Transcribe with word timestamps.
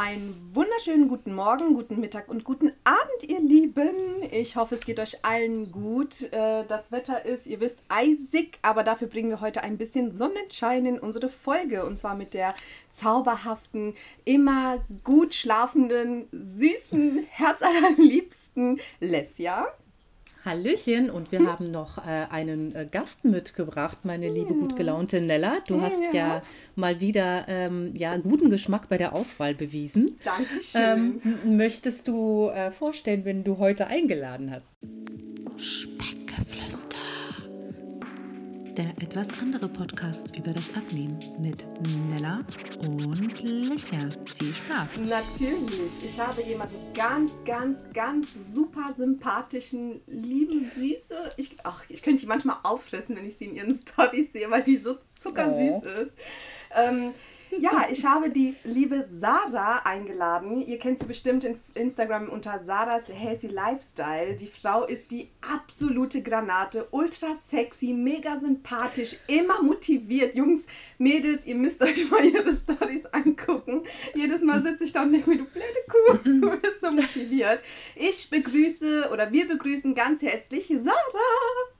Einen 0.00 0.34
wunderschönen 0.54 1.08
guten 1.08 1.34
Morgen, 1.34 1.74
guten 1.74 2.00
Mittag 2.00 2.30
und 2.30 2.42
guten 2.42 2.72
Abend, 2.84 3.22
ihr 3.28 3.38
Lieben. 3.38 4.22
Ich 4.30 4.56
hoffe, 4.56 4.74
es 4.76 4.86
geht 4.86 4.98
euch 4.98 5.26
allen 5.26 5.70
gut. 5.70 6.22
Äh, 6.32 6.64
das 6.64 6.90
Wetter 6.90 7.26
ist, 7.26 7.46
ihr 7.46 7.60
wisst, 7.60 7.82
eisig, 7.90 8.58
aber 8.62 8.82
dafür 8.82 9.08
bringen 9.08 9.28
wir 9.28 9.42
heute 9.42 9.62
ein 9.62 9.76
bisschen 9.76 10.14
Sonnenschein 10.14 10.86
in 10.86 10.98
unsere 10.98 11.28
Folge. 11.28 11.84
Und 11.84 11.98
zwar 11.98 12.14
mit 12.14 12.32
der 12.32 12.54
zauberhaften, 12.88 13.94
immer 14.24 14.78
gut 15.04 15.34
schlafenden, 15.34 16.28
süßen, 16.32 17.26
herzallerliebsten 17.30 18.80
Lesja. 19.00 19.66
Hallöchen 20.44 21.10
und 21.10 21.32
wir 21.32 21.46
haben 21.46 21.70
noch 21.70 21.98
äh, 21.98 22.26
einen 22.30 22.74
äh, 22.74 22.86
Gast 22.90 23.24
mitgebracht, 23.24 23.98
meine 24.04 24.26
ja. 24.26 24.32
liebe 24.32 24.54
gut 24.54 24.76
gelaunte 24.76 25.20
Nella. 25.20 25.58
Du 25.66 25.80
hast 25.80 25.98
ja, 26.12 26.36
ja 26.36 26.40
mal 26.76 27.00
wieder 27.00 27.46
ähm, 27.48 27.92
ja, 27.96 28.16
guten 28.16 28.50
Geschmack 28.50 28.88
bei 28.88 28.96
der 28.96 29.14
Auswahl 29.14 29.54
bewiesen. 29.54 30.18
Dankeschön. 30.24 31.20
Ähm, 31.44 31.56
möchtest 31.56 32.08
du 32.08 32.48
äh, 32.48 32.70
vorstellen, 32.70 33.24
wenn 33.24 33.44
du 33.44 33.58
heute 33.58 33.86
eingeladen 33.86 34.50
hast? 34.50 34.66
Speckgeflüster 35.56 36.19
der 38.76 38.90
etwas 39.00 39.28
andere 39.40 39.68
Podcast 39.68 40.36
über 40.36 40.52
das 40.52 40.72
Abnehmen 40.74 41.18
mit 41.40 41.64
Nella 42.08 42.44
und 42.86 43.42
Lissia. 43.42 43.98
Viel 44.38 44.54
Spaß! 44.54 44.88
Natürlich. 45.08 46.04
Ich 46.04 46.20
habe 46.20 46.42
jemanden 46.42 46.76
ganz, 46.94 47.32
ganz, 47.44 47.84
ganz 47.92 48.28
super 48.52 48.94
sympathischen, 48.96 50.00
lieben, 50.06 50.70
süße. 50.74 51.32
Ich, 51.36 51.56
ach, 51.64 51.84
ich 51.88 52.02
könnte 52.02 52.20
die 52.20 52.26
manchmal 52.26 52.58
auffressen, 52.62 53.16
wenn 53.16 53.26
ich 53.26 53.36
sie 53.36 53.46
in 53.46 53.56
ihren 53.56 53.74
Stories 53.74 54.32
sehe, 54.32 54.50
weil 54.50 54.62
die 54.62 54.76
so 54.76 54.98
zuckersüß 55.16 55.82
oh. 55.82 56.02
ist. 56.02 56.16
Ähm, 56.74 57.12
ja, 57.58 57.86
ich 57.90 58.04
habe 58.04 58.30
die 58.30 58.54
liebe 58.64 59.06
Sarah 59.08 59.80
eingeladen. 59.84 60.60
Ihr 60.60 60.78
kennt 60.78 60.98
sie 60.98 61.06
bestimmt 61.06 61.44
in 61.44 61.58
Instagram 61.74 62.28
unter 62.28 62.62
Sarahs 62.62 63.10
Hazy 63.12 63.48
Lifestyle. 63.48 64.36
Die 64.36 64.46
Frau 64.46 64.84
ist 64.84 65.10
die 65.10 65.30
absolute 65.40 66.22
Granate, 66.22 66.86
ultra 66.90 67.34
sexy, 67.34 67.92
mega 67.92 68.38
sympathisch, 68.38 69.16
immer 69.26 69.62
motiviert. 69.62 70.34
Jungs, 70.34 70.66
Mädels, 70.98 71.46
ihr 71.46 71.56
müsst 71.56 71.82
euch 71.82 72.10
mal 72.10 72.24
ihre 72.24 72.52
Stories 72.52 73.06
angucken. 73.06 73.82
Jedes 74.14 74.42
Mal 74.42 74.62
sitze 74.62 74.84
ich 74.84 74.92
da 74.92 75.02
und 75.02 75.12
denke 75.12 75.30
mir, 75.30 75.38
du 75.38 75.44
blöde 75.44 75.66
Kuh, 75.88 76.18
du 76.24 76.60
bist 76.60 76.80
so 76.80 76.90
motiviert. 76.90 77.62
Ich 77.96 78.30
begrüße 78.30 79.10
oder 79.12 79.32
wir 79.32 79.48
begrüßen 79.48 79.94
ganz 79.94 80.22
herzlich 80.22 80.66
Sarah. 80.68 81.79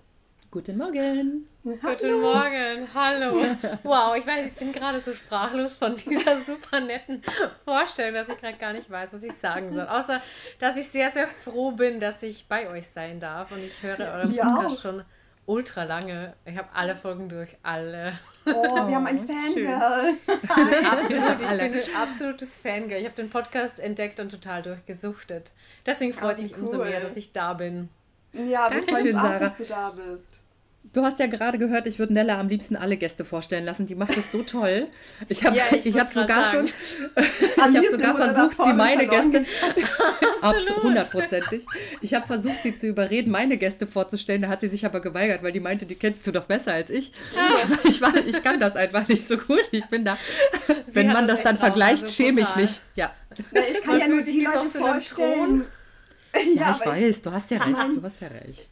Guten 0.53 0.79
Morgen. 0.79 1.47
Guten 1.62 2.20
Morgen, 2.20 2.89
hallo. 2.93 3.41
Wow, 3.84 4.17
ich 4.17 4.27
weiß, 4.27 4.47
ich 4.47 4.55
bin 4.55 4.73
gerade 4.73 5.01
so 5.01 5.15
sprachlos 5.15 5.75
von 5.75 5.97
dieser 5.97 6.43
super 6.43 6.81
netten 6.81 7.23
Vorstellung, 7.65 8.15
dass 8.15 8.29
ich 8.29 8.37
gerade 8.37 8.59
gar 8.59 8.73
nicht 8.73 8.91
weiß, 8.91 9.12
was 9.12 9.23
ich 9.23 9.34
sagen 9.34 9.73
soll. 9.73 9.87
Außer, 9.87 10.21
dass 10.59 10.77
ich 10.77 10.89
sehr, 10.89 11.12
sehr 11.12 11.28
froh 11.28 11.71
bin, 11.71 12.01
dass 12.01 12.25
ich 12.25 12.48
bei 12.48 12.69
euch 12.69 12.89
sein 12.89 13.21
darf 13.21 13.53
und 13.53 13.62
ich 13.62 13.81
höre 13.81 14.01
euren 14.01 14.34
ja, 14.34 14.56
Podcast 14.56 14.83
schon 14.83 15.05
ultra 15.47 15.84
lange. 15.84 16.34
Ich 16.45 16.59
habe 16.59 16.69
alle 16.75 16.97
Folgen 16.97 17.28
durch, 17.28 17.56
alle. 17.62 18.19
Oh, 18.45 18.89
wir 18.89 18.97
haben 18.97 19.06
ein 19.06 19.19
Fangirl. 19.25 20.17
Absolut, 20.84 21.41
ich 21.43 21.48
bin 21.48 21.61
ein 21.61 21.97
absolutes 21.97 22.56
Fangirl. 22.59 22.98
Ich 22.98 23.05
habe 23.05 23.15
den 23.15 23.31
Podcast 23.31 23.78
entdeckt 23.78 24.19
und 24.19 24.33
total 24.33 24.62
durchgesuchtet. 24.62 25.53
Deswegen 25.87 26.12
freut 26.12 26.39
oh, 26.41 26.43
mich 26.43 26.55
cool. 26.56 26.62
umso 26.62 26.78
mehr, 26.78 27.01
dass 27.01 27.17
ich 27.17 27.33
da 27.33 27.55
bin. 27.55 27.89
Ja, 28.33 28.69
wir 28.69 28.83
freuen 28.83 29.06
uns 29.06 29.17
auch, 29.17 29.39
dass 29.39 29.56
du 29.56 29.65
da 29.65 29.91
bist. 29.91 30.40
Du 30.92 31.05
hast 31.05 31.20
ja 31.20 31.27
gerade 31.27 31.56
gehört, 31.59 31.86
ich 31.86 32.00
würde 32.00 32.14
Nella 32.14 32.41
am 32.41 32.48
liebsten 32.48 32.75
alle 32.75 32.97
Gäste 32.97 33.25
vorstellen 33.25 33.64
lassen. 33.64 33.86
Die 33.86 33.95
macht 33.95 34.17
das 34.17 34.33
so 34.33 34.42
toll. 34.42 34.89
Ich 35.28 35.45
habe 35.45 35.56
ja, 35.56 35.64
ich 35.70 35.87
ich 35.87 35.97
hab 35.97 36.11
sogar 36.11 36.47
sagen. 36.47 36.69
schon, 36.69 37.25
ich 37.45 37.59
habe 37.59 37.91
sogar 37.91 38.17
versucht, 38.17 38.56
sie 38.64 38.72
meine 38.72 39.06
Gäste, 39.06 39.45
absolut 40.41 40.83
hundertprozentig. 40.83 41.64
Ich 42.00 42.14
habe 42.14 42.27
versucht, 42.27 42.62
sie 42.64 42.75
zu 42.75 42.89
überreden, 42.89 43.31
meine 43.31 43.56
Gäste 43.56 43.87
vorzustellen. 43.87 44.42
Da 44.42 44.48
hat 44.48 44.62
sie 44.62 44.69
sich 44.69 44.84
aber 44.84 45.00
geweigert, 45.00 45.45
weil 45.45 45.53
die 45.53 45.61
meinte, 45.61 45.87
die 45.87 45.95
kennst 45.95 46.27
du 46.27 46.32
doch 46.32 46.47
besser 46.47 46.72
als 46.72 46.91
ich. 46.91 47.12
Ah. 47.37 47.76
Ich, 47.84 48.00
war, 48.00 48.12
ich 48.26 48.43
kann 48.43 48.59
das 48.59 48.75
einfach 48.75 49.06
nicht 49.06 49.28
so 49.28 49.37
gut. 49.37 49.62
Ich 49.71 49.87
bin 49.87 50.05
da, 50.05 50.16
sie 50.66 50.94
wenn 50.97 51.12
man 51.12 51.28
das 51.28 51.43
dann 51.43 51.56
vergleicht, 51.59 52.03
also 52.03 52.15
schäme 52.15 52.41
ich 52.41 52.56
mich. 52.56 52.81
Ja. 52.97 53.12
ja 53.53 53.62
ich 53.71 53.81
kann 53.82 53.99
man 53.99 54.00
ja 54.00 54.09
nur 54.09 54.22
die 54.22 54.44
Leute 54.44 54.66
vorstellen. 54.66 55.66
Ja, 56.34 56.41
ja 56.55 56.78
ich 56.81 56.87
weiß, 56.87 57.03
ich, 57.03 57.22
du 57.22 57.31
hast 57.31 57.50
ja 57.50 57.59
recht, 57.59 57.76
du 57.94 58.03
hast 58.03 58.21
ja 58.21 58.28
recht. 58.28 58.69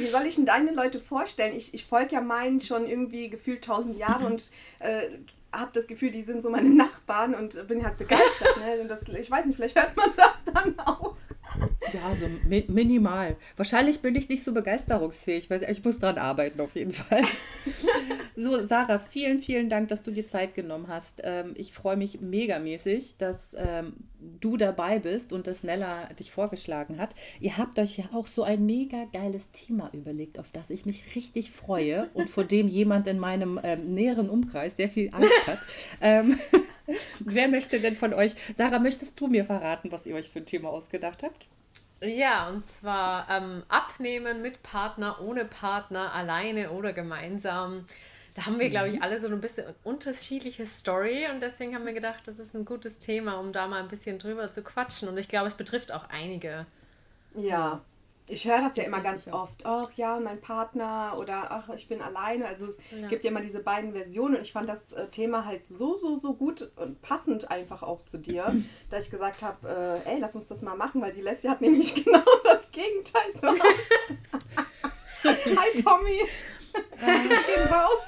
Wie 0.00 0.08
soll 0.08 0.26
ich 0.26 0.36
denn 0.36 0.46
deine 0.46 0.72
Leute 0.72 1.00
vorstellen? 1.00 1.54
Ich, 1.54 1.74
ich 1.74 1.84
folge 1.84 2.14
ja 2.14 2.20
meinen 2.20 2.60
schon 2.60 2.86
irgendwie 2.86 3.28
gefühlt 3.28 3.62
tausend 3.62 3.96
Jahre 3.98 4.26
und 4.26 4.50
äh, 4.80 5.02
habe 5.52 5.70
das 5.74 5.86
Gefühl, 5.86 6.10
die 6.10 6.22
sind 6.22 6.42
so 6.42 6.50
meine 6.50 6.70
Nachbarn 6.70 7.34
und 7.34 7.66
bin 7.68 7.84
halt 7.84 7.96
begeistert. 7.96 8.56
Ne? 8.58 8.86
Das, 8.88 9.08
ich 9.08 9.30
weiß 9.30 9.46
nicht, 9.46 9.56
vielleicht 9.56 9.76
hört 9.76 9.96
man 9.96 10.10
das 10.16 10.44
dann 10.52 10.78
auch. 10.78 11.16
Ja, 11.92 12.14
so 12.16 12.28
mi 12.48 12.64
minimal. 12.68 13.36
Wahrscheinlich 13.56 14.00
bin 14.00 14.14
ich 14.14 14.28
nicht 14.28 14.44
so 14.44 14.52
begeisterungsfähig, 14.52 15.50
weil 15.50 15.62
ich 15.68 15.84
muss 15.84 15.98
dran 15.98 16.18
arbeiten 16.18 16.60
auf 16.60 16.74
jeden 16.76 16.92
Fall. 16.92 17.22
So, 18.40 18.66
Sarah, 18.66 18.98
vielen, 18.98 19.40
vielen 19.40 19.68
Dank, 19.68 19.88
dass 19.88 20.02
du 20.02 20.10
dir 20.10 20.26
Zeit 20.26 20.54
genommen 20.54 20.88
hast. 20.88 21.20
Ähm, 21.24 21.54
ich 21.56 21.72
freue 21.72 21.96
mich 21.96 22.20
megamäßig, 22.20 23.16
dass 23.18 23.54
ähm, 23.54 23.94
du 24.40 24.56
dabei 24.56 24.98
bist 24.98 25.32
und 25.32 25.46
dass 25.46 25.62
Nella 25.62 26.06
dich 26.14 26.32
vorgeschlagen 26.32 26.98
hat. 26.98 27.14
Ihr 27.40 27.56
habt 27.58 27.78
euch 27.78 27.98
ja 27.98 28.06
auch 28.12 28.26
so 28.26 28.42
ein 28.42 28.64
mega 28.64 29.04
geiles 29.12 29.50
Thema 29.50 29.90
überlegt, 29.92 30.38
auf 30.38 30.50
das 30.50 30.70
ich 30.70 30.86
mich 30.86 31.14
richtig 31.14 31.50
freue 31.50 32.08
und 32.14 32.30
vor 32.30 32.44
dem 32.44 32.68
jemand 32.68 33.06
in 33.06 33.18
meinem 33.18 33.60
ähm, 33.62 33.94
näheren 33.94 34.30
Umkreis 34.30 34.76
sehr 34.76 34.88
viel 34.88 35.10
Angst 35.12 35.46
hat. 35.46 35.58
Ähm, 36.02 36.38
wer 37.20 37.48
möchte 37.48 37.78
denn 37.80 37.96
von 37.96 38.14
euch, 38.14 38.34
Sarah, 38.54 38.78
möchtest 38.78 39.20
du 39.20 39.26
mir 39.26 39.44
verraten, 39.44 39.92
was 39.92 40.06
ihr 40.06 40.14
euch 40.14 40.30
für 40.30 40.38
ein 40.38 40.46
Thema 40.46 40.70
ausgedacht 40.70 41.22
habt? 41.22 41.46
Ja, 42.02 42.48
und 42.48 42.64
zwar 42.64 43.28
ähm, 43.28 43.62
abnehmen 43.68 44.40
mit 44.40 44.62
Partner, 44.62 45.20
ohne 45.20 45.44
Partner, 45.44 46.14
alleine 46.14 46.70
oder 46.70 46.94
gemeinsam. 46.94 47.84
Da 48.34 48.46
haben 48.46 48.58
wir, 48.58 48.70
glaube 48.70 48.88
ich, 48.88 48.96
mhm. 48.96 49.02
alle 49.02 49.18
so 49.18 49.26
ein 49.26 49.40
bisschen 49.40 49.66
unterschiedliche 49.82 50.66
Story 50.66 51.26
und 51.32 51.40
deswegen 51.40 51.74
haben 51.74 51.86
wir 51.86 51.92
gedacht, 51.92 52.26
das 52.26 52.38
ist 52.38 52.54
ein 52.54 52.64
gutes 52.64 52.98
Thema, 52.98 53.38
um 53.38 53.52
da 53.52 53.66
mal 53.66 53.80
ein 53.80 53.88
bisschen 53.88 54.18
drüber 54.18 54.50
zu 54.52 54.62
quatschen. 54.62 55.08
Und 55.08 55.18
ich 55.18 55.28
glaube, 55.28 55.48
es 55.48 55.54
betrifft 55.54 55.92
auch 55.92 56.08
einige. 56.08 56.66
Ja, 57.34 57.80
ich 58.30 58.44
höre 58.44 58.60
das 58.60 58.76
ja 58.76 58.84
immer 58.84 59.00
ganz 59.00 59.26
oft. 59.28 59.66
Ach 59.66 59.90
ja, 59.96 60.20
mein 60.20 60.40
Partner 60.40 61.16
oder 61.18 61.50
ach, 61.50 61.68
ich 61.70 61.88
bin 61.88 62.00
alleine. 62.00 62.46
Also 62.46 62.66
es 62.66 62.78
ja. 62.96 63.08
gibt 63.08 63.24
ja 63.24 63.30
immer 63.30 63.40
diese 63.40 63.58
beiden 63.58 63.92
Versionen. 63.92 64.36
Und 64.36 64.42
ich 64.42 64.52
fand 64.52 64.68
das 64.68 64.92
äh, 64.92 65.08
Thema 65.08 65.44
halt 65.44 65.66
so, 65.66 65.98
so, 65.98 66.16
so 66.16 66.34
gut 66.34 66.70
und 66.76 67.02
passend 67.02 67.50
einfach 67.50 67.82
auch 67.82 68.02
zu 68.02 68.18
dir, 68.18 68.54
dass 68.90 69.06
ich 69.06 69.10
gesagt 69.10 69.42
habe, 69.42 70.00
äh, 70.06 70.12
ey, 70.12 70.20
lass 70.20 70.36
uns 70.36 70.46
das 70.46 70.62
mal 70.62 70.76
machen, 70.76 71.02
weil 71.02 71.12
die 71.12 71.22
Leslie 71.22 71.50
hat 71.50 71.60
nämlich 71.60 72.04
genau 72.04 72.22
das 72.44 72.70
Gegenteil 72.70 73.32
zu. 73.32 73.48
Hi 75.24 75.82
Tommy. 75.82 76.20
Gehen 76.72 77.68
raus. 77.68 78.02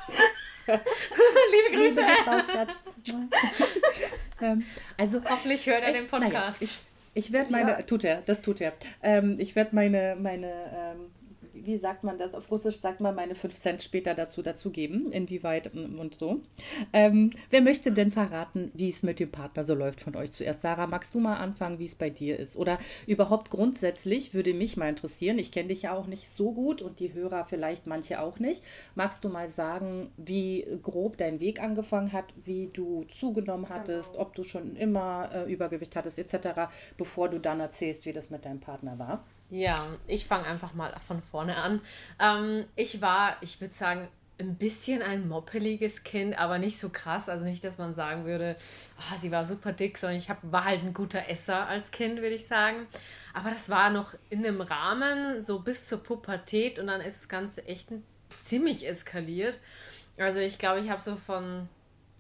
Liebe 0.67 1.77
Grüße. 1.77 2.01
Liebe 2.01 2.31
raus, 2.31 2.45
Schatz. 2.51 2.83
ähm, 4.43 4.65
also 4.97 5.21
hoffentlich 5.29 5.67
hört 5.67 5.83
er 5.83 5.93
den 5.93 6.07
Podcast. 6.07 6.33
Naja, 6.33 6.55
ich, 6.61 6.85
ich 7.15 7.33
werde 7.33 7.51
meine, 7.51 7.71
ja. 7.73 7.83
tut 7.83 8.05
er, 8.05 8.23
das 8.23 8.43
tut 8.43 8.61
er. 8.61 8.73
Ähm, 9.03 9.37
ich 9.39 9.57
werde 9.57 9.75
meine, 9.75 10.17
meine 10.19 10.95
ähm, 10.95 11.11
wie 11.65 11.79
sagt 11.79 12.05
man 12.05 12.19
das? 12.19 12.35
Auf 12.35 12.51
Russisch 12.51 12.81
sagt 12.81 13.01
man 13.01 13.15
meine 13.15 13.35
5 13.35 13.55
Cent 13.55 13.83
später 13.83 14.15
dazu 14.15 14.43
dazugeben, 14.43 15.11
inwieweit 15.13 15.73
und 15.75 16.15
so. 16.15 16.41
Ähm, 16.93 17.33
wer 17.51 17.61
möchte 17.61 17.93
denn 17.93 18.11
verraten, 18.11 18.71
wie 18.75 18.89
es 18.89 19.03
mit 19.03 19.21
dem 19.21 19.31
Partner 19.31 19.65
so 19.65 19.75
läuft 19.75 20.01
von 20.01 20.17
euch 20.17 20.33
zuerst? 20.33 20.63
Sarah, 20.63 20.87
magst 20.87 21.15
du 21.15 21.21
mal 21.21 21.37
anfangen, 21.37 21.79
wie 21.79 21.87
es 21.87 21.95
bei 21.95 22.11
dir 22.11 22.39
ist? 22.39 22.57
Oder 22.57 22.79
überhaupt 23.07 23.51
grundsätzlich 23.51 24.35
würde 24.35 24.55
mich 24.55 24.77
mal 24.77 24.89
interessieren. 24.89 25.39
Ich 25.39 25.53
kenne 25.53 25.69
dich 25.69 25.83
ja 25.83 25.95
auch 25.95 26.07
nicht 26.07 26.29
so 26.35 26.53
gut 26.53 26.83
und 26.83 27.01
die 27.01 27.13
Hörer 27.13 27.45
vielleicht 27.45 27.87
manche 27.87 28.21
auch 28.21 28.39
nicht. 28.39 28.63
Magst 28.95 29.25
du 29.25 29.29
mal 29.29 29.51
sagen, 29.51 30.11
wie 30.17 30.67
grob 30.83 31.17
dein 31.17 31.41
Weg 31.41 31.63
angefangen 31.63 32.13
hat, 32.13 32.27
wie 32.45 32.71
du 32.73 33.05
zugenommen 33.05 33.69
hattest, 33.69 34.13
genau. 34.13 34.23
ob 34.23 34.35
du 34.35 34.45
schon 34.45 34.77
immer 34.77 35.31
äh, 35.33 35.53
Übergewicht 35.53 35.97
hattest 35.97 36.19
etc., 36.19 36.73
bevor 36.97 37.29
du 37.29 37.39
dann 37.39 37.61
erzählst, 37.61 38.05
wie 38.07 38.13
das 38.13 38.31
mit 38.31 38.45
deinem 38.45 38.61
Partner 38.61 38.99
war? 38.99 39.25
Ja, 39.53 39.87
ich 40.07 40.25
fange 40.25 40.47
einfach 40.47 40.73
mal 40.73 40.99
von 41.07 41.21
vorne 41.21 41.57
an. 41.57 41.83
Ähm, 42.19 42.65
ich 42.75 43.03
war, 43.03 43.37
ich 43.43 43.61
würde 43.61 43.75
sagen, 43.75 44.09
ein 44.41 44.55
bisschen 44.55 45.03
ein 45.03 45.29
moppeliges 45.29 46.05
Kind, 46.05 46.39
aber 46.39 46.59
nicht 46.59 46.79
so 46.79 46.89
krass. 46.89 47.29
Also 47.29 47.45
nicht, 47.45 47.63
dass 47.63 47.77
man 47.77 47.93
sagen 47.93 48.25
würde, 48.25 48.57
oh, 48.99 49.19
sie 49.19 49.31
war 49.31 49.45
super 49.45 49.73
dick, 49.73 49.99
sondern 49.99 50.17
ich 50.17 50.31
hab, 50.31 50.39
war 50.43 50.65
halt 50.65 50.83
ein 50.83 50.95
guter 50.95 51.29
Esser 51.29 51.67
als 51.67 51.91
Kind, 51.91 52.23
würde 52.23 52.35
ich 52.35 52.47
sagen. 52.47 52.87
Aber 53.35 53.51
das 53.51 53.69
war 53.69 53.91
noch 53.91 54.15
in 54.31 54.39
einem 54.39 54.63
Rahmen, 54.63 55.43
so 55.43 55.59
bis 55.59 55.87
zur 55.87 56.03
Pubertät 56.03 56.79
und 56.79 56.87
dann 56.87 57.03
ist 57.03 57.21
das 57.21 57.29
Ganze 57.29 57.67
echt 57.67 57.91
ziemlich 58.41 58.89
eskaliert. 58.89 59.59
Also 60.17 60.41
ich 60.41 60.57
glaube, 60.57 60.81
ich 60.81 60.89
habe 60.89 61.03
so 61.03 61.17
von 61.17 61.69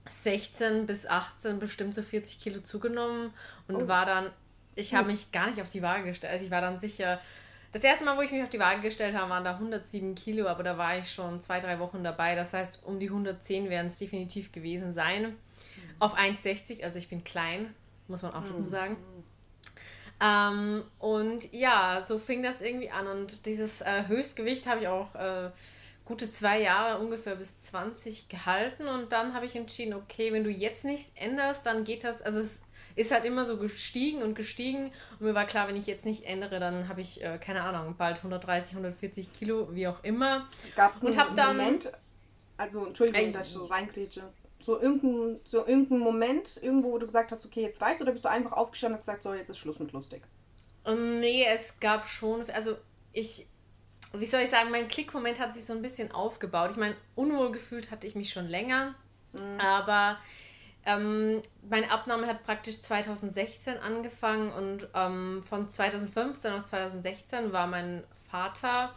16 0.06 0.86
bis 0.86 1.06
18 1.06 1.60
bestimmt 1.60 1.94
so 1.94 2.02
40 2.02 2.40
Kilo 2.40 2.60
zugenommen 2.60 3.32
und 3.68 3.76
oh. 3.76 3.88
war 3.88 4.04
dann 4.04 4.30
ich 4.74 4.94
habe 4.94 5.04
hm. 5.04 5.12
mich 5.12 5.32
gar 5.32 5.48
nicht 5.48 5.60
auf 5.60 5.68
die 5.68 5.82
Waage 5.82 6.04
gestellt. 6.04 6.32
Also 6.32 6.44
ich 6.44 6.50
war 6.50 6.60
dann 6.60 6.78
sicher. 6.78 7.20
Das 7.72 7.84
erste 7.84 8.04
Mal, 8.04 8.18
wo 8.18 8.20
ich 8.20 8.30
mich 8.30 8.42
auf 8.42 8.50
die 8.50 8.58
Waage 8.58 8.82
gestellt 8.82 9.16
habe, 9.16 9.30
waren 9.30 9.44
da 9.44 9.54
107 9.54 10.14
Kilo, 10.14 10.46
aber 10.46 10.62
da 10.62 10.76
war 10.76 10.98
ich 10.98 11.10
schon 11.10 11.40
zwei, 11.40 11.58
drei 11.58 11.78
Wochen 11.78 12.04
dabei. 12.04 12.34
Das 12.34 12.52
heißt, 12.52 12.84
um 12.84 13.00
die 13.00 13.08
110 13.08 13.70
werden 13.70 13.86
es 13.86 13.98
definitiv 13.98 14.52
gewesen 14.52 14.92
sein. 14.92 15.22
Mhm. 15.22 15.36
Auf 15.98 16.14
1,60, 16.14 16.84
also 16.84 16.98
ich 16.98 17.08
bin 17.08 17.24
klein, 17.24 17.74
muss 18.08 18.22
man 18.22 18.34
auch 18.34 18.44
dazu 18.44 18.66
sagen. 18.66 18.98
Ähm, 20.22 20.84
und 20.98 21.52
ja, 21.52 22.00
so 22.00 22.18
fing 22.18 22.42
das 22.42 22.60
irgendwie 22.60 22.90
an. 22.90 23.06
Und 23.06 23.46
dieses 23.46 23.80
äh, 23.80 24.06
Höchstgewicht 24.06 24.66
habe 24.66 24.82
ich 24.82 24.88
auch 24.88 25.14
äh, 25.14 25.50
gute 26.04 26.28
zwei 26.30 26.60
Jahre 26.60 27.02
ungefähr 27.02 27.36
bis 27.36 27.58
20 27.58 28.28
gehalten. 28.28 28.86
Und 28.86 29.12
dann 29.12 29.34
habe 29.34 29.46
ich 29.46 29.56
entschieden, 29.56 29.94
okay, 29.94 30.32
wenn 30.32 30.44
du 30.44 30.50
jetzt 30.50 30.84
nichts 30.84 31.12
änderst, 31.16 31.66
dann 31.66 31.84
geht 31.84 32.04
das. 32.04 32.22
Also 32.22 32.38
es 32.38 32.62
ist 32.96 33.10
halt 33.10 33.24
immer 33.24 33.44
so 33.44 33.56
gestiegen 33.56 34.22
und 34.22 34.34
gestiegen. 34.34 34.92
Und 35.18 35.26
mir 35.26 35.34
war 35.34 35.46
klar, 35.46 35.68
wenn 35.68 35.76
ich 35.76 35.86
jetzt 35.86 36.06
nicht 36.06 36.24
ändere, 36.24 36.60
dann 36.60 36.88
habe 36.88 37.00
ich, 37.00 37.22
äh, 37.22 37.38
keine 37.38 37.62
Ahnung, 37.62 37.94
bald 37.96 38.18
130, 38.18 38.72
140 38.72 39.32
Kilo, 39.32 39.68
wie 39.72 39.86
auch 39.88 40.02
immer. 40.04 40.48
Gab 40.76 40.94
es 40.94 41.04
einen 41.04 41.34
dann, 41.34 41.56
Moment, 41.56 41.92
also 42.56 42.86
Entschuldigung, 42.86 43.32
dass 43.32 43.48
ich 43.48 43.52
so 43.54 43.66
reingrätsche. 43.66 44.22
So 44.60 44.80
irgendein, 44.80 45.40
so 45.44 45.66
irgendein 45.66 45.98
Moment, 45.98 46.60
irgendwo, 46.62 46.92
wo 46.92 46.98
du 46.98 47.06
gesagt 47.06 47.32
hast, 47.32 47.44
okay, 47.44 47.62
jetzt 47.62 47.82
reicht 47.82 48.00
oder 48.00 48.12
bist 48.12 48.24
du 48.24 48.28
einfach 48.28 48.52
aufgestanden 48.52 48.94
und 48.94 49.00
gesagt, 49.00 49.24
so, 49.24 49.34
jetzt 49.34 49.50
ist 49.50 49.58
Schluss 49.58 49.80
mit 49.80 49.90
lustig? 49.90 50.22
Ähm, 50.84 51.20
nee, 51.20 51.44
es 51.44 51.80
gab 51.80 52.06
schon, 52.06 52.48
also 52.50 52.76
ich, 53.12 53.48
wie 54.12 54.26
soll 54.26 54.40
ich 54.42 54.50
sagen, 54.50 54.70
mein 54.70 54.86
Klickmoment 54.86 55.40
hat 55.40 55.54
sich 55.54 55.64
so 55.64 55.72
ein 55.72 55.82
bisschen 55.82 56.12
aufgebaut. 56.12 56.70
Ich 56.70 56.76
meine, 56.76 56.96
unwohl 57.16 57.50
gefühlt 57.50 57.90
hatte 57.90 58.06
ich 58.06 58.14
mich 58.14 58.30
schon 58.30 58.46
länger, 58.46 58.94
mhm. 59.32 59.60
aber 59.60 60.18
ähm, 60.84 61.42
meine 61.68 61.90
Abnahme 61.90 62.26
hat 62.26 62.42
praktisch 62.44 62.80
2016 62.80 63.78
angefangen 63.78 64.52
und 64.52 64.88
ähm, 64.94 65.42
von 65.42 65.68
2015 65.68 66.52
auf 66.52 66.64
2016 66.64 67.52
war 67.52 67.66
mein 67.66 68.04
Vater 68.30 68.94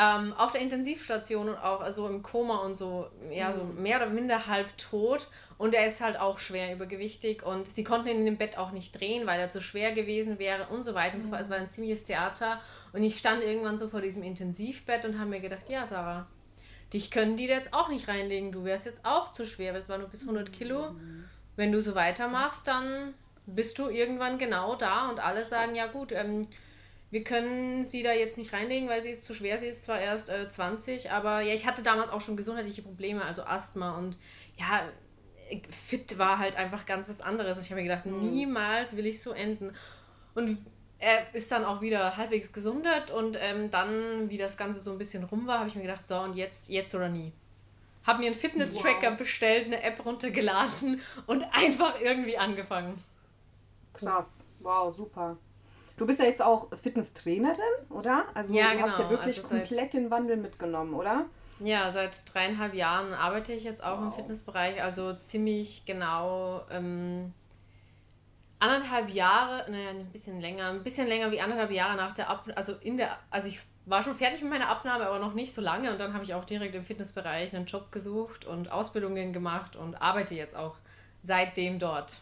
ähm, 0.00 0.32
auf 0.34 0.50
der 0.50 0.62
Intensivstation 0.62 1.50
und 1.50 1.58
auch 1.58 1.80
also 1.80 2.08
im 2.08 2.22
Koma 2.22 2.58
und 2.58 2.74
so, 2.74 3.08
ja, 3.30 3.52
so 3.52 3.64
mhm. 3.64 3.82
mehr 3.82 3.98
oder 3.98 4.08
minder 4.08 4.46
halb 4.46 4.76
tot. 4.78 5.26
Und 5.58 5.74
er 5.74 5.86
ist 5.86 6.00
halt 6.00 6.18
auch 6.18 6.38
schwer 6.38 6.72
übergewichtig 6.72 7.42
und 7.42 7.66
sie 7.66 7.84
konnten 7.84 8.08
ihn 8.08 8.18
in 8.20 8.24
dem 8.24 8.38
Bett 8.38 8.56
auch 8.56 8.70
nicht 8.70 8.98
drehen, 8.98 9.26
weil 9.26 9.38
er 9.38 9.50
zu 9.50 9.60
schwer 9.60 9.92
gewesen 9.92 10.38
wäre 10.38 10.68
und 10.68 10.84
so 10.84 10.94
weiter 10.94 11.16
und 11.16 11.22
so 11.22 11.28
fort. 11.28 11.42
Es 11.42 11.50
war 11.50 11.58
ein 11.58 11.70
ziemliches 11.70 12.04
Theater. 12.04 12.60
Und 12.94 13.04
ich 13.04 13.18
stand 13.18 13.42
irgendwann 13.42 13.76
so 13.76 13.88
vor 13.88 14.00
diesem 14.00 14.22
Intensivbett 14.22 15.04
und 15.04 15.18
habe 15.18 15.28
mir 15.28 15.40
gedacht, 15.40 15.68
ja, 15.68 15.86
Sarah, 15.86 16.26
dich 16.92 17.10
können 17.10 17.36
die 17.36 17.46
jetzt 17.46 17.72
auch 17.72 17.88
nicht 17.88 18.08
reinlegen. 18.08 18.52
Du 18.52 18.64
wärst 18.64 18.86
jetzt 18.86 19.04
auch 19.04 19.32
zu 19.32 19.46
schwer, 19.46 19.72
weil 19.72 19.80
es 19.80 19.88
war 19.88 19.98
nur 19.98 20.08
bis 20.08 20.22
100 20.22 20.52
Kilo. 20.52 20.94
Wenn 21.56 21.72
du 21.72 21.80
so 21.80 21.94
weitermachst, 21.94 22.66
dann 22.66 23.14
bist 23.46 23.78
du 23.78 23.88
irgendwann 23.88 24.38
genau 24.38 24.76
da 24.76 25.08
und 25.08 25.20
alle 25.20 25.44
sagen, 25.44 25.74
ja 25.74 25.86
gut, 25.86 26.12
ähm, 26.12 26.46
wir 27.10 27.24
können 27.24 27.84
sie 27.84 28.02
da 28.02 28.12
jetzt 28.12 28.38
nicht 28.38 28.52
reinlegen, 28.52 28.88
weil 28.88 29.02
sie 29.02 29.10
ist 29.10 29.26
zu 29.26 29.34
schwer. 29.34 29.58
Sie 29.58 29.66
ist 29.66 29.82
zwar 29.82 30.00
erst 30.00 30.30
äh, 30.30 30.48
20, 30.48 31.10
aber 31.10 31.40
ja, 31.40 31.54
ich 31.54 31.66
hatte 31.66 31.82
damals 31.82 32.10
auch 32.10 32.20
schon 32.20 32.36
gesundheitliche 32.36 32.82
Probleme, 32.82 33.24
also 33.24 33.42
Asthma 33.42 33.96
und 33.96 34.16
ja, 34.56 34.82
fit 35.70 36.18
war 36.18 36.38
halt 36.38 36.56
einfach 36.56 36.86
ganz 36.86 37.08
was 37.08 37.20
anderes. 37.20 37.60
Ich 37.60 37.70
habe 37.70 37.82
mir 37.82 37.88
gedacht, 37.88 38.06
mhm. 38.06 38.18
niemals 38.18 38.96
will 38.96 39.06
ich 39.06 39.20
so 39.20 39.32
enden. 39.32 39.74
Und 40.34 40.58
er 41.00 41.34
ist 41.34 41.50
dann 41.50 41.64
auch 41.64 41.80
wieder 41.80 42.16
halbwegs 42.16 42.52
gesundet 42.52 43.10
und 43.10 43.36
ähm, 43.40 43.70
dann, 43.70 44.28
wie 44.28 44.36
das 44.36 44.56
Ganze 44.56 44.80
so 44.80 44.92
ein 44.92 44.98
bisschen 44.98 45.24
rum 45.24 45.46
war, 45.46 45.60
habe 45.60 45.68
ich 45.68 45.74
mir 45.74 45.82
gedacht, 45.82 46.04
so 46.04 46.18
und 46.20 46.36
jetzt, 46.36 46.68
jetzt 46.68 46.94
oder 46.94 47.08
nie. 47.08 47.32
Habe 48.06 48.20
mir 48.20 48.26
einen 48.26 48.34
Fitness-Tracker 48.34 49.12
wow. 49.12 49.18
bestellt, 49.18 49.66
eine 49.66 49.82
App 49.82 50.04
runtergeladen 50.04 51.00
und 51.26 51.42
einfach 51.52 52.00
irgendwie 52.00 52.36
angefangen. 52.36 53.02
Krass, 53.94 54.46
wow, 54.60 54.94
super. 54.94 55.36
Du 55.96 56.06
bist 56.06 56.20
ja 56.20 56.26
jetzt 56.26 56.42
auch 56.42 56.68
Fitnesstrainerin, 56.74 57.58
oder? 57.90 58.24
Also 58.34 58.54
ja, 58.54 58.70
du 58.70 58.76
genau. 58.76 58.88
hast 58.88 58.98
ja 58.98 59.10
wirklich 59.10 59.36
also 59.38 59.48
komplett 59.48 59.94
den 59.94 60.10
Wandel 60.10 60.36
mitgenommen, 60.36 60.94
oder? 60.94 61.26
Ja, 61.60 61.90
seit 61.90 62.34
dreieinhalb 62.34 62.74
Jahren 62.74 63.12
arbeite 63.12 63.52
ich 63.52 63.64
jetzt 63.64 63.82
auch 63.82 63.98
wow. 63.98 64.06
im 64.06 64.12
Fitnessbereich, 64.12 64.82
also 64.82 65.12
ziemlich 65.14 65.84
genau 65.84 66.62
ähm, 66.70 67.34
anderthalb 68.60 69.10
Jahre, 69.10 69.70
naja, 69.70 69.90
ein 69.90 70.06
bisschen 70.12 70.40
länger, 70.40 70.68
ein 70.68 70.84
bisschen 70.84 71.08
länger 71.08 71.32
wie 71.32 71.40
anderthalb 71.40 71.72
Jahre 71.72 71.96
nach 71.96 72.12
der 72.12 72.30
Abnahme, 72.30 72.56
also 72.56 72.74
in 72.80 72.96
der, 72.96 73.18
also 73.30 73.48
ich 73.48 73.60
war 73.86 74.02
schon 74.02 74.14
fertig 74.14 74.42
mit 74.42 74.50
meiner 74.50 74.68
Abnahme, 74.68 75.06
aber 75.06 75.18
noch 75.18 75.34
nicht 75.34 75.52
so 75.52 75.60
lange 75.60 75.90
und 75.90 75.98
dann 75.98 76.14
habe 76.14 76.22
ich 76.22 76.34
auch 76.34 76.44
direkt 76.44 76.74
im 76.74 76.84
Fitnessbereich 76.84 77.54
einen 77.54 77.66
Job 77.66 77.90
gesucht 77.90 78.44
und 78.44 78.70
Ausbildungen 78.70 79.32
gemacht 79.32 79.74
und 79.74 80.00
arbeite 80.00 80.34
jetzt 80.34 80.54
auch 80.54 80.76
seitdem 81.22 81.78
dort. 81.78 82.18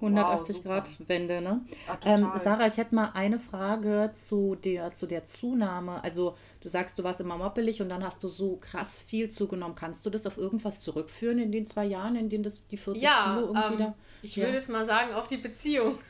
180 0.00 0.56
wow, 0.56 0.64
Grad 0.64 1.08
Wende, 1.08 1.42
ne? 1.42 1.60
Ja, 1.86 2.14
ähm, 2.14 2.32
Sarah, 2.42 2.66
ich 2.66 2.78
hätte 2.78 2.94
mal 2.94 3.10
eine 3.12 3.38
Frage 3.38 4.10
zu 4.14 4.56
der, 4.56 4.94
zu 4.94 5.06
der 5.06 5.24
Zunahme. 5.24 6.02
Also 6.02 6.36
du 6.62 6.68
sagst, 6.70 6.98
du 6.98 7.04
warst 7.04 7.20
immer 7.20 7.36
moppelig 7.36 7.82
und 7.82 7.90
dann 7.90 8.02
hast 8.02 8.22
du 8.22 8.28
so 8.28 8.56
krass 8.56 8.98
viel 8.98 9.30
zugenommen. 9.30 9.74
Kannst 9.74 10.06
du 10.06 10.10
das 10.10 10.26
auf 10.26 10.38
irgendwas 10.38 10.80
zurückführen 10.80 11.38
in 11.38 11.52
den 11.52 11.66
zwei 11.66 11.84
Jahren, 11.84 12.16
in 12.16 12.30
denen 12.30 12.44
das 12.44 12.66
die 12.66 12.78
40 12.78 13.02
ja, 13.02 13.34
Kilo 13.34 13.46
irgendwie 13.48 13.72
ähm, 13.74 13.78
da? 13.78 13.94
Ich 14.22 14.36
ja. 14.36 14.44
würde 14.44 14.58
jetzt 14.58 14.68
mal 14.68 14.84
sagen, 14.84 15.12
auf 15.14 15.26
die 15.26 15.38
Beziehung. 15.38 15.98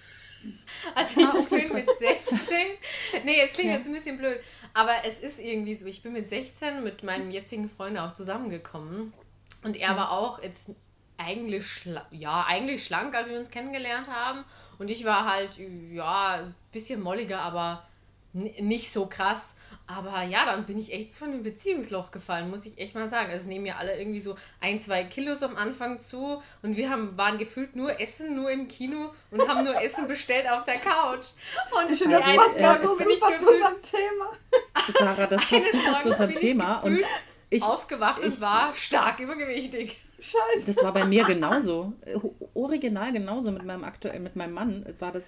Also 0.95 1.21
ah, 1.21 1.35
okay, 1.37 1.43
ich 1.43 1.69
bin 1.69 1.75
mit 1.75 1.87
16. 1.87 2.39
Nee, 3.25 3.43
es 3.45 3.53
klingt 3.53 3.73
ja. 3.73 3.77
jetzt 3.77 3.87
ein 3.87 3.93
bisschen 3.93 4.17
blöd. 4.17 4.41
Aber 4.73 4.93
es 5.05 5.19
ist 5.19 5.39
irgendwie 5.39 5.75
so, 5.75 5.85
ich 5.85 6.03
bin 6.03 6.15
mit 6.15 6.27
16 6.27 6.83
mit 6.83 7.03
meinem 7.03 7.31
jetzigen 7.31 7.69
Freund 7.69 7.99
auch 7.99 8.15
zusammengekommen. 8.15 9.13
Und 9.63 9.77
er 9.77 9.99
war 9.99 10.13
auch 10.13 10.43
jetzt 10.43 10.71
eigentlich, 11.19 11.87
ja, 12.11 12.45
eigentlich 12.47 12.85
schlank, 12.85 13.15
als 13.15 13.29
wir 13.29 13.39
uns 13.39 13.51
kennengelernt 13.51 14.09
haben. 14.09 14.45
Und 14.79 14.91
ich 14.91 15.05
war 15.05 15.31
halt, 15.31 15.61
ja, 15.93 16.37
ein 16.37 16.55
bisschen 16.73 17.03
molliger, 17.03 17.41
aber 17.41 17.87
nicht 18.33 18.91
so 18.93 19.07
krass. 19.07 19.57
Aber 19.97 20.23
ja, 20.23 20.45
dann 20.45 20.67
bin 20.67 20.79
ich 20.79 20.93
echt 20.93 21.13
von 21.13 21.33
dem 21.33 21.43
Beziehungsloch 21.43 22.13
gefallen, 22.13 22.49
muss 22.49 22.65
ich 22.65 22.79
echt 22.79 22.95
mal 22.95 23.09
sagen. 23.09 23.31
Also 23.31 23.49
nehmen 23.49 23.67
ja 23.67 23.77
alle 23.77 23.99
irgendwie 23.99 24.21
so 24.21 24.37
ein, 24.61 24.79
zwei 24.79 25.03
Kilos 25.05 25.43
am 25.43 25.57
Anfang 25.57 25.99
zu 25.99 26.41
und 26.63 26.77
wir 26.77 26.91
haben, 26.91 27.17
waren 27.19 27.39
gefühlt 27.39 27.75
nur 27.75 28.01
Essen, 28.01 28.37
nur 28.37 28.51
im 28.51 28.69
Kino 28.69 29.13
und 29.33 29.49
haben 29.49 29.65
nur 29.65 29.81
Essen 29.83 30.07
bestellt 30.07 30.49
auf 30.49 30.65
der 30.65 30.77
Couch. 30.77 31.27
Und 31.73 31.91
ich 31.91 31.99
finde, 31.99 32.19
das 32.19 32.27
passt 32.27 32.57
gerade 32.57 32.83
so 32.83 32.95
super 32.95 33.37
zu 33.37 33.51
unserem 33.51 33.83
Thema. 33.83 34.33
Sarah, 34.99 35.27
das 35.27 35.45
passt 35.45 35.73
super 35.73 36.01
zu 36.03 36.09
unserem 36.11 36.35
Thema. 36.37 36.79
Und 36.85 37.03
ich 37.49 37.63
aufgewacht 37.65 38.23
ich, 38.23 38.27
und 38.27 38.41
war 38.41 38.73
stark 38.75 39.19
übergewichtig. 39.19 39.97
Scheiße. 40.21 40.75
Das 40.75 40.85
war 40.85 40.93
bei 40.93 41.07
mir 41.07 41.25
genauso. 41.25 41.95
Original 42.55 43.13
genauso 43.13 43.51
mit 43.51 43.65
meinem 43.65 43.85
aktuell 43.85 44.21
mit 44.21 44.37
meinem 44.37 44.53
Mann 44.53 44.85
war 44.99 45.13
das 45.13 45.25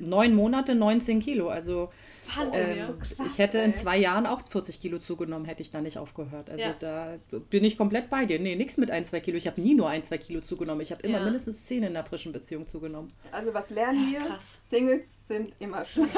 neun 0.00 0.34
Monate 0.34 0.74
19 0.74 1.20
Kilo. 1.20 1.48
Also 1.48 1.88
Wahnsinn, 2.36 2.60
ähm, 2.60 2.78
ja. 2.78 2.86
so 2.86 2.94
krass, 2.94 3.32
ich 3.32 3.38
hätte 3.38 3.58
ey. 3.58 3.64
in 3.64 3.74
zwei 3.74 3.96
Jahren 3.96 4.26
auch 4.26 4.42
40 4.42 4.80
Kilo 4.80 4.98
zugenommen, 4.98 5.46
hätte 5.46 5.62
ich 5.62 5.70
da 5.70 5.80
nicht 5.80 5.98
aufgehört. 5.98 6.50
Also 6.50 6.64
ja. 6.64 6.74
da 6.78 7.14
bin 7.50 7.64
ich 7.64 7.78
komplett 7.78 8.10
bei 8.10 8.26
dir. 8.26 8.38
Nee, 8.38 8.56
nichts 8.56 8.76
mit 8.76 8.90
ein, 8.90 9.04
zwei 9.04 9.20
Kilo. 9.20 9.36
Ich 9.36 9.46
habe 9.46 9.60
nie 9.60 9.74
nur 9.74 9.88
ein, 9.88 10.02
zwei 10.02 10.18
Kilo 10.18 10.40
zugenommen. 10.40 10.80
Ich 10.82 10.92
habe 10.92 11.02
immer 11.02 11.18
ja. 11.18 11.24
mindestens 11.24 11.64
zehn 11.64 11.82
in 11.82 11.96
einer 11.96 12.04
frischen 12.04 12.32
Beziehung 12.32 12.66
zugenommen. 12.66 13.12
Also 13.32 13.54
was 13.54 13.70
lernen 13.70 14.10
wir? 14.10 14.20
Krass. 14.20 14.58
Singles 14.60 15.26
sind 15.26 15.52
immer 15.58 15.84
schlank. 15.86 16.10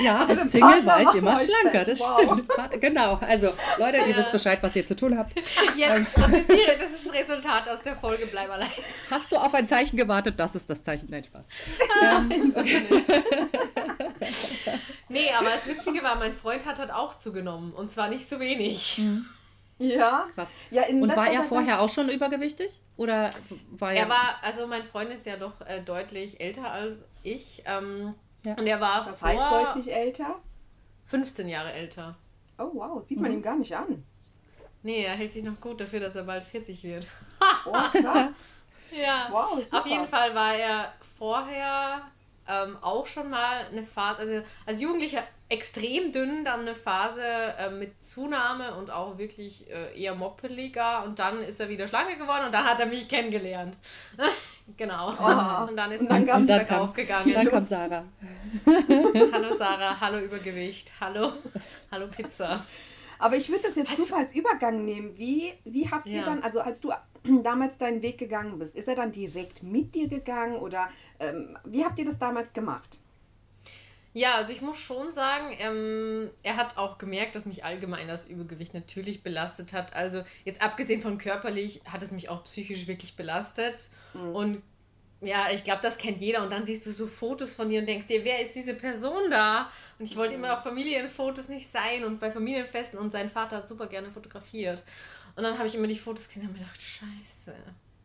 ja, 0.00 0.26
als 0.26 0.50
Single 0.50 0.86
war 0.86 1.02
ich 1.02 1.14
immer 1.14 1.36
schlanker. 1.36 1.84
Das 1.84 2.00
wow. 2.00 2.20
stimmt. 2.20 2.80
Genau. 2.80 3.14
Also 3.20 3.50
Leute, 3.78 3.98
ihr 3.98 4.16
wisst 4.16 4.32
Bescheid, 4.32 4.58
was 4.62 4.74
ihr 4.76 4.84
zu 4.84 4.96
tun 4.96 5.16
habt. 5.16 5.34
Jetzt, 5.76 5.96
ähm. 5.96 6.06
das, 6.16 6.32
ist 6.32 6.50
die, 6.50 6.58
das 6.78 6.90
ist 6.90 7.03
das 7.04 7.14
Resultat 7.14 7.68
aus 7.68 7.82
der 7.82 7.96
Folge 7.96 8.26
Bleib 8.26 8.50
allein. 8.50 8.70
Hast 9.10 9.30
du 9.32 9.36
auf 9.36 9.52
ein 9.54 9.68
Zeichen 9.68 9.96
gewartet? 9.96 10.38
Das 10.38 10.54
ist 10.54 10.68
das 10.68 10.82
Zeichen. 10.82 11.08
Nein, 11.10 11.24
Spaß. 11.24 11.44
ähm, 12.02 12.54
okay. 12.56 12.82
nee, 15.08 15.30
aber 15.38 15.50
das 15.50 15.66
Witzige 15.66 16.02
war, 16.02 16.16
mein 16.16 16.32
Freund 16.32 16.64
hat 16.66 16.78
halt 16.78 16.92
auch 16.92 17.16
zugenommen. 17.16 17.72
Und 17.72 17.90
zwar 17.90 18.08
nicht 18.08 18.28
so 18.28 18.40
wenig. 18.40 18.98
Mhm. 18.98 19.26
Ja. 19.78 20.28
Krass. 20.34 20.48
ja 20.70 20.86
und 20.86 21.14
war 21.16 21.28
er 21.28 21.42
vorher 21.42 21.80
auch 21.80 21.88
schon 21.88 22.08
übergewichtig? 22.08 22.80
Oder 22.96 23.30
war 23.70 23.92
er. 23.92 24.04
Er 24.04 24.08
war, 24.08 24.38
also 24.42 24.66
mein 24.66 24.84
Freund 24.84 25.10
ist 25.10 25.26
ja 25.26 25.36
doch 25.36 25.60
äh, 25.62 25.82
deutlich 25.82 26.40
älter 26.40 26.70
als 26.70 27.02
ich. 27.22 27.62
Ähm, 27.66 28.14
ja. 28.44 28.54
Und 28.54 28.66
er 28.66 28.80
war. 28.80 29.06
Was 29.06 29.20
heißt 29.20 29.42
deutlich 29.50 29.92
älter? 29.94 30.36
15 31.06 31.48
Jahre 31.48 31.72
älter. 31.72 32.16
Oh 32.58 32.70
wow, 32.72 33.04
sieht 33.04 33.20
man 33.20 33.30
mhm. 33.30 33.38
ihm 33.38 33.42
gar 33.42 33.56
nicht 33.56 33.76
an. 33.76 34.04
Nee, 34.84 35.02
er 35.02 35.14
hält 35.14 35.32
sich 35.32 35.42
noch 35.42 35.58
gut 35.60 35.80
dafür, 35.80 35.98
dass 35.98 36.14
er 36.14 36.24
bald 36.24 36.44
40 36.44 36.84
wird. 36.84 37.06
oh, 37.66 37.72
krass. 37.72 38.32
ja. 38.92 39.28
Wow, 39.30 39.54
super. 39.54 39.78
Auf 39.78 39.86
jeden 39.86 40.06
Fall 40.06 40.34
war 40.34 40.54
er 40.54 40.92
vorher 41.18 42.02
ähm, 42.46 42.76
auch 42.82 43.06
schon 43.06 43.30
mal 43.30 43.66
eine 43.72 43.82
Phase, 43.82 44.20
also 44.20 44.42
als 44.66 44.82
Jugendlicher 44.82 45.24
extrem 45.48 46.12
dünn, 46.12 46.44
dann 46.44 46.60
eine 46.60 46.74
Phase 46.74 47.22
äh, 47.22 47.70
mit 47.70 48.04
Zunahme 48.04 48.74
und 48.74 48.90
auch 48.90 49.16
wirklich 49.16 49.70
äh, 49.70 49.98
eher 49.98 50.14
moppeliger 50.14 51.02
und 51.04 51.18
dann 51.18 51.42
ist 51.42 51.60
er 51.60 51.70
wieder 51.70 51.88
schlanke 51.88 52.18
geworden 52.18 52.44
und 52.44 52.52
dann 52.52 52.64
hat 52.64 52.78
er 52.78 52.86
mich 52.86 53.08
kennengelernt. 53.08 53.74
genau. 54.76 55.14
Oh. 55.18 55.66
Und 55.66 55.76
dann 55.78 55.92
ist 55.92 56.02
es 56.02 56.08
bergauf 56.08 56.92
gegangen. 56.92 57.32
Dann 57.32 57.48
kommt 57.48 57.68
Sarah. 57.68 58.04
hallo 59.32 59.56
Sarah, 59.56 59.98
hallo 59.98 60.18
Übergewicht, 60.18 60.92
hallo, 61.00 61.32
hallo 61.90 62.06
Pizza. 62.08 62.62
Aber 63.24 63.36
ich 63.36 63.48
würde 63.48 63.62
das 63.62 63.74
jetzt 63.76 63.96
super 63.96 64.18
als 64.18 64.34
Übergang 64.34 64.84
nehmen. 64.84 65.16
Wie, 65.16 65.54
wie 65.64 65.88
habt 65.90 66.04
ihr 66.04 66.18
ja. 66.18 66.24
dann, 66.26 66.42
also 66.42 66.60
als 66.60 66.82
du 66.82 66.92
damals 67.42 67.78
deinen 67.78 68.02
Weg 68.02 68.18
gegangen 68.18 68.58
bist, 68.58 68.76
ist 68.76 68.86
er 68.86 68.96
dann 68.96 69.12
direkt 69.12 69.62
mit 69.62 69.94
dir 69.94 70.08
gegangen 70.08 70.56
oder 70.56 70.90
ähm, 71.18 71.56
wie 71.64 71.86
habt 71.86 71.98
ihr 71.98 72.04
das 72.04 72.18
damals 72.18 72.52
gemacht? 72.52 72.98
Ja, 74.12 74.34
also 74.34 74.52
ich 74.52 74.60
muss 74.60 74.76
schon 74.78 75.10
sagen, 75.10 75.56
ähm, 75.58 76.28
er 76.42 76.56
hat 76.56 76.76
auch 76.76 76.98
gemerkt, 76.98 77.34
dass 77.34 77.46
mich 77.46 77.64
allgemein 77.64 78.08
das 78.08 78.26
Übergewicht 78.26 78.74
natürlich 78.74 79.22
belastet 79.22 79.72
hat. 79.72 79.94
Also 79.94 80.22
jetzt 80.44 80.60
abgesehen 80.60 81.00
von 81.00 81.16
körperlich 81.16 81.80
hat 81.90 82.02
es 82.02 82.12
mich 82.12 82.28
auch 82.28 82.44
psychisch 82.44 82.86
wirklich 82.86 83.16
belastet. 83.16 83.88
Mhm. 84.12 84.36
Und 84.36 84.62
ja, 85.26 85.50
ich 85.50 85.64
glaube, 85.64 85.80
das 85.82 85.98
kennt 85.98 86.18
jeder. 86.18 86.42
Und 86.42 86.50
dann 86.50 86.64
siehst 86.64 86.86
du 86.86 86.90
so 86.90 87.06
Fotos 87.06 87.54
von 87.54 87.68
dir 87.68 87.80
und 87.80 87.86
denkst 87.86 88.06
dir, 88.06 88.24
wer 88.24 88.40
ist 88.40 88.54
diese 88.54 88.74
Person 88.74 89.30
da? 89.30 89.70
Und 89.98 90.04
ich 90.06 90.16
wollte 90.16 90.34
immer 90.34 90.56
auf 90.56 90.62
Familienfotos 90.62 91.48
nicht 91.48 91.70
sein 91.70 92.04
und 92.04 92.20
bei 92.20 92.30
Familienfesten 92.30 92.98
und 92.98 93.10
sein 93.10 93.30
Vater 93.30 93.58
hat 93.58 93.68
super 93.68 93.86
gerne 93.86 94.10
fotografiert. 94.10 94.82
Und 95.36 95.42
dann 95.42 95.56
habe 95.56 95.66
ich 95.66 95.74
immer 95.74 95.86
die 95.86 95.98
Fotos 95.98 96.28
gesehen 96.28 96.42
und 96.42 96.48
habe 96.48 96.58
mir 96.58 96.64
gedacht, 96.64 96.82
scheiße, 96.82 97.54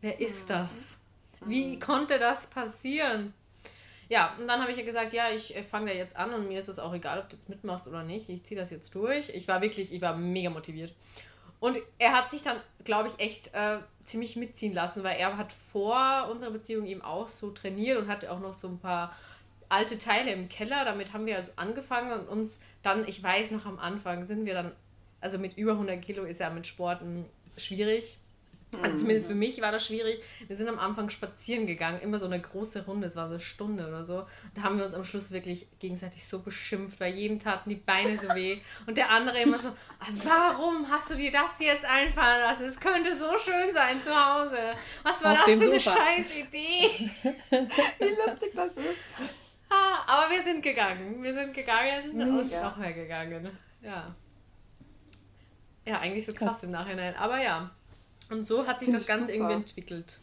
wer 0.00 0.20
ist 0.20 0.44
mhm. 0.44 0.52
das? 0.52 0.98
Wie 1.46 1.76
mhm. 1.76 1.80
konnte 1.80 2.18
das 2.18 2.46
passieren? 2.46 3.32
Ja, 4.08 4.34
und 4.40 4.48
dann 4.48 4.60
habe 4.60 4.72
ich 4.72 4.76
ja 4.76 4.84
gesagt, 4.84 5.12
ja, 5.12 5.30
ich 5.30 5.54
äh, 5.54 5.62
fange 5.62 5.92
da 5.92 5.96
jetzt 5.96 6.16
an 6.16 6.34
und 6.34 6.48
mir 6.48 6.58
ist 6.58 6.68
es 6.68 6.80
auch 6.80 6.92
egal, 6.92 7.20
ob 7.20 7.28
du 7.28 7.36
jetzt 7.36 7.48
mitmachst 7.48 7.86
oder 7.86 8.02
nicht. 8.02 8.28
Ich 8.28 8.42
ziehe 8.42 8.60
das 8.60 8.70
jetzt 8.70 8.92
durch. 8.96 9.28
Ich 9.28 9.46
war 9.46 9.62
wirklich, 9.62 9.92
ich 9.92 10.00
war 10.00 10.16
mega 10.16 10.50
motiviert. 10.50 10.92
Und 11.60 11.78
er 11.98 12.12
hat 12.12 12.30
sich 12.30 12.42
dann, 12.42 12.56
glaube 12.84 13.08
ich, 13.08 13.18
echt 13.18 13.54
äh, 13.54 13.78
ziemlich 14.04 14.34
mitziehen 14.36 14.72
lassen, 14.72 15.04
weil 15.04 15.18
er 15.18 15.36
hat 15.36 15.52
vor 15.52 16.28
unserer 16.30 16.50
Beziehung 16.50 16.86
eben 16.86 17.02
auch 17.02 17.28
so 17.28 17.50
trainiert 17.50 17.98
und 17.98 18.08
hatte 18.08 18.32
auch 18.32 18.40
noch 18.40 18.54
so 18.54 18.68
ein 18.68 18.78
paar 18.78 19.14
alte 19.68 19.98
Teile 19.98 20.32
im 20.32 20.48
Keller. 20.48 20.84
Damit 20.84 21.12
haben 21.12 21.26
wir 21.26 21.36
also 21.36 21.52
angefangen 21.56 22.12
und 22.18 22.28
uns 22.28 22.60
dann, 22.82 23.06
ich 23.06 23.22
weiß 23.22 23.50
noch 23.52 23.66
am 23.66 23.78
Anfang, 23.78 24.24
sind 24.24 24.46
wir 24.46 24.54
dann, 24.54 24.72
also 25.20 25.38
mit 25.38 25.56
über 25.58 25.72
100 25.72 26.00
Kilo 26.02 26.24
ist 26.24 26.40
ja 26.40 26.50
mit 26.50 26.66
Sporten 26.66 27.26
schwierig. 27.56 28.16
Also 28.82 28.98
zumindest 28.98 29.26
für 29.26 29.34
mich 29.34 29.60
war 29.60 29.72
das 29.72 29.86
schwierig. 29.86 30.22
Wir 30.46 30.54
sind 30.54 30.68
am 30.68 30.78
Anfang 30.78 31.10
spazieren 31.10 31.66
gegangen, 31.66 32.00
immer 32.00 32.18
so 32.18 32.26
eine 32.26 32.40
große 32.40 32.86
Runde, 32.86 33.08
es 33.08 33.16
war 33.16 33.26
so 33.26 33.34
eine 33.34 33.40
Stunde 33.40 33.86
oder 33.86 34.04
so. 34.04 34.26
Da 34.54 34.62
haben 34.62 34.78
wir 34.78 34.84
uns 34.84 34.94
am 34.94 35.04
Schluss 35.04 35.32
wirklich 35.32 35.66
gegenseitig 35.80 36.24
so 36.26 36.40
beschimpft, 36.40 37.00
weil 37.00 37.14
jedem 37.14 37.38
taten 37.38 37.68
die 37.68 37.76
Beine 37.76 38.16
so 38.16 38.28
weh. 38.34 38.58
Und 38.86 38.96
der 38.96 39.10
andere 39.10 39.40
immer 39.40 39.58
so, 39.58 39.68
ah, 39.68 40.06
warum 40.24 40.88
hast 40.88 41.10
du 41.10 41.16
dir 41.16 41.32
das 41.32 41.58
jetzt 41.60 41.84
einfallen 41.84 42.42
lassen? 42.42 42.62
Es 42.62 42.78
könnte 42.78 43.16
so 43.16 43.36
schön 43.38 43.72
sein 43.72 44.00
zu 44.02 44.10
Hause. 44.14 44.58
Was 45.02 45.22
war 45.24 45.32
Auf 45.32 45.46
das 45.46 45.58
für 45.58 45.64
eine 45.64 45.80
scheiß 45.80 46.38
Idee? 46.38 47.10
Wie 47.98 48.30
lustig 48.30 48.52
das 48.54 48.76
ist. 48.76 48.98
Ah, 49.68 50.02
aber 50.06 50.34
wir 50.34 50.42
sind 50.42 50.62
gegangen. 50.62 51.22
Wir 51.22 51.34
sind 51.34 51.54
gegangen 51.54 52.16
Mega. 52.16 52.30
und 52.30 52.52
noch 52.52 52.76
mehr 52.76 52.92
gegangen. 52.92 53.50
Ja. 53.82 54.14
Ja, 55.84 55.98
eigentlich 55.98 56.26
so 56.26 56.32
krass, 56.32 56.52
krass 56.52 56.62
im 56.64 56.70
Nachhinein. 56.72 57.16
Aber 57.16 57.40
ja. 57.40 57.70
Und 58.30 58.46
so 58.46 58.66
hat 58.66 58.78
sich 58.78 58.86
Find 58.86 58.98
das 59.00 59.06
Ganze 59.06 59.26
super. 59.26 59.34
irgendwie 59.34 59.54
entwickelt. 59.54 60.18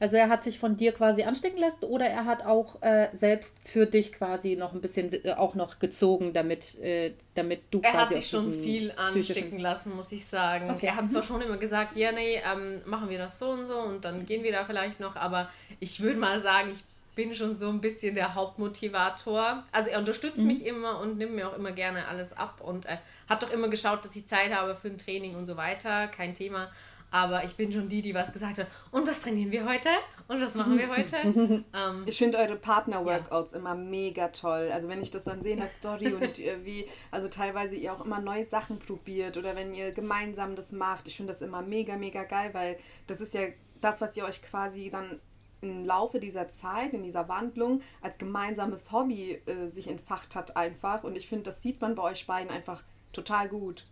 Also 0.00 0.16
er 0.16 0.28
hat 0.28 0.42
sich 0.42 0.58
von 0.58 0.76
dir 0.76 0.92
quasi 0.92 1.22
anstecken 1.22 1.58
lassen 1.58 1.84
oder 1.84 2.06
er 2.06 2.24
hat 2.24 2.44
auch 2.44 2.80
äh, 2.82 3.08
selbst 3.16 3.52
für 3.64 3.86
dich 3.86 4.12
quasi 4.12 4.56
noch 4.56 4.72
ein 4.72 4.80
bisschen 4.80 5.12
äh, 5.24 5.32
auch 5.32 5.54
noch 5.54 5.78
gezogen, 5.78 6.32
damit, 6.32 6.78
äh, 6.78 7.12
damit 7.34 7.62
du 7.70 7.80
Er 7.80 7.92
hat 7.92 8.12
sich 8.12 8.28
schon 8.28 8.52
viel 8.52 8.92
anstecken 8.92 9.58
lassen, 9.58 9.94
muss 9.94 10.12
ich 10.12 10.24
sagen. 10.24 10.70
Okay. 10.70 10.86
Er 10.86 10.96
hat 10.96 11.10
zwar 11.10 11.22
mhm. 11.22 11.26
schon 11.26 11.42
immer 11.42 11.58
gesagt, 11.58 11.96
ja, 11.96 12.12
nee, 12.12 12.36
ähm, 12.36 12.80
machen 12.86 13.10
wir 13.10 13.18
das 13.18 13.38
so 13.38 13.50
und 13.50 13.66
so 13.66 13.78
und 13.78 14.04
dann 14.04 14.26
gehen 14.26 14.42
wir 14.42 14.52
da 14.52 14.64
vielleicht 14.64 15.00
noch, 15.00 15.16
aber 15.16 15.50
ich 15.80 16.00
würde 16.00 16.18
mal 16.18 16.40
sagen, 16.40 16.70
ich 16.72 16.82
bin 17.14 17.34
schon 17.34 17.52
so 17.52 17.68
ein 17.68 17.80
bisschen 17.80 18.14
der 18.14 18.36
Hauptmotivator. 18.36 19.64
Also 19.72 19.90
er 19.90 19.98
unterstützt 19.98 20.38
mhm. 20.38 20.46
mich 20.46 20.64
immer 20.64 21.00
und 21.00 21.18
nimmt 21.18 21.34
mir 21.34 21.48
auch 21.48 21.56
immer 21.56 21.72
gerne 21.72 22.06
alles 22.06 22.32
ab 22.32 22.60
und 22.60 22.86
äh, 22.86 22.98
hat 23.28 23.42
doch 23.42 23.50
immer 23.50 23.66
geschaut, 23.66 24.04
dass 24.04 24.14
ich 24.14 24.24
Zeit 24.24 24.54
habe 24.54 24.76
für 24.76 24.86
ein 24.86 24.98
Training 24.98 25.34
und 25.34 25.44
so 25.44 25.56
weiter, 25.56 26.06
kein 26.06 26.32
Thema. 26.32 26.70
Aber 27.10 27.44
ich 27.44 27.54
bin 27.56 27.72
schon 27.72 27.88
die, 27.88 28.02
die 28.02 28.14
was 28.14 28.32
gesagt 28.32 28.58
hat. 28.58 28.66
Und 28.90 29.06
was 29.06 29.20
trainieren 29.20 29.50
wir 29.50 29.64
heute? 29.64 29.88
Und 30.26 30.40
was 30.42 30.54
machen 30.54 30.78
wir 30.78 30.88
heute? 30.88 31.16
ähm, 31.74 32.04
ich 32.04 32.18
finde 32.18 32.38
eure 32.38 32.56
Partner-Workouts 32.56 33.52
ja. 33.52 33.58
immer 33.58 33.74
mega 33.74 34.28
toll. 34.28 34.70
Also 34.72 34.88
wenn 34.88 35.00
ich 35.00 35.10
das 35.10 35.24
dann 35.24 35.42
sehe 35.42 35.54
in 35.54 35.60
der 35.60 35.68
Story 35.68 36.12
und 36.12 36.38
wie, 36.64 36.86
also 37.10 37.28
teilweise 37.28 37.76
ihr 37.76 37.92
auch 37.92 38.04
immer 38.04 38.20
neue 38.20 38.44
Sachen 38.44 38.78
probiert 38.78 39.36
oder 39.36 39.56
wenn 39.56 39.72
ihr 39.72 39.92
gemeinsam 39.92 40.54
das 40.54 40.72
macht. 40.72 41.06
Ich 41.06 41.16
finde 41.16 41.32
das 41.32 41.40
immer 41.40 41.62
mega, 41.62 41.96
mega 41.96 42.24
geil, 42.24 42.50
weil 42.52 42.78
das 43.06 43.20
ist 43.20 43.32
ja 43.32 43.42
das, 43.80 44.00
was 44.00 44.16
ihr 44.16 44.24
euch 44.24 44.42
quasi 44.42 44.90
dann 44.90 45.20
im 45.60 45.84
Laufe 45.84 46.20
dieser 46.20 46.50
Zeit, 46.50 46.92
in 46.92 47.02
dieser 47.02 47.28
Wandlung, 47.28 47.82
als 48.00 48.18
gemeinsames 48.18 48.92
Hobby 48.92 49.40
äh, 49.46 49.66
sich 49.66 49.88
entfacht 49.88 50.36
hat 50.36 50.56
einfach. 50.56 51.04
Und 51.04 51.16
ich 51.16 51.28
finde, 51.28 51.44
das 51.44 51.62
sieht 51.62 51.80
man 51.80 51.94
bei 51.94 52.02
euch 52.02 52.26
beiden 52.26 52.50
einfach 52.50 52.82
total 53.12 53.48
gut. 53.48 53.84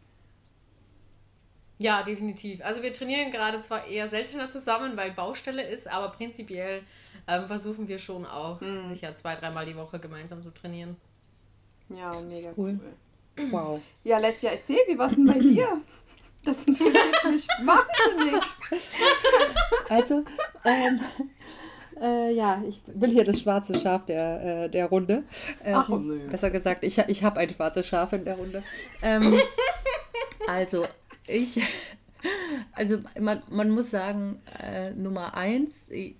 Ja, 1.78 2.02
definitiv. 2.02 2.64
Also 2.64 2.83
wir 2.83 2.92
trainieren 2.92 3.30
gerade 3.30 3.61
zwar 3.61 3.87
eher 3.87 4.09
seltener 4.09 4.49
zusammen, 4.49 4.97
weil 4.97 5.11
Baustelle 5.11 5.62
ist, 5.62 5.88
aber 5.88 6.09
prinzipiell 6.09 6.83
ähm, 7.28 7.47
versuchen 7.47 7.87
wir 7.88 7.99
schon 7.99 8.25
auch 8.25 8.61
mhm. 8.61 8.88
sicher 8.95 9.14
zwei, 9.14 9.35
dreimal 9.35 9.66
die 9.66 9.76
Woche 9.76 9.99
gemeinsam 9.99 10.42
zu 10.42 10.52
trainieren. 10.52 10.97
Ja, 11.88 12.12
mega 12.21 12.50
cool. 12.56 12.80
cool. 13.38 13.50
Wow. 13.50 13.80
Ja, 14.04 14.18
Lesja, 14.18 14.50
erzähl, 14.50 14.78
wie 14.88 14.99
war 14.99 15.09
es 15.09 15.14
denn 15.14 15.26
bei 15.26 15.38
dir? 15.38 15.80
Das 16.45 16.64
interessiert 16.64 16.95
mich 17.25 17.47
wahnsinnig. 17.64 18.42
Also, 19.88 20.25
ähm, 20.64 21.00
äh, 22.00 22.33
ja, 22.33 22.62
ich 22.66 22.80
bin 22.83 23.11
hier 23.11 23.25
das 23.25 23.40
schwarze 23.40 23.75
Schaf 23.75 24.04
der, 24.06 24.64
äh, 24.64 24.71
der 24.71 24.87
Runde. 24.87 25.25
Ähm, 25.64 25.75
Ach, 25.76 25.88
nö. 25.88 26.28
Besser 26.28 26.50
gesagt, 26.50 26.85
ich, 26.85 26.99
ich 26.99 27.25
habe 27.25 27.40
ein 27.40 27.50
schwarzes 27.50 27.87
Schaf 27.87 28.12
in 28.12 28.25
der 28.25 28.37
Runde. 28.37 28.62
Ähm, 29.02 29.40
also, 30.49 30.87
ich, 31.26 31.61
also 32.73 32.99
man, 33.21 33.42
man 33.50 33.71
muss 33.71 33.90
sagen, 33.90 34.40
äh, 34.62 34.90
Nummer 34.90 35.35
eins, 35.35 35.71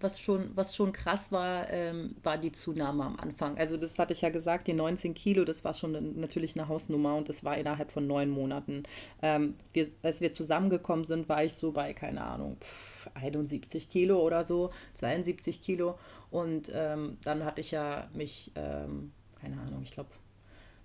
was 0.00 0.20
schon, 0.20 0.50
was 0.54 0.75
schon 0.75 0.92
krass 0.92 1.32
war, 1.32 1.70
ähm, 1.70 2.16
war 2.22 2.38
die 2.38 2.52
Zunahme 2.52 3.04
am 3.04 3.16
Anfang. 3.18 3.58
Also 3.58 3.76
das 3.76 3.98
hatte 3.98 4.12
ich 4.12 4.20
ja 4.20 4.30
gesagt, 4.30 4.66
die 4.66 4.72
19 4.72 5.14
Kilo, 5.14 5.44
das 5.44 5.64
war 5.64 5.75
schon 5.75 5.92
natürlich 6.20 6.56
eine 6.58 6.68
Hausnummer 6.68 7.16
und 7.16 7.28
das 7.28 7.44
war 7.44 7.56
innerhalb 7.56 7.90
von 7.90 8.06
neun 8.06 8.30
Monaten. 8.30 8.84
Ähm, 9.22 9.54
wir, 9.72 9.86
als 10.02 10.20
wir 10.20 10.32
zusammengekommen 10.32 11.04
sind, 11.04 11.28
war 11.28 11.44
ich 11.44 11.54
so 11.54 11.72
bei, 11.72 11.92
keine 11.92 12.22
Ahnung, 12.22 12.56
pff, 12.60 13.10
71 13.14 13.88
Kilo 13.88 14.20
oder 14.20 14.44
so, 14.44 14.70
72 14.94 15.62
Kilo. 15.62 15.98
Und 16.30 16.70
ähm, 16.72 17.18
dann 17.25 17.44
hatte 17.44 17.60
ich 17.60 17.70
ja 17.70 18.08
mich, 18.14 18.52
ähm, 18.54 19.12
keine 19.40 19.60
Ahnung, 19.60 19.82
ich 19.82 19.92
glaube, 19.92 20.10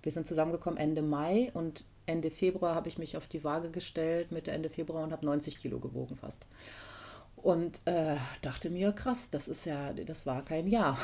wir 0.02 0.10
sind 0.10 0.26
zusammengekommen 0.26 0.78
Ende 0.78 1.02
Mai 1.02 1.50
und 1.54 1.84
Ende 2.06 2.30
Februar 2.30 2.74
habe 2.74 2.88
ich 2.88 2.98
mich 2.98 3.16
auf 3.16 3.26
die 3.26 3.44
Waage 3.44 3.70
gestellt, 3.70 4.32
Mitte 4.32 4.50
Ende 4.50 4.68
Februar 4.68 5.04
und 5.04 5.12
habe 5.12 5.24
90 5.24 5.58
Kilo 5.58 5.78
gewogen 5.78 6.16
fast. 6.16 6.46
Und 7.36 7.80
äh, 7.86 8.16
dachte 8.40 8.70
mir, 8.70 8.92
krass, 8.92 9.28
das 9.30 9.48
ist 9.48 9.66
ja, 9.66 9.92
das 9.92 10.26
war 10.26 10.44
kein 10.44 10.68
Jahr. 10.68 10.96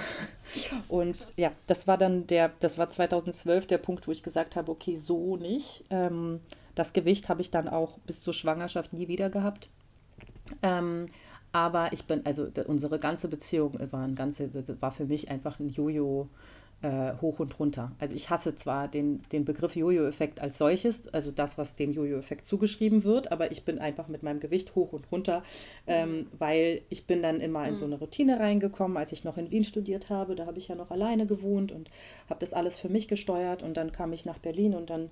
Und 0.88 1.36
ja, 1.36 1.50
das 1.66 1.88
war 1.88 1.98
dann 1.98 2.28
der, 2.28 2.52
das 2.60 2.78
war 2.78 2.88
2012 2.88 3.66
der 3.66 3.78
Punkt, 3.78 4.06
wo 4.06 4.12
ich 4.12 4.22
gesagt 4.22 4.54
habe, 4.54 4.70
okay, 4.70 4.96
so 4.96 5.36
nicht. 5.36 5.84
Ähm, 5.90 6.40
das 6.76 6.92
Gewicht 6.92 7.28
habe 7.28 7.40
ich 7.40 7.50
dann 7.50 7.68
auch 7.68 7.98
bis 8.06 8.20
zur 8.20 8.34
Schwangerschaft 8.34 8.92
nie 8.92 9.08
wieder 9.08 9.30
gehabt. 9.30 9.68
Ähm, 10.62 11.06
aber 11.50 11.92
ich 11.92 12.04
bin, 12.04 12.24
also 12.24 12.46
unsere 12.66 13.00
ganze 13.00 13.26
Beziehung 13.26 13.76
war 13.90 14.04
ein 14.04 14.14
ganze, 14.14 14.50
war 14.80 14.92
für 14.92 15.06
mich 15.06 15.30
einfach 15.30 15.58
ein 15.58 15.70
Jojo 15.70 16.28
äh, 16.82 17.12
hoch 17.20 17.40
und 17.40 17.58
runter. 17.58 17.92
Also 17.98 18.14
ich 18.14 18.30
hasse 18.30 18.54
zwar 18.54 18.86
den, 18.86 19.22
den 19.32 19.44
Begriff 19.44 19.74
Jojo-Effekt 19.74 20.40
als 20.40 20.58
solches, 20.58 21.08
also 21.08 21.32
das, 21.32 21.58
was 21.58 21.74
dem 21.74 21.92
Jojo-Effekt 21.92 22.46
zugeschrieben 22.46 23.02
wird, 23.02 23.32
aber 23.32 23.50
ich 23.50 23.64
bin 23.64 23.78
einfach 23.80 24.06
mit 24.06 24.22
meinem 24.22 24.38
Gewicht 24.38 24.74
hoch 24.76 24.92
und 24.92 25.10
runter, 25.10 25.42
ähm, 25.88 26.26
weil 26.38 26.82
ich 26.88 27.06
bin 27.06 27.22
dann 27.22 27.40
immer 27.40 27.66
in 27.66 27.74
so 27.74 27.84
eine 27.84 27.98
Routine 27.98 28.38
reingekommen, 28.38 28.96
als 28.96 29.10
ich 29.10 29.24
noch 29.24 29.36
in 29.38 29.50
Wien 29.50 29.64
studiert 29.64 30.08
habe. 30.08 30.36
Da 30.36 30.46
habe 30.46 30.58
ich 30.58 30.68
ja 30.68 30.76
noch 30.76 30.92
alleine 30.92 31.26
gewohnt 31.26 31.72
und 31.72 31.90
habe 32.30 32.40
das 32.40 32.52
alles 32.52 32.78
für 32.78 32.88
mich 32.88 33.08
gesteuert 33.08 33.64
und 33.64 33.76
dann 33.76 33.90
kam 33.90 34.12
ich 34.12 34.24
nach 34.24 34.38
Berlin 34.38 34.74
und 34.74 34.88
dann 34.88 35.10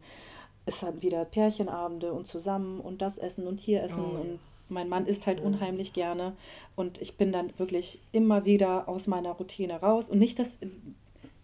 ist 0.66 0.82
dann 0.82 1.02
wieder 1.02 1.24
Pärchenabende 1.24 2.12
und 2.12 2.28
zusammen 2.28 2.80
und 2.80 3.02
das 3.02 3.18
Essen 3.18 3.46
und 3.46 3.58
hier 3.58 3.82
essen 3.82 4.04
oh. 4.04 4.20
und 4.20 4.38
mein 4.68 4.88
Mann 4.88 5.06
isst 5.06 5.26
halt 5.26 5.40
unheimlich 5.40 5.92
gerne 5.92 6.32
und 6.74 7.00
ich 7.00 7.16
bin 7.16 7.30
dann 7.30 7.56
wirklich 7.56 8.00
immer 8.12 8.44
wieder 8.44 8.88
aus 8.88 9.06
meiner 9.06 9.30
Routine 9.30 9.80
raus 9.80 10.10
und 10.10 10.18
nicht, 10.18 10.40
dass 10.40 10.58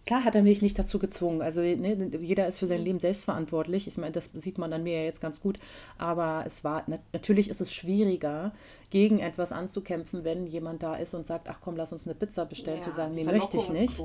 Klar 0.05 0.25
hat 0.25 0.35
er 0.35 0.41
mich 0.41 0.61
nicht 0.61 0.77
dazu 0.77 0.99
gezwungen. 0.99 1.41
Also 1.41 1.61
ne, 1.61 2.09
jeder 2.19 2.47
ist 2.47 2.59
für 2.59 2.67
sein. 2.67 2.81
Leben 2.81 2.99
selbstverantwortlich. 2.99 3.87
Ich 3.87 3.97
meine, 3.97 4.11
das 4.11 4.29
sieht 4.33 4.57
man 4.57 4.73
an 4.73 4.83
mir 4.83 4.99
ja 4.99 5.03
jetzt 5.03 5.21
ganz 5.21 5.39
gut. 5.39 5.59
Aber 5.97 6.43
es 6.45 6.63
war 6.63 6.83
natürlich 7.13 7.49
ist 7.49 7.61
es 7.61 7.73
schwieriger, 7.73 8.53
gegen 8.93 9.17
etwas 9.17 9.51
anzukämpfen, 9.51 10.23
wenn 10.23 10.45
jemand 10.45 10.83
da 10.83 10.93
ist 10.93 11.15
und 11.15 11.25
sagt, 11.25 11.49
ach 11.49 11.57
komm, 11.59 11.75
lass 11.75 11.91
uns 11.91 12.05
eine 12.05 12.13
Pizza 12.13 12.45
bestellen, 12.45 12.77
ja, 12.77 12.83
zu 12.83 12.91
sagen, 12.91 13.15
nee, 13.15 13.23
möchte 13.23 13.57
ich 13.57 13.69
nicht. 13.69 13.99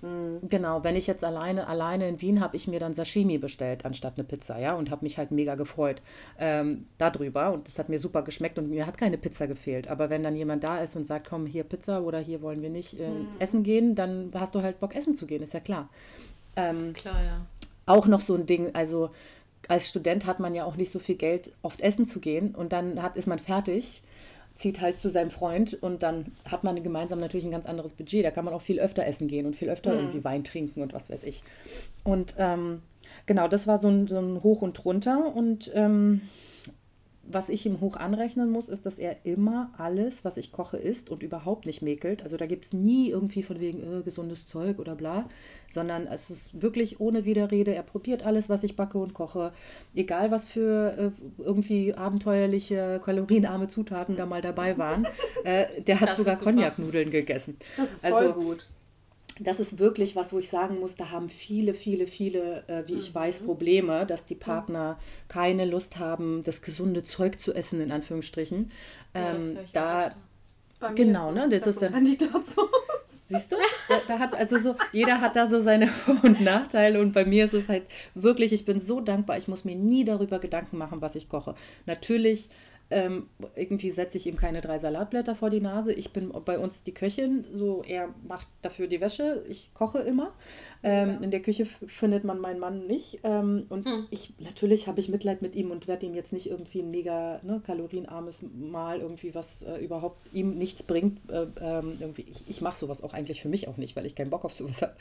Mhm. 0.00 0.48
Genau, 0.48 0.84
wenn 0.84 0.94
ich 0.94 1.08
jetzt 1.08 1.24
alleine, 1.24 1.66
alleine 1.66 2.08
in 2.08 2.20
Wien 2.20 2.40
habe 2.40 2.54
ich 2.54 2.68
mir 2.68 2.78
dann 2.78 2.94
Sashimi 2.94 3.38
bestellt, 3.38 3.84
anstatt 3.84 4.12
eine 4.16 4.22
Pizza, 4.22 4.56
ja, 4.60 4.76
und 4.76 4.92
habe 4.92 5.04
mich 5.04 5.18
halt 5.18 5.32
mega 5.32 5.56
gefreut 5.56 6.02
ähm, 6.38 6.86
darüber. 6.98 7.52
Und 7.52 7.66
das 7.66 7.80
hat 7.80 7.88
mir 7.88 7.98
super 7.98 8.22
geschmeckt 8.22 8.60
und 8.60 8.70
mir 8.70 8.86
hat 8.86 8.96
keine 8.96 9.18
Pizza 9.18 9.48
gefehlt. 9.48 9.88
Aber 9.88 10.08
wenn 10.08 10.22
dann 10.22 10.36
jemand 10.36 10.62
da 10.62 10.78
ist 10.78 10.94
und 10.94 11.02
sagt, 11.02 11.28
komm, 11.28 11.44
hier 11.44 11.64
Pizza 11.64 12.04
oder 12.04 12.20
hier 12.20 12.40
wollen 12.40 12.62
wir 12.62 12.70
nicht 12.70 13.00
äh, 13.00 13.08
mhm. 13.08 13.26
essen 13.40 13.64
gehen, 13.64 13.96
dann 13.96 14.30
hast 14.34 14.54
du 14.54 14.62
halt 14.62 14.78
Bock, 14.78 14.94
essen 14.94 15.16
zu 15.16 15.26
gehen, 15.26 15.42
ist 15.42 15.52
ja 15.52 15.58
klar. 15.58 15.88
Ähm, 16.54 16.92
klar, 16.92 17.24
ja. 17.24 17.44
Auch 17.86 18.06
noch 18.06 18.20
so 18.20 18.36
ein 18.36 18.46
Ding, 18.46 18.72
also 18.72 19.10
als 19.66 19.88
Student 19.88 20.26
hat 20.26 20.38
man 20.38 20.54
ja 20.54 20.64
auch 20.64 20.76
nicht 20.76 20.92
so 20.92 21.00
viel 21.00 21.16
Geld, 21.16 21.50
oft 21.62 21.80
essen 21.80 22.06
zu 22.06 22.20
gehen 22.20 22.54
und 22.54 22.72
dann 22.72 23.02
hat, 23.02 23.16
ist 23.16 23.26
man 23.26 23.40
fertig 23.40 24.00
zieht 24.58 24.80
halt 24.80 24.98
zu 24.98 25.08
seinem 25.08 25.30
Freund 25.30 25.74
und 25.80 26.02
dann 26.02 26.32
hat 26.44 26.64
man 26.64 26.82
gemeinsam 26.82 27.20
natürlich 27.20 27.46
ein 27.46 27.52
ganz 27.52 27.64
anderes 27.64 27.92
Budget. 27.92 28.24
Da 28.24 28.32
kann 28.32 28.44
man 28.44 28.52
auch 28.52 28.60
viel 28.60 28.80
öfter 28.80 29.06
essen 29.06 29.28
gehen 29.28 29.46
und 29.46 29.54
viel 29.54 29.70
öfter 29.70 29.92
mhm. 29.92 29.98
irgendwie 29.98 30.24
Wein 30.24 30.42
trinken 30.42 30.82
und 30.82 30.92
was 30.92 31.08
weiß 31.08 31.22
ich. 31.22 31.44
Und 32.02 32.34
ähm, 32.38 32.82
genau, 33.26 33.46
das 33.46 33.68
war 33.68 33.78
so 33.78 33.88
ein, 33.88 34.08
so 34.08 34.18
ein 34.18 34.42
Hoch 34.42 34.60
und 34.60 34.84
Runter 34.84 35.32
und 35.34 35.70
ähm, 35.74 36.22
was 37.30 37.48
ich 37.48 37.66
ihm 37.66 37.80
hoch 37.80 37.96
anrechnen 37.96 38.50
muss, 38.50 38.68
ist, 38.68 38.86
dass 38.86 38.98
er 38.98 39.24
immer 39.24 39.70
alles, 39.76 40.24
was 40.24 40.36
ich 40.36 40.50
koche, 40.50 40.78
isst 40.78 41.10
und 41.10 41.22
überhaupt 41.22 41.66
nicht 41.66 41.82
mäkelt. 41.82 42.22
Also 42.22 42.36
da 42.36 42.46
gibt 42.46 42.64
es 42.66 42.72
nie 42.72 43.10
irgendwie 43.10 43.42
von 43.42 43.60
wegen 43.60 44.00
äh, 44.00 44.02
gesundes 44.02 44.48
Zeug 44.48 44.78
oder 44.78 44.94
bla, 44.94 45.28
sondern 45.70 46.06
es 46.06 46.30
ist 46.30 46.62
wirklich 46.62 47.00
ohne 47.00 47.24
Widerrede. 47.24 47.74
Er 47.74 47.82
probiert 47.82 48.24
alles, 48.24 48.48
was 48.48 48.64
ich 48.64 48.76
backe 48.76 48.98
und 48.98 49.14
koche, 49.14 49.52
egal 49.94 50.30
was 50.30 50.48
für 50.48 51.12
äh, 51.38 51.42
irgendwie 51.42 51.94
abenteuerliche, 51.94 53.00
kalorienarme 53.04 53.68
Zutaten 53.68 54.16
da 54.16 54.26
mal 54.26 54.40
dabei 54.40 54.78
waren. 54.78 55.06
Äh, 55.44 55.82
der 55.82 56.00
hat 56.00 56.10
das 56.10 56.16
sogar 56.16 56.36
Cognac-Nudeln 56.36 57.10
gegessen. 57.10 57.56
Das 57.76 57.92
ist 57.92 58.06
voll 58.06 58.28
also, 58.28 58.32
gut 58.34 58.66
das 59.40 59.60
ist 59.60 59.78
wirklich 59.78 60.16
was, 60.16 60.32
wo 60.32 60.38
ich 60.38 60.48
sagen 60.48 60.80
muss, 60.80 60.94
da 60.94 61.10
haben 61.10 61.28
viele, 61.28 61.74
viele, 61.74 62.06
viele, 62.06 62.64
äh, 62.68 62.88
wie 62.88 62.94
ich 62.94 63.10
mhm. 63.10 63.14
weiß, 63.14 63.40
Probleme, 63.40 64.06
dass 64.06 64.24
die 64.24 64.34
Partner 64.34 64.98
keine 65.28 65.64
Lust 65.64 65.98
haben, 65.98 66.42
das 66.44 66.62
gesunde 66.62 67.02
Zeug 67.02 67.38
zu 67.38 67.54
essen, 67.54 67.80
in 67.80 67.92
Anführungsstrichen. 67.92 68.70
Ja, 69.14 69.34
ähm, 69.34 69.58
da 69.72 70.14
genau, 70.94 71.32
ne? 71.32 71.48
Das 71.48 71.66
ist 71.66 71.82
dann. 71.82 72.06
Siehst 73.26 73.52
du? 73.52 73.56
Da, 73.88 74.00
da, 74.06 74.18
hat 74.18 74.34
also 74.34 74.56
so, 74.56 74.74
jeder 74.92 75.20
hat 75.20 75.36
da 75.36 75.46
so 75.46 75.60
seine 75.60 75.86
Vor- 75.88 76.24
und 76.24 76.40
Nachteile 76.40 77.00
und 77.00 77.12
bei 77.12 77.24
mir 77.24 77.44
ist 77.44 77.54
es 77.54 77.68
halt 77.68 77.84
wirklich, 78.14 78.52
ich 78.52 78.64
bin 78.64 78.80
so 78.80 79.00
dankbar, 79.00 79.36
ich 79.36 79.48
muss 79.48 79.64
mir 79.64 79.76
nie 79.76 80.04
darüber 80.04 80.38
Gedanken 80.38 80.78
machen, 80.78 81.02
was 81.02 81.14
ich 81.14 81.28
koche. 81.28 81.54
Natürlich 81.84 82.48
ähm, 82.90 83.28
irgendwie 83.54 83.90
setze 83.90 84.16
ich 84.16 84.26
ihm 84.26 84.36
keine 84.36 84.60
drei 84.60 84.78
Salatblätter 84.78 85.34
vor 85.34 85.50
die 85.50 85.60
Nase. 85.60 85.92
Ich 85.92 86.12
bin 86.12 86.32
bei 86.44 86.58
uns 86.58 86.82
die 86.82 86.92
Köchin, 86.92 87.44
so 87.52 87.82
er 87.86 88.08
macht 88.26 88.46
dafür 88.62 88.86
die 88.86 89.00
Wäsche. 89.00 89.44
Ich 89.48 89.70
koche 89.74 89.98
immer. 89.98 90.32
Ähm, 90.82 91.08
ja. 91.10 91.16
In 91.18 91.30
der 91.30 91.40
Küche 91.40 91.66
findet 91.66 92.24
man 92.24 92.38
meinen 92.38 92.60
Mann 92.60 92.86
nicht. 92.86 93.20
Ähm, 93.24 93.66
und 93.68 93.84
hm. 93.84 94.06
ich 94.10 94.32
natürlich 94.38 94.86
habe 94.86 95.00
ich 95.00 95.10
Mitleid 95.10 95.42
mit 95.42 95.54
ihm 95.54 95.70
und 95.70 95.86
werde 95.86 96.06
ihm 96.06 96.14
jetzt 96.14 96.32
nicht 96.32 96.48
irgendwie 96.48 96.80
ein 96.80 96.90
mega 96.90 97.40
ne, 97.42 97.60
kalorienarmes 97.66 98.42
Mal 98.42 99.00
irgendwie 99.00 99.34
was 99.34 99.62
äh, 99.64 99.76
überhaupt 99.76 100.32
ihm 100.32 100.56
nichts 100.56 100.82
bringt. 100.82 101.18
Äh, 101.30 101.46
ähm, 101.60 101.98
irgendwie 102.00 102.24
ich, 102.30 102.48
ich 102.48 102.60
mache 102.62 102.78
sowas 102.78 103.02
auch 103.02 103.12
eigentlich 103.12 103.42
für 103.42 103.48
mich 103.50 103.68
auch 103.68 103.76
nicht, 103.76 103.96
weil 103.96 104.06
ich 104.06 104.14
keinen 104.14 104.30
Bock 104.30 104.46
auf 104.46 104.54
sowas 104.54 104.80
habe. 104.80 104.94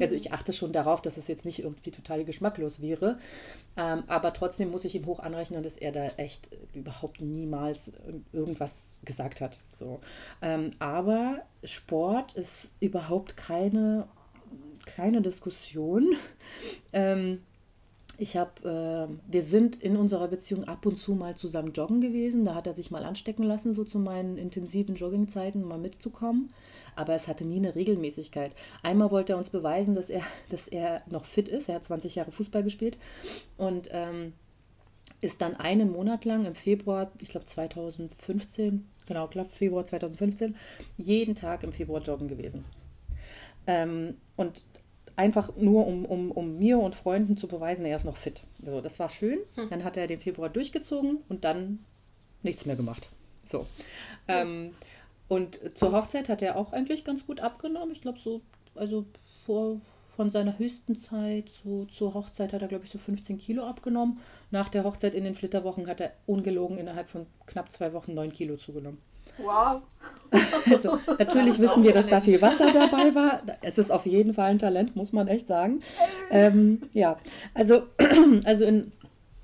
Also 0.00 0.16
hm. 0.16 0.20
ich 0.20 0.32
achte 0.32 0.52
schon 0.52 0.72
darauf, 0.72 1.02
dass 1.02 1.16
es 1.16 1.28
jetzt 1.28 1.44
nicht 1.44 1.62
irgendwie 1.62 1.92
total 1.92 2.24
geschmacklos 2.24 2.82
wäre. 2.82 3.18
Ähm, 3.76 4.02
aber 4.08 4.32
trotzdem 4.32 4.72
muss 4.72 4.84
ich 4.84 4.96
ihm 4.96 5.06
hoch 5.06 5.20
anrechnen, 5.20 5.62
dass 5.62 5.76
er 5.76 5.92
da 5.92 6.06
echt 6.16 6.48
überhaupt 6.74 7.20
niemals 7.30 7.92
irgendwas 8.32 8.72
gesagt 9.04 9.40
hat. 9.40 9.60
So. 9.72 10.00
Ähm, 10.42 10.72
aber 10.78 11.42
Sport 11.64 12.34
ist 12.34 12.72
überhaupt 12.80 13.36
keine, 13.36 14.08
keine 14.86 15.22
Diskussion. 15.22 16.12
Ähm, 16.92 17.40
ich 18.20 18.36
habe, 18.36 19.08
äh, 19.08 19.32
wir 19.32 19.42
sind 19.42 19.80
in 19.80 19.96
unserer 19.96 20.26
Beziehung 20.26 20.64
ab 20.64 20.84
und 20.86 20.96
zu 20.96 21.12
mal 21.14 21.36
zusammen 21.36 21.72
joggen 21.72 22.00
gewesen. 22.00 22.44
Da 22.44 22.56
hat 22.56 22.66
er 22.66 22.74
sich 22.74 22.90
mal 22.90 23.04
anstecken 23.04 23.44
lassen, 23.44 23.74
so 23.74 23.84
zu 23.84 24.00
meinen 24.00 24.36
intensiven 24.36 24.96
Joggingzeiten 24.96 25.62
mal 25.62 25.78
mitzukommen. 25.78 26.52
Aber 26.96 27.14
es 27.14 27.28
hatte 27.28 27.44
nie 27.44 27.58
eine 27.58 27.76
Regelmäßigkeit. 27.76 28.50
Einmal 28.82 29.12
wollte 29.12 29.34
er 29.34 29.38
uns 29.38 29.50
beweisen, 29.50 29.94
dass 29.94 30.10
er, 30.10 30.22
dass 30.50 30.66
er 30.66 31.02
noch 31.08 31.26
fit 31.26 31.48
ist. 31.48 31.68
Er 31.68 31.76
hat 31.76 31.84
20 31.84 32.16
Jahre 32.16 32.32
Fußball 32.32 32.64
gespielt 32.64 32.98
und 33.56 33.88
ähm, 33.92 34.32
ist 35.20 35.40
dann 35.40 35.56
einen 35.56 35.90
Monat 35.90 36.24
lang 36.24 36.44
im 36.44 36.54
Februar, 36.54 37.10
ich 37.18 37.28
glaube 37.28 37.46
2015, 37.46 38.88
genau, 39.06 39.26
glaube 39.26 39.50
Februar 39.50 39.84
2015, 39.84 40.56
jeden 40.96 41.34
Tag 41.34 41.62
im 41.62 41.72
Februar 41.72 42.00
joggen 42.02 42.28
gewesen. 42.28 42.64
Ähm, 43.66 44.16
und 44.36 44.62
einfach 45.16 45.54
nur, 45.56 45.86
um, 45.86 46.04
um, 46.04 46.30
um 46.30 46.58
mir 46.58 46.78
und 46.78 46.94
Freunden 46.94 47.36
zu 47.36 47.48
beweisen, 47.48 47.84
er 47.84 47.96
ist 47.96 48.04
noch 48.04 48.16
fit. 48.16 48.44
So, 48.64 48.80
das 48.80 48.98
war 49.00 49.10
schön. 49.10 49.38
Hm. 49.56 49.68
Dann 49.68 49.84
hat 49.84 49.96
er 49.96 50.06
den 50.06 50.20
Februar 50.20 50.48
durchgezogen 50.48 51.18
und 51.28 51.44
dann 51.44 51.80
nichts 52.42 52.66
mehr 52.66 52.76
gemacht. 52.76 53.08
So. 53.44 53.66
Ähm, 54.28 54.74
und 55.26 55.76
zur 55.76 55.92
Hochzeit 55.92 56.28
hat 56.28 56.40
er 56.40 56.56
auch 56.56 56.72
eigentlich 56.72 57.04
ganz 57.04 57.26
gut 57.26 57.40
abgenommen. 57.40 57.92
Ich 57.92 58.00
glaube, 58.00 58.18
so, 58.22 58.40
also 58.74 59.04
vor, 59.44 59.80
von 60.18 60.30
seiner 60.30 60.58
höchsten 60.58 61.00
Zeit 61.00 61.48
so, 61.62 61.84
zur 61.84 62.12
Hochzeit 62.12 62.52
hat 62.52 62.60
er, 62.60 62.66
glaube 62.66 62.84
ich, 62.84 62.90
so 62.90 62.98
15 62.98 63.38
Kilo 63.38 63.62
abgenommen. 63.62 64.18
Nach 64.50 64.68
der 64.68 64.82
Hochzeit 64.82 65.14
in 65.14 65.22
den 65.22 65.36
Flitterwochen 65.36 65.86
hat 65.86 66.00
er 66.00 66.10
ungelogen 66.26 66.76
innerhalb 66.76 67.08
von 67.08 67.26
knapp 67.46 67.70
zwei 67.70 67.92
Wochen 67.92 68.14
9 68.14 68.32
Kilo 68.32 68.56
zugenommen. 68.56 68.98
Wow. 69.38 69.82
Also, 70.70 70.98
natürlich 71.18 71.58
wissen 71.60 71.84
wir, 71.84 71.92
dass 71.92 72.08
da 72.08 72.20
viel 72.20 72.42
Wasser 72.42 72.72
dabei 72.72 73.14
war. 73.14 73.42
Es 73.62 73.78
ist 73.78 73.90
auf 73.90 74.04
jeden 74.06 74.34
Fall 74.34 74.50
ein 74.50 74.58
Talent, 74.58 74.96
muss 74.96 75.12
man 75.12 75.28
echt 75.28 75.46
sagen. 75.46 75.80
Ähm, 76.30 76.82
ja, 76.92 77.16
also, 77.54 77.84
also 78.44 78.64
in, 78.66 78.90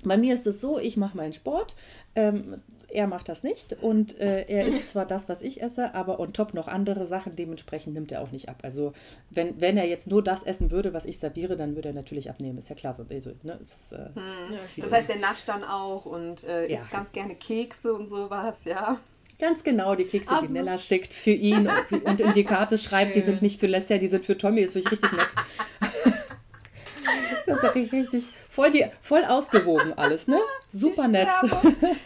bei 0.03 0.17
mir 0.17 0.33
ist 0.33 0.45
es 0.45 0.59
so, 0.59 0.77
ich 0.77 0.97
mache 0.97 1.15
meinen 1.15 1.33
Sport. 1.33 1.73
Ähm, 2.15 2.61
er 2.95 3.07
macht 3.07 3.29
das 3.29 3.43
nicht 3.43 3.73
und 3.81 4.19
äh, 4.19 4.45
er 4.47 4.65
isst 4.65 4.87
zwar 4.87 5.05
das, 5.05 5.27
was 5.29 5.41
ich 5.41 5.61
esse, 5.61 5.93
aber 5.93 6.19
on 6.19 6.33
top 6.33 6.53
noch 6.53 6.67
andere 6.67 7.05
Sachen, 7.05 7.35
dementsprechend 7.35 7.93
nimmt 7.93 8.11
er 8.11 8.21
auch 8.21 8.31
nicht 8.31 8.49
ab. 8.49 8.59
Also 8.63 8.93
wenn, 9.29 9.59
wenn 9.59 9.77
er 9.77 9.85
jetzt 9.85 10.07
nur 10.07 10.23
das 10.23 10.43
essen 10.43 10.71
würde, 10.71 10.93
was 10.93 11.05
ich 11.05 11.19
serviere, 11.19 11.57
dann 11.57 11.75
würde 11.75 11.89
er 11.89 11.93
natürlich 11.93 12.29
abnehmen, 12.29 12.57
ist 12.57 12.69
ja 12.69 12.75
klar. 12.75 12.93
So, 12.93 13.05
also, 13.09 13.31
ne, 13.43 13.59
ist, 13.63 13.91
äh, 13.91 14.09
hm. 14.15 14.57
Das 14.77 14.93
heißt, 14.93 15.09
er 15.09 15.17
nascht 15.17 15.47
dann 15.47 15.63
auch 15.63 16.05
und 16.05 16.43
äh, 16.45 16.67
isst 16.67 16.85
ja. 16.91 16.97
ganz 16.97 17.11
gerne 17.11 17.35
Kekse 17.35 17.93
und 17.93 18.07
sowas, 18.07 18.63
ja. 18.63 18.97
Ganz 19.37 19.63
genau, 19.63 19.95
die 19.95 20.05
Kekse, 20.05 20.31
also. 20.31 20.47
die 20.47 20.53
Nella 20.53 20.77
schickt 20.77 21.13
für 21.13 21.31
ihn 21.31 21.67
und, 21.91 22.05
und 22.05 22.21
in 22.21 22.33
die 22.33 22.45
Karte 22.45 22.77
schreibt, 22.77 23.13
Schön. 23.13 23.21
die 23.21 23.25
sind 23.25 23.41
nicht 23.41 23.59
für 23.59 23.67
Lesser, 23.67 23.97
die 23.97 24.07
sind 24.07 24.25
für 24.25 24.37
Tommy. 24.37 24.63
Das 24.63 24.71
finde 24.71 24.87
ich 24.87 24.91
richtig 24.93 25.11
nett. 25.11 25.27
das 27.45 27.57
ist 27.57 27.75
richtig, 27.75 27.93
richtig 27.93 28.27
voll, 28.55 28.71
die, 28.71 28.85
voll 29.01 29.25
ausgewogen 29.25 29.93
alles, 29.93 30.27
ne? 30.27 30.39
Super 30.71 31.07
nett. 31.07 31.27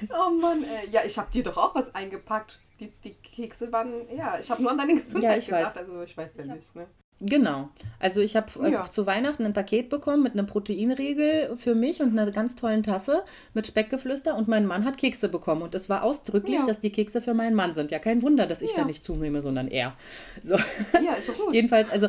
Oh 0.09 0.31
Mann, 0.31 0.63
ey. 0.63 0.89
Ja, 0.89 1.01
ich 1.05 1.17
habe 1.17 1.31
dir 1.31 1.43
doch 1.43 1.57
auch 1.57 1.75
was 1.75 1.93
eingepackt. 1.93 2.59
Die, 2.79 2.91
die 3.03 3.13
Kekse 3.13 3.71
waren, 3.71 3.91
ja, 4.15 4.39
ich 4.39 4.49
habe 4.49 4.61
nur 4.61 4.71
an 4.71 4.77
deine 4.77 4.93
Gesundheit 5.01 5.31
ja, 5.31 5.37
ich 5.37 5.45
gedacht, 5.45 5.75
weiß. 5.75 5.77
also 5.77 6.01
ich 6.01 6.17
weiß 6.17 6.37
ja 6.37 6.43
ich 6.45 6.51
nicht, 6.51 6.75
ne? 6.75 6.87
Genau. 7.21 7.69
Also 7.99 8.21
ich 8.21 8.37
habe 8.37 8.47
äh, 8.63 8.71
ja. 8.71 8.89
zu 8.89 9.05
Weihnachten 9.05 9.45
ein 9.45 9.51
Paket 9.51 9.89
bekommen 9.89 10.23
mit 10.23 10.33
einem 10.33 10.47
Proteinriegel 10.47 11.57
für 11.57 11.75
mich 11.75 12.01
und 12.01 12.17
einer 12.17 12.31
ganz 12.31 12.55
tollen 12.55 12.81
Tasse 12.81 13.23
mit 13.53 13.67
Speckgeflüster 13.67 14.37
und 14.37 14.47
mein 14.47 14.65
Mann 14.65 14.85
hat 14.85 14.97
Kekse 14.97 15.27
bekommen 15.27 15.61
und 15.61 15.75
es 15.75 15.89
war 15.89 16.03
ausdrücklich, 16.03 16.59
ja. 16.59 16.65
dass 16.65 16.79
die 16.79 16.91
Kekse 16.91 17.21
für 17.21 17.33
meinen 17.33 17.55
Mann 17.55 17.73
sind. 17.73 17.91
Ja, 17.91 17.99
kein 17.99 18.21
Wunder, 18.21 18.47
dass 18.47 18.61
ich 18.61 18.71
ja. 18.71 18.77
da 18.77 18.85
nicht 18.85 19.03
zunehme, 19.03 19.41
sondern 19.41 19.67
er. 19.67 19.95
So. 20.43 20.55
Ja, 20.93 21.13
ist 21.13 21.27
doch 21.27 21.37
gut. 21.37 21.53
Jedenfalls, 21.53 21.89
also 21.89 22.07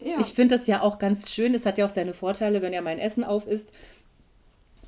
ich 0.00 0.28
finde 0.28 0.56
das 0.56 0.66
ja 0.66 0.82
auch 0.82 0.98
ganz 0.98 1.30
schön. 1.30 1.54
Es 1.54 1.66
hat 1.66 1.78
ja 1.78 1.86
auch 1.86 1.90
seine 1.90 2.14
Vorteile, 2.14 2.62
wenn 2.62 2.72
er 2.72 2.82
mein 2.82 2.98
Essen 2.98 3.24
aufisst 3.24 3.72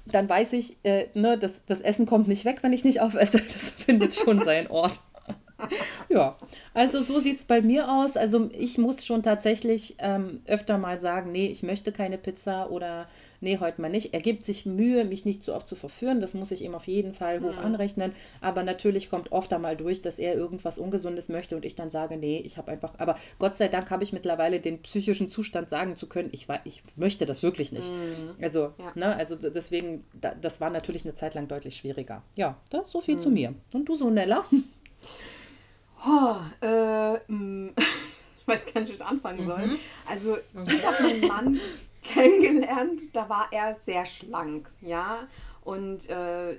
dann 0.05 0.29
weiß 0.29 0.55
ich, 0.55 0.77
äh, 0.83 1.07
ne, 1.15 1.39
das, 1.39 1.61
das 1.67 1.81
Essen 1.81 2.07
kommt 2.07 2.27
nicht 2.27 2.45
weg, 2.45 2.59
wenn 2.63 2.73
ich 2.73 2.83
nicht 2.83 3.01
aufesse. 3.01 3.39
Das 3.53 3.71
findet 3.71 4.13
schon 4.13 4.43
seinen 4.43 4.67
Ort 4.67 4.99
ja, 6.09 6.37
also 6.75 7.03
so 7.03 7.21
sieht 7.21 7.37
es 7.37 7.45
bei 7.45 7.63
mir 7.63 7.91
aus. 7.91 8.17
Also 8.17 8.51
ich 8.53 8.79
muss 8.79 9.05
schon 9.05 9.23
tatsächlich 9.23 9.97
ähm, 9.99 10.41
öfter 10.47 10.79
mal 10.79 10.99
sagen, 10.99 11.33
nee, 11.33 11.47
ich 11.47 11.63
möchte 11.63 11.93
keine 11.93 12.19
Pizza 12.19 12.71
oder 12.71 13.09
nee, 13.43 13.59
heute 13.59 13.81
mal 13.81 13.91
nicht. 13.91 14.15
Er 14.15 14.21
gibt 14.21 14.47
sich 14.47 14.65
Mühe, 14.65 15.05
mich 15.05 15.25
nicht 15.25 15.43
so 15.45 15.55
oft 15.55 15.69
zu 15.69 15.75
verführen. 15.75 16.21
Das 16.21 16.35
muss 16.35 16.51
ich 16.51 16.63
ihm 16.63 16.75
auf 16.75 16.87
jeden 16.87 17.13
Fall 17.13 17.41
hoch 17.43 17.57
mhm. 17.57 17.65
anrechnen. 17.65 18.13
Aber 18.41 18.63
natürlich 18.63 19.11
kommt 19.11 19.33
oft 19.33 19.53
einmal 19.53 19.77
durch, 19.77 20.01
dass 20.01 20.19
er 20.19 20.35
irgendwas 20.35 20.79
Ungesundes 20.79 21.29
möchte 21.29 21.57
und 21.57 21.65
ich 21.65 21.75
dann 21.75 21.91
sage, 21.91 22.17
nee, 22.17 22.39
ich 22.39 22.57
habe 22.57 22.71
einfach, 22.71 22.95
aber 22.99 23.17
Gott 23.39 23.57
sei 23.57 23.69
Dank 23.69 23.91
habe 23.91 24.05
ich 24.05 24.13
mittlerweile 24.13 24.61
den 24.61 24.81
psychischen 24.83 25.29
Zustand 25.29 25.69
sagen 25.69 25.97
zu 25.97 26.07
können, 26.07 26.31
ich, 26.33 26.47
ich 26.65 26.83
möchte 26.97 27.27
das 27.27 27.43
wirklich 27.43 27.73
nicht. 27.73 27.91
Mhm. 27.91 28.43
Also, 28.43 28.73
ja. 28.79 28.93
ne, 28.95 29.17
also 29.17 29.37
deswegen, 29.37 30.05
das 30.41 30.61
war 30.61 30.71
natürlich 30.71 31.05
eine 31.05 31.15
Zeit 31.15 31.35
lang 31.35 31.49
deutlich 31.49 31.77
schwieriger. 31.77 32.23
Ja, 32.37 32.57
das 32.71 32.91
so 32.91 33.01
viel 33.01 33.17
mhm. 33.17 33.21
zu 33.21 33.31
mir. 33.31 33.55
Und 33.73 33.89
du 33.89 33.95
so, 33.95 34.11
Nella? 34.11 34.45
Oh, 36.05 36.37
äh, 36.61 37.15
mm, 37.33 37.71
ich 37.77 38.49
weiß 38.49 38.67
gar 38.67 38.81
nicht, 38.81 38.91
wie 38.91 38.97
ich 38.97 39.05
anfangen 39.05 39.45
soll. 39.45 39.67
Mhm. 39.67 39.79
Also, 40.09 40.37
ich 40.67 40.85
habe 40.85 41.03
meinen 41.03 41.29
Mann 41.29 41.61
kennengelernt, 42.15 43.15
da 43.15 43.29
war 43.29 43.49
er 43.53 43.75
sehr 43.75 44.07
schlank, 44.07 44.71
ja. 44.81 45.29
Und 45.65 46.11
äh, 46.11 46.55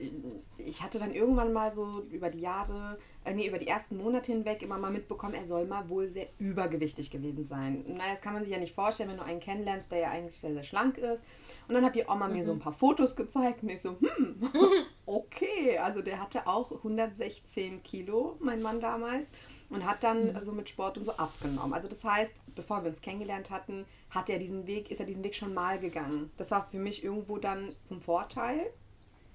ich 0.57 0.81
hatte 0.81 0.97
dann 0.97 1.13
irgendwann 1.13 1.51
mal 1.51 1.73
so 1.73 2.03
über 2.09 2.29
die 2.29 2.39
Jahre, 2.39 2.97
äh, 3.25 3.33
nee, 3.33 3.47
über 3.47 3.57
die 3.57 3.67
ersten 3.67 3.97
Monate 3.97 4.31
hinweg 4.31 4.61
immer 4.61 4.77
mal 4.77 4.91
mitbekommen, 4.91 5.33
er 5.33 5.45
soll 5.45 5.65
mal 5.65 5.89
wohl 5.89 6.09
sehr 6.09 6.27
übergewichtig 6.39 7.11
gewesen 7.11 7.43
sein. 7.43 7.83
Naja, 7.85 8.11
das 8.11 8.21
kann 8.21 8.31
man 8.31 8.43
sich 8.43 8.53
ja 8.53 8.59
nicht 8.59 8.73
vorstellen, 8.73 9.09
wenn 9.09 9.17
du 9.17 9.23
einen 9.23 9.41
kennenlernst, 9.41 9.91
der 9.91 9.99
ja 9.99 10.11
eigentlich 10.11 10.39
sehr, 10.39 10.53
sehr 10.53 10.63
schlank 10.63 10.97
ist. 10.97 11.25
Und 11.67 11.75
dann 11.75 11.83
hat 11.83 11.95
die 11.95 12.05
Oma 12.05 12.29
mhm. 12.29 12.33
mir 12.33 12.43
so 12.45 12.53
mhm. 12.53 12.59
ein 12.59 12.61
paar 12.61 12.71
Fotos 12.71 13.17
gezeigt 13.17 13.61
und 13.61 13.69
ich 13.69 13.81
so, 13.81 13.93
hm, 13.99 14.37
okay. 15.05 15.77
Also 15.79 16.01
der 16.01 16.21
hatte 16.21 16.47
auch 16.47 16.71
116 16.71 17.83
Kilo, 17.83 18.37
mein 18.39 18.61
Mann 18.61 18.79
damals, 18.79 19.33
und 19.69 19.85
hat 19.85 20.01
dann 20.05 20.31
mhm. 20.31 20.39
so 20.39 20.53
mit 20.53 20.69
Sport 20.69 20.97
und 20.97 21.03
so 21.03 21.11
abgenommen. 21.11 21.73
Also 21.73 21.89
das 21.89 22.05
heißt, 22.05 22.37
bevor 22.55 22.83
wir 22.83 22.89
uns 22.89 23.01
kennengelernt 23.01 23.49
hatten, 23.49 23.85
hat 24.13 24.29
er 24.29 24.39
diesen 24.39 24.67
Weg, 24.67 24.91
ist 24.91 24.99
er 24.99 25.05
diesen 25.05 25.23
Weg 25.23 25.35
schon 25.35 25.53
mal 25.53 25.79
gegangen. 25.79 26.31
Das 26.37 26.51
war 26.51 26.67
für 26.69 26.79
mich 26.79 27.03
irgendwo 27.03 27.37
dann 27.37 27.69
zum 27.83 28.01
Vorteil 28.01 28.71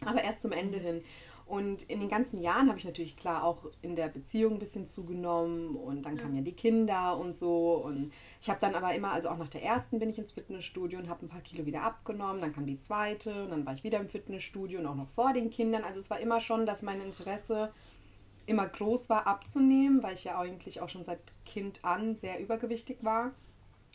aber 0.05 0.23
erst 0.23 0.43
zum 0.43 0.53
Ende 0.53 0.79
hin. 0.79 1.03
Und 1.47 1.85
in 1.85 2.01
den 2.01 2.11
ganzen 2.11 2.43
Jahren 2.43 2.69
habe 2.69 2.79
ich 2.79 2.85
natürlich 2.85 3.17
klar 3.17 3.43
auch 3.43 3.64
in 3.81 3.97
der 3.97 4.09
Beziehung 4.09 4.55
ein 4.55 4.59
bisschen 4.59 4.85
zugenommen 4.85 5.77
und 5.77 6.03
dann 6.03 6.19
kamen 6.19 6.37
ja 6.37 6.43
die 6.43 6.53
Kinder 6.53 7.17
und 7.17 7.33
so 7.33 7.77
und 7.77 8.12
ich 8.38 8.51
habe 8.51 8.61
dann 8.61 8.75
aber 8.75 8.95
immer, 8.95 9.12
also 9.12 9.31
auch 9.31 9.38
nach 9.38 9.49
der 9.49 9.62
ersten 9.62 9.99
bin 9.99 10.11
ich 10.11 10.19
ins 10.19 10.33
Fitnessstudio 10.33 10.99
und 10.99 11.09
habe 11.09 11.25
ein 11.25 11.29
paar 11.31 11.41
Kilo 11.41 11.64
wieder 11.64 11.85
abgenommen. 11.85 12.43
Dann 12.43 12.53
kam 12.53 12.67
die 12.67 12.77
zweite 12.77 13.45
und 13.45 13.51
dann 13.51 13.64
war 13.64 13.73
ich 13.73 13.83
wieder 13.83 13.99
im 13.99 14.09
Fitnessstudio 14.09 14.79
und 14.79 14.87
auch 14.87 14.95
noch 14.95 15.09
vor 15.09 15.33
den 15.33 15.49
Kindern. 15.49 15.85
Also 15.85 16.01
es 16.01 16.11
war 16.11 16.21
immer 16.21 16.38
schon, 16.41 16.67
dass 16.67 16.83
mein 16.83 17.01
Interesse 17.01 17.71
immer 18.45 18.69
groß 18.69 19.09
war 19.09 19.27
abzunehmen, 19.27 20.03
weil 20.03 20.14
ich 20.14 20.25
ja 20.25 20.38
eigentlich 20.38 20.83
auch 20.83 20.91
schon 20.91 21.05
seit 21.07 21.23
Kind 21.47 21.83
an 21.83 22.14
sehr 22.14 22.41
übergewichtig 22.41 22.99
war. 23.01 23.33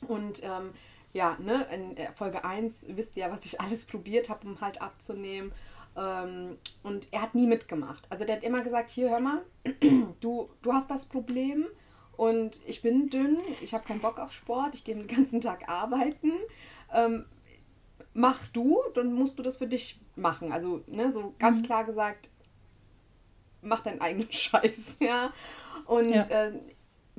Und 0.06 0.42
ähm, 0.44 0.72
ja, 1.12 1.38
ne, 1.40 1.68
in 1.72 1.96
Folge 2.16 2.44
1 2.44 2.86
wisst 2.90 3.16
ihr 3.18 3.26
ja, 3.26 3.32
was 3.32 3.46
ich 3.46 3.62
alles 3.62 3.86
probiert 3.86 4.30
habe, 4.30 4.48
um 4.48 4.60
halt 4.62 4.82
abzunehmen. 4.82 5.54
Ähm, 5.96 6.58
und 6.82 7.08
er 7.12 7.22
hat 7.22 7.36
nie 7.36 7.48
mitgemacht. 7.48 8.04
Also 8.10 8.26
der 8.26 8.38
hat 8.38 8.44
immer 8.44 8.62
gesagt, 8.62 8.90
hier 8.90 9.10
hör 9.10 9.20
mal, 9.20 9.44
du, 10.20 10.50
du 10.62 10.74
hast 10.74 10.90
das 10.90 11.06
Problem 11.06 11.66
und 12.18 12.60
ich 12.66 12.82
bin 12.82 13.10
dünn, 13.10 13.38
ich 13.62 13.74
habe 13.74 13.84
keinen 13.84 14.02
Bock 14.02 14.20
auf 14.20 14.32
Sport, 14.32 14.76
ich 14.76 14.84
gehe 14.84 14.96
den 14.96 15.08
ganzen 15.08 15.42
Tag 15.42 15.70
arbeiten. 15.70 16.32
Ähm, 16.94 17.26
mach 18.14 18.46
du, 18.48 18.80
dann 18.94 19.14
musst 19.14 19.38
du 19.38 19.44
das 19.44 19.58
für 19.58 19.68
dich 19.68 20.00
machen. 20.16 20.52
Also 20.52 20.84
ne, 20.88 21.12
so 21.12 21.34
ganz 21.38 21.62
mhm. 21.62 21.66
klar 21.66 21.84
gesagt, 21.84 22.30
mach 23.62 23.82
deinen 23.82 24.02
eigenen 24.02 24.32
Scheiß, 24.32 25.00
ja. 25.00 25.32
Und 25.86 26.12
ja. 26.12 26.22
Äh, 26.22 26.60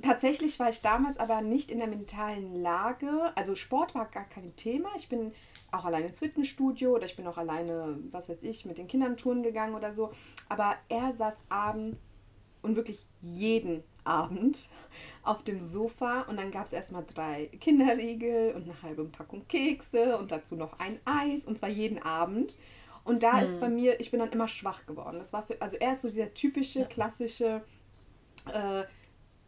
tatsächlich 0.02 0.58
war 0.58 0.68
ich 0.68 0.82
damals 0.82 1.18
aber 1.18 1.40
nicht 1.40 1.70
in 1.70 1.78
der 1.78 1.88
mentalen 1.88 2.62
Lage. 2.62 3.32
Also 3.34 3.54
Sport 3.54 3.94
war 3.94 4.06
gar 4.06 4.28
kein 4.28 4.54
Thema. 4.56 4.88
Ich 4.96 5.08
bin 5.08 5.32
auch 5.72 5.84
alleine 5.84 6.06
ins 6.08 6.20
Fitnessstudio 6.20 6.94
oder 6.94 7.06
ich 7.06 7.16
bin 7.16 7.26
auch 7.26 7.38
alleine, 7.38 7.98
was 8.10 8.28
weiß 8.28 8.42
ich, 8.44 8.64
mit 8.64 8.78
den 8.78 8.86
Kindern 8.86 9.16
touren 9.16 9.42
gegangen 9.42 9.74
oder 9.74 9.92
so. 9.92 10.12
Aber 10.48 10.76
er 10.88 11.12
saß 11.12 11.42
abends 11.48 12.14
und 12.62 12.76
wirklich 12.76 13.06
jeden 13.20 13.82
Abend 14.04 14.68
auf 15.22 15.42
dem 15.42 15.60
Sofa 15.60 16.22
und 16.22 16.36
dann 16.36 16.50
gab 16.50 16.66
es 16.66 16.72
erstmal 16.72 17.04
drei 17.04 17.46
Kinderriegel 17.60 18.52
und 18.54 18.64
eine 18.64 18.82
halbe 18.82 19.04
Packung 19.04 19.46
Kekse 19.48 20.18
und 20.18 20.30
dazu 20.30 20.56
noch 20.56 20.78
ein 20.78 20.98
Eis 21.04 21.44
und 21.44 21.58
zwar 21.58 21.68
jeden 21.70 22.02
Abend. 22.02 22.56
Und 23.04 23.22
da 23.22 23.38
hm. 23.38 23.44
ist 23.44 23.60
bei 23.60 23.68
mir, 23.68 24.00
ich 24.00 24.10
bin 24.10 24.20
dann 24.20 24.32
immer 24.32 24.48
schwach 24.48 24.86
geworden. 24.86 25.18
Das 25.18 25.32
war 25.32 25.42
für, 25.42 25.60
also 25.60 25.76
er 25.76 25.92
ist 25.92 26.02
so 26.02 26.08
dieser 26.08 26.32
typische, 26.32 26.86
klassische, 26.86 27.62
äh, 28.50 28.84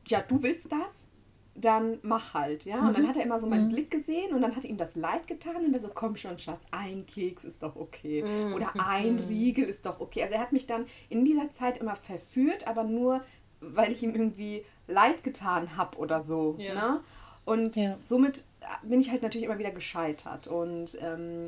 ja, 0.07 0.21
du 0.21 0.42
willst 0.42 0.71
das, 0.73 1.09
dann 1.55 1.99
mach 2.03 2.35
halt, 2.35 2.64
ja. 2.64 2.77
Mhm. 2.77 2.88
Und 2.88 2.95
dann 2.95 3.05
mhm. 3.05 3.09
hat 3.09 3.16
er 3.16 3.23
immer 3.25 3.38
so 3.38 3.47
meinen 3.47 3.66
mhm. 3.66 3.73
Blick 3.73 3.90
gesehen 3.90 4.35
und 4.35 4.42
dann 4.42 4.55
hat 4.55 4.64
ihm 4.64 4.77
das 4.77 4.95
leid 4.97 5.27
getan 5.27 5.57
und 5.57 5.75
er 5.75 5.81
so, 5.81 5.90
komm 5.92 6.16
schon, 6.16 6.38
Schatz, 6.38 6.66
ein 6.71 7.07
Keks 7.07 7.45
ist 7.45 7.62
doch 7.62 7.77
okay. 7.77 8.23
Mhm. 8.23 8.55
Oder 8.55 8.73
ein 8.79 9.19
Riegel 9.29 9.64
ist 9.64 9.87
doch 9.87 10.01
okay. 10.01 10.23
Also 10.23 10.35
er 10.35 10.40
hat 10.40 10.53
mich 10.53 10.66
dann 10.66 10.87
in 11.09 11.25
dieser 11.25 11.51
Zeit 11.51 11.79
immer 11.79 11.97
verführt, 11.97 12.66
aber 12.66 12.85
nur, 12.85 13.23
weil 13.61 13.90
ich 13.90 14.03
ihm 14.03 14.14
irgendwie 14.14 14.64
leid 14.87 15.25
getan 15.25 15.77
habe 15.77 15.97
oder 15.99 16.21
so. 16.21 16.57
Ja. 16.59 16.75
Ne? 16.75 17.01
Und 17.45 17.77
ja. 17.77 17.97
somit 18.03 18.45
bin 18.83 19.01
ich 19.01 19.11
halt 19.11 19.23
natürlich 19.23 19.47
immer 19.47 19.59
wieder 19.59 19.71
gescheitert. 19.71 20.49
Und 20.49 20.99
ähm, 21.01 21.47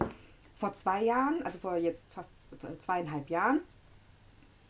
vor 0.55 0.73
zwei 0.73 1.05
Jahren, 1.05 1.43
also 1.43 1.59
vor 1.59 1.77
jetzt 1.77 2.15
fast 2.15 2.33
zweieinhalb 2.79 3.29
Jahren, 3.31 3.61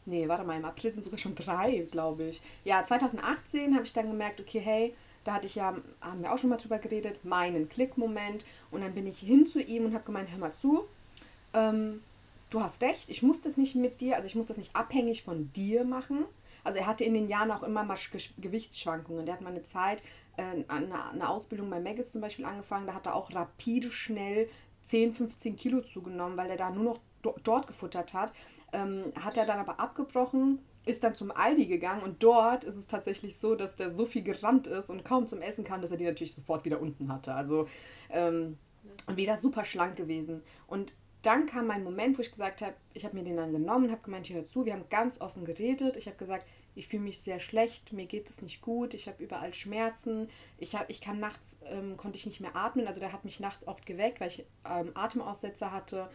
nee, 0.08 0.28
warte 0.28 0.44
mal, 0.44 0.56
im 0.56 0.64
April 0.64 0.92
sind 0.92 1.02
sogar 1.02 1.18
schon 1.18 1.34
drei, 1.34 1.86
glaube 1.90 2.24
ich. 2.24 2.42
Ja, 2.64 2.84
2018 2.84 3.74
habe 3.74 3.84
ich 3.84 3.92
dann 3.92 4.08
gemerkt, 4.10 4.40
okay, 4.40 4.60
hey, 4.60 4.94
da 5.24 5.34
hatte 5.34 5.46
ich 5.46 5.54
ja, 5.54 5.76
haben 6.00 6.22
wir 6.22 6.32
auch 6.32 6.38
schon 6.38 6.50
mal 6.50 6.56
drüber 6.56 6.78
geredet, 6.78 7.24
meinen 7.24 7.68
Klickmoment. 7.68 8.44
Und 8.70 8.80
dann 8.80 8.94
bin 8.94 9.06
ich 9.06 9.18
hin 9.18 9.46
zu 9.46 9.60
ihm 9.60 9.84
und 9.84 9.94
habe 9.94 10.04
gemeint, 10.04 10.30
hör 10.30 10.38
mal 10.38 10.52
zu, 10.52 10.86
ähm, 11.54 12.02
du 12.50 12.60
hast 12.60 12.80
recht, 12.82 13.08
ich 13.10 13.22
muss 13.22 13.40
das 13.40 13.56
nicht 13.56 13.74
mit 13.74 14.00
dir, 14.00 14.16
also 14.16 14.26
ich 14.26 14.34
muss 14.34 14.46
das 14.46 14.56
nicht 14.56 14.74
abhängig 14.74 15.22
von 15.22 15.52
dir 15.52 15.84
machen. 15.84 16.24
Also 16.64 16.78
er 16.78 16.86
hatte 16.86 17.04
in 17.04 17.14
den 17.14 17.28
Jahren 17.28 17.50
auch 17.50 17.62
immer 17.62 17.84
mal 17.84 17.98
Gewichtsschwankungen. 18.38 19.26
Der 19.26 19.34
hat 19.34 19.40
mal 19.40 19.50
eine 19.50 19.62
Zeit, 19.62 20.02
äh, 20.36 20.64
eine, 20.68 21.10
eine 21.10 21.28
Ausbildung 21.28 21.70
bei 21.70 21.80
Megis 21.80 22.10
zum 22.10 22.20
Beispiel 22.20 22.44
angefangen, 22.44 22.86
da 22.86 22.94
hat 22.94 23.06
er 23.06 23.14
auch 23.14 23.34
rapide 23.34 23.90
schnell 23.90 24.48
10, 24.84 25.14
15 25.14 25.56
Kilo 25.56 25.82
zugenommen, 25.82 26.36
weil 26.36 26.50
er 26.50 26.56
da 26.56 26.70
nur 26.70 26.84
noch 26.84 26.98
dort 27.42 27.66
gefuttert 27.66 28.14
hat. 28.14 28.32
Ähm, 28.72 29.12
hat 29.18 29.36
er 29.36 29.46
dann 29.46 29.58
aber 29.58 29.80
abgebrochen, 29.80 30.58
ist 30.84 31.04
dann 31.04 31.14
zum 31.14 31.30
Aldi 31.30 31.66
gegangen 31.66 32.02
und 32.02 32.22
dort 32.22 32.64
ist 32.64 32.76
es 32.76 32.86
tatsächlich 32.86 33.38
so, 33.38 33.54
dass 33.54 33.76
der 33.76 33.94
so 33.94 34.06
viel 34.06 34.22
gerannt 34.22 34.66
ist 34.66 34.90
und 34.90 35.04
kaum 35.04 35.26
zum 35.26 35.40
Essen 35.40 35.64
kam, 35.64 35.80
dass 35.80 35.90
er 35.90 35.96
die 35.96 36.04
natürlich 36.04 36.34
sofort 36.34 36.64
wieder 36.64 36.80
unten 36.80 37.12
hatte. 37.12 37.34
Also 37.34 37.68
ähm, 38.10 38.58
wieder 39.14 39.38
super 39.38 39.64
schlank 39.64 39.96
gewesen. 39.96 40.42
Und 40.66 40.94
dann 41.22 41.46
kam 41.46 41.66
mein 41.66 41.82
Moment, 41.82 42.16
wo 42.16 42.22
ich 42.22 42.30
gesagt 42.30 42.62
habe, 42.62 42.74
ich 42.94 43.04
habe 43.04 43.16
mir 43.16 43.24
den 43.24 43.36
dann 43.36 43.52
genommen, 43.52 43.90
habe 43.90 44.02
gemeint, 44.02 44.28
hör 44.30 44.44
zu, 44.44 44.64
wir 44.64 44.72
haben 44.72 44.88
ganz 44.88 45.20
offen 45.20 45.44
geredet. 45.44 45.96
Ich 45.96 46.06
habe 46.06 46.16
gesagt, 46.16 46.46
ich 46.74 46.86
fühle 46.86 47.02
mich 47.02 47.20
sehr 47.20 47.40
schlecht, 47.40 47.92
mir 47.92 48.06
geht 48.06 48.30
es 48.30 48.40
nicht 48.40 48.60
gut, 48.60 48.94
ich 48.94 49.08
habe 49.08 49.22
überall 49.22 49.52
Schmerzen, 49.52 50.28
ich, 50.58 50.76
hab, 50.76 50.88
ich 50.88 51.00
kann 51.00 51.18
nachts, 51.18 51.58
ähm, 51.64 51.96
konnte 51.96 52.16
ich 52.16 52.26
nicht 52.26 52.40
mehr 52.40 52.54
atmen, 52.54 52.86
also 52.86 53.00
der 53.00 53.12
hat 53.12 53.24
mich 53.24 53.40
nachts 53.40 53.66
oft 53.66 53.84
geweckt, 53.84 54.20
weil 54.20 54.28
ich 54.28 54.46
ähm, 54.64 54.92
Atemaussetzer 54.94 55.72
hatte. 55.72 56.08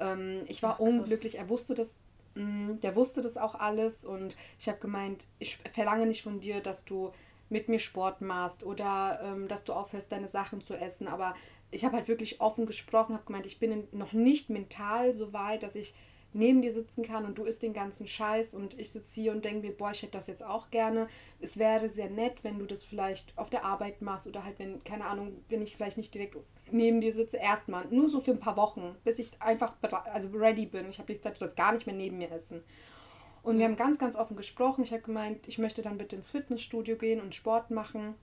Ähm, 0.00 0.42
ich 0.46 0.62
war 0.62 0.74
Ach, 0.74 0.80
unglücklich, 0.80 1.38
er 1.38 1.48
wusste 1.48 1.74
das 1.74 1.96
Mm, 2.34 2.76
der 2.82 2.94
wusste 2.96 3.22
das 3.22 3.36
auch 3.36 3.54
alles 3.54 4.04
und 4.04 4.36
ich 4.58 4.68
habe 4.68 4.78
gemeint, 4.78 5.26
ich 5.38 5.58
verlange 5.72 6.06
nicht 6.06 6.22
von 6.22 6.40
dir, 6.40 6.60
dass 6.60 6.84
du 6.84 7.12
mit 7.48 7.68
mir 7.68 7.80
Sport 7.80 8.20
machst 8.20 8.62
oder 8.62 9.20
ähm, 9.22 9.48
dass 9.48 9.64
du 9.64 9.72
aufhörst, 9.72 10.12
deine 10.12 10.28
Sachen 10.28 10.60
zu 10.60 10.76
essen. 10.76 11.08
Aber 11.08 11.34
ich 11.72 11.84
habe 11.84 11.96
halt 11.96 12.08
wirklich 12.08 12.40
offen 12.40 12.66
gesprochen, 12.66 13.14
habe 13.14 13.24
gemeint, 13.24 13.46
ich 13.46 13.58
bin 13.58 13.88
noch 13.92 14.12
nicht 14.12 14.50
mental 14.50 15.12
so 15.14 15.32
weit, 15.32 15.64
dass 15.64 15.74
ich 15.74 15.94
neben 16.32 16.62
dir 16.62 16.72
sitzen 16.72 17.02
kann 17.02 17.24
und 17.24 17.38
du 17.38 17.44
isst 17.44 17.62
den 17.62 17.72
ganzen 17.72 18.06
Scheiß 18.06 18.54
und 18.54 18.78
ich 18.78 18.90
sitze 18.90 19.20
hier 19.20 19.32
und 19.32 19.44
denke 19.44 19.66
mir, 19.66 19.76
boah, 19.76 19.90
ich 19.90 20.02
hätte 20.02 20.12
das 20.12 20.28
jetzt 20.28 20.44
auch 20.44 20.70
gerne. 20.70 21.08
Es 21.40 21.58
wäre 21.58 21.90
sehr 21.90 22.08
nett, 22.08 22.44
wenn 22.44 22.58
du 22.58 22.66
das 22.66 22.84
vielleicht 22.84 23.36
auf 23.36 23.50
der 23.50 23.64
Arbeit 23.64 24.00
machst 24.00 24.26
oder 24.26 24.44
halt, 24.44 24.58
wenn, 24.58 24.82
keine 24.84 25.06
Ahnung, 25.06 25.44
wenn 25.48 25.62
ich 25.62 25.74
vielleicht 25.74 25.96
nicht 25.96 26.14
direkt 26.14 26.36
neben 26.70 27.00
dir 27.00 27.12
sitze, 27.12 27.36
erstmal. 27.36 27.86
Nur 27.88 28.08
so 28.08 28.20
für 28.20 28.30
ein 28.30 28.40
paar 28.40 28.56
Wochen, 28.56 28.94
bis 29.04 29.18
ich 29.18 29.40
einfach 29.42 29.74
also 30.12 30.28
ready 30.32 30.66
bin. 30.66 30.88
Ich 30.88 30.98
habe 30.98 31.12
gesagt, 31.12 31.36
du 31.36 31.40
sollst 31.40 31.56
gar 31.56 31.72
nicht 31.72 31.86
mehr 31.86 31.96
neben 31.96 32.18
mir 32.18 32.30
essen. 32.30 32.62
Und 33.42 33.58
wir 33.58 33.64
haben 33.64 33.76
ganz, 33.76 33.98
ganz 33.98 34.16
offen 34.16 34.36
gesprochen. 34.36 34.84
Ich 34.84 34.92
habe 34.92 35.02
gemeint, 35.02 35.48
ich 35.48 35.58
möchte 35.58 35.82
dann 35.82 35.98
bitte 35.98 36.14
ins 36.14 36.30
Fitnessstudio 36.30 36.96
gehen 36.96 37.20
und 37.20 37.34
Sport 37.34 37.70
machen. 37.70 38.14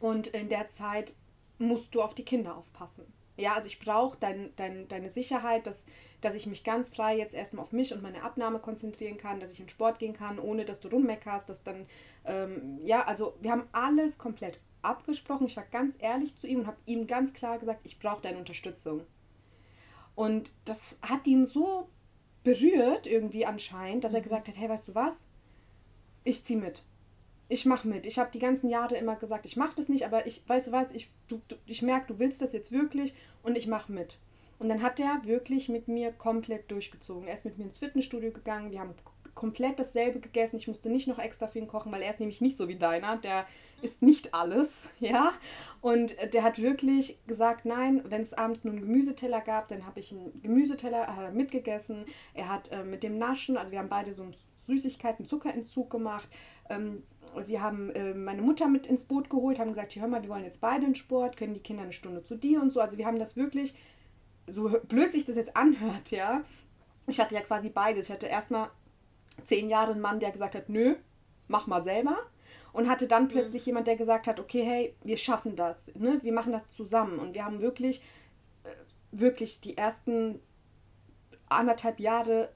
Und 0.00 0.28
in 0.28 0.48
der 0.48 0.66
Zeit 0.68 1.14
musst 1.58 1.94
du 1.94 2.02
auf 2.02 2.14
die 2.14 2.24
Kinder 2.24 2.56
aufpassen. 2.56 3.04
Ja, 3.36 3.54
also 3.54 3.68
ich 3.68 3.78
brauche 3.78 4.18
dein, 4.18 4.52
dein, 4.56 4.88
deine 4.88 5.10
Sicherheit, 5.10 5.66
dass, 5.66 5.86
dass 6.20 6.34
ich 6.34 6.46
mich 6.46 6.64
ganz 6.64 6.94
frei 6.94 7.16
jetzt 7.16 7.34
erstmal 7.34 7.62
auf 7.62 7.72
mich 7.72 7.92
und 7.92 8.02
meine 8.02 8.22
Abnahme 8.22 8.58
konzentrieren 8.58 9.16
kann, 9.16 9.40
dass 9.40 9.52
ich 9.52 9.60
in 9.60 9.68
Sport 9.68 9.98
gehen 9.98 10.14
kann, 10.14 10.38
ohne 10.38 10.64
dass 10.64 10.80
du 10.80 10.88
rummeckerst, 10.88 11.48
dass 11.48 11.62
dann, 11.62 11.86
ähm, 12.24 12.80
ja, 12.84 13.04
also 13.04 13.34
wir 13.40 13.52
haben 13.52 13.68
alles 13.72 14.18
komplett 14.18 14.60
abgesprochen. 14.82 15.46
Ich 15.46 15.56
war 15.56 15.64
ganz 15.70 15.94
ehrlich 15.98 16.36
zu 16.36 16.46
ihm 16.46 16.60
und 16.60 16.66
habe 16.66 16.78
ihm 16.86 17.06
ganz 17.06 17.34
klar 17.34 17.58
gesagt, 17.58 17.80
ich 17.84 17.98
brauche 17.98 18.22
deine 18.22 18.38
Unterstützung. 18.38 19.02
Und 20.14 20.50
das 20.64 20.98
hat 21.02 21.26
ihn 21.26 21.46
so 21.46 21.88
berührt 22.42 23.06
irgendwie 23.06 23.46
anscheinend, 23.46 24.04
dass 24.04 24.14
er 24.14 24.20
mhm. 24.20 24.24
gesagt 24.24 24.48
hat, 24.48 24.58
hey, 24.58 24.68
weißt 24.68 24.88
du 24.88 24.94
was? 24.94 25.26
Ich 26.24 26.44
ziehe 26.44 26.58
mit 26.58 26.82
ich 27.48 27.64
mache 27.64 27.88
mit. 27.88 28.06
Ich 28.06 28.18
habe 28.18 28.30
die 28.32 28.38
ganzen 28.38 28.68
Jahre 28.68 28.96
immer 28.96 29.16
gesagt, 29.16 29.46
ich 29.46 29.56
mache 29.56 29.74
das 29.76 29.88
nicht, 29.88 30.04
aber 30.04 30.26
ich, 30.26 30.46
weißt 30.46 30.68
du 30.68 30.72
was, 30.72 30.92
ich, 30.92 31.10
du, 31.28 31.40
du, 31.48 31.56
ich 31.66 31.82
merke, 31.82 32.12
du 32.12 32.18
willst 32.18 32.42
das 32.42 32.52
jetzt 32.52 32.72
wirklich 32.72 33.14
und 33.42 33.56
ich 33.56 33.66
mache 33.66 33.90
mit. 33.90 34.18
Und 34.58 34.68
dann 34.68 34.82
hat 34.82 34.98
er 34.98 35.20
wirklich 35.24 35.68
mit 35.68 35.88
mir 35.88 36.12
komplett 36.12 36.70
durchgezogen. 36.70 37.28
Er 37.28 37.34
ist 37.34 37.44
mit 37.44 37.58
mir 37.58 37.64
ins 37.64 37.78
Fitnessstudio 37.78 38.32
gegangen, 38.32 38.70
wir 38.70 38.80
haben 38.80 38.94
komplett 39.38 39.78
dasselbe 39.78 40.18
gegessen. 40.18 40.56
Ich 40.56 40.66
musste 40.66 40.90
nicht 40.90 41.06
noch 41.06 41.20
extra 41.20 41.46
für 41.46 41.60
ihn 41.60 41.68
kochen, 41.68 41.92
weil 41.92 42.02
er 42.02 42.10
ist 42.10 42.18
nämlich 42.18 42.40
nicht 42.40 42.56
so 42.56 42.66
wie 42.66 42.74
deiner. 42.74 43.16
Der 43.18 43.46
isst 43.82 44.02
nicht 44.02 44.34
alles, 44.34 44.90
ja. 45.00 45.32
Und 45.80 46.16
der 46.32 46.42
hat 46.42 46.60
wirklich 46.60 47.18
gesagt, 47.28 47.64
nein, 47.64 48.02
wenn 48.08 48.22
es 48.22 48.34
abends 48.34 48.64
nur 48.64 48.72
einen 48.72 48.82
Gemüseteller 48.82 49.40
gab, 49.40 49.68
dann 49.68 49.86
habe 49.86 50.00
ich 50.00 50.10
einen 50.10 50.42
Gemüseteller 50.42 51.14
hat 51.14 51.34
mitgegessen. 51.34 52.04
Er 52.34 52.48
hat 52.48 52.72
äh, 52.72 52.82
mit 52.82 53.04
dem 53.04 53.16
Naschen, 53.16 53.56
also 53.56 53.70
wir 53.70 53.78
haben 53.78 53.88
beide 53.88 54.12
so 54.12 54.24
einen 54.24 54.34
Süßigkeiten, 54.56 55.24
Zuckerentzug 55.24 55.88
gemacht. 55.88 56.28
Ähm, 56.68 57.02
wir 57.46 57.62
haben 57.62 57.90
äh, 57.90 58.14
meine 58.14 58.42
Mutter 58.42 58.66
mit 58.66 58.88
ins 58.88 59.04
Boot 59.04 59.30
geholt, 59.30 59.60
haben 59.60 59.68
gesagt, 59.68 59.94
hör 59.94 60.08
mal, 60.08 60.22
wir 60.22 60.30
wollen 60.30 60.44
jetzt 60.44 60.60
beide 60.60 60.84
in 60.84 60.96
Sport, 60.96 61.36
können 61.36 61.54
die 61.54 61.60
Kinder 61.60 61.84
eine 61.84 61.92
Stunde 61.92 62.24
zu 62.24 62.36
dir 62.36 62.60
und 62.60 62.70
so. 62.70 62.80
Also 62.80 62.98
wir 62.98 63.06
haben 63.06 63.20
das 63.20 63.36
wirklich, 63.36 63.74
so 64.48 64.68
blöd 64.88 65.12
sich 65.12 65.24
das 65.24 65.36
jetzt 65.36 65.56
anhört, 65.56 66.10
ja. 66.10 66.42
Ich 67.06 67.20
hatte 67.20 67.34
ja 67.34 67.40
quasi 67.40 67.70
beides. 67.70 68.06
Ich 68.06 68.12
hatte 68.12 68.26
erstmal 68.26 68.70
zehn 69.44 69.68
Jahre 69.68 69.92
einen 69.92 70.00
Mann, 70.00 70.20
der 70.20 70.30
gesagt 70.30 70.54
hat, 70.54 70.68
nö, 70.68 70.96
mach 71.48 71.66
mal 71.66 71.82
selber. 71.82 72.18
Und 72.72 72.88
hatte 72.88 73.08
dann 73.08 73.24
mhm. 73.24 73.28
plötzlich 73.28 73.62
mhm. 73.62 73.66
jemand, 73.66 73.86
der 73.86 73.96
gesagt 73.96 74.26
hat, 74.26 74.40
okay, 74.40 74.62
hey, 74.62 74.94
wir 75.02 75.16
schaffen 75.16 75.56
das, 75.56 75.92
ne? 75.94 76.18
wir 76.22 76.32
machen 76.32 76.52
das 76.52 76.68
zusammen. 76.70 77.18
Und 77.18 77.34
wir 77.34 77.44
haben 77.44 77.60
wirklich, 77.60 78.02
äh, 78.64 78.70
wirklich 79.10 79.60
die 79.60 79.76
ersten 79.76 80.40
anderthalb 81.48 81.98
Jahre 81.98 82.50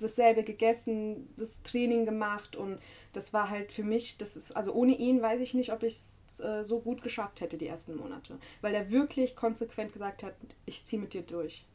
dasselbe 0.00 0.42
gegessen, 0.42 1.32
das 1.36 1.62
Training 1.62 2.04
gemacht 2.04 2.56
und 2.56 2.80
das 3.12 3.32
war 3.32 3.50
halt 3.50 3.72
für 3.72 3.82
mich, 3.82 4.16
das 4.16 4.36
ist, 4.36 4.56
also 4.56 4.72
ohne 4.72 4.94
ihn 4.96 5.20
weiß 5.20 5.40
ich 5.40 5.54
nicht, 5.54 5.72
ob 5.72 5.82
ich 5.82 5.94
es 5.94 6.40
äh, 6.40 6.64
so 6.64 6.80
gut 6.80 7.02
geschafft 7.02 7.40
hätte, 7.40 7.58
die 7.58 7.66
ersten 7.66 7.96
Monate. 7.96 8.38
Weil 8.60 8.74
er 8.74 8.90
wirklich 8.90 9.36
konsequent 9.36 9.92
gesagt 9.92 10.22
hat, 10.22 10.34
ich 10.64 10.84
ziehe 10.84 11.00
mit 11.00 11.14
dir 11.14 11.22
durch. 11.22 11.66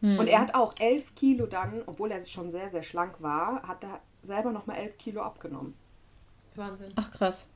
Mhm. 0.00 0.18
Und 0.18 0.26
er 0.28 0.40
hat 0.40 0.54
auch 0.54 0.74
elf 0.78 1.14
Kilo 1.14 1.46
dann, 1.46 1.82
obwohl 1.86 2.10
er 2.10 2.24
schon 2.24 2.50
sehr, 2.50 2.70
sehr 2.70 2.82
schlank 2.82 3.20
war, 3.20 3.62
hat 3.62 3.84
er 3.84 4.00
selber 4.22 4.52
nochmal 4.52 4.78
elf 4.78 4.98
Kilo 4.98 5.22
abgenommen. 5.22 5.74
Wahnsinn. 6.54 6.88
Ach 6.96 7.10
krass. 7.10 7.46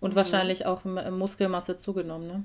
Und 0.00 0.12
mhm. 0.12 0.16
wahrscheinlich 0.16 0.64
auch 0.66 0.84
Muskelmasse 0.84 1.76
zugenommen, 1.76 2.26
ne? 2.26 2.44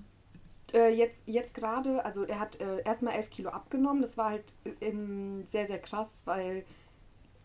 Äh, 0.74 0.94
jetzt 0.94 1.24
jetzt 1.28 1.54
gerade, 1.54 2.04
also 2.04 2.24
er 2.24 2.40
hat 2.40 2.60
äh, 2.60 2.82
erstmal 2.84 3.14
11 3.14 3.30
Kilo 3.30 3.50
abgenommen. 3.52 4.02
Das 4.02 4.18
war 4.18 4.32
halt 4.32 4.44
äh, 4.82 4.92
sehr, 5.46 5.68
sehr 5.68 5.80
krass, 5.80 6.24
weil 6.26 6.66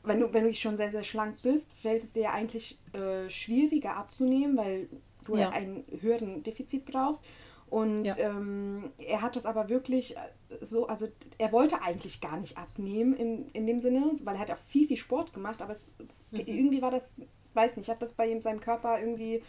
wenn 0.03 0.21
du, 0.21 0.33
wenn 0.33 0.45
du 0.45 0.55
schon 0.55 0.77
sehr, 0.77 0.91
sehr 0.91 1.05
schlank 1.05 1.43
bist, 1.43 1.73
fällt 1.73 2.03
es 2.03 2.13
dir 2.13 2.23
ja 2.23 2.33
eigentlich 2.33 2.79
äh, 2.93 3.29
schwieriger 3.29 3.97
abzunehmen, 3.97 4.57
weil 4.57 4.89
du 5.25 5.37
ja. 5.37 5.51
einen 5.51 5.85
höheren 6.01 6.43
Defizit 6.43 6.87
brauchst. 6.87 7.25
Und 7.69 8.05
ja. 8.05 8.17
ähm, 8.19 8.91
er 8.99 9.23
hat 9.23 9.37
das 9.37 9.47
aber 9.47 9.69
wirklich 9.69 10.17
äh, 10.17 10.21
so, 10.61 10.89
also 10.89 11.07
er 11.39 11.53
wollte 11.53 11.83
eigentlich 11.83 12.21
gar 12.21 12.37
nicht 12.37 12.59
abnehmen 12.59 13.15
in, 13.15 13.49
in 13.53 13.67
dem 13.67 13.79
Sinne, 13.79 14.13
weil 14.25 14.35
er 14.35 14.41
hat 14.41 14.51
auch 14.51 14.57
viel, 14.57 14.89
viel 14.89 14.97
Sport 14.97 15.33
gemacht, 15.33 15.63
aber 15.63 15.73
es, 15.73 15.87
mhm. 16.33 16.41
irgendwie 16.47 16.83
war 16.83 16.91
das, 16.91 17.15
weiß 17.55 17.77
nicht, 17.77 17.89
hat 17.89 18.03
das 18.03 18.15
bei 18.15 18.27
ihm, 18.27 18.43
seinem 18.43 18.61
Körper 18.61 18.99
irgendwie 18.99 19.43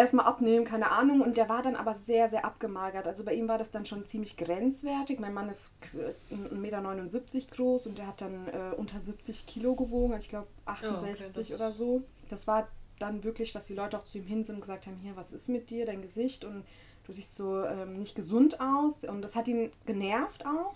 erstmal 0.00 0.26
abnehmen, 0.26 0.64
keine 0.64 0.90
Ahnung. 0.90 1.20
Und 1.20 1.36
der 1.36 1.48
war 1.48 1.62
dann 1.62 1.76
aber 1.76 1.94
sehr, 1.94 2.28
sehr 2.28 2.44
abgemagert. 2.44 3.06
Also 3.06 3.24
bei 3.24 3.34
ihm 3.34 3.48
war 3.48 3.58
das 3.58 3.70
dann 3.70 3.86
schon 3.86 4.04
ziemlich 4.06 4.36
grenzwertig. 4.36 5.20
Mein 5.20 5.34
Mann 5.34 5.48
ist 5.48 5.72
1,79 6.32 6.54
Meter 6.54 6.82
groß 7.50 7.86
und 7.86 7.98
der 7.98 8.06
hat 8.06 8.20
dann 8.20 8.48
äh, 8.48 8.74
unter 8.76 9.00
70 9.00 9.46
Kilo 9.46 9.74
gewogen, 9.74 10.14
ich 10.18 10.28
glaube 10.28 10.48
68 10.66 11.26
oh, 11.26 11.40
okay, 11.40 11.54
oder 11.54 11.70
so. 11.70 12.02
Das 12.28 12.46
war 12.46 12.68
dann 12.98 13.24
wirklich, 13.24 13.52
dass 13.52 13.66
die 13.66 13.74
Leute 13.74 13.98
auch 13.98 14.04
zu 14.04 14.18
ihm 14.18 14.24
hin 14.24 14.44
sind 14.44 14.56
und 14.56 14.60
gesagt 14.60 14.86
haben, 14.86 14.96
hier, 15.02 15.16
was 15.16 15.32
ist 15.32 15.48
mit 15.48 15.70
dir, 15.70 15.86
dein 15.86 16.02
Gesicht 16.02 16.44
und 16.44 16.64
du 17.06 17.12
siehst 17.12 17.34
so 17.34 17.64
ähm, 17.64 17.98
nicht 17.98 18.14
gesund 18.14 18.60
aus. 18.60 19.04
Und 19.04 19.22
das 19.22 19.36
hat 19.36 19.48
ihn 19.48 19.72
genervt 19.86 20.44
auch. 20.46 20.74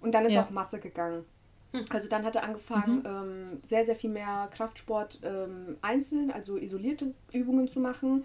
Und 0.00 0.12
dann 0.12 0.24
ist 0.24 0.32
ja. 0.32 0.40
er 0.40 0.44
auf 0.44 0.50
Masse 0.50 0.78
gegangen. 0.78 1.24
Hm. 1.72 1.84
Also 1.90 2.08
dann 2.08 2.24
hat 2.24 2.36
er 2.36 2.44
angefangen, 2.44 3.00
mhm. 3.00 3.06
ähm, 3.06 3.60
sehr, 3.62 3.84
sehr 3.84 3.94
viel 3.94 4.10
mehr 4.10 4.48
Kraftsport 4.52 5.20
ähm, 5.22 5.76
einzeln, 5.82 6.30
also 6.30 6.56
isolierte 6.56 7.14
Übungen 7.32 7.68
zu 7.68 7.80
machen. 7.80 8.24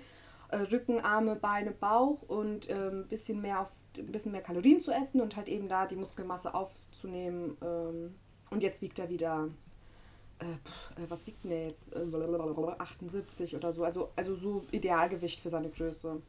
Äh, 0.54 0.74
Rücken, 0.74 1.00
Arme, 1.00 1.36
Beine, 1.36 1.72
Bauch 1.72 2.22
und 2.28 2.70
ein 2.70 2.94
ähm, 2.94 3.08
bisschen 3.08 3.42
mehr 3.42 3.62
auf 3.62 3.72
ein 3.98 4.12
bisschen 4.12 4.32
mehr 4.32 4.42
Kalorien 4.42 4.80
zu 4.80 4.92
essen 4.92 5.22
und 5.22 5.36
halt 5.36 5.48
eben 5.48 5.70
da 5.70 5.86
die 5.86 5.96
Muskelmasse 5.96 6.54
aufzunehmen. 6.54 7.58
Ähm, 7.62 8.16
und 8.50 8.64
jetzt 8.64 8.82
wiegt 8.82 8.98
er 8.98 9.10
wieder 9.10 9.50
äh, 10.40 11.02
äh, 11.02 11.10
was 11.10 11.28
wiegt 11.28 11.44
denn 11.44 11.52
der 11.52 11.68
jetzt? 11.68 11.92
78 11.96 13.56
oder 13.56 13.74
so. 13.74 13.84
Also, 13.84 14.10
also 14.16 14.36
so 14.36 14.64
Idealgewicht 14.72 15.40
für 15.40 15.50
seine 15.50 15.70
Größe. 15.70 16.22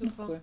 Super. 0.00 0.26
Cool. 0.28 0.40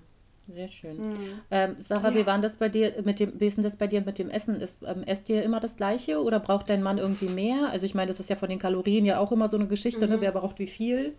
Sehr 0.50 0.68
schön. 0.68 0.98
Mhm. 0.98 1.42
Ähm, 1.52 1.76
Sarah, 1.80 2.10
ja. 2.10 2.16
wie 2.16 2.26
war 2.26 2.38
das 2.40 2.58
bei 2.58 2.68
dir 2.68 3.02
mit 3.06 3.22
dem, 3.22 3.40
wie 3.40 3.48
ist 3.48 3.56
denn 3.56 3.64
das 3.64 3.78
bei 3.78 3.88
dir 3.88 4.02
mit 4.02 4.20
dem 4.20 4.30
Essen? 4.30 4.60
Ist, 4.60 4.84
ähm, 4.86 5.04
esst 5.04 5.30
ihr 5.30 5.42
immer 5.42 5.62
das 5.62 5.78
Gleiche 5.78 6.22
oder 6.22 6.40
braucht 6.40 6.70
dein 6.70 6.84
Mann 6.84 6.98
irgendwie 6.98 7.30
mehr? 7.30 7.70
Also 7.72 7.86
ich 7.86 7.96
meine, 7.96 8.08
das 8.08 8.20
ist 8.20 8.30
ja 8.30 8.36
von 8.36 8.50
den 8.50 8.60
Kalorien 8.60 9.06
ja 9.06 9.20
auch 9.20 9.32
immer 9.32 9.48
so 9.48 9.56
eine 9.56 9.68
Geschichte, 9.68 10.02
ne? 10.02 10.08
mhm. 10.08 10.14
ne? 10.16 10.22
Wer 10.22 10.32
braucht 10.34 10.60
wie 10.60 10.68
viel? 10.68 11.14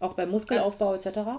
Auch 0.00 0.14
beim 0.14 0.30
Muskelaufbau 0.30 0.94
etc. 0.94 1.16
Ja. 1.16 1.38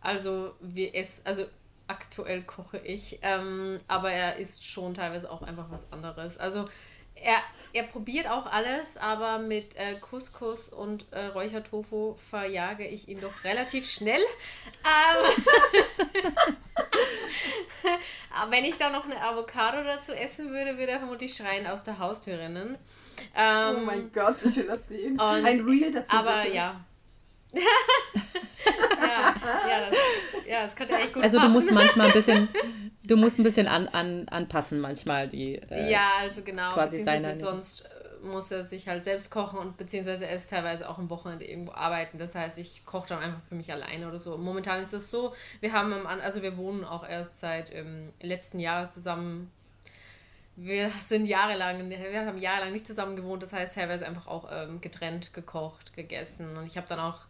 Also 0.00 0.54
wir 0.60 0.94
essen, 0.94 1.22
also 1.24 1.46
aktuell 1.88 2.42
koche 2.42 2.78
ich, 2.78 3.18
ähm, 3.22 3.80
aber 3.88 4.10
er 4.10 4.36
isst 4.36 4.64
schon 4.64 4.94
teilweise 4.94 5.30
auch 5.30 5.42
einfach 5.42 5.70
was 5.70 5.90
anderes. 5.92 6.36
Also 6.38 6.68
er, 7.16 7.38
er 7.72 7.84
probiert 7.84 8.28
auch 8.28 8.46
alles, 8.46 8.96
aber 8.98 9.38
mit 9.38 9.74
äh, 9.76 9.94
Couscous 10.00 10.68
und 10.68 11.06
äh, 11.12 11.26
Räuchertofu 11.26 12.14
verjage 12.14 12.86
ich 12.86 13.08
ihn 13.08 13.20
doch 13.20 13.44
relativ 13.44 13.90
schnell. 13.90 14.20
Ähm, 14.84 15.32
aber 18.30 18.50
wenn 18.50 18.64
ich 18.64 18.76
da 18.76 18.90
noch 18.90 19.06
eine 19.06 19.20
Avocado 19.20 19.82
dazu 19.82 20.12
essen 20.12 20.50
würde, 20.50 20.78
würde 20.78 20.92
er 20.92 20.98
vermutlich 20.98 21.34
schreien 21.34 21.66
aus 21.66 21.82
der 21.82 21.98
Haustür 21.98 22.38
rennen. 22.38 22.76
Ähm, 23.34 23.76
oh 23.78 23.80
mein 23.80 24.12
Gott, 24.12 24.36
ich 24.44 24.56
will 24.56 24.66
das 24.66 24.86
sehen. 24.86 25.18
Ein 25.18 25.60
Reel 25.62 25.90
dazu. 25.90 26.14
Aber 26.14 26.36
bitte. 26.36 26.54
ja. 26.54 26.84
Ja, 27.56 29.34
ja, 29.68 29.88
das, 29.88 29.98
ja, 30.46 30.62
das 30.62 30.76
könnte 30.76 30.94
echt 30.94 31.12
gut 31.12 31.22
Also 31.22 31.40
du 31.40 31.48
musst 31.48 31.70
manchmal 31.70 32.08
ein 32.08 32.12
bisschen, 32.12 32.48
du 33.04 33.16
musst 33.16 33.38
ein 33.38 33.42
bisschen 33.42 33.68
an, 33.68 33.88
an, 33.88 34.28
anpassen 34.28 34.80
manchmal 34.80 35.28
die. 35.28 35.56
Äh, 35.56 35.90
ja, 35.90 36.10
also 36.20 36.42
genau. 36.42 36.72
Quasi 36.72 37.04
seine, 37.04 37.34
sonst 37.34 37.82
äh, 37.82 38.26
muss 38.26 38.50
er 38.50 38.62
sich 38.62 38.88
halt 38.88 39.04
selbst 39.04 39.30
kochen 39.30 39.58
und 39.58 39.76
beziehungsweise 39.76 40.26
er 40.26 40.36
ist 40.36 40.50
teilweise 40.50 40.88
auch 40.88 40.98
am 40.98 41.10
Wochenende 41.10 41.44
irgendwo 41.44 41.72
arbeiten. 41.72 42.18
Das 42.18 42.34
heißt, 42.34 42.58
ich 42.58 42.84
koche 42.84 43.08
dann 43.08 43.20
einfach 43.20 43.42
für 43.48 43.54
mich 43.54 43.72
alleine 43.72 44.08
oder 44.08 44.18
so. 44.18 44.36
Momentan 44.36 44.82
ist 44.82 44.92
es 44.92 45.10
so, 45.10 45.34
wir 45.60 45.72
haben, 45.72 46.06
also 46.06 46.42
wir 46.42 46.56
wohnen 46.56 46.84
auch 46.84 47.08
erst 47.08 47.38
seit 47.38 47.74
ähm, 47.74 48.12
letzten 48.20 48.58
Jahr 48.58 48.90
zusammen 48.90 49.50
wir 50.56 50.90
sind 51.06 51.26
jahrelang, 51.26 51.88
wir 51.88 52.26
haben 52.26 52.38
jahrelang 52.38 52.72
nicht 52.72 52.86
zusammen 52.86 53.14
gewohnt, 53.14 53.42
das 53.42 53.52
heißt 53.52 53.74
teilweise 53.74 54.06
einfach 54.06 54.26
auch 54.26 54.48
ähm, 54.50 54.80
getrennt 54.80 55.34
gekocht, 55.34 55.92
gegessen. 55.94 56.56
Und 56.56 56.66
ich 56.66 56.78
habe 56.78 56.86
dann 56.88 56.98
auch 56.98 57.20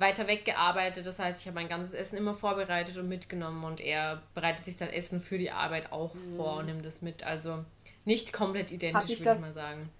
weiter 0.00 0.26
weg 0.26 0.44
gearbeitet. 0.44 1.06
Das 1.06 1.18
heißt, 1.18 1.40
ich 1.40 1.46
habe 1.46 1.54
mein 1.54 1.68
ganzes 1.68 1.92
Essen 1.92 2.16
immer 2.16 2.34
vorbereitet 2.34 2.96
und 2.96 3.08
mitgenommen 3.08 3.64
und 3.64 3.80
er 3.80 4.22
bereitet 4.34 4.64
sich 4.64 4.76
dann 4.76 4.88
Essen 4.88 5.20
für 5.20 5.38
die 5.38 5.50
Arbeit 5.50 5.92
auch 5.92 6.14
mhm. 6.14 6.36
vor 6.36 6.56
und 6.56 6.66
nimmt 6.66 6.84
das 6.84 7.02
mit. 7.02 7.22
Also 7.22 7.64
nicht 8.04 8.32
komplett 8.32 8.70
identisch, 8.70 9.20
würde 9.20 9.34
ich 9.34 9.40
mal 9.40 9.52
sagen. 9.52 9.90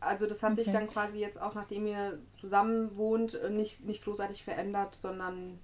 Also 0.00 0.26
das 0.26 0.42
hat 0.42 0.52
okay. 0.52 0.64
sich 0.64 0.72
dann 0.72 0.88
quasi 0.88 1.18
jetzt 1.18 1.40
auch, 1.40 1.54
nachdem 1.54 1.86
ihr 1.86 2.18
zusammen 2.38 2.96
wohnt, 2.96 3.38
nicht, 3.50 3.80
nicht 3.84 4.02
großartig 4.02 4.42
verändert, 4.42 4.94
sondern 4.94 5.58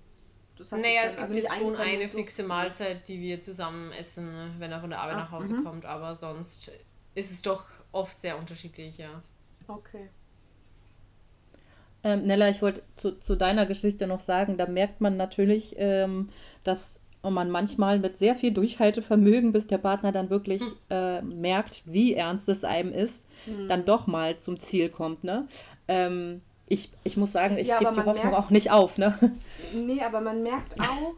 das 0.56 0.72
hat 0.72 0.80
naja, 0.80 1.02
es 1.04 1.16
gibt 1.16 1.28
also 1.28 1.40
jetzt 1.40 1.56
schon 1.56 1.76
eine 1.76 2.08
so. 2.08 2.16
fixe 2.16 2.42
Mahlzeit, 2.42 3.08
die 3.08 3.20
wir 3.20 3.40
zusammen 3.40 3.92
essen, 3.92 4.54
wenn 4.58 4.70
er 4.70 4.80
von 4.80 4.90
der 4.90 5.00
Arbeit 5.00 5.16
ah, 5.16 5.20
nach 5.20 5.32
Hause 5.32 5.54
-hmm. 5.54 5.64
kommt, 5.64 5.86
aber 5.86 6.14
sonst 6.14 6.72
ist 7.14 7.30
es 7.32 7.42
doch 7.42 7.64
oft 7.92 8.20
sehr 8.20 8.38
unterschiedlich, 8.38 8.98
ja. 8.98 9.22
Okay. 9.68 10.08
Ähm, 12.04 12.26
Nella, 12.26 12.48
ich 12.48 12.62
wollte 12.62 12.82
zu, 12.96 13.18
zu, 13.18 13.36
deiner 13.36 13.66
Geschichte 13.66 14.06
noch 14.06 14.20
sagen, 14.20 14.56
da 14.56 14.66
merkt 14.66 15.00
man 15.00 15.16
natürlich, 15.16 15.74
ähm, 15.78 16.28
dass 16.64 16.90
man 17.22 17.50
manchmal 17.50 17.98
mit 17.98 18.18
sehr 18.18 18.36
viel 18.36 18.52
Durchhaltevermögen, 18.52 19.52
bis 19.52 19.66
der 19.66 19.78
Partner 19.78 20.12
dann 20.12 20.30
wirklich 20.30 20.62
hm. 20.62 20.72
äh, 20.90 21.22
merkt, 21.22 21.82
wie 21.84 22.14
ernst 22.14 22.48
es 22.48 22.64
einem 22.64 22.92
ist, 22.92 23.24
hm. 23.46 23.68
dann 23.68 23.84
doch 23.84 24.06
mal 24.06 24.36
zum 24.38 24.60
Ziel 24.60 24.88
kommt. 24.88 25.24
Ne? 25.24 25.48
Ähm, 25.88 26.42
ich, 26.68 26.90
ich 27.04 27.16
muss 27.16 27.32
sagen, 27.32 27.56
ich 27.58 27.68
ja, 27.68 27.78
gebe 27.78 27.92
die 27.92 28.00
Hoffnung 28.00 28.30
merkt, 28.30 28.38
auch 28.38 28.50
nicht 28.50 28.70
auf. 28.70 28.98
Ne? 28.98 29.16
Nee, 29.74 30.02
aber 30.02 30.20
man 30.20 30.42
merkt 30.42 30.80
auch, 30.80 31.14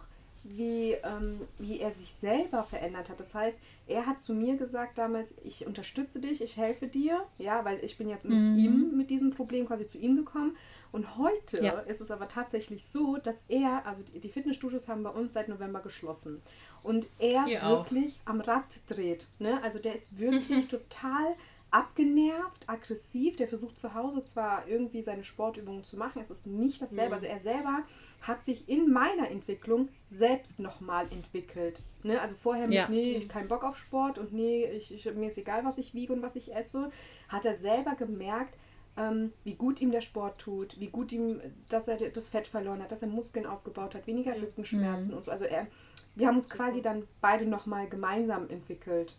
wie, 0.56 0.92
ähm, 0.92 1.40
wie 1.58 1.80
er 1.80 1.92
sich 1.92 2.12
selber 2.12 2.62
verändert 2.62 3.10
hat. 3.10 3.20
Das 3.20 3.34
heißt, 3.34 3.58
er 3.86 4.06
hat 4.06 4.20
zu 4.20 4.34
mir 4.34 4.56
gesagt 4.56 4.98
damals, 4.98 5.34
ich 5.44 5.66
unterstütze 5.66 6.20
dich, 6.20 6.40
ich 6.40 6.56
helfe 6.56 6.86
dir, 6.86 7.20
ja, 7.36 7.64
weil 7.64 7.82
ich 7.84 7.98
bin 7.98 8.08
ja 8.08 8.16
mit 8.22 8.38
mhm. 8.38 8.56
ihm 8.56 8.96
mit 8.96 9.10
diesem 9.10 9.30
Problem 9.30 9.66
quasi 9.66 9.88
zu 9.88 9.98
ihm 9.98 10.16
gekommen. 10.16 10.56
Und 10.90 11.18
heute 11.18 11.62
ja. 11.62 11.78
ist 11.80 12.00
es 12.00 12.10
aber 12.10 12.28
tatsächlich 12.28 12.86
so, 12.86 13.18
dass 13.18 13.44
er, 13.48 13.86
also 13.86 14.02
die, 14.02 14.28
Fitnessstudios 14.28 14.88
haben 14.88 15.02
bei 15.02 15.10
uns 15.10 15.34
seit 15.34 15.48
November 15.48 15.80
geschlossen. 15.80 16.40
Und 16.82 17.08
er 17.18 17.44
Hier 17.44 17.62
wirklich 17.62 18.20
auch. 18.24 18.30
am 18.30 18.40
Rad 18.40 18.80
dreht. 18.86 19.28
Ne? 19.38 19.62
Also 19.62 19.78
der 19.78 19.94
ist 19.94 20.18
wirklich 20.18 20.68
total 20.68 21.34
abgenervt, 21.70 22.68
aggressiv. 22.68 23.36
Der 23.36 23.48
versucht 23.48 23.78
zu 23.78 23.94
Hause 23.94 24.22
zwar 24.22 24.66
irgendwie 24.66 25.02
seine 25.02 25.24
Sportübungen 25.24 25.84
zu 25.84 25.96
machen, 25.96 26.20
es 26.20 26.30
ist 26.30 26.46
nicht 26.46 26.80
dasselbe. 26.80 27.08
Mhm. 27.08 27.12
Also 27.12 27.26
er 27.26 27.38
selber 27.38 27.82
hat 28.22 28.44
sich 28.44 28.68
in 28.68 28.90
meiner 28.90 29.30
Entwicklung 29.30 29.88
selbst 30.10 30.60
nochmal 30.60 31.06
entwickelt. 31.10 31.82
Ne? 32.02 32.20
Also 32.20 32.36
vorher 32.36 32.66
mit, 32.66 32.76
ja. 32.76 32.88
nee, 32.88 33.12
ich 33.12 33.28
keinen 33.28 33.48
Bock 33.48 33.64
auf 33.64 33.76
Sport 33.76 34.18
und 34.18 34.32
nee, 34.32 34.64
ich, 34.66 34.92
ich, 34.92 35.04
mir 35.14 35.28
ist 35.28 35.38
egal, 35.38 35.64
was 35.64 35.78
ich 35.78 35.94
wiege 35.94 36.12
und 36.12 36.22
was 36.22 36.36
ich 36.36 36.54
esse, 36.54 36.90
hat 37.28 37.44
er 37.44 37.56
selber 37.56 37.94
gemerkt, 37.94 38.56
ähm, 38.96 39.32
wie 39.44 39.54
gut 39.54 39.80
ihm 39.80 39.92
der 39.92 40.00
Sport 40.00 40.38
tut, 40.38 40.80
wie 40.80 40.88
gut 40.88 41.12
ihm, 41.12 41.40
dass 41.68 41.86
er 41.86 41.96
das 42.10 42.28
Fett 42.28 42.48
verloren 42.48 42.82
hat, 42.82 42.90
dass 42.90 43.02
er 43.02 43.08
Muskeln 43.08 43.46
aufgebaut 43.46 43.94
hat, 43.94 44.06
weniger 44.06 44.34
Rückenschmerzen 44.40 45.12
mhm. 45.12 45.18
und 45.18 45.24
so. 45.24 45.30
Also 45.30 45.44
er, 45.44 45.68
wir 46.16 46.26
haben 46.26 46.36
uns 46.36 46.50
quasi 46.50 46.82
dann 46.82 47.06
beide 47.20 47.46
nochmal 47.46 47.88
gemeinsam 47.88 48.48
entwickelt. 48.48 49.16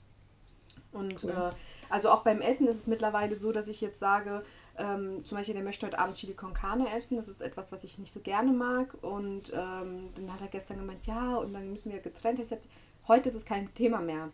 Und 0.91 1.23
cool. 1.23 1.29
äh, 1.29 1.51
also 1.89 2.09
auch 2.09 2.23
beim 2.23 2.41
Essen 2.41 2.67
ist 2.67 2.77
es 2.77 2.87
mittlerweile 2.87 3.35
so, 3.35 3.51
dass 3.51 3.67
ich 3.67 3.81
jetzt 3.81 3.99
sage, 3.99 4.43
ähm, 4.77 5.25
zum 5.25 5.37
Beispiel, 5.37 5.55
der 5.55 5.63
möchte 5.63 5.85
heute 5.85 5.99
Abend 5.99 6.15
Chili 6.15 6.33
con 6.33 6.53
Carne 6.53 6.93
essen. 6.95 7.17
Das 7.17 7.27
ist 7.27 7.41
etwas, 7.41 7.71
was 7.71 7.83
ich 7.83 7.99
nicht 7.99 8.13
so 8.13 8.19
gerne 8.19 8.51
mag. 8.51 8.95
Und 9.01 9.51
ähm, 9.53 10.09
dann 10.15 10.33
hat 10.33 10.41
er 10.41 10.47
gestern 10.47 10.77
gemeint, 10.77 11.05
ja, 11.05 11.35
und 11.35 11.53
dann 11.53 11.71
müssen 11.71 11.91
wir 11.91 11.99
getrennt. 11.99 12.39
Ich 12.39 12.49
gesagt, 12.49 12.69
heute 13.07 13.29
ist 13.29 13.35
es 13.35 13.45
kein 13.45 13.73
Thema 13.73 13.99
mehr. 13.99 14.29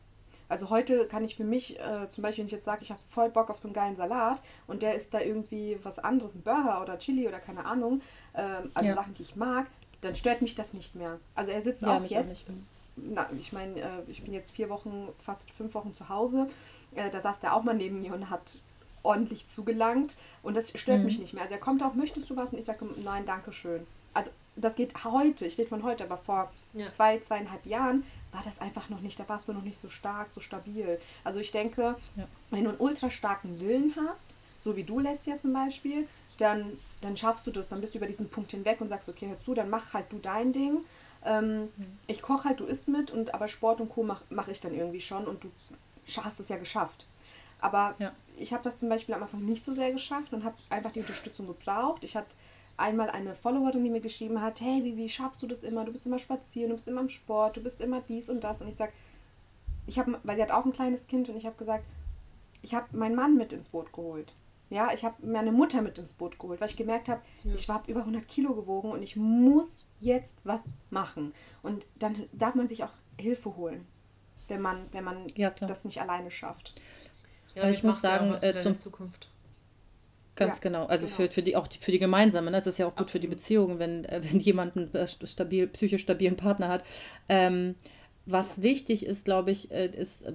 Also 0.48 0.70
heute 0.70 1.08
kann 1.08 1.24
ich 1.24 1.36
für 1.36 1.44
mich, 1.44 1.80
äh, 1.80 2.08
zum 2.08 2.22
Beispiel, 2.22 2.44
wenn 2.44 2.48
ich 2.48 2.54
jetzt 2.54 2.66
sage, 2.66 2.84
ich 2.84 2.92
habe 2.92 3.02
voll 3.08 3.30
Bock 3.30 3.50
auf 3.50 3.58
so 3.58 3.68
einen 3.68 3.74
geilen 3.74 3.96
Salat 3.96 4.40
und 4.68 4.84
der 4.84 4.94
ist 4.94 5.14
da 5.14 5.20
irgendwie 5.20 5.80
was 5.82 5.98
anderes, 5.98 6.36
ein 6.36 6.44
Burger 6.44 6.82
oder 6.82 7.00
Chili 7.00 7.28
oder 7.28 7.40
keine 7.40 7.66
Ahnung, 7.66 8.02
äh, 8.34 8.44
also 8.76 8.90
ja. 8.90 8.94
Sachen, 8.94 9.16
die 9.16 9.24
ich 9.24 9.36
mag, 9.36 9.66
dann 10.02 10.16
stört 10.16 10.44
mich 10.44 10.54
das 10.54 10.74
nicht 10.74 10.94
mehr. 10.94 11.18
Also 11.34 11.50
er 11.52 11.62
sitzt 11.62 11.82
ja, 11.82 11.98
auch 11.98 12.04
jetzt, 12.04 12.46
auch 12.48 12.54
na, 12.96 13.30
ich 13.38 13.54
meine, 13.54 13.80
äh, 13.80 13.90
ich 14.08 14.24
bin 14.24 14.34
jetzt 14.34 14.56
vier 14.56 14.70
Wochen, 14.70 15.10
fast 15.20 15.52
fünf 15.52 15.74
Wochen 15.74 15.94
zu 15.94 16.10
Hause, 16.10 16.48
äh, 16.96 17.10
da 17.10 17.20
saß 17.20 17.40
der 17.40 17.56
auch 17.56 17.64
mal 17.64 17.76
neben 17.76 18.02
mir 18.02 18.14
und 18.14 18.30
hat 18.30 18.62
ordentlich 19.04 19.48
zugelangt 19.48 20.18
und 20.44 20.58
das 20.58 20.78
stört 20.78 21.00
mhm. 21.00 21.06
mich 21.06 21.20
nicht 21.20 21.34
mehr. 21.34 21.44
Also 21.44 21.56
er 21.56 21.60
kommt 21.60 21.84
auch, 21.84 21.94
möchtest 21.94 22.30
du 22.30 22.36
was? 22.36 22.52
Und 22.52 22.60
ich 22.60 22.66
sage, 22.66 22.86
nein, 23.04 23.26
danke 23.26 23.54
schön. 23.54 23.86
Also 24.14 24.32
das 24.56 24.76
geht 24.76 25.04
heute, 25.04 25.46
ich 25.46 25.58
rede 25.58 25.70
von 25.70 25.84
heute, 25.84 26.06
aber 26.06 26.18
vor 26.18 26.52
ja. 26.74 26.90
zwei, 26.90 27.20
zweieinhalb 27.20 27.66
Jahren 27.66 28.04
war 28.32 28.42
das 28.44 28.60
einfach 28.60 28.90
noch 28.90 29.02
nicht, 29.02 29.20
da 29.20 29.28
warst 29.28 29.48
du 29.48 29.54
noch 29.54 29.62
nicht 29.62 29.78
so 29.78 29.90
stark, 29.90 30.32
so 30.32 30.40
stabil. 30.40 31.00
Also 31.24 31.40
ich 31.40 31.52
denke, 31.52 31.96
ja. 32.16 32.28
wenn 32.52 32.64
du 32.64 32.70
einen 32.72 32.80
ultra 32.80 33.10
starken 33.10 33.60
Willen 33.60 33.94
hast, 33.96 34.34
so 34.60 34.76
wie 34.76 34.84
du 34.84 35.00
lässt 35.00 35.28
ja 35.28 35.38
zum 35.38 35.54
Beispiel, 35.54 36.08
dann, 36.38 36.80
dann 37.02 37.16
schaffst 37.16 37.46
du 37.48 37.52
das, 37.52 37.70
dann 37.70 37.82
bist 37.82 37.94
du 37.94 37.98
über 37.98 38.08
diesen 38.08 38.30
Punkt 38.30 38.52
hinweg 38.52 38.82
und 38.82 38.90
sagst, 38.90 39.08
okay, 39.08 39.28
hör 39.28 39.40
zu, 39.40 39.54
dann 39.54 39.70
mach 39.70 39.94
halt 39.94 40.12
du 40.12 40.18
dein 40.18 40.54
Ding. 40.54 40.84
Ähm, 41.26 41.64
mhm. 41.76 41.98
Ich 42.08 42.22
koche 42.22 42.50
halt, 42.50 42.60
du 42.60 42.66
isst 42.66 42.88
mit, 42.88 43.12
und 43.12 43.34
aber 43.34 43.48
Sport 43.48 43.82
und 43.82 43.90
Co. 43.90 44.04
mache 44.04 44.24
mach 44.30 44.48
ich 44.48 44.62
dann 44.62 44.74
irgendwie 44.74 45.02
schon 45.02 45.28
und 45.28 45.44
du 45.44 45.52
hast 46.22 46.40
es 46.40 46.50
ja 46.50 46.58
geschafft. 46.58 47.08
Aber 47.60 47.96
ja. 48.00 48.12
ich 48.38 48.54
habe 48.54 48.64
das 48.64 48.78
zum 48.78 48.90
Beispiel 48.90 49.16
am 49.16 49.24
Anfang 49.24 49.44
nicht 49.44 49.64
so 49.64 49.74
sehr 49.74 49.92
geschafft 49.92 50.34
und 50.34 50.44
habe 50.44 50.56
einfach 50.70 50.92
die 50.92 51.00
Unterstützung 51.00 51.48
gebraucht. 51.48 52.04
Ich 52.04 52.16
hatte 52.16 52.36
einmal 52.78 53.10
eine 53.10 53.34
Followerin, 53.34 53.84
die 53.84 53.90
mir 53.90 54.02
geschrieben 54.02 54.42
hat, 54.42 54.62
hey, 54.62 54.84
wie, 54.84 54.98
wie 54.98 55.10
schaffst 55.10 55.42
du 55.42 55.48
das 55.48 55.64
immer? 55.64 55.86
Du 55.86 55.92
bist 55.92 56.06
immer 56.06 56.20
spazieren, 56.20 56.70
du 56.70 56.76
bist 56.76 56.88
immer 56.88 57.02
im 57.02 57.10
Sport, 57.10 57.58
du 57.58 57.64
bist 57.64 57.82
immer 57.82 58.02
dies 58.02 58.30
und 58.30 58.44
das. 58.44 58.62
Und 58.62 58.68
ich 58.68 58.76
sage, 58.76 58.92
ich 59.88 59.98
habe, 59.98 60.20
weil 60.24 60.36
sie 60.36 60.44
hat 60.44 60.52
auch 60.52 60.66
ein 60.66 60.74
kleines 60.74 61.08
Kind 61.08 61.30
und 61.30 61.38
ich 61.38 61.46
habe 61.46 61.56
gesagt, 61.56 61.86
ich 62.62 62.74
habe 62.74 62.86
meinen 62.98 63.16
Mann 63.16 63.38
mit 63.38 63.54
ins 63.54 63.70
Boot 63.70 63.94
geholt. 63.94 64.34
Ja, 64.70 64.90
ich 64.94 65.04
habe 65.04 65.16
meine 65.26 65.52
Mutter 65.52 65.82
mit 65.82 66.00
ins 66.00 66.14
Boot 66.14 66.40
geholt, 66.40 66.60
weil 66.60 66.70
ich 66.70 66.76
gemerkt 66.76 67.08
habe, 67.08 67.22
ja. 67.44 67.54
ich 67.54 67.70
habe 67.70 67.90
über 67.92 68.02
100 68.02 68.28
Kilo 68.28 68.56
gewogen 68.56 68.92
und 68.92 69.04
ich 69.04 69.16
muss 69.16 69.86
jetzt 70.00 70.36
was 70.44 70.62
machen. 70.90 71.34
Und 71.62 71.86
dann 71.96 72.28
darf 72.34 72.56
man 72.56 72.68
sich 72.68 72.84
auch 72.84 72.94
Hilfe 73.20 73.56
holen, 73.56 73.86
wenn 74.48 74.62
man, 74.62 74.88
wenn 74.92 75.04
man 75.04 75.28
ja, 75.36 75.52
das 75.52 75.86
nicht 75.86 76.02
alleine 76.02 76.32
schafft. 76.32 76.74
Ja, 77.54 77.70
ich 77.70 77.84
muss 77.84 78.02
sagen, 78.02 78.34
äh, 78.34 78.58
zum 78.60 78.76
Zukunft. 78.76 79.30
Ganz 80.36 80.56
ja, 80.56 80.62
genau. 80.62 80.86
Also 80.86 81.06
genau. 81.06 81.16
Für, 81.16 81.30
für 81.30 81.42
die 81.42 81.56
auch 81.56 81.68
die, 81.68 81.78
für 81.78 81.92
die 81.92 82.00
gemeinsame. 82.00 82.52
Ne? 82.52 82.58
Das 82.58 82.68
ist 82.68 82.78
ja 82.78 82.86
auch 82.86 82.96
gut 82.96 83.06
Absolut. 83.06 83.12
für 83.12 83.20
die 83.22 83.28
Beziehung, 83.28 83.80
wenn, 83.80 84.04
äh, 84.06 84.22
wenn 84.30 84.40
jemand 84.40 84.76
einen 84.76 84.94
äh, 84.94 85.08
stabil, 85.08 85.68
psychisch 85.68 86.02
stabilen 86.02 86.36
Partner 86.36 86.68
hat. 86.68 86.84
Ähm, 87.30 87.76
was 88.26 88.64
wichtig 88.64 89.06
ist, 89.06 89.26
glaube 89.26 89.52
ich, 89.52 89.72
äh, 89.72 89.88
ist, 89.88 90.24
äh, 90.24 90.34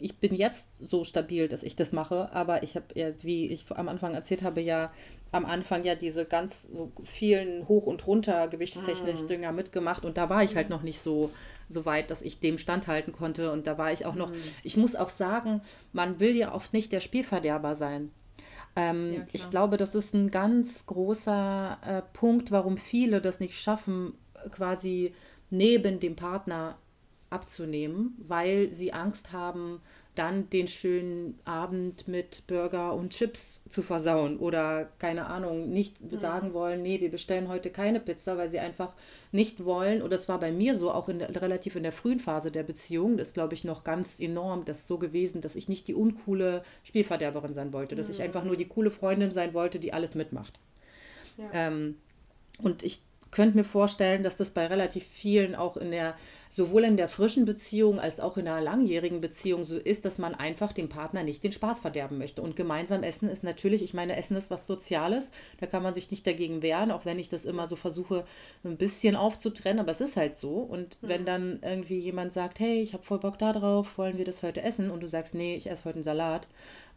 ich 0.00 0.18
bin 0.18 0.34
jetzt 0.34 0.66
so 0.80 1.04
stabil, 1.04 1.48
dass 1.48 1.62
ich 1.62 1.76
das 1.76 1.92
mache, 1.92 2.32
aber 2.32 2.62
ich 2.62 2.74
habe, 2.74 3.14
wie 3.22 3.46
ich 3.46 3.66
am 3.70 3.88
Anfang 3.88 4.14
erzählt 4.14 4.42
habe, 4.42 4.60
ja 4.60 4.90
am 5.30 5.44
Anfang 5.44 5.84
ja 5.84 5.94
diese 5.94 6.24
ganz 6.24 6.68
vielen 7.04 7.68
Hoch- 7.68 7.86
und 7.86 8.06
Runter 8.06 8.48
gewichtstechnisch 8.48 9.22
mhm. 9.22 9.54
Mitgemacht 9.54 10.04
und 10.04 10.16
da 10.16 10.30
war 10.30 10.42
ich 10.42 10.56
halt 10.56 10.70
noch 10.70 10.82
nicht 10.82 11.00
so, 11.00 11.30
so 11.68 11.84
weit, 11.84 12.10
dass 12.10 12.22
ich 12.22 12.40
dem 12.40 12.58
standhalten 12.58 13.12
konnte 13.12 13.52
und 13.52 13.66
da 13.66 13.78
war 13.78 13.92
ich 13.92 14.06
auch 14.06 14.14
noch, 14.14 14.30
mhm. 14.30 14.42
ich 14.62 14.76
muss 14.76 14.96
auch 14.96 15.10
sagen, 15.10 15.60
man 15.92 16.18
will 16.18 16.34
ja 16.34 16.54
oft 16.54 16.72
nicht 16.72 16.92
der 16.92 17.00
Spielverderber 17.00 17.74
sein. 17.74 18.10
Ähm, 18.74 19.14
ja, 19.14 19.26
ich 19.32 19.50
glaube, 19.50 19.76
das 19.76 19.94
ist 19.94 20.14
ein 20.14 20.30
ganz 20.30 20.86
großer 20.86 21.78
äh, 21.84 22.02
Punkt, 22.16 22.50
warum 22.50 22.76
viele 22.76 23.20
das 23.20 23.38
nicht 23.38 23.60
schaffen, 23.60 24.14
quasi 24.50 25.12
neben 25.50 26.00
dem 26.00 26.16
Partner 26.16 26.78
abzunehmen, 27.30 28.16
weil 28.26 28.72
sie 28.72 28.92
Angst 28.92 29.32
haben, 29.32 29.80
dann 30.18 30.50
den 30.50 30.66
schönen 30.66 31.38
Abend 31.44 32.08
mit 32.08 32.42
Burger 32.48 32.92
und 32.94 33.12
Chips 33.12 33.62
zu 33.68 33.82
versauen 33.82 34.38
oder 34.38 34.88
keine 34.98 35.26
Ahnung, 35.26 35.70
nicht 35.70 36.00
mhm. 36.00 36.18
sagen 36.18 36.52
wollen, 36.54 36.82
nee, 36.82 37.00
wir 37.00 37.10
bestellen 37.10 37.46
heute 37.46 37.70
keine 37.70 38.00
Pizza, 38.00 38.36
weil 38.36 38.48
sie 38.48 38.58
einfach 38.58 38.94
nicht 39.30 39.64
wollen. 39.64 40.02
Und 40.02 40.12
das 40.12 40.28
war 40.28 40.40
bei 40.40 40.50
mir 40.50 40.76
so, 40.76 40.90
auch 40.90 41.08
in, 41.08 41.20
relativ 41.20 41.76
in 41.76 41.84
der 41.84 41.92
frühen 41.92 42.18
Phase 42.18 42.50
der 42.50 42.64
Beziehung, 42.64 43.16
das 43.16 43.28
ist, 43.28 43.34
glaube 43.34 43.54
ich, 43.54 43.62
noch 43.62 43.84
ganz 43.84 44.18
enorm, 44.18 44.64
das 44.64 44.88
so 44.88 44.98
gewesen, 44.98 45.40
dass 45.40 45.54
ich 45.54 45.68
nicht 45.68 45.86
die 45.86 45.94
uncoole 45.94 46.64
Spielverderberin 46.82 47.54
sein 47.54 47.72
wollte, 47.72 47.94
dass 47.94 48.08
mhm. 48.08 48.14
ich 48.14 48.22
einfach 48.22 48.42
nur 48.42 48.56
die 48.56 48.66
coole 48.66 48.90
Freundin 48.90 49.30
sein 49.30 49.54
wollte, 49.54 49.78
die 49.78 49.92
alles 49.92 50.16
mitmacht. 50.16 50.58
Ja. 51.36 51.48
Ähm, 51.52 51.96
und 52.60 52.82
ich 52.82 53.02
könnte 53.30 53.56
mir 53.56 53.64
vorstellen, 53.64 54.24
dass 54.24 54.36
das 54.36 54.50
bei 54.50 54.66
relativ 54.66 55.04
vielen 55.04 55.54
auch 55.54 55.76
in 55.76 55.92
der 55.92 56.16
sowohl 56.48 56.84
in 56.84 56.96
der 56.96 57.08
frischen 57.08 57.44
Beziehung 57.44 57.98
als 58.00 58.20
auch 58.20 58.36
in 58.36 58.48
einer 58.48 58.60
langjährigen 58.60 59.20
Beziehung 59.20 59.64
so 59.64 59.76
ist, 59.76 60.04
dass 60.04 60.18
man 60.18 60.34
einfach 60.34 60.72
dem 60.72 60.88
Partner 60.88 61.22
nicht 61.22 61.44
den 61.44 61.52
Spaß 61.52 61.80
verderben 61.80 62.18
möchte. 62.18 62.42
Und 62.42 62.56
gemeinsam 62.56 63.02
essen 63.02 63.28
ist 63.28 63.44
natürlich, 63.44 63.82
ich 63.82 63.94
meine, 63.94 64.16
Essen 64.16 64.36
ist 64.36 64.50
was 64.50 64.66
Soziales, 64.66 65.30
da 65.60 65.66
kann 65.66 65.82
man 65.82 65.94
sich 65.94 66.10
nicht 66.10 66.26
dagegen 66.26 66.62
wehren, 66.62 66.90
auch 66.90 67.04
wenn 67.04 67.18
ich 67.18 67.28
das 67.28 67.44
immer 67.44 67.66
so 67.66 67.76
versuche, 67.76 68.24
ein 68.64 68.76
bisschen 68.76 69.16
aufzutrennen, 69.16 69.80
aber 69.80 69.92
es 69.92 70.00
ist 70.00 70.16
halt 70.16 70.36
so. 70.36 70.56
Und 70.56 71.00
mhm. 71.02 71.08
wenn 71.08 71.24
dann 71.24 71.58
irgendwie 71.62 71.98
jemand 71.98 72.32
sagt, 72.32 72.60
hey, 72.60 72.82
ich 72.82 72.92
habe 72.92 73.02
voll 73.02 73.18
Bock 73.18 73.38
da 73.38 73.52
drauf, 73.52 73.98
wollen 73.98 74.18
wir 74.18 74.24
das 74.24 74.42
heute 74.42 74.62
essen? 74.62 74.90
Und 74.90 75.02
du 75.02 75.08
sagst, 75.08 75.34
nee, 75.34 75.56
ich 75.56 75.70
esse 75.70 75.84
heute 75.84 75.96
einen 75.96 76.04
Salat 76.04 76.48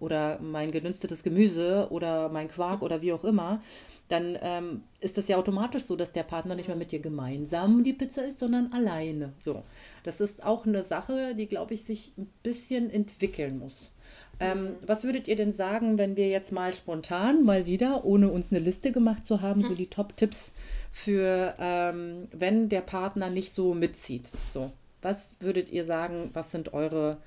oder 0.01 0.39
mein 0.41 0.71
gedünstetes 0.71 1.23
Gemüse 1.23 1.87
oder 1.91 2.27
mein 2.29 2.47
Quark 2.47 2.81
oder 2.81 3.01
wie 3.01 3.13
auch 3.13 3.23
immer, 3.23 3.61
dann 4.09 4.37
ähm, 4.41 4.83
ist 4.99 5.17
das 5.17 5.27
ja 5.27 5.37
automatisch 5.37 5.83
so, 5.83 5.95
dass 5.95 6.11
der 6.11 6.23
Partner 6.23 6.55
nicht 6.55 6.67
mehr 6.67 6.75
mit 6.75 6.91
dir 6.91 6.99
gemeinsam 6.99 7.83
die 7.83 7.93
Pizza 7.93 8.25
isst, 8.25 8.39
sondern 8.39 8.73
alleine. 8.73 9.33
So, 9.39 9.63
das 10.03 10.19
ist 10.19 10.43
auch 10.43 10.65
eine 10.65 10.83
Sache, 10.83 11.35
die, 11.35 11.47
glaube 11.47 11.75
ich, 11.75 11.83
sich 11.83 12.13
ein 12.17 12.27
bisschen 12.43 12.89
entwickeln 12.89 13.59
muss. 13.59 13.93
Ähm, 14.39 14.75
was 14.85 15.03
würdet 15.03 15.27
ihr 15.27 15.35
denn 15.35 15.51
sagen, 15.51 15.99
wenn 15.99 16.17
wir 16.17 16.27
jetzt 16.27 16.51
mal 16.51 16.73
spontan, 16.73 17.43
mal 17.43 17.67
wieder, 17.67 18.03
ohne 18.03 18.29
uns 18.29 18.51
eine 18.51 18.59
Liste 18.59 18.91
gemacht 18.91 19.23
zu 19.23 19.41
haben, 19.41 19.61
so 19.61 19.75
die 19.75 19.85
Top-Tipps 19.85 20.51
für, 20.91 21.53
ähm, 21.59 22.27
wenn 22.31 22.67
der 22.67 22.81
Partner 22.81 23.29
nicht 23.29 23.53
so 23.53 23.75
mitzieht? 23.75 24.31
So, 24.49 24.71
was 25.03 25.37
würdet 25.41 25.69
ihr 25.69 25.83
sagen, 25.83 26.31
was 26.33 26.51
sind 26.51 26.73
eure 26.73 27.17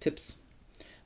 Tipps? 0.00 0.38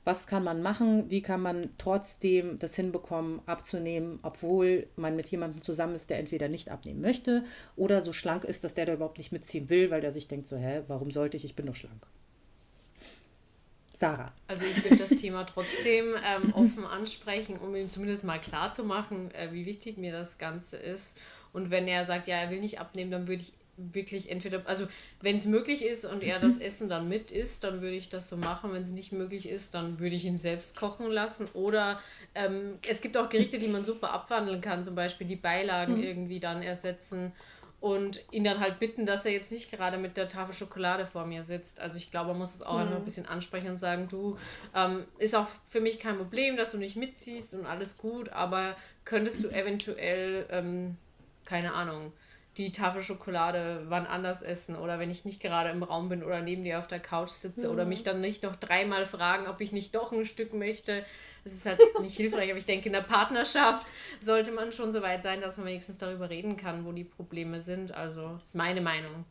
Was 0.07 0.25
kann 0.25 0.41
man 0.41 0.61
machen, 0.61 1.11
wie 1.11 1.21
kann 1.21 1.41
man 1.41 1.69
trotzdem 1.77 2.59
das 2.59 2.75
hinbekommen, 2.75 3.41
abzunehmen, 3.45 4.19
obwohl 4.21 4.87
man 4.95 5.17
mit 5.17 5.27
jemandem 5.27 5.61
zusammen 5.61 5.95
ist, 5.95 6.09
der 6.09 6.17
entweder 6.17 6.47
nicht 6.47 6.71
abnehmen 6.71 7.01
möchte 7.01 7.43
oder 7.75 8.01
so 8.01 8.13
schlank 8.13 8.45
ist, 8.45 8.63
dass 8.63 8.73
der 8.73 8.85
da 8.85 8.93
überhaupt 8.93 9.17
nicht 9.17 9.33
mitziehen 9.33 9.69
will, 9.69 9.91
weil 9.91 9.99
der 9.99 10.11
sich 10.11 10.29
denkt 10.29 10.47
so, 10.47 10.55
hä, 10.55 10.83
warum 10.87 11.11
sollte 11.11 11.35
ich, 11.35 11.43
ich 11.43 11.57
bin 11.57 11.65
doch 11.65 11.75
schlank. 11.75 12.07
Sarah. 13.93 14.31
Also 14.47 14.63
ich 14.63 14.81
würde 14.81 14.95
das 14.95 15.09
Thema 15.19 15.43
trotzdem 15.43 16.15
ähm, 16.23 16.53
offen 16.53 16.85
ansprechen, 16.85 17.57
um 17.57 17.75
ihm 17.75 17.89
zumindest 17.89 18.23
mal 18.23 18.39
klar 18.39 18.71
zu 18.71 18.85
machen, 18.85 19.31
äh, 19.31 19.49
wie 19.51 19.65
wichtig 19.65 19.97
mir 19.97 20.13
das 20.13 20.37
Ganze 20.37 20.77
ist. 20.77 21.19
Und 21.51 21.69
wenn 21.69 21.85
er 21.85 22.05
sagt, 22.05 22.29
ja, 22.29 22.37
er 22.37 22.49
will 22.49 22.61
nicht 22.61 22.79
abnehmen, 22.79 23.11
dann 23.11 23.27
würde 23.27 23.41
ich 23.41 23.51
wirklich 23.77 24.29
entweder, 24.29 24.63
also 24.65 24.87
wenn 25.21 25.37
es 25.37 25.45
möglich 25.45 25.85
ist 25.85 26.03
und 26.03 26.23
er 26.23 26.39
das 26.39 26.57
Essen 26.57 26.89
dann 26.89 27.07
mit 27.07 27.31
isst, 27.31 27.63
dann 27.63 27.81
würde 27.81 27.95
ich 27.95 28.09
das 28.09 28.27
so 28.27 28.35
machen. 28.35 28.73
Wenn 28.73 28.81
es 28.81 28.89
nicht 28.89 29.11
möglich 29.11 29.47
ist, 29.47 29.73
dann 29.73 29.99
würde 29.99 30.15
ich 30.15 30.25
ihn 30.25 30.35
selbst 30.35 30.75
kochen 30.75 31.07
lassen. 31.07 31.47
Oder 31.53 32.01
ähm, 32.35 32.79
es 32.87 33.01
gibt 33.01 33.15
auch 33.17 33.29
Gerichte, 33.29 33.59
die 33.59 33.67
man 33.67 33.85
super 33.85 34.11
abwandeln 34.11 34.61
kann, 34.61 34.83
zum 34.83 34.95
Beispiel 34.95 35.27
die 35.27 35.35
Beilagen 35.35 35.97
mhm. 35.97 36.03
irgendwie 36.03 36.39
dann 36.39 36.63
ersetzen 36.63 37.31
und 37.79 38.23
ihn 38.31 38.43
dann 38.43 38.59
halt 38.59 38.79
bitten, 38.79 39.05
dass 39.05 39.25
er 39.25 39.31
jetzt 39.31 39.51
nicht 39.51 39.69
gerade 39.69 39.97
mit 39.97 40.17
der 40.17 40.27
Tafel 40.27 40.53
Schokolade 40.53 41.05
vor 41.05 41.25
mir 41.25 41.43
sitzt. 41.43 41.79
Also 41.79 41.97
ich 41.97 42.09
glaube, 42.09 42.29
man 42.29 42.39
muss 42.39 42.55
es 42.55 42.63
auch 42.63 42.73
mhm. 42.73 42.79
einfach 42.79 42.95
ein 42.95 43.05
bisschen 43.05 43.27
ansprechen 43.27 43.69
und 43.69 43.77
sagen, 43.77 44.07
du, 44.09 44.37
ähm, 44.73 45.05
ist 45.19 45.35
auch 45.35 45.47
für 45.69 45.81
mich 45.81 45.99
kein 45.99 46.17
Problem, 46.17 46.57
dass 46.57 46.71
du 46.71 46.77
nicht 46.77 46.95
mitziehst 46.95 47.53
und 47.53 47.65
alles 47.67 47.97
gut, 47.97 48.29
aber 48.29 48.75
könntest 49.05 49.43
du 49.43 49.49
eventuell, 49.49 50.47
ähm, 50.49 50.97
keine 51.45 51.73
Ahnung, 51.73 52.11
die 52.57 52.71
Tafel 52.71 53.01
Schokolade 53.01 53.85
wann 53.87 54.07
anders 54.07 54.41
essen 54.41 54.75
oder 54.75 54.99
wenn 54.99 55.11
ich 55.11 55.25
nicht 55.25 55.41
gerade 55.41 55.69
im 55.69 55.83
Raum 55.83 56.09
bin 56.09 56.23
oder 56.23 56.41
neben 56.41 56.63
dir 56.63 56.79
auf 56.79 56.87
der 56.87 56.99
Couch 56.99 57.29
sitze 57.29 57.67
mhm. 57.67 57.73
oder 57.73 57.85
mich 57.85 58.03
dann 58.03 58.19
nicht 58.19 58.43
noch 58.43 58.55
dreimal 58.55 59.05
fragen, 59.05 59.47
ob 59.47 59.61
ich 59.61 59.71
nicht 59.71 59.93
doch 59.93 60.11
ein 60.11 60.25
Stück 60.25 60.53
möchte. 60.53 61.05
Das 61.43 61.53
ist 61.53 61.65
halt 61.65 61.79
nicht 62.01 62.17
hilfreich, 62.17 62.49
aber 62.49 62.57
ich 62.57 62.65
denke, 62.65 62.87
in 62.87 62.93
der 62.93 63.01
Partnerschaft 63.01 63.93
sollte 64.21 64.51
man 64.51 64.73
schon 64.73 64.91
so 64.91 65.01
weit 65.01 65.23
sein, 65.23 65.41
dass 65.41 65.57
man 65.57 65.67
wenigstens 65.67 65.97
darüber 65.99 66.29
reden 66.29 66.57
kann, 66.57 66.85
wo 66.85 66.91
die 66.91 67.03
Probleme 67.03 67.61
sind. 67.61 67.91
Also, 67.91 68.35
das 68.37 68.47
ist 68.47 68.55
meine 68.55 68.81
Meinung. 68.81 69.25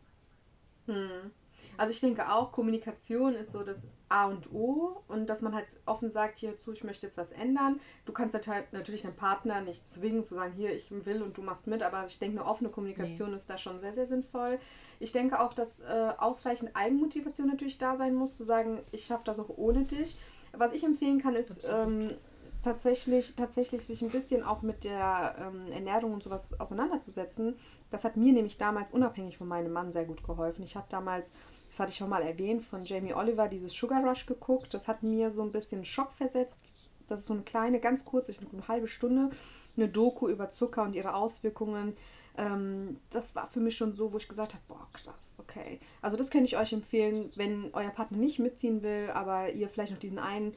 Hm. 0.86 1.32
Also 1.76 1.92
ich 1.92 2.00
denke 2.00 2.30
auch, 2.32 2.52
Kommunikation 2.52 3.34
ist 3.34 3.52
so 3.52 3.62
das 3.62 3.86
A 4.08 4.26
und 4.26 4.52
O 4.52 5.02
und 5.08 5.28
dass 5.28 5.42
man 5.42 5.54
halt 5.54 5.66
offen 5.84 6.10
sagt, 6.10 6.38
hierzu, 6.38 6.72
ich 6.72 6.84
möchte 6.84 7.06
jetzt 7.06 7.18
was 7.18 7.32
ändern. 7.32 7.80
Du 8.04 8.12
kannst 8.12 8.34
halt 8.34 8.72
natürlich 8.72 9.02
deinen 9.02 9.16
Partner 9.16 9.60
nicht 9.60 9.90
zwingen 9.90 10.24
zu 10.24 10.34
sagen, 10.34 10.52
hier, 10.52 10.74
ich 10.74 10.90
will 11.04 11.22
und 11.22 11.36
du 11.36 11.42
machst 11.42 11.66
mit, 11.66 11.82
aber 11.82 12.04
ich 12.06 12.18
denke, 12.18 12.40
eine 12.40 12.48
offene 12.48 12.70
Kommunikation 12.70 13.30
nee. 13.30 13.36
ist 13.36 13.50
da 13.50 13.58
schon 13.58 13.80
sehr, 13.80 13.92
sehr 13.92 14.06
sinnvoll. 14.06 14.58
Ich 15.00 15.12
denke 15.12 15.40
auch, 15.40 15.52
dass 15.52 15.80
äh, 15.80 16.12
ausreichend 16.18 16.70
Eigenmotivation 16.74 17.48
natürlich 17.48 17.78
da 17.78 17.96
sein 17.96 18.14
muss, 18.14 18.34
zu 18.34 18.44
sagen, 18.44 18.80
ich 18.92 19.04
schaffe 19.04 19.24
das 19.24 19.38
auch 19.38 19.50
ohne 19.56 19.84
dich. 19.84 20.16
Was 20.52 20.72
ich 20.72 20.84
empfehlen 20.84 21.20
kann, 21.20 21.34
ist 21.34 21.68
ähm, 21.68 22.14
tatsächlich, 22.62 23.34
tatsächlich 23.36 23.84
sich 23.84 24.02
ein 24.02 24.10
bisschen 24.10 24.42
auch 24.42 24.62
mit 24.62 24.84
der 24.84 25.36
ähm, 25.38 25.72
Ernährung 25.72 26.14
und 26.14 26.22
sowas 26.22 26.58
auseinanderzusetzen. 26.58 27.56
Das 27.90 28.04
hat 28.04 28.16
mir 28.16 28.32
nämlich 28.32 28.56
damals 28.56 28.92
unabhängig 28.92 29.36
von 29.36 29.48
meinem 29.48 29.72
Mann 29.72 29.92
sehr 29.92 30.04
gut 30.04 30.24
geholfen. 30.24 30.62
Ich 30.62 30.76
habe 30.76 30.86
damals 30.88 31.32
das 31.76 31.80
hatte 31.80 31.90
ich 31.90 31.98
schon 31.98 32.08
mal 32.08 32.22
erwähnt, 32.22 32.62
von 32.62 32.82
Jamie 32.82 33.12
Oliver, 33.12 33.48
dieses 33.48 33.74
Sugar 33.74 34.02
Rush 34.02 34.24
geguckt. 34.24 34.72
Das 34.72 34.88
hat 34.88 35.02
mir 35.02 35.30
so 35.30 35.42
ein 35.42 35.52
bisschen 35.52 35.84
Schock 35.84 36.10
versetzt. 36.10 36.58
Das 37.06 37.20
ist 37.20 37.26
so 37.26 37.34
eine 37.34 37.42
kleine, 37.42 37.80
ganz 37.80 38.02
kurze, 38.02 38.32
eine 38.50 38.66
halbe 38.66 38.88
Stunde, 38.88 39.28
eine 39.76 39.86
Doku 39.86 40.26
über 40.30 40.48
Zucker 40.48 40.84
und 40.84 40.96
ihre 40.96 41.14
Auswirkungen. 41.14 41.92
Ähm, 42.38 42.98
das 43.10 43.34
war 43.34 43.46
für 43.46 43.60
mich 43.60 43.76
schon 43.76 43.92
so, 43.92 44.10
wo 44.10 44.16
ich 44.16 44.26
gesagt 44.26 44.54
habe, 44.54 44.64
boah, 44.68 44.88
krass, 44.94 45.34
okay. 45.36 45.78
Also 46.00 46.16
das 46.16 46.30
könnte 46.30 46.46
ich 46.46 46.56
euch 46.56 46.72
empfehlen, 46.72 47.30
wenn 47.36 47.68
euer 47.74 47.90
Partner 47.90 48.16
nicht 48.16 48.38
mitziehen 48.38 48.82
will, 48.82 49.10
aber 49.12 49.52
ihr 49.52 49.68
vielleicht 49.68 49.92
noch 49.92 49.98
diesen 49.98 50.18
einen 50.18 50.54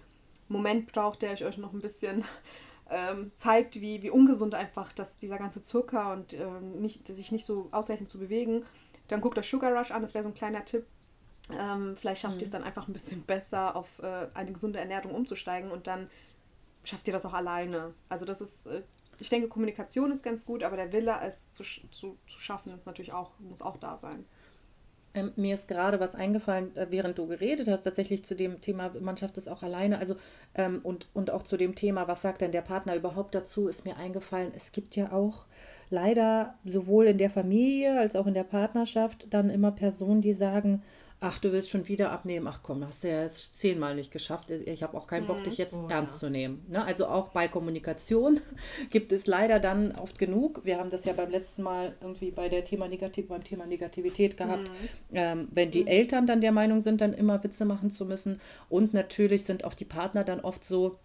Moment 0.47 0.89
braucht, 0.89 1.22
der 1.22 1.34
euch 1.34 1.57
noch 1.57 1.74
ein 1.74 1.82
bisschen 1.82 2.24
ähm, 2.89 3.34
zeigt, 3.36 3.82
wie, 3.82 4.03
wie 4.03 4.09
ungesund 4.09 4.55
einfach 4.55 4.93
das, 4.93 5.17
dieser 5.17 5.38
ganze 5.38 5.61
Zucker 5.63 6.13
und 6.13 6.32
ähm, 6.32 6.80
nicht, 6.80 7.05
sich 7.07 7.34
nicht 7.34 7.43
so 7.43 7.67
ausreichend 7.72 8.09
zu 8.09 8.20
bewegen, 8.20 8.63
dann 9.09 9.20
guckt 9.20 9.38
euch 9.38 9.49
Sugar 9.49 9.78
Rush 9.78 9.91
an. 9.91 10.01
Das 10.01 10.13
wäre 10.13 10.24
so 10.24 10.30
ein 10.30 10.34
kleiner 10.36 10.63
Tipp, 10.63 10.86
ähm, 11.57 11.95
vielleicht 11.97 12.21
schafft 12.21 12.35
mhm. 12.35 12.41
ihr 12.41 12.45
es 12.45 12.51
dann 12.51 12.63
einfach 12.63 12.87
ein 12.87 12.93
bisschen 12.93 13.23
besser, 13.23 13.75
auf 13.75 13.99
äh, 13.99 14.27
eine 14.33 14.51
gesunde 14.51 14.79
Ernährung 14.79 15.13
umzusteigen 15.13 15.71
und 15.71 15.87
dann 15.87 16.09
schafft 16.83 17.07
ihr 17.07 17.13
das 17.13 17.25
auch 17.25 17.33
alleine. 17.33 17.93
Also 18.07 18.25
das 18.25 18.41
ist, 18.41 18.67
äh, 18.67 18.81
ich 19.19 19.29
denke, 19.29 19.47
Kommunikation 19.47 20.11
ist 20.11 20.23
ganz 20.23 20.45
gut, 20.45 20.63
aber 20.63 20.77
der 20.77 20.93
Wille, 20.93 21.15
es 21.23 21.51
zu, 21.51 21.63
zu, 21.63 22.17
zu 22.27 22.39
schaffen, 22.39 22.73
ist 22.73 22.85
natürlich 22.85 23.13
auch, 23.13 23.31
muss 23.39 23.61
auch 23.61 23.77
da 23.77 23.97
sein. 23.97 24.25
Ähm, 25.15 25.31
mir 25.35 25.55
ist 25.55 25.67
gerade 25.67 25.99
was 25.99 26.13
eingefallen, 26.13 26.75
äh, 26.77 26.87
während 26.89 27.17
du 27.17 27.27
geredet 27.27 27.67
hast, 27.67 27.81
tatsächlich 27.81 28.23
zu 28.23 28.35
dem 28.35 28.61
Thema, 28.61 28.91
man 28.99 29.17
schafft 29.17 29.37
es 29.37 29.47
auch 29.47 29.63
alleine. 29.63 29.97
Also, 29.97 30.15
ähm, 30.53 30.81
und, 30.83 31.07
und 31.13 31.31
auch 31.31 31.43
zu 31.43 31.57
dem 31.57 31.73
Thema, 31.73 32.07
was 32.07 32.21
sagt 32.21 32.41
denn 32.41 32.51
der 32.51 32.61
Partner 32.61 32.95
überhaupt 32.95 33.33
dazu, 33.33 33.67
ist 33.67 33.85
mir 33.85 33.97
eingefallen, 33.97 34.51
es 34.55 34.71
gibt 34.71 34.95
ja 34.95 35.11
auch 35.11 35.45
leider 35.89 36.53
sowohl 36.63 37.07
in 37.07 37.17
der 37.17 37.31
Familie 37.31 37.99
als 37.99 38.15
auch 38.15 38.27
in 38.27 38.35
der 38.35 38.43
Partnerschaft 38.43 39.25
dann 39.31 39.49
immer 39.49 39.71
Personen, 39.71 40.21
die 40.21 40.33
sagen, 40.33 40.83
ach, 41.22 41.38
du 41.38 41.51
willst 41.51 41.70
schon 41.70 41.88
wieder 41.88 42.11
abnehmen, 42.11 42.47
ach 42.47 42.61
komm, 42.63 42.86
hast 42.86 43.03
du 43.03 43.09
ja 43.09 43.24
jetzt 43.24 43.59
zehnmal 43.59 43.95
nicht 43.95 44.11
geschafft, 44.11 44.51
ich 44.51 44.84
habe 44.84 44.97
auch 44.97 45.05
keinen 45.05 45.28
Bock, 45.28 45.43
dich 45.43 45.57
jetzt 45.57 45.76
oh, 45.76 45.88
ernst 45.89 46.15
ja. 46.15 46.20
zu 46.20 46.30
nehmen. 46.30 46.65
Ne? 46.70 46.84
Also 46.84 47.07
auch 47.07 47.30
bei 47.30 47.47
Kommunikation 47.47 48.39
gibt 48.89 49.11
es 49.11 49.28
leider 49.28 49.59
dann 49.59 49.93
oft 49.95 50.17
genug, 50.17 50.61
wir 50.63 50.78
haben 50.78 50.89
das 50.89 51.03
ja 51.05 51.13
beim 51.13 51.30
letzten 51.30 51.61
Mal 51.61 51.93
irgendwie 51.99 52.32
bei 52.32 52.47
der 52.47 52.63
Thema 52.63 52.88
Negativ, 52.88 53.28
beim 53.28 53.43
Thema 53.43 53.65
Negativität 53.65 54.38
gehabt, 54.38 54.70
mhm. 54.70 54.89
ähm, 55.13 55.47
wenn 55.51 55.72
die 55.72 55.82
mhm. 55.82 55.88
Eltern 55.88 56.26
dann 56.26 56.39
der 56.39 56.53
Meinung 56.53 56.84
sind, 56.84 57.01
dann 57.01 57.13
immer 57.13 57.43
Witze 57.43 57.65
machen 57.65 57.89
zu 57.89 58.05
müssen 58.05 58.39
und 58.70 58.93
natürlich 58.93 59.43
sind 59.43 59.65
auch 59.65 59.74
die 59.74 59.86
Partner 59.86 60.24
dann 60.24 60.39
oft 60.39 60.63
so, 60.63 60.97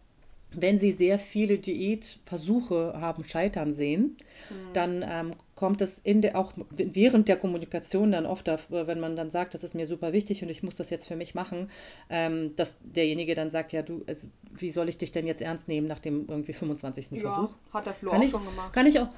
wenn 0.53 0.79
sie 0.79 0.93
sehr 0.93 1.19
viele 1.19 1.59
Diätversuche 1.59 2.95
haben 3.01 3.25
scheitern 3.25 3.75
sehen, 3.75 4.17
mhm. 4.49 4.73
dann 4.73 5.05
ähm, 5.07 5.31
kommt 5.55 5.81
es 5.81 6.01
in 6.03 6.21
der, 6.23 6.37
auch 6.37 6.53
während 6.71 7.29
der 7.29 7.37
Kommunikation 7.37 8.13
dann 8.13 8.27
oft, 8.27 8.49
wenn 8.71 9.01
man 9.01 9.17
dann 9.17 9.31
sagt, 9.31 9.55
das 9.55 9.65
ist 9.65 9.75
mir 9.75 9.87
super 9.87 10.13
wichtig 10.13 10.43
und 10.43 10.49
ich 10.49 10.63
muss 10.63 10.75
das 10.75 10.91
jetzt 10.91 11.07
für 11.07 11.17
mich 11.17 11.35
machen, 11.35 11.71
ähm, 12.11 12.57
dass 12.57 12.77
derjenige 12.83 13.35
dann 13.35 13.51
sagt, 13.51 13.73
ja, 13.73 13.83
du, 13.83 14.03
es, 14.07 14.31
wie 14.53 14.71
soll 14.71 14.89
ich 14.89 14.99
dich 14.99 15.13
denn 15.13 15.27
jetzt 15.27 15.43
ernst 15.43 15.69
nehmen 15.69 15.87
nach 15.87 16.01
dem 16.01 16.27
irgendwie 16.29 16.53
25. 16.53 17.13
Ja, 17.13 17.21
Versuch? 17.21 17.55
hat 17.73 17.87
der 17.87 17.95
Flo 17.95 18.11
kann 18.11 18.21
auch 18.21 18.25
ich, 18.25 18.31
schon 18.31 18.45
gemacht. 18.45 18.73
Kann 18.73 18.87
ich 18.87 18.99
auch, 18.99 19.09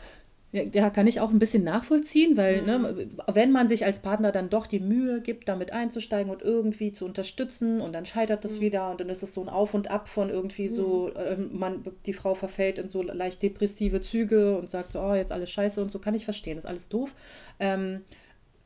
ja, 0.53 0.91
kann 0.91 1.07
ich 1.07 1.21
auch 1.21 1.31
ein 1.31 1.39
bisschen 1.39 1.65
nachvollziehen, 1.65 2.37
weil 2.37 2.63
ne, 2.63 2.79
mhm. 2.79 2.85
ne, 2.85 3.09
wenn 3.33 3.53
man 3.53 3.69
sich 3.69 3.85
als 3.85 4.01
Partner 4.01 4.33
dann 4.33 4.49
doch 4.49 4.67
die 4.67 4.81
Mühe 4.81 5.21
gibt, 5.21 5.49
damit 5.49 5.73
einzusteigen 5.73 6.33
und 6.33 6.41
irgendwie 6.41 6.93
zu 6.93 7.05
unterstützen 7.05 7.81
und 7.81 7.95
dann 7.95 8.07
scheitert 8.07 8.45
das 8.45 8.59
mhm. 8.59 8.61
wieder 8.63 8.91
und 8.91 9.01
dann 9.01 9.09
ist 9.09 9.23
es 9.23 9.35
so 9.35 9.43
ein 9.43 9.49
Auf 9.49 9.75
und 9.75 9.91
Ab 9.91 10.09
von 10.09 10.31
irgendwie 10.31 10.69
mhm. 10.69 10.73
so, 10.73 11.11
äh, 11.15 11.37
man, 11.37 11.85
die 12.07 12.13
Frau 12.13 12.35
verfällt 12.35 12.79
in 12.79 12.89
so 12.89 13.03
leicht 13.03 13.43
depressive 13.43 14.01
Züge 14.01 14.57
und 14.57 14.71
sagt 14.71 14.93
so, 14.93 15.01
oh, 15.01 15.15
jetzt 15.15 15.33
alles 15.33 15.51
scheiße 15.51 15.83
und 15.83 15.91
so, 15.91 15.99
kann 15.99 16.15
ich 16.15 16.25
verstehen, 16.25 16.59
ist 16.59 16.67
alles 16.67 16.89
doof. 16.89 17.15
Ähm, 17.59 18.03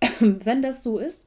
wenn 0.21 0.63
das 0.63 0.83
so 0.83 0.99
ist, 0.99 1.25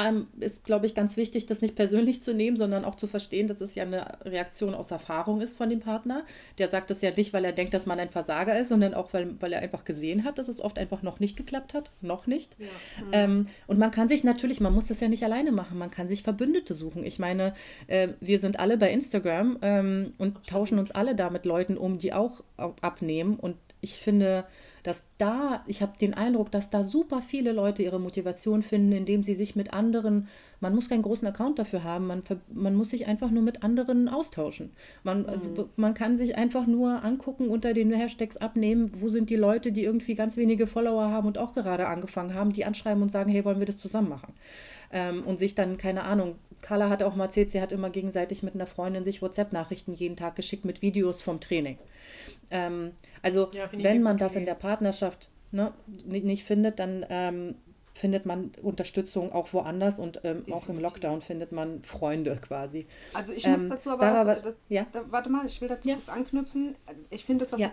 ähm, 0.00 0.28
ist, 0.38 0.64
glaube 0.64 0.86
ich, 0.86 0.94
ganz 0.94 1.16
wichtig, 1.16 1.46
das 1.46 1.60
nicht 1.60 1.74
persönlich 1.74 2.22
zu 2.22 2.32
nehmen, 2.32 2.56
sondern 2.56 2.84
auch 2.84 2.94
zu 2.94 3.06
verstehen, 3.06 3.46
dass 3.46 3.60
es 3.60 3.74
ja 3.74 3.84
eine 3.84 4.24
Reaktion 4.24 4.74
aus 4.74 4.90
Erfahrung 4.90 5.40
ist 5.40 5.56
von 5.56 5.68
dem 5.68 5.80
Partner. 5.80 6.24
Der 6.58 6.68
sagt 6.68 6.90
es 6.90 7.02
ja 7.02 7.10
nicht, 7.10 7.32
weil 7.32 7.44
er 7.44 7.52
denkt, 7.52 7.74
dass 7.74 7.86
man 7.86 7.98
ein 7.98 8.10
Versager 8.10 8.58
ist, 8.58 8.68
sondern 8.68 8.94
auch, 8.94 9.12
weil, 9.12 9.40
weil 9.40 9.52
er 9.52 9.60
einfach 9.60 9.84
gesehen 9.84 10.24
hat, 10.24 10.38
dass 10.38 10.48
es 10.48 10.60
oft 10.60 10.78
einfach 10.78 11.02
noch 11.02 11.20
nicht 11.20 11.36
geklappt 11.36 11.74
hat. 11.74 11.90
Noch 12.00 12.26
nicht. 12.26 12.56
Ja. 12.58 12.66
Mhm. 13.04 13.10
Ähm, 13.12 13.46
und 13.66 13.78
man 13.78 13.90
kann 13.90 14.08
sich 14.08 14.24
natürlich, 14.24 14.60
man 14.60 14.72
muss 14.72 14.86
das 14.86 15.00
ja 15.00 15.08
nicht 15.08 15.24
alleine 15.24 15.52
machen, 15.52 15.78
man 15.78 15.90
kann 15.90 16.08
sich 16.08 16.22
Verbündete 16.22 16.74
suchen. 16.74 17.04
Ich 17.04 17.18
meine, 17.18 17.54
äh, 17.86 18.08
wir 18.20 18.38
sind 18.38 18.58
alle 18.58 18.78
bei 18.78 18.90
Instagram 18.90 19.58
ähm, 19.62 20.14
und 20.18 20.46
tauschen 20.46 20.78
uns 20.78 20.90
alle 20.90 21.14
da 21.14 21.30
mit 21.30 21.44
Leuten 21.44 21.76
um, 21.76 21.98
die 21.98 22.12
auch 22.12 22.42
abnehmen. 22.56 23.38
Und 23.38 23.56
ich 23.80 23.96
finde, 23.96 24.44
dass 24.82 25.02
da, 25.18 25.62
ich 25.66 25.82
habe 25.82 25.92
den 26.00 26.14
Eindruck, 26.14 26.50
dass 26.50 26.70
da 26.70 26.84
super 26.84 27.22
viele 27.22 27.52
Leute 27.52 27.82
ihre 27.82 28.00
Motivation 28.00 28.62
finden, 28.62 28.92
indem 28.92 29.22
sie 29.22 29.34
sich 29.34 29.56
mit 29.56 29.72
anderen, 29.72 30.28
man 30.60 30.74
muss 30.74 30.88
keinen 30.88 31.02
großen 31.02 31.26
Account 31.26 31.58
dafür 31.58 31.84
haben, 31.84 32.06
man, 32.06 32.22
man 32.52 32.74
muss 32.74 32.90
sich 32.90 33.06
einfach 33.06 33.30
nur 33.30 33.42
mit 33.42 33.62
anderen 33.62 34.08
austauschen. 34.08 34.70
Man, 35.02 35.22
mhm. 35.22 35.66
man 35.76 35.94
kann 35.94 36.16
sich 36.16 36.36
einfach 36.36 36.66
nur 36.66 37.04
angucken 37.04 37.48
unter 37.48 37.72
den 37.74 37.92
Hashtags 37.92 38.36
abnehmen, 38.36 38.92
wo 39.00 39.08
sind 39.08 39.30
die 39.30 39.36
Leute, 39.36 39.72
die 39.72 39.84
irgendwie 39.84 40.14
ganz 40.14 40.36
wenige 40.36 40.66
Follower 40.66 41.10
haben 41.10 41.26
und 41.26 41.38
auch 41.38 41.54
gerade 41.54 41.86
angefangen 41.88 42.34
haben, 42.34 42.52
die 42.52 42.64
anschreiben 42.64 43.02
und 43.02 43.10
sagen, 43.10 43.30
hey, 43.30 43.44
wollen 43.44 43.58
wir 43.60 43.66
das 43.66 43.78
zusammen 43.78 44.08
machen? 44.08 44.34
Ähm, 44.92 45.24
und 45.24 45.38
sich 45.38 45.54
dann, 45.54 45.76
keine 45.76 46.02
Ahnung, 46.02 46.36
Carla 46.62 46.90
hat 46.90 47.02
auch 47.02 47.14
mal 47.14 47.26
erzählt, 47.26 47.50
sie 47.50 47.60
hat 47.60 47.72
immer 47.72 47.90
gegenseitig 47.90 48.42
mit 48.42 48.54
einer 48.54 48.66
Freundin 48.66 49.04
sich 49.04 49.22
WhatsApp-Nachrichten 49.22 49.94
jeden 49.94 50.16
Tag 50.16 50.36
geschickt 50.36 50.64
mit 50.64 50.82
Videos 50.82 51.22
vom 51.22 51.40
Training. 51.40 51.78
Ähm, 52.50 52.92
also 53.22 53.48
ja, 53.54 53.68
wenn 53.72 54.02
man 54.02 54.18
das 54.18 54.36
in 54.36 54.44
der 54.44 54.54
Partnerschaft 54.54 55.28
ne, 55.52 55.72
nicht 56.04 56.44
findet, 56.44 56.78
dann 56.80 57.06
ähm, 57.08 57.54
findet 57.94 58.26
man 58.26 58.52
Unterstützung 58.62 59.32
auch 59.32 59.52
woanders 59.52 59.98
und 59.98 60.20
ähm, 60.24 60.44
auch 60.52 60.68
im 60.68 60.78
Lockdown 60.78 61.20
findet 61.20 61.52
man 61.52 61.82
Freunde 61.82 62.36
quasi. 62.36 62.86
Also 63.12 63.32
ich 63.32 63.46
muss 63.46 63.62
ähm, 63.62 63.68
dazu 63.68 63.90
aber, 63.90 64.00
Sarah, 64.00 64.34
das, 64.36 64.56
ja? 64.68 64.86
da, 64.90 65.04
warte 65.10 65.28
mal, 65.28 65.46
ich 65.46 65.60
will 65.60 65.68
dazu 65.68 65.88
ja. 65.88 65.96
kurz 65.96 66.08
anknüpfen. 66.08 66.76
Ich 67.10 67.24
finde 67.24 67.44
das, 67.44 67.52
was, 67.52 67.60
ja. 67.60 67.68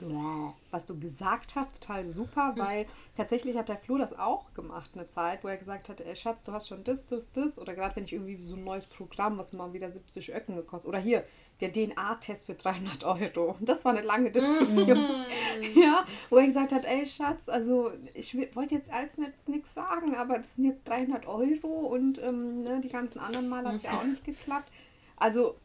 du, 0.00 0.54
was 0.70 0.86
du 0.86 0.98
gesagt 0.98 1.54
hast, 1.56 1.82
total 1.82 2.08
super, 2.08 2.54
hm. 2.54 2.64
weil 2.64 2.86
tatsächlich 3.16 3.56
hat 3.56 3.68
der 3.68 3.76
Flo 3.76 3.98
das 3.98 4.18
auch 4.18 4.54
gemacht 4.54 4.90
eine 4.94 5.08
Zeit, 5.08 5.44
wo 5.44 5.48
er 5.48 5.56
gesagt 5.56 5.88
hat, 5.88 6.00
ey 6.00 6.16
Schatz, 6.16 6.44
du 6.44 6.52
hast 6.52 6.68
schon 6.68 6.84
das, 6.84 7.06
das, 7.06 7.32
das 7.32 7.58
oder 7.58 7.74
gerade 7.74 7.96
wenn 7.96 8.04
ich 8.04 8.12
irgendwie 8.12 8.40
so 8.42 8.54
ein 8.54 8.64
neues 8.64 8.86
Programm, 8.86 9.38
was 9.38 9.52
mal 9.52 9.72
wieder 9.72 9.90
70 9.90 10.34
Öcken 10.34 10.56
gekostet 10.56 10.88
oder 10.88 10.98
hier, 10.98 11.24
der 11.60 11.72
DNA-Test 11.72 12.46
für 12.46 12.54
300 12.54 13.04
Euro. 13.04 13.56
Das 13.60 13.84
war 13.84 13.92
eine 13.92 14.06
lange 14.06 14.30
Diskussion. 14.30 14.98
Mhm. 14.98 15.26
ja, 15.82 16.04
wo 16.30 16.36
er 16.36 16.46
gesagt 16.46 16.72
hat, 16.72 16.84
ey 16.84 17.06
Schatz, 17.06 17.48
also 17.48 17.90
ich 18.14 18.36
wollte 18.54 18.74
jetzt 18.74 18.90
als 18.90 19.18
nichts 19.46 19.74
sagen, 19.74 20.14
aber 20.14 20.38
das 20.38 20.54
sind 20.54 20.66
jetzt 20.66 20.88
300 20.88 21.26
Euro 21.26 21.68
und 21.68 22.22
ähm, 22.22 22.62
ne, 22.62 22.80
die 22.80 22.88
ganzen 22.88 23.18
anderen 23.18 23.48
Mal 23.48 23.66
hat 23.66 23.76
es 23.76 23.82
ja 23.82 23.92
auch 23.92 24.04
nicht 24.04 24.24
geklappt. 24.24 24.70
Also 25.16 25.56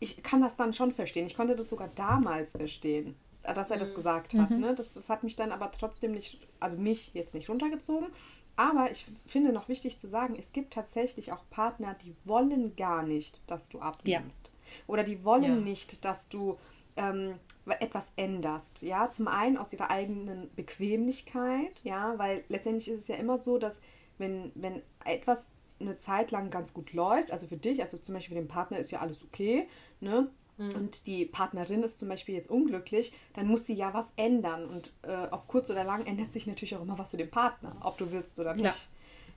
ich 0.00 0.22
kann 0.22 0.40
das 0.40 0.56
dann 0.56 0.72
schon 0.72 0.90
verstehen. 0.90 1.26
Ich 1.26 1.36
konnte 1.36 1.56
das 1.56 1.68
sogar 1.68 1.88
damals 1.88 2.52
verstehen, 2.52 3.14
dass 3.42 3.70
er 3.70 3.78
das 3.78 3.90
mhm. 3.90 3.94
gesagt 3.94 4.34
hat. 4.34 4.50
Mhm. 4.50 4.60
Ne? 4.60 4.74
Das, 4.74 4.94
das 4.94 5.08
hat 5.08 5.22
mich 5.22 5.36
dann 5.36 5.52
aber 5.52 5.70
trotzdem 5.70 6.12
nicht, 6.12 6.46
also 6.60 6.76
mich 6.76 7.12
jetzt 7.14 7.34
nicht 7.34 7.48
runtergezogen. 7.48 8.08
Aber 8.56 8.90
ich 8.90 9.06
finde 9.26 9.52
noch 9.52 9.68
wichtig 9.68 9.98
zu 9.98 10.08
sagen, 10.08 10.34
es 10.38 10.52
gibt 10.52 10.72
tatsächlich 10.72 11.32
auch 11.32 11.42
Partner, 11.50 11.94
die 12.02 12.14
wollen 12.24 12.74
gar 12.74 13.02
nicht, 13.02 13.50
dass 13.50 13.68
du 13.68 13.80
abnimmst. 13.80 14.46
Ja. 14.46 14.55
Oder 14.86 15.04
die 15.04 15.24
wollen 15.24 15.42
ja. 15.42 15.54
nicht, 15.56 16.04
dass 16.04 16.28
du 16.28 16.56
ähm, 16.96 17.34
etwas 17.66 18.12
änderst. 18.16 18.82
Ja, 18.82 19.10
zum 19.10 19.28
einen 19.28 19.56
aus 19.56 19.72
ihrer 19.72 19.90
eigenen 19.90 20.50
Bequemlichkeit, 20.54 21.82
ja, 21.84 22.14
weil 22.18 22.44
letztendlich 22.48 22.88
ist 22.88 23.00
es 23.00 23.08
ja 23.08 23.16
immer 23.16 23.38
so, 23.38 23.58
dass 23.58 23.80
wenn, 24.18 24.52
wenn 24.54 24.82
etwas 25.04 25.52
eine 25.78 25.98
Zeit 25.98 26.30
lang 26.30 26.50
ganz 26.50 26.72
gut 26.72 26.92
läuft, 26.92 27.30
also 27.30 27.46
für 27.46 27.56
dich, 27.56 27.82
also 27.82 27.98
zum 27.98 28.14
Beispiel 28.14 28.36
für 28.36 28.42
den 28.42 28.48
Partner 28.48 28.78
ist 28.78 28.90
ja 28.90 29.00
alles 29.00 29.22
okay, 29.22 29.68
ne? 30.00 30.30
Mhm. 30.58 30.70
Und 30.74 31.06
die 31.06 31.26
Partnerin 31.26 31.82
ist 31.82 31.98
zum 31.98 32.08
Beispiel 32.08 32.34
jetzt 32.34 32.48
unglücklich, 32.48 33.12
dann 33.34 33.46
muss 33.46 33.66
sie 33.66 33.74
ja 33.74 33.92
was 33.92 34.14
ändern. 34.16 34.64
Und 34.66 34.92
äh, 35.02 35.28
auf 35.30 35.48
kurz 35.48 35.68
oder 35.68 35.84
lang 35.84 36.06
ändert 36.06 36.32
sich 36.32 36.46
natürlich 36.46 36.74
auch 36.76 36.80
immer 36.80 36.98
was 36.98 37.10
zu 37.10 37.18
dem 37.18 37.30
Partner, 37.30 37.76
ob 37.82 37.98
du 37.98 38.10
willst 38.10 38.38
oder 38.38 38.54
nicht. 38.54 38.88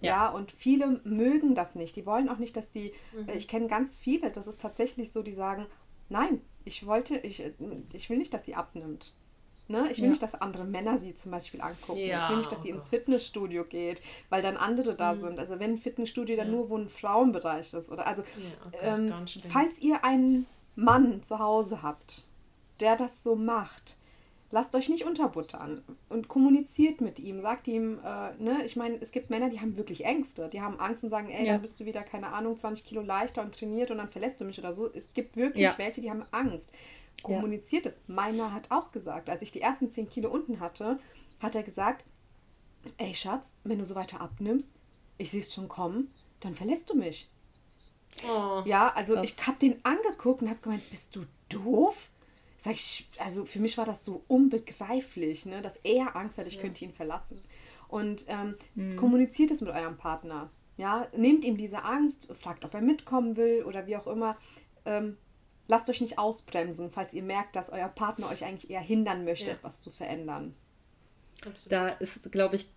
Ja. 0.02 0.26
Ja. 0.26 0.30
und 0.30 0.52
viele 0.52 1.02
mögen 1.04 1.56
das 1.56 1.76
nicht. 1.76 1.96
Die 1.96 2.06
wollen 2.06 2.30
auch 2.30 2.38
nicht, 2.38 2.56
dass 2.56 2.70
die, 2.70 2.94
mhm. 3.14 3.30
ich 3.36 3.48
kenne 3.48 3.68
ganz 3.68 3.98
viele, 3.98 4.32
das 4.32 4.48
ist 4.48 4.62
tatsächlich 4.62 5.12
so, 5.12 5.24
die 5.24 5.34
sagen, 5.34 5.66
nein, 6.10 6.42
ich 6.66 6.86
wollte, 6.86 7.18
ich, 7.18 7.44
ich 7.94 8.10
will 8.10 8.18
nicht, 8.18 8.34
dass 8.34 8.46
sie 8.46 8.56
abnimmt. 8.56 9.14
Ne? 9.70 9.88
Ich 9.92 9.98
will 9.98 10.06
ja. 10.06 10.10
nicht, 10.10 10.24
dass 10.24 10.34
andere 10.34 10.66
Männer 10.66 10.98
sie 10.98 11.14
zum 11.14 11.32
Beispiel 11.32 11.62
angucken. 11.62 12.00
Ja, 12.00 12.24
ich 12.24 12.30
will 12.30 12.38
nicht, 12.38 12.52
dass 12.52 12.64
sie 12.64 12.72
oh 12.72 12.74
ins 12.74 12.90
Fitnessstudio 12.90 13.64
geht, 13.66 14.02
weil 14.30 14.42
dann 14.42 14.58
andere 14.58 14.96
da 14.96 15.14
mhm. 15.14 15.20
sind. 15.20 15.40
Also 15.40 15.60
wenn 15.60 15.72
ein 15.72 15.78
Fitnessstudio 15.78 16.36
dann 16.36 16.50
nur, 16.50 16.72
wo 16.72 16.78
ein 16.78 16.90
Frauenbereich 16.90 17.74
ist. 17.76 17.90
Oder 17.90 18.08
also, 18.08 18.24
oh 18.24 18.70
Gott, 18.72 18.82
ähm, 18.82 19.14
falls 19.48 19.78
ihr 19.80 20.04
einen 20.04 20.48
Mann 20.76 21.22
zu 21.22 21.38
Hause 21.38 21.84
habt, 21.84 22.24
der 22.80 22.96
das 22.96 23.22
so 23.22 23.36
macht, 23.36 23.99
lasst 24.52 24.76
euch 24.76 24.90
nicht 24.90 25.06
unterbuttern 25.06 25.82
und 26.10 26.28
kommuniziert 26.28 27.02
mit 27.02 27.20
ihm. 27.20 27.42
Sagt 27.42 27.68
ihm, 27.68 28.00
äh, 28.00 28.34
ne, 28.42 28.64
ich 28.66 28.76
meine, 28.76 28.98
es 29.00 29.12
gibt 29.12 29.30
Männer, 29.30 29.50
die 29.50 29.60
haben 29.60 29.78
wirklich 29.78 30.06
Ängste. 30.06 30.48
Die 30.50 30.62
haben 30.62 30.80
Angst 30.80 31.04
und 31.04 31.10
sagen, 31.10 31.30
ey, 31.30 31.46
ja. 31.46 31.54
dann 31.54 31.62
bist 31.62 31.80
du 31.80 31.86
wieder, 31.86 32.02
keine 32.02 32.30
Ahnung, 32.30 32.58
20 32.58 32.86
Kilo 32.86 33.02
leichter 33.02 33.42
und 33.42 33.58
trainiert 33.58 33.92
und 33.92 33.98
dann 33.98 34.10
verlässt 34.10 34.42
du 34.42 34.46
mich 34.46 34.58
oder 34.60 34.74
so. 34.74 34.92
Es 34.92 35.14
gibt 35.14 35.36
wirklich 35.36 35.64
ja. 35.64 35.78
welche, 35.78 36.02
die 36.02 36.10
haben 36.10 36.24
Angst. 36.32 36.72
Kommuniziert 37.22 37.86
ja. 37.86 37.92
es. 37.92 38.02
Meiner 38.08 38.54
hat 38.54 38.72
auch 38.72 38.92
gesagt, 38.92 39.30
als 39.30 39.42
ich 39.42 39.52
die 39.52 39.62
ersten 39.62 39.90
10 39.90 40.10
Kilo 40.10 40.30
unten 40.30 40.60
hatte, 40.60 41.00
hat 41.40 41.56
er 41.56 41.64
gesagt, 41.64 42.06
ey 42.98 43.14
Schatz, 43.14 43.56
wenn 43.64 43.80
du 43.80 43.86
so 43.86 43.96
weiter 43.96 44.22
abnimmst, 44.22 44.80
ich 45.18 45.32
sehe 45.32 45.42
es 45.42 45.54
schon 45.54 45.68
kommen, 45.68 46.08
dann 46.40 46.56
verlässt 46.56 46.90
du 46.90 46.96
mich. 46.96 47.30
Oh, 48.28 48.64
ja, 48.66 48.92
also 48.96 49.14
krass. 49.16 49.26
ich 49.26 49.48
habe 49.48 49.60
den 49.60 49.84
angeguckt 49.86 50.42
und 50.42 50.50
habe 50.50 50.60
gemeint, 50.60 50.90
bist 50.90 51.16
du 51.16 51.26
doof? 51.50 52.10
Sag 52.60 52.74
ich, 52.74 53.10
also 53.18 53.46
für 53.46 53.60
mich 53.60 53.78
war 53.78 53.86
das 53.86 54.04
so 54.04 54.22
unbegreiflich, 54.28 55.46
ne, 55.46 55.62
dass 55.62 55.78
er 55.78 56.16
Angst 56.16 56.38
hat, 56.38 56.46
ich 56.46 56.56
ja. 56.56 56.62
könnte 56.62 56.84
ihn 56.84 56.94
verlassen. 56.94 57.42
Und 57.88 58.26
ähm, 58.28 58.56
mhm. 58.76 58.98
kommuniziert 58.98 59.50
es 59.50 59.62
mit 59.62 59.72
eurem 59.72 59.98
Partner. 59.98 60.52
Ja, 60.78 61.08
nehmt 61.16 61.44
ihm 61.46 61.58
diese 61.58 61.84
Angst, 61.84 62.28
fragt, 62.36 62.64
ob 62.66 62.74
er 62.74 62.82
mitkommen 62.82 63.38
will 63.38 63.64
oder 63.64 63.88
wie 63.88 63.98
auch 63.98 64.08
immer. 64.08 64.38
Ähm, 64.86 65.18
lasst 65.68 65.90
euch 65.90 66.02
nicht 66.02 66.20
ausbremsen, 66.20 66.90
falls 66.90 67.14
ihr 67.14 67.24
merkt, 67.24 67.56
dass 67.56 67.70
euer 67.70 67.88
Partner 67.88 68.30
euch 68.30 68.44
eigentlich 68.44 68.70
eher 68.70 68.82
hindern 68.82 69.24
möchte, 69.24 69.48
ja. 69.48 69.54
etwas 69.54 69.82
zu 69.82 69.90
verändern. 69.90 70.54
Da 71.70 71.88
ist, 71.88 72.32
glaube 72.32 72.58
ich, 72.58 72.70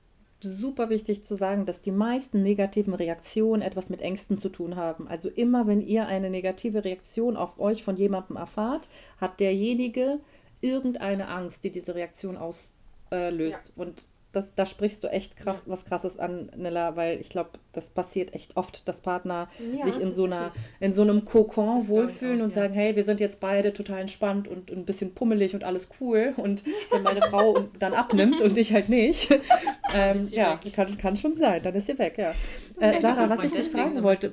super 0.42 0.90
wichtig 0.90 1.24
zu 1.24 1.36
sagen, 1.36 1.66
dass 1.66 1.80
die 1.80 1.90
meisten 1.90 2.42
negativen 2.42 2.94
Reaktionen 2.94 3.62
etwas 3.62 3.90
mit 3.90 4.00
Ängsten 4.00 4.38
zu 4.38 4.48
tun 4.48 4.76
haben. 4.76 5.08
Also 5.08 5.28
immer, 5.28 5.66
wenn 5.66 5.80
ihr 5.80 6.06
eine 6.06 6.30
negative 6.30 6.84
Reaktion 6.84 7.36
auf 7.36 7.58
euch 7.60 7.82
von 7.82 7.96
jemandem 7.96 8.36
erfahrt, 8.36 8.88
hat 9.18 9.40
derjenige 9.40 10.20
irgendeine 10.60 11.28
Angst, 11.28 11.64
die 11.64 11.70
diese 11.70 11.94
Reaktion 11.94 12.36
auslöst. 12.36 13.72
Ja. 13.76 13.82
Und 13.82 14.06
das, 14.32 14.54
da 14.54 14.64
sprichst 14.66 15.04
du 15.04 15.08
echt 15.08 15.36
krass, 15.36 15.62
ja. 15.66 15.72
was 15.72 15.84
krasses 15.84 16.18
an, 16.18 16.50
Nella, 16.56 16.96
weil 16.96 17.20
ich 17.20 17.28
glaube, 17.28 17.50
das 17.72 17.90
passiert 17.90 18.34
echt 18.34 18.56
oft, 18.56 18.88
dass 18.88 19.00
Partner 19.00 19.48
ja, 19.78 19.84
sich 19.84 20.00
in 20.00 20.14
so 20.14 20.24
einer, 20.24 20.52
in 20.80 20.94
so 20.94 21.02
einem 21.02 21.24
Kokon 21.24 21.76
das 21.76 21.88
wohlfühlen 21.88 22.40
auch, 22.40 22.44
und 22.44 22.50
ja. 22.50 22.62
sagen, 22.62 22.74
hey, 22.74 22.96
wir 22.96 23.04
sind 23.04 23.20
jetzt 23.20 23.40
beide 23.40 23.72
total 23.72 24.00
entspannt 24.00 24.48
und 24.48 24.70
ein 24.70 24.84
bisschen 24.84 25.14
pummelig 25.14 25.54
und 25.54 25.64
alles 25.64 25.88
cool. 26.00 26.32
Und 26.36 26.64
wenn 26.90 27.02
meine 27.02 27.22
Frau 27.22 27.60
dann 27.78 27.94
abnimmt 27.94 28.40
und 28.40 28.56
ich 28.56 28.72
halt 28.72 28.88
nicht, 28.88 29.30
ähm, 29.94 30.26
ja, 30.30 30.58
kann, 30.74 30.96
kann 30.96 31.16
schon 31.16 31.36
sein, 31.36 31.62
dann 31.62 31.74
ist 31.74 31.86
sie 31.86 31.98
weg, 31.98 32.16
ja. 32.16 32.32
Äh, 32.80 33.00
Sarah, 33.00 33.28
was 33.28 33.44
ich 33.44 33.52
dich 33.52 33.68
fragen 33.68 33.92
so 33.92 34.02
wollte. 34.02 34.32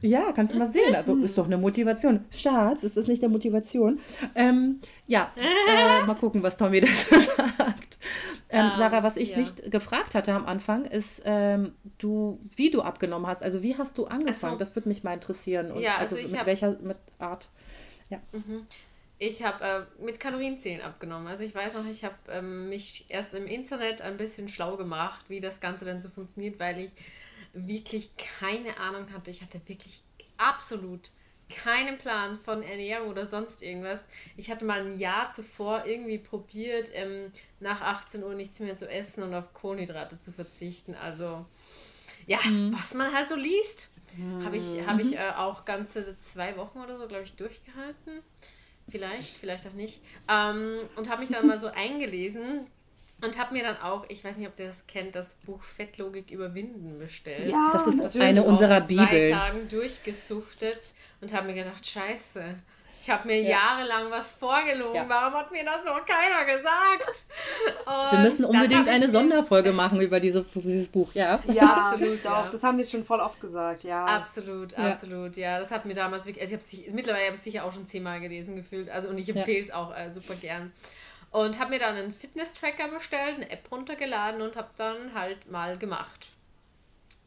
Ja, 0.00 0.32
kannst 0.32 0.54
du 0.54 0.58
mal 0.58 0.70
sehen. 0.70 0.94
Aber 0.94 1.16
ist 1.24 1.38
doch 1.38 1.46
eine 1.46 1.58
Motivation. 1.58 2.20
Schatz, 2.30 2.82
ist 2.82 2.96
das 2.96 3.06
nicht 3.06 3.22
der 3.22 3.28
Motivation? 3.28 3.98
Ähm, 4.34 4.80
ja, 5.06 5.32
äh, 5.36 6.04
mal 6.06 6.14
gucken, 6.14 6.42
was 6.42 6.56
Tommy 6.56 6.80
dazu 6.80 7.14
sagt. 7.56 7.85
Ähm, 8.56 8.70
um, 8.70 8.76
Sarah, 8.76 9.02
was 9.02 9.16
ich 9.16 9.30
ja. 9.30 9.38
nicht 9.38 9.70
gefragt 9.70 10.14
hatte 10.14 10.32
am 10.32 10.46
Anfang, 10.46 10.84
ist, 10.84 11.22
ähm, 11.24 11.74
du, 11.98 12.40
wie 12.54 12.70
du 12.70 12.82
abgenommen 12.82 13.26
hast. 13.26 13.42
Also 13.42 13.62
wie 13.62 13.76
hast 13.76 13.96
du 13.98 14.06
angefangen? 14.06 14.54
So. 14.54 14.58
Das 14.58 14.74
würde 14.74 14.88
mich 14.88 15.04
mal 15.04 15.14
interessieren. 15.14 15.70
Und 15.70 15.80
ja, 15.80 15.96
also, 15.96 16.16
also 16.16 16.28
mit 16.28 16.38
hab, 16.38 16.46
welcher 16.46 16.70
mit 16.80 16.96
Art? 17.18 17.48
Ja. 18.08 18.18
Mhm. 18.32 18.66
Ich 19.18 19.42
habe 19.42 19.64
äh, 19.64 20.04
mit 20.04 20.20
Kalorienzählen 20.20 20.82
abgenommen. 20.82 21.26
Also 21.26 21.44
ich 21.44 21.54
weiß 21.54 21.74
noch, 21.74 21.86
ich 21.86 22.04
habe 22.04 22.16
ähm, 22.28 22.68
mich 22.68 23.06
erst 23.08 23.34
im 23.34 23.46
Internet 23.46 24.02
ein 24.02 24.16
bisschen 24.18 24.48
schlau 24.48 24.76
gemacht, 24.76 25.24
wie 25.28 25.40
das 25.40 25.60
Ganze 25.60 25.84
denn 25.84 26.00
so 26.00 26.08
funktioniert, 26.08 26.60
weil 26.60 26.78
ich 26.78 26.90
wirklich 27.54 28.10
keine 28.16 28.78
Ahnung 28.78 29.06
hatte. 29.14 29.30
Ich 29.30 29.40
hatte 29.40 29.60
wirklich 29.66 30.02
absolut 30.36 31.10
keinen 31.48 31.98
Plan 31.98 32.38
von 32.38 32.62
Ernährung 32.62 33.08
oder 33.08 33.24
sonst 33.24 33.62
irgendwas. 33.62 34.08
Ich 34.36 34.50
hatte 34.50 34.64
mal 34.64 34.80
ein 34.80 34.98
Jahr 34.98 35.30
zuvor 35.30 35.84
irgendwie 35.86 36.18
probiert, 36.18 36.90
ähm, 36.94 37.30
nach 37.60 37.80
18 37.80 38.24
Uhr 38.24 38.34
nichts 38.34 38.58
mehr 38.60 38.76
zu 38.76 38.88
essen 38.88 39.22
und 39.22 39.34
auf 39.34 39.52
Kohlenhydrate 39.54 40.18
zu 40.18 40.32
verzichten. 40.32 40.94
Also 40.94 41.44
ja, 42.26 42.38
mhm. 42.44 42.74
was 42.76 42.94
man 42.94 43.12
halt 43.12 43.28
so 43.28 43.36
liest, 43.36 43.90
mhm. 44.16 44.44
habe 44.44 44.56
ich, 44.56 44.86
hab 44.86 45.00
ich 45.00 45.16
äh, 45.16 45.30
auch 45.36 45.64
ganze 45.64 46.18
zwei 46.18 46.56
Wochen 46.56 46.80
oder 46.80 46.98
so, 46.98 47.06
glaube 47.06 47.24
ich, 47.24 47.34
durchgehalten. 47.34 48.22
Vielleicht, 48.88 49.36
vielleicht 49.36 49.66
auch 49.66 49.72
nicht. 49.72 50.00
Ähm, 50.28 50.78
und 50.96 51.08
habe 51.08 51.20
mich 51.20 51.30
dann 51.30 51.46
mal 51.46 51.58
so 51.58 51.66
eingelesen 51.74 52.66
und 53.22 53.38
habe 53.38 53.54
mir 53.54 53.62
dann 53.62 53.78
auch, 53.78 54.04
ich 54.08 54.22
weiß 54.24 54.36
nicht, 54.36 54.48
ob 54.48 54.58
ihr 54.58 54.66
das 54.66 54.86
kennt, 54.86 55.14
das 55.14 55.34
Buch 55.46 55.62
Fettlogik 55.62 56.30
überwinden 56.30 56.98
bestellt. 56.98 57.50
Ja, 57.50 57.70
das 57.72 57.86
ist 57.86 58.00
das 58.00 58.16
eine 58.16 58.42
unserer 58.42 58.80
Bibeln. 58.82 59.08
zwei 59.08 59.30
Tagen 59.30 59.68
durchgesuchtet 59.68 60.94
und 61.26 61.32
habe 61.32 61.48
mir 61.48 61.54
gedacht, 61.54 61.84
scheiße, 61.84 62.54
ich 62.98 63.10
habe 63.10 63.26
mir 63.26 63.42
ja. 63.42 63.50
jahrelang 63.50 64.10
was 64.10 64.32
vorgelogen. 64.32 64.94
Ja. 64.94 65.08
Warum 65.08 65.34
hat 65.34 65.50
mir 65.50 65.64
das 65.64 65.84
noch 65.84 66.04
keiner 66.06 66.44
gesagt? 66.46 67.24
Und 67.84 68.12
wir 68.12 68.18
müssen 68.20 68.44
unbedingt 68.44 68.88
eine 68.88 69.10
Sonderfolge 69.10 69.72
machen 69.72 70.00
über 70.00 70.20
diese, 70.20 70.44
dieses 70.54 70.88
Buch, 70.88 71.10
ja. 71.14 71.42
Ja, 71.48 71.74
absolut, 71.74 72.24
doch. 72.24 72.44
Ja. 72.44 72.48
Das 72.50 72.62
haben 72.62 72.78
wir 72.78 72.84
schon 72.84 73.04
voll 73.04 73.20
oft 73.20 73.40
gesagt, 73.40 73.82
ja. 73.82 74.04
Absolut, 74.04 74.78
absolut, 74.78 75.36
ja. 75.36 75.58
Das 75.58 75.70
hat 75.72 75.84
mir 75.84 75.94
damals 75.94 76.24
wirklich, 76.24 76.42
also 76.42 76.56
ich 76.56 76.86
habe 76.86 76.94
mittlerweile 76.94 77.24
habe 77.24 77.34
ich 77.34 77.40
es 77.40 77.44
sicher 77.44 77.64
auch 77.64 77.72
schon 77.72 77.86
zehnmal 77.86 78.20
gelesen 78.20 78.56
gefühlt. 78.56 78.88
Also 78.88 79.08
und 79.08 79.18
ich 79.18 79.34
empfehle 79.34 79.60
es 79.60 79.72
auch 79.72 79.94
äh, 79.94 80.10
super 80.10 80.36
gern. 80.36 80.72
Und 81.32 81.58
habe 81.58 81.70
mir 81.70 81.80
dann 81.80 81.96
einen 81.96 82.14
Fitness-Tracker 82.14 82.88
bestellt, 82.88 83.34
eine 83.34 83.50
App 83.50 83.70
runtergeladen 83.70 84.40
und 84.40 84.56
habe 84.56 84.68
dann 84.76 85.12
halt 85.12 85.50
mal 85.50 85.76
gemacht. 85.76 86.30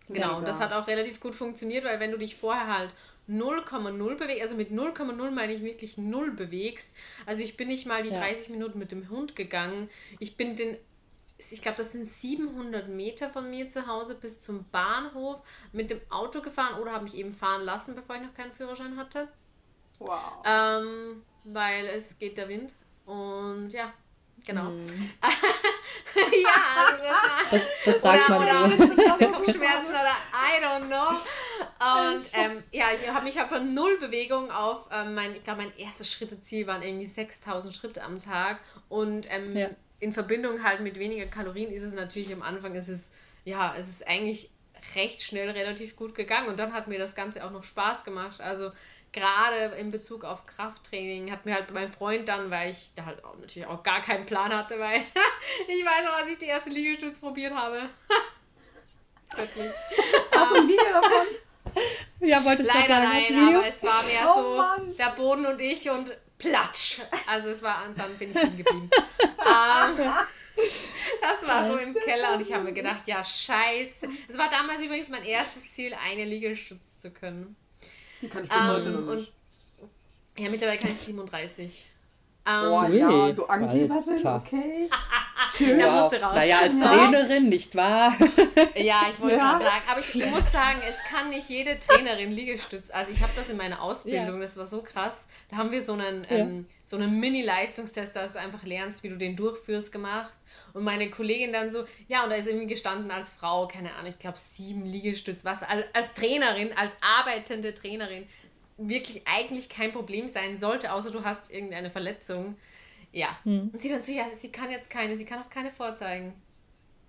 Genau, 0.07 0.37
und 0.37 0.47
das 0.47 0.59
hat 0.59 0.71
auch 0.73 0.87
relativ 0.87 1.19
gut 1.19 1.35
funktioniert, 1.35 1.83
weil 1.83 1.99
wenn 1.99 2.11
du 2.11 2.17
dich 2.17 2.35
vorher 2.35 2.65
halt 2.75 2.89
0,0 3.29 4.15
bewegst, 4.15 4.41
also 4.41 4.55
mit 4.55 4.71
0,0 4.71 5.31
meine 5.31 5.53
ich 5.53 5.61
wirklich 5.61 5.97
0 5.97 6.31
bewegst. 6.31 6.95
Also 7.25 7.43
ich 7.43 7.55
bin 7.57 7.67
nicht 7.67 7.85
mal 7.85 8.01
die 8.01 8.09
ja. 8.09 8.19
30 8.19 8.49
Minuten 8.49 8.79
mit 8.79 8.91
dem 8.91 9.09
Hund 9.09 9.35
gegangen. 9.35 9.89
Ich 10.19 10.35
bin 10.35 10.55
den, 10.55 10.77
ich 11.37 11.61
glaube, 11.61 11.77
das 11.77 11.91
sind 11.91 12.05
700 12.05 12.89
Meter 12.89 13.29
von 13.29 13.49
mir 13.49 13.67
zu 13.67 13.87
Hause 13.87 14.15
bis 14.15 14.39
zum 14.39 14.65
Bahnhof 14.71 15.41
mit 15.71 15.91
dem 15.91 16.01
Auto 16.09 16.41
gefahren 16.41 16.81
oder 16.81 16.91
habe 16.91 17.03
mich 17.03 17.15
eben 17.15 17.31
fahren 17.31 17.63
lassen, 17.63 17.95
bevor 17.95 18.15
ich 18.15 18.21
noch 18.21 18.33
keinen 18.33 18.51
Führerschein 18.51 18.97
hatte. 18.97 19.29
Wow. 19.99 20.43
Ähm, 20.45 21.23
weil 21.43 21.85
es 21.87 22.17
geht 22.17 22.37
der 22.37 22.49
Wind. 22.49 22.73
Und 23.05 23.71
ja, 23.71 23.93
genau. 24.45 24.67
Hm. 24.67 25.11
ja, 26.43 27.39
das, 27.51 27.61
das, 27.85 28.01
sagt 28.01 28.29
oder, 28.29 28.39
man 28.39 28.47
oder, 28.47 28.69
so. 28.69 28.83
Oder 28.83 29.27
Kopfschmerzen 29.31 29.89
oder 29.89 30.15
I 30.33 30.63
don't 30.63 30.87
know. 30.87 31.09
Und 31.79 32.25
ähm, 32.33 32.63
ja, 32.71 32.87
ich 32.93 33.07
habe 33.09 33.25
mich 33.25 33.37
halt 33.37 33.49
von 33.49 33.73
null 33.73 33.97
Bewegung 33.99 34.51
auf 34.51 34.87
ähm, 34.91 35.13
mein, 35.13 35.35
ich 35.35 35.43
glaube, 35.43 35.63
mein 35.63 35.77
erstes 35.77 36.11
Schritteziel 36.11 36.67
waren 36.67 36.81
irgendwie 36.81 37.05
6000 37.05 37.73
Schritte 37.73 38.03
am 38.03 38.17
Tag. 38.17 38.59
Und 38.89 39.27
ähm, 39.31 39.55
ja. 39.55 39.69
in 39.99 40.13
Verbindung 40.13 40.63
halt 40.63 40.81
mit 40.81 40.99
weniger 40.99 41.25
Kalorien 41.25 41.71
ist 41.71 41.83
es 41.83 41.93
natürlich 41.93 42.33
am 42.33 42.41
Anfang, 42.41 42.75
ist 42.75 42.89
es, 42.89 43.11
ja, 43.45 43.73
es 43.77 43.87
ist 43.87 44.07
eigentlich 44.07 44.51
recht 44.95 45.21
schnell 45.21 45.49
relativ 45.49 45.95
gut 45.95 46.15
gegangen. 46.15 46.49
Und 46.49 46.59
dann 46.59 46.73
hat 46.73 46.87
mir 46.87 46.99
das 46.99 47.15
Ganze 47.15 47.45
auch 47.45 47.51
noch 47.51 47.63
Spaß 47.63 48.03
gemacht. 48.03 48.41
Also 48.41 48.71
gerade 49.11 49.75
in 49.77 49.91
Bezug 49.91 50.23
auf 50.23 50.45
Krafttraining 50.45 51.31
hat 51.31 51.45
mir 51.45 51.55
halt 51.55 51.71
mein 51.71 51.91
Freund 51.91 52.27
dann, 52.27 52.51
weil 52.51 52.71
ich 52.71 52.93
da 52.95 53.05
halt 53.05 53.23
auch 53.23 53.35
natürlich 53.37 53.67
auch 53.67 53.83
gar 53.83 54.01
keinen 54.01 54.25
Plan 54.25 54.53
hatte, 54.55 54.79
weil 54.79 54.97
ich 55.67 55.85
weiß 55.85 56.05
noch, 56.05 56.13
als 56.13 56.29
ich 56.29 56.37
die 56.37 56.45
erste 56.45 56.69
Liegestütz 56.69 57.19
probiert 57.19 57.53
habe. 57.53 57.89
Hast 59.31 59.55
du 59.55 60.55
ein 60.55 60.67
Video 60.67 60.91
davon? 60.91 61.27
Ja, 62.21 62.43
wollte 62.43 62.63
ich 62.63 62.67
Leider 62.67 62.87
sagen, 62.87 63.09
nein, 63.09 63.55
aber 63.55 63.67
es 63.67 63.83
war 63.83 64.03
mehr 64.03 64.27
oh, 64.27 64.41
so 64.41 64.57
Mann. 64.57 64.97
der 64.97 65.11
Boden 65.11 65.45
und 65.45 65.61
ich 65.61 65.89
und 65.89 66.11
platsch. 66.37 66.99
Also 67.27 67.49
es 67.49 67.61
war, 67.61 67.85
und 67.87 67.97
dann 67.97 68.17
bin 68.17 68.31
ich 68.31 68.37
hingeblieben. 68.39 68.89
ähm, 69.21 70.11
das 71.21 71.47
war 71.47 71.69
so 71.69 71.77
im 71.77 71.93
Keller 71.93 72.33
und 72.33 72.41
ich 72.41 72.51
habe 72.51 72.63
mir 72.63 72.73
gedacht, 72.73 73.07
ja, 73.07 73.23
scheiße. 73.23 74.09
Es 74.27 74.37
war 74.37 74.49
damals 74.49 74.83
übrigens 74.83 75.09
mein 75.09 75.23
erstes 75.23 75.71
Ziel, 75.71 75.93
eine 75.93 76.25
Liegestütz 76.25 76.97
zu 76.97 77.11
können. 77.11 77.55
Die 78.21 78.27
kann 78.27 78.43
ich 78.43 78.49
bis 78.49 78.59
ähm, 78.59 78.67
heute 78.67 78.89
noch 78.91 79.15
nicht. 79.15 79.31
ja, 80.37 80.49
mittlerweile 80.49 80.79
kann 80.79 80.91
ich 80.91 80.99
37. 80.99 81.85
Oh 82.45 82.79
um, 82.85 82.93
ja, 82.93 83.31
du 83.31 83.45
Angeberin, 83.45 84.27
okay. 84.27 84.89
Schön. 85.55 85.79
Da 85.79 86.01
musst 86.01 86.13
du 86.13 86.21
raus. 86.21 86.35
Naja, 86.35 86.59
als 86.59 86.79
Trainerin, 86.79 87.49
nicht 87.49 87.75
wahr? 87.75 88.15
ja, 88.75 89.07
ich 89.11 89.19
wollte 89.19 89.37
ja. 89.37 89.51
gerade 89.51 89.65
sagen. 89.65 89.83
Aber 89.89 89.99
ich, 89.99 90.15
ich, 90.15 90.25
muss 90.25 90.51
sagen, 90.51 90.79
es 90.87 90.97
kann 91.09 91.29
nicht 91.29 91.49
jede 91.49 91.77
Trainerin 91.79 92.31
Liegestütz. 92.31 92.89
Also 92.89 93.11
ich 93.11 93.21
habe 93.21 93.31
das 93.35 93.49
in 93.49 93.57
meiner 93.57 93.81
Ausbildung, 93.81 94.35
ja. 94.35 94.41
das 94.41 94.57
war 94.57 94.65
so 94.65 94.81
krass. 94.81 95.27
Da 95.49 95.57
haben 95.57 95.71
wir 95.71 95.81
so 95.81 95.93
einen, 95.93 96.21
ja. 96.23 96.37
ähm, 96.37 96.65
so 96.83 96.97
einen 96.97 97.19
Mini-Leistungstest, 97.19 98.15
dass 98.15 98.33
du 98.33 98.39
einfach 98.39 98.63
lernst, 98.63 99.03
wie 99.03 99.09
du 99.09 99.17
den 99.17 99.35
durchführst, 99.35 99.91
gemacht. 99.91 100.33
Und 100.73 100.83
meine 100.83 101.09
Kollegin 101.09 101.53
dann 101.53 101.71
so, 101.71 101.85
ja, 102.07 102.23
und 102.23 102.29
da 102.29 102.35
ist 102.35 102.47
irgendwie 102.47 102.67
gestanden 102.67 103.11
als 103.11 103.31
Frau, 103.31 103.67
keine 103.67 103.93
Ahnung, 103.95 104.09
ich 104.09 104.19
glaube 104.19 104.37
sieben 104.37 104.85
Liegestütz, 104.85 105.43
was 105.43 105.63
als 105.93 106.13
Trainerin, 106.13 106.71
als 106.75 106.95
arbeitende 107.01 107.73
Trainerin 107.73 108.27
wirklich 108.77 109.23
eigentlich 109.25 109.67
kein 109.69 109.91
Problem 109.91 110.27
sein 110.27 110.57
sollte, 110.57 110.93
außer 110.93 111.11
du 111.11 111.23
hast 111.23 111.51
irgendeine 111.51 111.89
Verletzung. 111.89 112.55
Ja. 113.11 113.37
Hm. 113.43 113.69
Und 113.73 113.81
sie 113.81 113.89
dann 113.89 114.01
so, 114.01 114.11
ja, 114.11 114.25
sie 114.29 114.51
kann 114.51 114.69
jetzt 114.71 114.89
keine, 114.89 115.17
sie 115.17 115.25
kann 115.25 115.39
auch 115.39 115.49
keine 115.49 115.71
vorzeigen. 115.71 116.33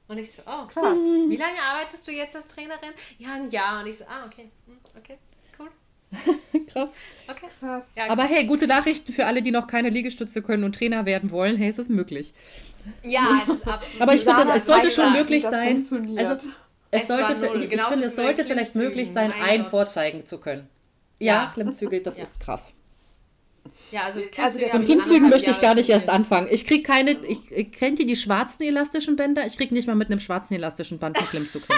Und 0.08 0.18
ich 0.18 0.32
so, 0.32 0.42
oh, 0.44 0.66
krass. 0.66 0.98
Wie 0.98 1.36
lange 1.36 1.62
arbeitest 1.62 2.06
du 2.08 2.12
jetzt 2.12 2.34
als 2.34 2.48
Trainerin? 2.48 2.90
Ja, 3.18 3.34
ein 3.34 3.48
Jahr. 3.50 3.80
Und 3.80 3.88
ich 3.88 3.98
so, 3.98 4.04
ah, 4.04 4.26
okay, 4.26 4.50
hm, 4.66 4.78
okay, 4.98 5.18
cool. 5.56 5.68
Krass. 6.66 6.90
Okay. 7.28 7.46
Krass. 7.60 7.94
Ja, 7.96 8.10
Aber 8.10 8.24
hey, 8.24 8.44
gute 8.44 8.66
Nachrichten 8.66 9.12
für 9.12 9.26
alle, 9.26 9.40
die 9.40 9.52
noch 9.52 9.68
keine 9.68 9.88
Liegestütze 9.88 10.42
können 10.42 10.64
und 10.64 10.74
Trainer 10.74 11.06
werden 11.06 11.30
wollen. 11.30 11.56
Hey, 11.56 11.68
ist 11.68 11.78
das 11.78 11.88
möglich? 11.88 12.34
Ja, 13.04 13.42
es 13.44 13.54
ist 13.54 13.68
absolut. 13.68 14.02
Aber 14.02 14.14
ich 14.14 14.24
finde, 14.24 14.52
es 14.52 14.66
sollte 14.66 14.90
schon 14.90 15.12
möglich 15.12 15.44
sein. 15.44 15.76
Also, 16.16 16.48
es, 16.90 17.02
es 17.02 17.06
sollte, 17.06 17.34
ich, 17.56 17.72
ich 17.72 17.82
finde, 17.82 18.06
es 18.06 18.16
sollte 18.16 18.44
vielleicht 18.44 18.74
möglich 18.74 19.10
sein, 19.10 19.32
ein 19.32 19.66
vorzeigen 19.66 20.26
zu 20.26 20.38
können. 20.38 20.68
Ja, 21.20 21.34
ja. 21.34 21.50
Klimmzüge, 21.54 22.00
das 22.00 22.16
ja. 22.16 22.24
ist 22.24 22.40
krass. 22.40 22.74
Ja, 23.90 24.04
also, 24.04 24.22
also 24.38 24.60
von 24.68 24.84
Klimmzügen 24.84 25.28
möchte 25.28 25.50
ich 25.50 25.60
gar 25.60 25.74
nicht 25.74 25.88
erst 25.88 26.08
anfangen. 26.08 26.48
Ich 26.50 26.66
kriege 26.66 26.82
keine, 26.82 27.12
ich, 27.12 27.50
ich 27.50 27.72
kennt 27.72 27.98
ihr 27.98 28.06
die 28.06 28.16
schwarzen 28.16 28.62
elastischen 28.62 29.16
Bänder? 29.16 29.46
Ich 29.46 29.56
kriege 29.56 29.74
nicht 29.74 29.86
mal 29.86 29.96
mit 29.96 30.08
einem 30.08 30.20
schwarzen 30.20 30.54
elastischen 30.54 30.98
Band 30.98 31.18
einen 31.18 31.26
Klimmzug 31.28 31.66
hin. 31.66 31.76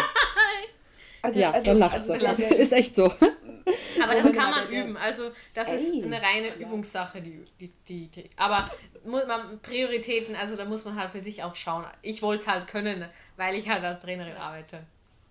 also, 1.23 1.41
ja, 1.41 1.51
also, 1.51 1.71
dann 1.71 1.79
lacht 1.79 1.97
also, 1.97 2.15
sie. 2.37 2.43
ist 2.55 2.73
echt 2.73 2.95
so. 2.95 3.05
Aber 3.05 4.15
das 4.15 4.33
kann 4.33 4.51
man 4.51 4.69
üben. 4.69 4.97
Also 4.97 5.31
das 5.55 5.69
Ey. 5.69 5.75
ist 5.77 6.05
eine 6.05 6.21
reine 6.21 6.55
Übungssache, 6.57 7.23
die, 7.23 7.45
die, 7.61 8.09
die, 8.09 8.31
aber 8.37 8.71
muss 9.05 9.27
man 9.27 9.61
Prioritäten, 9.61 10.37
also 10.37 10.57
da 10.57 10.65
muss 10.65 10.85
man 10.85 10.97
halt 10.97 11.11
für 11.11 11.21
sich 11.21 11.43
auch 11.43 11.55
schauen. 11.55 11.85
Ich 12.03 12.23
wollte 12.23 12.43
es 12.43 12.49
halt 12.49 12.67
können, 12.67 13.05
weil 13.37 13.55
ich 13.55 13.69
halt 13.69 13.85
als 13.85 14.01
Trainerin 14.01 14.37
arbeite. 14.37 14.81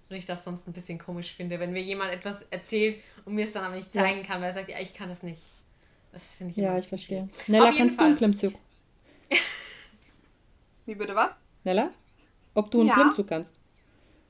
Und 0.10 0.18
ich 0.18 0.26
das 0.26 0.44
sonst 0.44 0.68
ein 0.68 0.74
bisschen 0.74 1.00
komisch 1.00 1.34
finde, 1.34 1.60
wenn 1.60 1.72
mir 1.72 1.82
jemand 1.82 2.12
etwas 2.12 2.44
erzählt 2.44 2.98
und 3.24 3.36
mir 3.36 3.46
es 3.46 3.54
dann 3.54 3.64
aber 3.64 3.76
nicht 3.76 3.94
zeigen 3.94 4.20
ja. 4.20 4.26
kann, 4.26 4.42
weil 4.42 4.50
er 4.50 4.54
sagt, 4.54 4.70
ja, 4.70 4.80
ich 4.80 4.94
kann 4.94 5.08
das 5.08 5.24
nicht. 5.24 5.42
Das 6.12 6.24
finde 6.34 6.52
ich 6.52 6.58
Ja, 6.58 6.78
ich 6.78 6.88
verstehe. 6.88 7.30
Nella, 7.48 7.70
Auf 7.70 7.78
kannst 7.78 8.00
du 8.00 8.04
einen 8.04 8.18
Klimmzug? 8.18 8.54
Wie 10.86 10.96
bitte 10.96 11.16
was? 11.16 11.38
Nella? 11.64 11.92
Ob 12.54 12.70
du 12.72 12.80
einen 12.80 12.90
ja. 12.90 12.96
Klimmzug 12.96 13.28
kannst? 13.28 13.56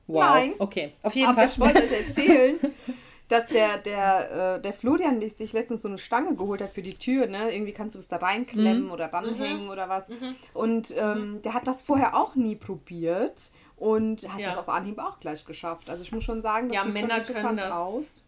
Wow. 0.08 0.22
Nein. 0.22 0.54
Okay, 0.60 0.94
auf 1.02 1.16
jeden 1.16 1.30
aber 1.30 1.48
Fall. 1.48 1.48
ich 1.48 1.60
wollte 1.60 1.84
euch 1.84 2.08
erzählen, 2.08 2.60
dass 3.30 3.48
der, 3.48 3.78
der, 3.78 4.58
äh, 4.58 4.62
der 4.62 4.74
Florian 4.74 5.22
sich 5.22 5.54
letztens 5.54 5.82
so 5.84 5.88
eine 5.88 5.98
Stange 5.98 6.36
geholt 6.36 6.62
hat 6.62 6.72
für 6.72 6.82
die 6.82 6.96
Tür, 6.96 7.28
ne? 7.28 7.54
Irgendwie 7.54 7.72
kannst 7.72 7.96
du 7.96 8.00
das 8.00 8.08
da 8.08 8.18
reinklemmen 8.18 8.86
mhm. 8.86 8.92
oder 8.92 9.12
ranhängen 9.12 9.66
mhm. 9.66 9.70
oder 9.70 9.88
was. 9.88 10.10
Mhm. 10.10 10.36
Und 10.54 10.94
ähm, 10.98 11.42
der 11.44 11.54
hat 11.54 11.68
das 11.68 11.82
vorher 11.82 12.16
auch 12.16 12.36
nie 12.36 12.56
probiert 12.56 13.52
und 13.78 14.28
hat 14.32 14.40
ja. 14.40 14.48
das 14.48 14.58
auf 14.58 14.70
Anhieb 14.70 15.00
auch 15.00 15.20
gleich 15.20 15.46
geschafft. 15.46 15.90
Also 15.90 16.04
ich 16.04 16.12
muss 16.12 16.24
schon 16.24 16.42
sagen, 16.42 16.68
das 16.68 16.76
ja, 16.76 16.84
sieht 16.84 16.94
Männer 16.94 17.24
schon 17.24 17.36
können 17.36 17.58
das 17.58 17.74
aus. 17.74 18.21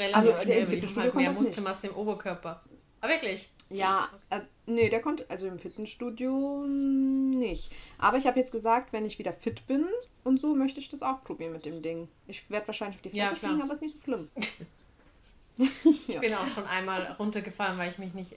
Relativ 0.00 0.30
also 0.30 0.42
schnell, 0.42 0.62
im 0.62 0.68
Fitnessstudio 0.68 1.02
halt 1.04 1.14
mehr 1.14 1.32
Muskelmasse 1.32 1.88
im 1.88 1.94
Oberkörper. 1.94 2.62
Aber 3.02 3.12
wirklich? 3.12 3.50
Ja, 3.68 4.08
also, 4.30 4.48
nee, 4.66 4.88
der 4.88 5.00
konnte, 5.00 5.26
also 5.28 5.46
im 5.46 5.58
Fitnessstudio 5.58 6.64
nicht. 6.66 7.70
Aber 7.98 8.16
ich 8.16 8.26
habe 8.26 8.40
jetzt 8.40 8.50
gesagt, 8.50 8.94
wenn 8.94 9.04
ich 9.04 9.18
wieder 9.18 9.32
fit 9.32 9.66
bin 9.66 9.86
und 10.24 10.40
so, 10.40 10.54
möchte 10.54 10.80
ich 10.80 10.88
das 10.88 11.02
auch 11.02 11.22
probieren 11.22 11.52
mit 11.52 11.66
dem 11.66 11.82
Ding. 11.82 12.08
Ich 12.26 12.50
werde 12.50 12.66
wahrscheinlich 12.66 12.96
auf 12.96 13.02
die 13.02 13.10
Fresse 13.10 13.22
ja, 13.22 13.34
fliegen, 13.34 13.62
aber 13.62 13.72
ist 13.72 13.82
nicht 13.82 13.96
so 13.98 14.02
schlimm. 14.02 14.28
ich 16.08 16.18
bin 16.18 16.34
auch 16.34 16.48
schon 16.48 16.64
einmal 16.66 17.14
runtergefallen, 17.18 17.78
weil 17.78 17.90
ich 17.90 17.98
mich 17.98 18.14
nicht 18.14 18.36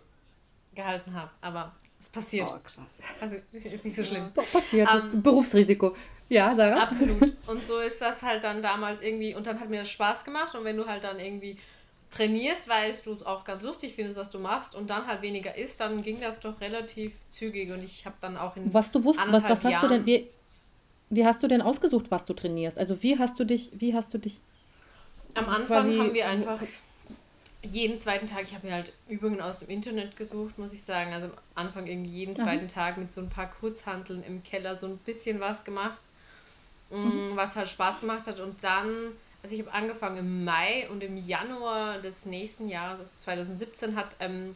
gehalten 0.75 1.13
habe. 1.13 1.31
Aber 1.41 1.73
es 2.03 2.09
passiert. 2.09 2.49
Oh, 2.49 2.59
krass. 2.63 2.99
Also 3.21 3.35
ist 3.51 3.85
nicht 3.85 3.95
so 3.95 4.03
schlimm. 4.03 4.31
Ja. 4.35 4.43
Passiert. 4.43 4.93
Um, 4.93 5.11
ähm, 5.13 5.21
Berufsrisiko. 5.23 5.95
Ja, 6.29 6.53
Sarah? 6.55 6.83
Absolut. 6.83 7.33
Und 7.47 7.63
so 7.63 7.79
ist 7.79 8.01
das 8.01 8.21
halt 8.21 8.43
dann 8.43 8.61
damals 8.61 9.01
irgendwie, 9.01 9.35
und 9.35 9.45
dann 9.45 9.59
hat 9.59 9.69
mir 9.69 9.79
das 9.79 9.89
Spaß 9.89 10.23
gemacht. 10.23 10.55
Und 10.55 10.63
wenn 10.63 10.77
du 10.77 10.85
halt 10.85 11.03
dann 11.03 11.19
irgendwie 11.19 11.57
trainierst, 12.09 12.67
weil 12.69 12.93
du 13.03 13.13
es 13.13 13.25
auch 13.25 13.43
ganz 13.43 13.61
lustig 13.61 13.93
findest, 13.93 14.17
was 14.17 14.29
du 14.29 14.39
machst 14.39 14.75
und 14.75 14.89
dann 14.89 15.07
halt 15.07 15.21
weniger 15.21 15.57
isst, 15.57 15.79
dann 15.79 16.01
ging 16.01 16.19
das 16.21 16.39
doch 16.39 16.59
relativ 16.61 17.13
zügig 17.29 17.71
und 17.71 17.83
ich 17.83 18.05
habe 18.05 18.15
dann 18.21 18.37
auch 18.37 18.55
in 18.55 18.73
Was 18.73 18.91
du 18.91 19.03
wusstest, 19.03 19.31
was, 19.31 19.43
was 19.43 19.63
hast 19.63 19.71
Jahren 19.71 19.89
du 19.89 19.95
denn, 19.95 20.05
wie, 20.05 20.29
wie 21.09 21.25
hast 21.25 21.41
du 21.41 21.47
denn 21.47 21.61
ausgesucht, 21.61 22.11
was 22.11 22.25
du 22.25 22.33
trainierst? 22.33 22.77
Also 22.77 23.01
wie 23.01 23.17
hast 23.17 23.39
du 23.39 23.45
dich, 23.45 23.71
wie 23.73 23.93
hast 23.93 24.13
du 24.13 24.19
dich 24.19 24.41
Am 25.33 25.49
Anfang 25.49 25.97
haben 25.99 26.13
wir 26.13 26.27
einfach 26.27 26.61
jeden 27.63 27.97
zweiten 27.97 28.27
Tag, 28.27 28.43
ich 28.43 28.53
habe 28.53 28.67
mir 28.67 28.73
halt 28.73 28.93
Übungen 29.07 29.41
aus 29.41 29.59
dem 29.59 29.69
Internet 29.69 30.15
gesucht, 30.15 30.59
muss 30.59 30.73
ich 30.73 30.83
sagen. 30.83 31.13
Also 31.13 31.27
am 31.27 31.33
Anfang 31.55 31.87
irgendwie 31.87 32.11
jeden 32.11 32.35
zweiten 32.35 32.65
Aha. 32.65 32.73
Tag 32.73 32.97
mit 32.97 33.11
so 33.11 33.21
ein 33.21 33.29
paar 33.29 33.49
Kurzhanteln 33.49 34.23
im 34.23 34.43
Keller 34.43 34.75
so 34.75 34.87
ein 34.87 34.97
bisschen 34.97 35.39
was 35.39 35.63
gemacht, 35.63 35.99
mm, 36.91 36.95
mhm. 36.95 37.35
was 37.35 37.55
halt 37.55 37.67
Spaß 37.67 38.01
gemacht 38.01 38.27
hat 38.27 38.39
und 38.39 38.63
dann 38.63 39.13
also 39.43 39.55
ich 39.55 39.61
habe 39.61 39.73
angefangen 39.73 40.17
im 40.19 40.45
Mai 40.45 40.87
und 40.89 41.03
im 41.03 41.17
Januar 41.17 41.99
des 41.99 42.25
nächsten 42.25 42.69
Jahres, 42.69 42.99
also 42.99 43.11
2017, 43.19 43.95
hat 43.97 44.15
ähm, 44.21 44.55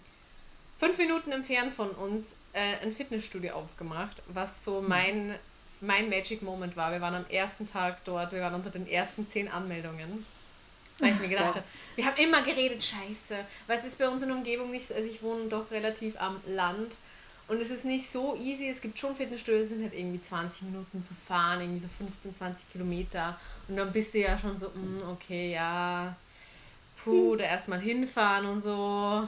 fünf 0.77 0.97
Minuten 0.97 1.33
entfernt 1.33 1.73
von 1.73 1.89
uns 1.91 2.37
äh, 2.53 2.81
ein 2.81 2.93
Fitnessstudio 2.93 3.53
aufgemacht, 3.53 4.23
was 4.29 4.63
so 4.63 4.79
hm. 4.79 4.87
mein, 4.87 5.35
mein 5.81 6.09
Magic 6.09 6.41
Moment 6.41 6.77
war. 6.77 6.93
Wir 6.93 7.01
waren 7.01 7.15
am 7.15 7.25
ersten 7.29 7.65
Tag 7.65 8.03
dort, 8.05 8.31
wir 8.31 8.39
waren 8.39 8.55
unter 8.55 8.69
den 8.69 8.87
ersten 8.87 9.27
zehn 9.27 9.49
Anmeldungen. 9.49 10.25
Weil 10.99 11.13
ich 11.13 11.19
mir 11.19 11.29
gedacht 11.29 11.55
habe, 11.55 11.63
wir 11.95 12.05
haben 12.05 12.17
immer 12.17 12.41
geredet, 12.41 12.81
scheiße, 12.81 13.37
weil 13.67 13.77
es 13.77 13.85
ist 13.85 13.99
bei 13.99 14.09
uns 14.09 14.21
in 14.23 14.29
der 14.29 14.37
Umgebung 14.37 14.71
nicht 14.71 14.87
so, 14.87 14.95
also 14.95 15.07
ich 15.07 15.21
wohne 15.21 15.47
doch 15.47 15.69
relativ 15.69 16.19
am 16.19 16.41
Land 16.45 16.95
und 17.47 17.61
es 17.61 17.69
ist 17.69 17.85
nicht 17.85 18.11
so 18.11 18.35
easy. 18.35 18.67
Es 18.67 18.81
gibt 18.81 18.99
schon 18.99 19.15
Fitnessstudios, 19.15 19.69
sind 19.69 19.81
halt 19.81 19.93
irgendwie 19.93 20.21
20 20.21 20.63
Minuten 20.63 21.01
zu 21.01 21.13
fahren, 21.13 21.61
irgendwie 21.61 21.79
so 21.79 21.87
15, 21.97 22.35
20 22.35 22.69
Kilometer. 22.69 23.39
Und 23.67 23.77
dann 23.77 23.91
bist 23.93 24.13
du 24.13 24.19
ja 24.19 24.37
schon 24.37 24.57
so, 24.57 24.69
mm, 24.69 25.09
okay, 25.09 25.53
ja, 25.53 26.15
puh, 26.97 27.35
da 27.37 27.45
erstmal 27.45 27.79
hinfahren 27.79 28.47
und 28.47 28.59
so. 28.59 29.27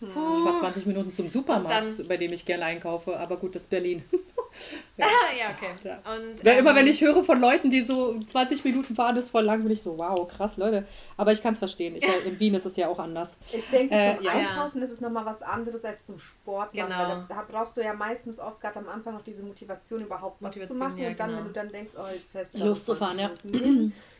Puh. 0.00 0.06
Ich 0.06 0.14
war 0.14 0.60
20 0.60 0.86
Minuten 0.86 1.12
zum 1.12 1.28
Supermarkt, 1.30 1.70
dann, 1.70 2.08
bei 2.08 2.16
dem 2.16 2.32
ich 2.32 2.44
gerne 2.44 2.64
einkaufe, 2.64 3.18
aber 3.18 3.36
gut, 3.36 3.54
das 3.54 3.62
ist 3.62 3.70
Berlin. 3.70 4.02
ja. 4.96 5.06
ja, 5.38 5.50
okay. 5.50 5.70
Ja. 5.84 6.14
Und, 6.14 6.42
ja, 6.42 6.52
ähm, 6.52 6.58
immer 6.58 6.74
wenn 6.74 6.86
ich 6.86 7.00
höre 7.00 7.24
von 7.24 7.40
Leuten, 7.40 7.70
die 7.70 7.82
so 7.82 8.18
20 8.20 8.64
Minuten 8.64 8.94
fahren, 8.94 9.16
ist 9.16 9.30
voll 9.30 9.44
lang, 9.44 9.62
bin 9.62 9.72
ich 9.72 9.80
so, 9.80 9.96
wow, 9.96 10.28
krass, 10.28 10.56
Leute. 10.56 10.86
Aber 11.16 11.32
ich 11.32 11.42
kann 11.42 11.54
es 11.54 11.58
verstehen. 11.58 11.96
Ich, 11.96 12.04
in 12.26 12.38
Wien 12.38 12.54
ist 12.54 12.66
es 12.66 12.76
ja 12.76 12.88
auch 12.88 12.98
anders. 12.98 13.28
Ich 13.52 13.68
denke, 13.70 13.94
äh, 13.94 14.16
zum 14.16 14.24
ja. 14.24 14.32
Einkaufen 14.32 14.82
ist 14.82 14.90
es 14.90 15.00
nochmal 15.00 15.24
was 15.24 15.42
anderes 15.42 15.84
als 15.84 16.04
zum 16.04 16.18
Sport. 16.18 16.72
Genau. 16.72 16.88
Da, 16.88 17.26
da, 17.28 17.46
brauchst 17.48 17.76
du 17.76 17.82
ja 17.82 17.94
meistens 17.94 18.38
oft 18.38 18.60
gerade 18.60 18.78
am 18.78 18.88
Anfang 18.88 19.14
noch 19.14 19.22
diese 19.22 19.42
Motivation, 19.42 20.02
überhaupt 20.02 20.42
was 20.42 20.56
Motivation, 20.56 20.76
zu 20.76 20.82
machen. 20.82 20.98
Ja, 20.98 21.08
und 21.08 21.20
dann, 21.20 21.30
genau. 21.30 21.38
wenn 21.38 21.46
du 21.46 21.52
dann 21.52 21.68
denkst, 21.70 21.92
oh, 21.96 22.12
jetzt 22.12 22.32
fährst 22.32 22.54
du 22.54 22.58
Lust 22.58 22.84
zu 22.84 22.94
fahren, 22.94 23.18
ja. 23.18 23.30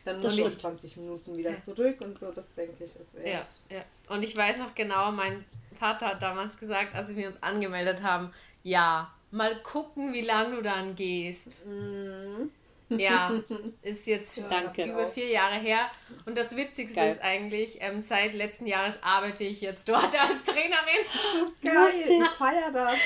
Dann 0.07 0.21
musst 0.21 0.37
du 0.37 0.57
20 0.57 0.97
Minuten 0.97 1.37
wieder 1.37 1.57
zurück 1.57 1.97
und 2.01 2.17
so, 2.17 2.31
das 2.31 2.53
denke 2.53 2.85
ich 2.85 2.95
ist 2.95 3.15
ja, 3.23 3.41
ja. 3.69 3.83
Und 4.09 4.23
ich 4.23 4.35
weiß 4.35 4.57
noch 4.57 4.73
genau, 4.73 5.11
mein 5.11 5.45
Vater 5.77 6.07
hat 6.07 6.21
damals 6.21 6.57
gesagt, 6.57 6.95
als 6.95 7.15
wir 7.15 7.27
uns 7.27 7.43
angemeldet 7.43 8.01
haben, 8.01 8.31
ja, 8.63 9.11
mal 9.31 9.55
gucken, 9.61 10.13
wie 10.13 10.21
lange 10.21 10.55
du 10.55 10.61
dann 10.61 10.95
gehst. 10.95 11.65
Mhm. 11.65 12.51
Ja, 12.89 13.33
ist 13.81 14.07
jetzt 14.07 14.41
Danke. 14.49 14.85
über 14.85 15.07
vier 15.07 15.27
Jahre 15.27 15.55
her. 15.55 15.91
Und 16.25 16.37
das 16.37 16.55
Witzigste 16.55 16.99
Geil. 16.99 17.11
ist 17.11 17.21
eigentlich, 17.21 17.79
ähm, 17.81 17.99
seit 17.99 18.33
letzten 18.33 18.65
Jahres 18.65 18.95
arbeite 19.01 19.43
ich 19.43 19.59
jetzt 19.61 19.89
dort 19.89 20.03
als 20.19 20.43
Trainerin. 20.45 21.51
Geil, 21.61 22.21
ich 22.21 22.29
feier 22.29 22.71
das. 22.71 22.97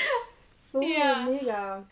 So 0.56 0.80
ja. 0.80 1.26
mega. 1.28 1.84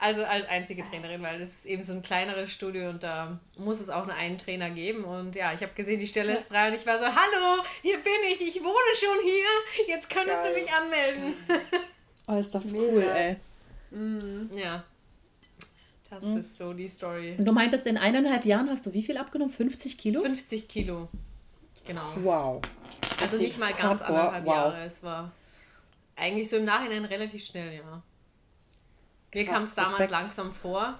Also 0.00 0.22
als 0.24 0.46
einzige 0.48 0.84
Trainerin, 0.84 1.22
weil 1.22 1.40
das 1.40 1.48
ist 1.48 1.66
eben 1.66 1.82
so 1.82 1.92
ein 1.92 2.02
kleineres 2.02 2.52
Studio 2.52 2.88
und 2.88 3.02
da 3.02 3.40
muss 3.56 3.80
es 3.80 3.88
auch 3.88 4.06
nur 4.06 4.14
einen 4.14 4.38
Trainer 4.38 4.70
geben. 4.70 5.04
Und 5.04 5.34
ja, 5.34 5.52
ich 5.52 5.62
habe 5.62 5.72
gesehen, 5.74 5.98
die 5.98 6.06
Stelle 6.06 6.36
ist 6.36 6.48
frei 6.48 6.68
und 6.68 6.74
ich 6.74 6.86
war 6.86 6.98
so, 7.00 7.06
hallo, 7.06 7.64
hier 7.82 7.96
bin 7.98 8.12
ich, 8.32 8.40
ich 8.40 8.62
wohne 8.62 8.94
schon 8.94 9.18
hier, 9.24 9.88
jetzt 9.94 10.08
könntest 10.08 10.44
Geil. 10.44 10.54
du 10.54 10.60
mich 10.60 10.72
anmelden. 10.72 11.34
Oh, 12.30 12.38
ist 12.38 12.54
das 12.54 12.66
Mega. 12.66 12.84
cool, 12.92 13.02
ey. 13.02 13.36
Mhm. 13.90 14.50
Ja. 14.52 14.84
Das 16.10 16.22
mhm. 16.22 16.36
ist 16.36 16.58
so 16.58 16.74
die 16.74 16.86
Story. 16.86 17.36
Und 17.38 17.46
du 17.46 17.52
meintest, 17.52 17.86
in 17.86 17.96
eineinhalb 17.96 18.44
Jahren 18.44 18.68
hast 18.68 18.84
du 18.84 18.92
wie 18.92 19.02
viel 19.02 19.16
abgenommen? 19.16 19.50
50 19.50 19.96
Kilo? 19.96 20.20
50 20.20 20.68
Kilo. 20.68 21.08
Genau. 21.86 22.12
Wow. 22.16 22.62
Also 23.18 23.36
okay. 23.36 23.46
nicht 23.46 23.58
mal 23.58 23.72
ganz 23.72 24.02
Hardcore. 24.02 24.18
anderthalb 24.18 24.44
wow. 24.44 24.54
Jahre. 24.54 24.82
Es 24.82 25.02
war 25.02 25.32
eigentlich 26.16 26.50
so 26.50 26.56
im 26.56 26.66
Nachhinein 26.66 27.06
relativ 27.06 27.42
schnell, 27.42 27.76
ja. 27.76 28.02
Mir 29.34 29.44
kam 29.44 29.64
es 29.64 29.74
damals 29.74 30.10
langsam 30.10 30.52
vor. 30.52 30.98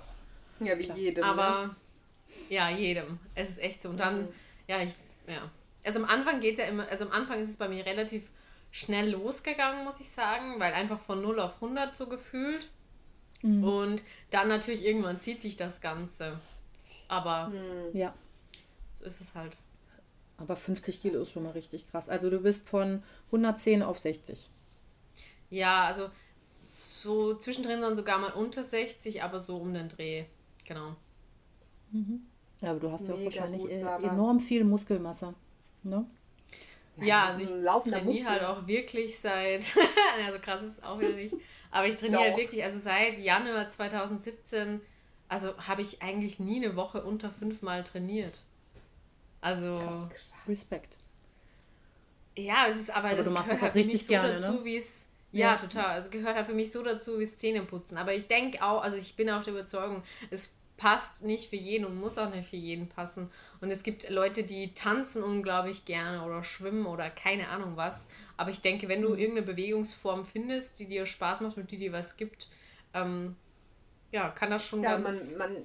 Ja, 0.60 0.78
wie 0.78 0.90
jedem. 0.92 1.24
Aber 1.24 1.68
ne? 1.68 1.76
ja, 2.48 2.68
jedem. 2.70 3.18
Es 3.34 3.50
ist 3.50 3.58
echt 3.58 3.80
so. 3.82 3.90
Und 3.90 3.98
dann, 3.98 4.22
mhm. 4.22 4.28
ja, 4.66 4.82
ich, 4.82 4.94
ja. 5.26 5.50
Also 5.84 6.00
am 6.00 6.04
Anfang 6.06 6.40
geht 6.40 6.52
es 6.52 6.58
ja 6.58 6.66
immer, 6.66 6.88
also 6.88 7.04
am 7.06 7.12
Anfang 7.12 7.40
ist 7.40 7.48
es 7.48 7.56
bei 7.56 7.68
mir 7.68 7.86
relativ 7.86 8.28
schnell 8.70 9.10
losgegangen, 9.10 9.84
muss 9.84 10.00
ich 10.00 10.10
sagen, 10.10 10.60
weil 10.60 10.72
einfach 10.74 11.00
von 11.00 11.22
0 11.22 11.40
auf 11.40 11.54
100 11.54 11.94
so 11.94 12.06
gefühlt. 12.06 12.68
Mhm. 13.42 13.64
Und 13.64 14.02
dann 14.30 14.48
natürlich 14.48 14.84
irgendwann 14.84 15.20
zieht 15.20 15.40
sich 15.40 15.56
das 15.56 15.80
Ganze. 15.80 16.40
Aber 17.06 17.48
mhm. 17.48 17.96
ja. 17.96 18.12
so 18.92 19.04
ist 19.04 19.20
es 19.20 19.34
halt. 19.34 19.56
Aber 20.36 20.54
50 20.56 21.00
Kilo 21.00 21.22
ist 21.22 21.32
schon 21.32 21.44
mal 21.44 21.52
richtig 21.52 21.90
krass. 21.90 22.08
Also 22.08 22.30
du 22.30 22.40
bist 22.40 22.68
von 22.68 23.02
110 23.26 23.82
auf 23.82 23.98
60. 23.98 24.48
Ja, 25.50 25.84
also 25.84 26.10
so 27.02 27.34
zwischendrin 27.34 27.80
dann 27.80 27.94
sogar 27.94 28.18
mal 28.18 28.32
unter 28.32 28.64
60, 28.64 29.22
aber 29.22 29.38
so 29.38 29.58
um 29.58 29.74
den 29.74 29.88
Dreh. 29.88 30.24
Genau. 30.66 30.96
Mhm. 31.90 32.22
Ja, 32.60 32.70
aber 32.70 32.80
du 32.80 32.90
hast 32.90 33.02
Mega 33.02 33.14
ja 33.14 33.20
auch 33.20 33.24
wahrscheinlich 33.24 33.62
gut, 33.62 33.70
enorm 33.70 34.40
viel 34.40 34.64
Muskelmasse. 34.64 35.34
Ne? 35.82 36.06
Ja, 37.00 37.26
also 37.26 37.42
ich 37.42 37.90
trainiere 37.90 38.28
halt 38.28 38.42
auch 38.42 38.66
wirklich 38.66 39.18
seit, 39.18 39.72
also 40.26 40.38
krass 40.40 40.62
ist 40.62 40.78
es 40.78 40.82
auch 40.82 40.98
wieder 40.98 41.14
nicht, 41.14 41.34
aber 41.70 41.86
ich 41.86 41.96
trainiere 41.96 42.22
halt 42.22 42.36
wirklich, 42.36 42.64
also 42.64 42.78
seit 42.78 43.16
Januar 43.18 43.68
2017, 43.68 44.80
also 45.28 45.56
habe 45.68 45.82
ich 45.82 46.02
eigentlich 46.02 46.40
nie 46.40 46.56
eine 46.56 46.74
Woche 46.74 47.04
unter 47.04 47.30
fünfmal 47.30 47.84
trainiert. 47.84 48.42
Also. 49.40 49.78
Krass, 49.78 50.08
krass. 50.08 50.48
Respekt. 50.48 50.96
Ja, 52.36 52.66
es 52.68 52.76
ist 52.76 52.90
aber, 52.90 53.08
aber 53.08 53.16
das 53.16 53.28
gehört 53.28 53.50
das 53.50 53.62
halt 53.62 53.74
richtig 53.74 54.04
so 54.04 54.08
gerne, 54.08 54.32
dazu, 54.32 54.52
ne? 54.52 54.64
wie 54.64 54.76
es. 54.76 55.06
Ja, 55.30 55.50
ja, 55.50 55.56
total. 55.56 55.86
Also 55.86 56.10
gehört 56.10 56.36
halt 56.36 56.46
für 56.46 56.54
mich 56.54 56.72
so 56.72 56.82
dazu 56.82 57.18
wie 57.18 57.26
Zähneputzen. 57.26 57.98
Aber 57.98 58.14
ich 58.14 58.28
denke 58.28 58.62
auch, 58.62 58.82
also 58.82 58.96
ich 58.96 59.14
bin 59.14 59.28
auch 59.30 59.44
der 59.44 59.52
Überzeugung, 59.52 60.02
es 60.30 60.54
passt 60.78 61.24
nicht 61.24 61.50
für 61.50 61.56
jeden 61.56 61.84
und 61.84 62.00
muss 62.00 62.16
auch 62.16 62.30
nicht 62.30 62.48
für 62.48 62.56
jeden 62.56 62.88
passen. 62.88 63.30
Und 63.60 63.70
es 63.70 63.82
gibt 63.82 64.08
Leute, 64.08 64.44
die 64.44 64.72
tanzen 64.72 65.22
unglaublich 65.22 65.84
gerne 65.84 66.24
oder 66.24 66.44
schwimmen 66.44 66.86
oder 66.86 67.10
keine 67.10 67.48
Ahnung 67.48 67.76
was. 67.76 68.06
Aber 68.36 68.50
ich 68.50 68.62
denke, 68.62 68.88
wenn 68.88 69.02
du 69.02 69.10
mhm. 69.10 69.18
irgendeine 69.18 69.46
Bewegungsform 69.46 70.24
findest, 70.24 70.78
die 70.78 70.86
dir 70.86 71.04
Spaß 71.04 71.40
macht 71.40 71.58
und 71.58 71.70
die 71.70 71.78
dir 71.78 71.92
was 71.92 72.16
gibt, 72.16 72.48
ähm, 72.94 73.36
ja, 74.12 74.30
kann 74.30 74.50
das 74.50 74.66
schon 74.66 74.82
ja, 74.82 74.96
ganz... 74.96 75.34
Man, 75.36 75.52
man, 75.52 75.64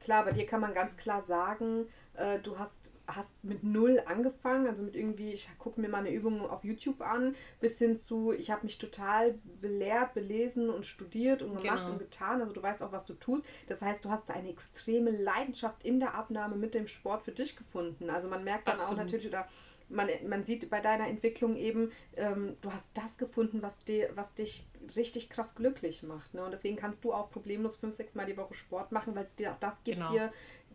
klar, 0.00 0.24
bei 0.24 0.32
dir 0.32 0.44
kann 0.44 0.60
man 0.60 0.74
ganz 0.74 0.96
klar 0.96 1.22
sagen, 1.22 1.86
äh, 2.14 2.40
du 2.40 2.58
hast, 2.58 2.92
hast 3.14 3.32
mit 3.42 3.62
null 3.64 4.02
angefangen, 4.06 4.66
also 4.66 4.82
mit 4.82 4.96
irgendwie, 4.96 5.32
ich 5.32 5.48
gucke 5.58 5.80
mir 5.80 5.88
mal 5.88 5.98
eine 5.98 6.10
Übung 6.10 6.48
auf 6.48 6.64
YouTube 6.64 7.00
an, 7.00 7.34
bis 7.60 7.78
hin 7.78 7.96
zu, 7.96 8.32
ich 8.32 8.50
habe 8.50 8.64
mich 8.64 8.78
total 8.78 9.38
belehrt, 9.60 10.14
belesen 10.14 10.70
und 10.70 10.86
studiert 10.86 11.42
und 11.42 11.60
gemacht 11.60 11.78
genau. 11.80 11.92
und 11.92 11.98
getan. 11.98 12.40
Also 12.40 12.52
du 12.52 12.62
weißt 12.62 12.82
auch, 12.82 12.92
was 12.92 13.06
du 13.06 13.14
tust. 13.14 13.44
Das 13.68 13.82
heißt, 13.82 14.04
du 14.04 14.10
hast 14.10 14.30
eine 14.30 14.48
extreme 14.48 15.10
Leidenschaft 15.10 15.84
in 15.84 16.00
der 16.00 16.14
Abnahme 16.14 16.56
mit 16.56 16.74
dem 16.74 16.86
Sport 16.86 17.22
für 17.22 17.32
dich 17.32 17.56
gefunden. 17.56 18.10
Also 18.10 18.28
man 18.28 18.44
merkt 18.44 18.68
dann 18.68 18.76
Absolut. 18.76 18.98
auch 18.98 19.04
natürlich, 19.04 19.28
oder 19.28 19.46
man, 19.92 20.08
man 20.26 20.44
sieht 20.44 20.68
bei 20.70 20.80
deiner 20.80 21.06
Entwicklung 21.06 21.56
eben, 21.56 21.92
ähm, 22.16 22.56
du 22.60 22.72
hast 22.72 22.88
das 22.94 23.18
gefunden, 23.18 23.62
was, 23.62 23.84
dir, 23.84 24.10
was 24.14 24.34
dich 24.34 24.66
richtig 24.96 25.30
krass 25.30 25.54
glücklich 25.54 26.02
macht. 26.02 26.34
Ne? 26.34 26.44
Und 26.44 26.50
deswegen 26.50 26.76
kannst 26.76 27.04
du 27.04 27.12
auch 27.12 27.30
problemlos 27.30 27.76
fünf, 27.76 27.94
sechs 27.94 28.14
Mal 28.14 28.26
die 28.26 28.36
Woche 28.36 28.54
Sport 28.54 28.92
machen, 28.92 29.14
weil 29.14 29.26
dir, 29.38 29.56
das 29.60 29.82
gibt 29.84 29.98
genau. 29.98 30.12
dir 30.12 30.32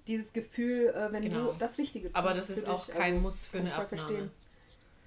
dieses 0.08 0.34
Gefühl, 0.34 0.89
äh, 0.89 1.12
wenn 1.12 1.24
genau. 1.24 1.51
du 1.51 1.60
das 1.60 1.78
Richtige 1.78 2.08
tust. 2.08 2.16
Aber 2.16 2.34
das 2.34 2.49
ist 2.49 2.68
auch 2.68 2.86
dich, 2.86 2.95
kein 2.95 3.14
also, 3.14 3.22
Muss 3.22 3.45
für 3.45 3.60
eine 3.60 3.74
Abnahme. 3.74 3.88
Verstehen. 3.88 4.32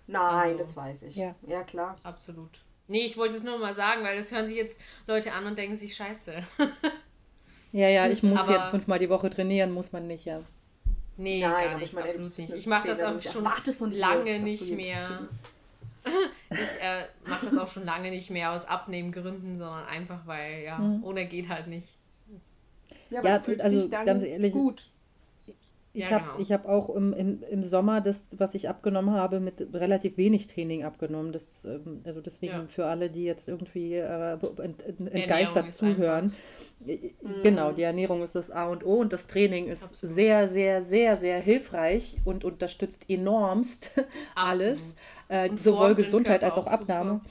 Nein, 0.06 0.52
also, 0.52 0.58
das 0.58 0.76
weiß 0.76 1.02
ich. 1.04 1.16
Ja. 1.16 1.34
ja, 1.46 1.62
klar. 1.62 1.96
Absolut. 2.02 2.50
Nee, 2.88 3.06
ich 3.06 3.16
wollte 3.16 3.36
es 3.36 3.42
nur 3.42 3.58
mal 3.58 3.74
sagen, 3.74 4.02
weil 4.02 4.16
das 4.16 4.32
hören 4.32 4.46
sich 4.46 4.56
jetzt 4.56 4.82
Leute 5.06 5.32
an 5.32 5.46
und 5.46 5.56
denken 5.56 5.76
sich, 5.76 5.94
scheiße. 5.94 6.42
ja, 7.72 7.88
ja, 7.88 8.08
ich 8.08 8.22
muss 8.22 8.40
Aber 8.40 8.52
jetzt 8.52 8.68
fünfmal 8.68 8.98
die 8.98 9.08
Woche 9.08 9.30
trainieren, 9.30 9.70
muss 9.70 9.92
man 9.92 10.08
nicht, 10.08 10.24
ja. 10.24 10.42
Nee, 11.16 11.40
Nein, 11.40 11.70
gar 11.70 11.78
nicht, 11.78 11.96
absolut 11.96 12.38
nicht. 12.38 12.52
Ich 12.52 12.66
mache 12.66 12.88
das 12.88 13.02
auch 13.02 13.20
schon 13.20 13.92
lange 13.92 14.24
dir, 14.24 14.38
nicht 14.40 14.70
mehr. 14.72 15.28
ich 16.50 16.82
äh, 16.82 17.04
mache 17.26 17.44
das 17.46 17.58
auch 17.58 17.68
schon 17.68 17.84
lange 17.84 18.10
nicht 18.10 18.30
mehr 18.30 18.52
aus 18.52 18.64
Abnehmgründen, 18.64 19.54
sondern 19.54 19.86
einfach, 19.86 20.26
weil, 20.26 20.62
ja, 20.64 20.78
mhm. 20.78 21.04
ohne 21.04 21.26
geht 21.26 21.48
halt 21.48 21.68
nicht. 21.68 21.88
Ja, 23.10 23.22
ja, 23.24 23.42
also 23.58 23.88
ganz 23.88 24.24
ehrlich, 24.24 24.52
gut. 24.52 24.90
Ich 25.92 26.08
ja, 26.08 26.20
habe 26.20 26.38
genau. 26.38 26.50
hab 26.50 26.68
auch 26.68 26.90
im, 26.90 27.12
im, 27.12 27.42
im 27.50 27.64
Sommer 27.64 28.00
das, 28.00 28.22
was 28.38 28.54
ich 28.54 28.68
abgenommen 28.68 29.12
habe, 29.12 29.40
mit 29.40 29.74
relativ 29.74 30.16
wenig 30.16 30.46
Training 30.46 30.84
abgenommen. 30.84 31.32
Das, 31.32 31.64
ähm, 31.64 32.02
also 32.04 32.20
deswegen 32.20 32.52
ja. 32.52 32.66
für 32.68 32.86
alle, 32.86 33.10
die 33.10 33.24
jetzt 33.24 33.48
irgendwie 33.48 33.94
äh, 33.94 34.38
entgeistert 35.10 35.72
zuhören. 35.72 36.32
Mhm. 36.78 37.42
Genau, 37.42 37.72
die 37.72 37.82
Ernährung 37.82 38.22
ist 38.22 38.36
das 38.36 38.52
A 38.52 38.68
und 38.68 38.86
O 38.86 39.00
und 39.00 39.12
das 39.12 39.26
Training 39.26 39.66
ist 39.66 39.82
Absolut. 39.82 40.14
sehr, 40.14 40.46
sehr, 40.46 40.82
sehr, 40.82 41.16
sehr 41.16 41.40
hilfreich 41.40 42.18
und 42.24 42.44
unterstützt 42.44 43.06
enormst 43.08 43.90
alles. 44.36 44.78
Äh, 45.26 45.50
sowohl 45.56 45.96
Gesundheit 45.96 46.44
als 46.44 46.54
auch 46.54 46.68
Abnahme. 46.68 47.20
Super. 47.24 47.30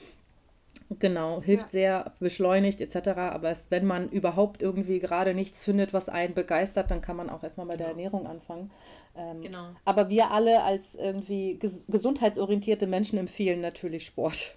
Genau, 0.98 1.40
hilft 1.40 1.66
ja. 1.66 1.70
sehr, 1.70 2.12
beschleunigt 2.18 2.80
etc. 2.80 3.10
Aber 3.16 3.50
es, 3.50 3.70
wenn 3.70 3.86
man 3.86 4.08
überhaupt 4.08 4.60
irgendwie 4.60 4.98
gerade 4.98 5.34
nichts 5.34 5.64
findet, 5.64 5.92
was 5.92 6.08
einen 6.08 6.34
begeistert, 6.34 6.90
dann 6.90 7.00
kann 7.00 7.16
man 7.16 7.30
auch 7.30 7.44
erstmal 7.44 7.66
bei 7.66 7.74
genau. 7.74 7.84
der 7.84 7.96
Ernährung 7.96 8.26
anfangen. 8.26 8.70
Ähm, 9.16 9.40
genau. 9.40 9.68
Aber 9.84 10.08
wir 10.08 10.32
alle 10.32 10.62
als 10.62 10.96
irgendwie 10.96 11.54
ges 11.54 11.84
gesundheitsorientierte 11.86 12.88
Menschen 12.88 13.18
empfehlen 13.18 13.60
natürlich 13.60 14.04
Sport. 14.04 14.56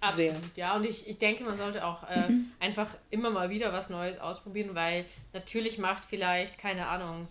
Absolut, 0.00 0.30
sehr. 0.54 0.64
ja. 0.64 0.76
Und 0.76 0.86
ich, 0.86 1.06
ich 1.08 1.18
denke, 1.18 1.44
man 1.44 1.58
sollte 1.58 1.84
auch 1.84 2.08
äh, 2.08 2.30
mhm. 2.30 2.52
einfach 2.58 2.96
immer 3.10 3.28
mal 3.28 3.50
wieder 3.50 3.72
was 3.72 3.90
Neues 3.90 4.18
ausprobieren, 4.18 4.74
weil 4.74 5.04
natürlich 5.34 5.76
macht 5.76 6.06
vielleicht, 6.06 6.56
keine 6.56 6.86
Ahnung, 6.86 7.28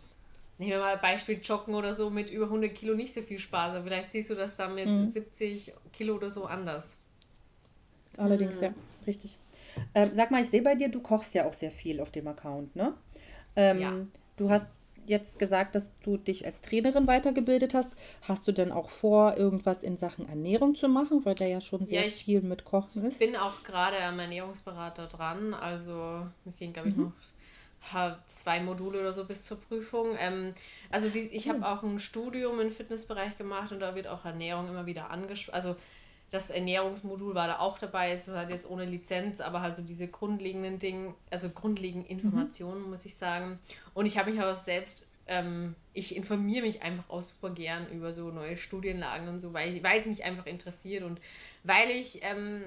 nehmen 0.60 0.72
wir 0.72 0.80
mal 0.80 0.98
Beispiel 0.98 1.40
Joggen 1.42 1.74
oder 1.74 1.96
so 1.96 2.12
mit 2.12 2.30
über 2.30 2.46
100 2.46 2.76
Kilo 2.76 2.94
nicht 2.94 3.14
so 3.14 3.22
viel 3.22 3.40
Spaß, 3.40 3.74
aber 3.74 3.86
vielleicht 3.86 4.12
siehst 4.12 4.30
du 4.30 4.36
das 4.36 4.56
dann 4.56 4.76
mit 4.76 4.88
mhm. 4.88 5.06
70 5.06 5.74
Kilo 5.92 6.16
oder 6.16 6.30
so 6.30 6.46
anders. 6.46 6.99
Allerdings, 8.20 8.58
mhm. 8.58 8.64
ja, 8.64 8.74
richtig. 9.08 9.38
Ähm, 9.94 10.10
sag 10.14 10.32
mal, 10.32 10.42
ich 10.42 10.50
sehe 10.50 10.62
bei 10.62 10.76
dir, 10.76 10.90
du 10.90 11.00
kochst 11.00 11.34
ja 11.34 11.46
auch 11.46 11.54
sehr 11.54 11.72
viel 11.72 12.02
auf 12.02 12.12
dem 12.12 12.28
Account, 12.28 12.76
ne? 12.76 12.94
Ähm, 13.56 13.80
ja. 13.80 13.94
Du 14.38 14.50
hast 14.50 14.66
jetzt 15.10 15.40
gesagt, 15.40 15.76
dass 15.76 15.92
du 16.04 16.18
dich 16.18 16.46
als 16.46 16.62
Trainerin 16.62 17.08
weitergebildet 17.08 17.74
hast. 17.74 17.90
Hast 18.22 18.48
du 18.48 18.52
denn 18.52 18.72
auch 18.72 18.90
vor, 18.90 19.38
irgendwas 19.38 19.84
in 19.84 19.98
Sachen 19.98 20.30
Ernährung 20.30 20.76
zu 20.76 20.88
machen, 20.88 21.26
weil 21.26 21.36
da 21.36 21.46
ja 21.46 21.62
schon 21.62 21.86
sehr 21.86 22.04
ja, 22.04 22.10
viel 22.10 22.42
mit 22.42 22.64
Kochen 22.64 23.04
ist? 23.04 23.20
Ich 23.20 23.28
bin 23.28 23.36
auch 23.36 23.64
gerade 23.64 23.98
am 24.04 24.20
Ernährungsberater 24.20 25.08
dran. 25.08 25.54
Also 25.54 26.28
mir 26.46 26.54
fehlen, 26.54 26.74
glaube 26.74 26.90
ich, 26.90 26.96
mhm. 26.96 27.06
noch 27.06 28.20
zwei 28.28 28.60
Module 28.60 29.00
oder 29.00 29.14
so 29.14 29.26
bis 29.26 29.44
zur 29.44 29.60
Prüfung. 29.60 30.16
Ähm, 30.18 30.54
also 30.92 31.10
die, 31.10 31.20
ich 31.20 31.50
habe 31.50 31.68
auch 31.68 31.82
ein 31.84 32.00
Studium 32.00 32.60
im 32.60 32.72
Fitnessbereich 32.72 33.36
gemacht 33.38 33.72
und 33.72 33.80
da 33.80 33.96
wird 33.96 34.08
auch 34.08 34.26
Ernährung 34.26 34.68
immer 34.68 34.86
wieder 34.86 35.10
angesprochen. 35.10 35.56
Also 35.56 35.76
das 36.32 36.50
Ernährungsmodul 36.52 37.34
war 37.36 37.48
da 37.48 37.60
auch 37.60 37.80
dabei. 37.80 38.12
Es 38.12 38.28
ist 38.28 38.36
halt 38.36 38.50
jetzt 38.50 38.70
ohne 38.70 38.86
Lizenz, 38.86 39.42
aber 39.42 39.62
halt 39.62 39.76
so 39.76 39.82
diese 39.82 40.08
grundlegenden 40.08 40.80
Dinge, 40.80 41.16
also 41.30 41.50
grundlegenden 41.50 42.06
mhm. 42.06 42.20
Informationen, 42.20 42.84
mhm. 42.84 42.90
muss 42.92 43.06
ich 43.06 43.16
sagen. 43.16 43.60
Und 43.94 44.06
ich 44.06 44.18
habe 44.18 44.32
mich 44.32 44.40
aber 44.40 44.56
selbst, 44.56 45.10
ähm, 45.28 45.76
ich 45.94 46.16
informiere 46.16 46.66
mich 46.66 46.82
einfach 46.82 47.10
auch 47.10 47.22
super 47.22 47.50
gern 47.50 47.88
über 47.92 48.14
so 48.14 48.30
neue 48.30 48.58
Studienlagen 48.58 49.28
und 49.28 49.42
so, 49.42 49.54
weil, 49.54 49.82
weil 49.84 50.00
es 50.00 50.06
mich 50.06 50.24
einfach 50.24 50.46
interessiert 50.46 51.04
und 51.04 51.20
weil 51.64 51.90
ich 51.90 52.20
ähm, 52.24 52.64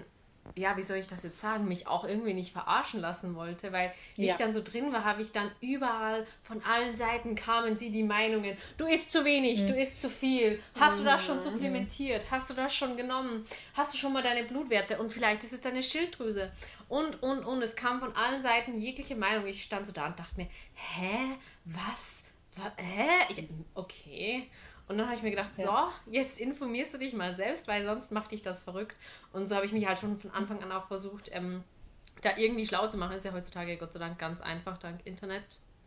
ja, 0.56 0.76
wie 0.76 0.82
soll 0.82 0.98
ich 0.98 1.08
das 1.08 1.22
jetzt 1.22 1.40
sagen, 1.40 1.66
mich 1.66 1.86
auch 1.86 2.04
irgendwie 2.04 2.34
nicht 2.34 2.52
verarschen 2.52 3.00
lassen 3.00 3.34
wollte, 3.34 3.72
weil 3.72 3.92
wie 4.16 4.26
ja. 4.26 4.32
ich 4.32 4.38
dann 4.38 4.52
so 4.52 4.62
drin 4.62 4.92
war, 4.92 5.04
habe 5.04 5.22
ich 5.22 5.32
dann 5.32 5.50
überall 5.60 6.26
von 6.42 6.62
allen 6.64 6.92
Seiten 6.92 7.34
kamen 7.34 7.76
sie 7.76 7.90
die 7.90 8.02
Meinungen, 8.02 8.56
du 8.76 8.86
isst 8.86 9.12
zu 9.12 9.24
wenig, 9.24 9.62
mhm. 9.62 9.68
du 9.68 9.74
isst 9.74 10.02
zu 10.02 10.10
viel, 10.10 10.60
hast 10.78 10.94
mhm. 10.94 10.98
du 10.98 11.04
das 11.04 11.24
schon 11.24 11.36
mhm. 11.36 11.42
supplementiert, 11.42 12.26
hast 12.30 12.50
du 12.50 12.54
das 12.54 12.74
schon 12.74 12.96
genommen, 12.96 13.46
hast 13.74 13.94
du 13.94 13.98
schon 13.98 14.12
mal 14.12 14.22
deine 14.22 14.44
Blutwerte 14.44 14.98
und 14.98 15.12
vielleicht 15.12 15.44
ist 15.44 15.52
es 15.52 15.60
deine 15.60 15.82
Schilddrüse 15.82 16.50
und, 16.88 17.22
und, 17.22 17.44
und, 17.44 17.62
es 17.62 17.74
kam 17.74 18.00
von 18.00 18.14
allen 18.14 18.38
Seiten 18.38 18.74
jegliche 18.74 19.16
Meinung. 19.16 19.46
Ich 19.46 19.62
stand 19.62 19.86
so 19.86 19.92
da 19.92 20.08
und 20.08 20.18
dachte 20.18 20.36
mir, 20.36 20.48
hä, 20.74 21.38
was, 21.64 22.24
hä, 22.76 23.08
ich, 23.30 23.48
okay, 23.74 24.50
und 24.88 24.98
dann 24.98 25.06
habe 25.06 25.16
ich 25.16 25.22
mir 25.22 25.30
gedacht, 25.30 25.56
ja. 25.56 25.64
so, 25.64 26.12
jetzt 26.12 26.38
informierst 26.38 26.94
du 26.94 26.98
dich 26.98 27.14
mal 27.14 27.34
selbst, 27.34 27.68
weil 27.68 27.84
sonst 27.84 28.12
macht 28.12 28.32
dich 28.32 28.42
das 28.42 28.62
verrückt. 28.62 28.96
Und 29.32 29.46
so 29.46 29.54
habe 29.54 29.64
ich 29.64 29.72
mich 29.72 29.86
halt 29.86 29.98
schon 29.98 30.18
von 30.18 30.30
Anfang 30.30 30.62
an 30.62 30.72
auch 30.72 30.86
versucht, 30.86 31.30
ähm, 31.32 31.62
da 32.20 32.30
irgendwie 32.36 32.66
schlau 32.66 32.86
zu 32.86 32.96
machen. 32.96 33.16
Ist 33.16 33.24
ja 33.24 33.32
heutzutage 33.32 33.76
Gott 33.76 33.92
sei 33.92 33.98
Dank 33.98 34.18
ganz 34.18 34.40
einfach, 34.40 34.78
dank 34.78 35.00
Internet. 35.04 35.44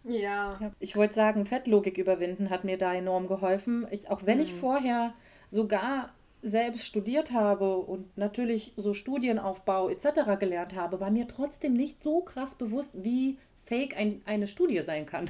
Ja. 0.07 0.59
ich 0.79 0.95
wollte 0.95 1.15
sagen, 1.15 1.47
Fettlogik 1.47 1.97
überwinden 1.97 2.51
hat 2.51 2.63
mir 2.63 2.77
da 2.77 2.93
enorm 2.93 3.27
geholfen. 3.27 3.87
Ich, 3.89 4.09
auch 4.09 4.25
wenn 4.25 4.37
mhm. 4.37 4.43
ich 4.43 4.53
vorher 4.53 5.13
sogar 5.49 6.11
selbst 6.43 6.85
studiert 6.85 7.31
habe 7.31 7.77
und 7.77 8.15
natürlich 8.17 8.73
so 8.77 8.93
Studienaufbau 8.93 9.89
etc. 9.89 10.39
gelernt 10.39 10.75
habe, 10.75 10.99
war 10.99 11.09
mir 11.09 11.27
trotzdem 11.27 11.73
nicht 11.73 12.03
so 12.03 12.21
krass 12.21 12.53
bewusst, 12.53 12.91
wie 12.93 13.39
fake 13.65 13.97
ein, 13.97 14.21
eine 14.25 14.47
Studie 14.47 14.81
sein 14.81 15.05
kann 15.05 15.29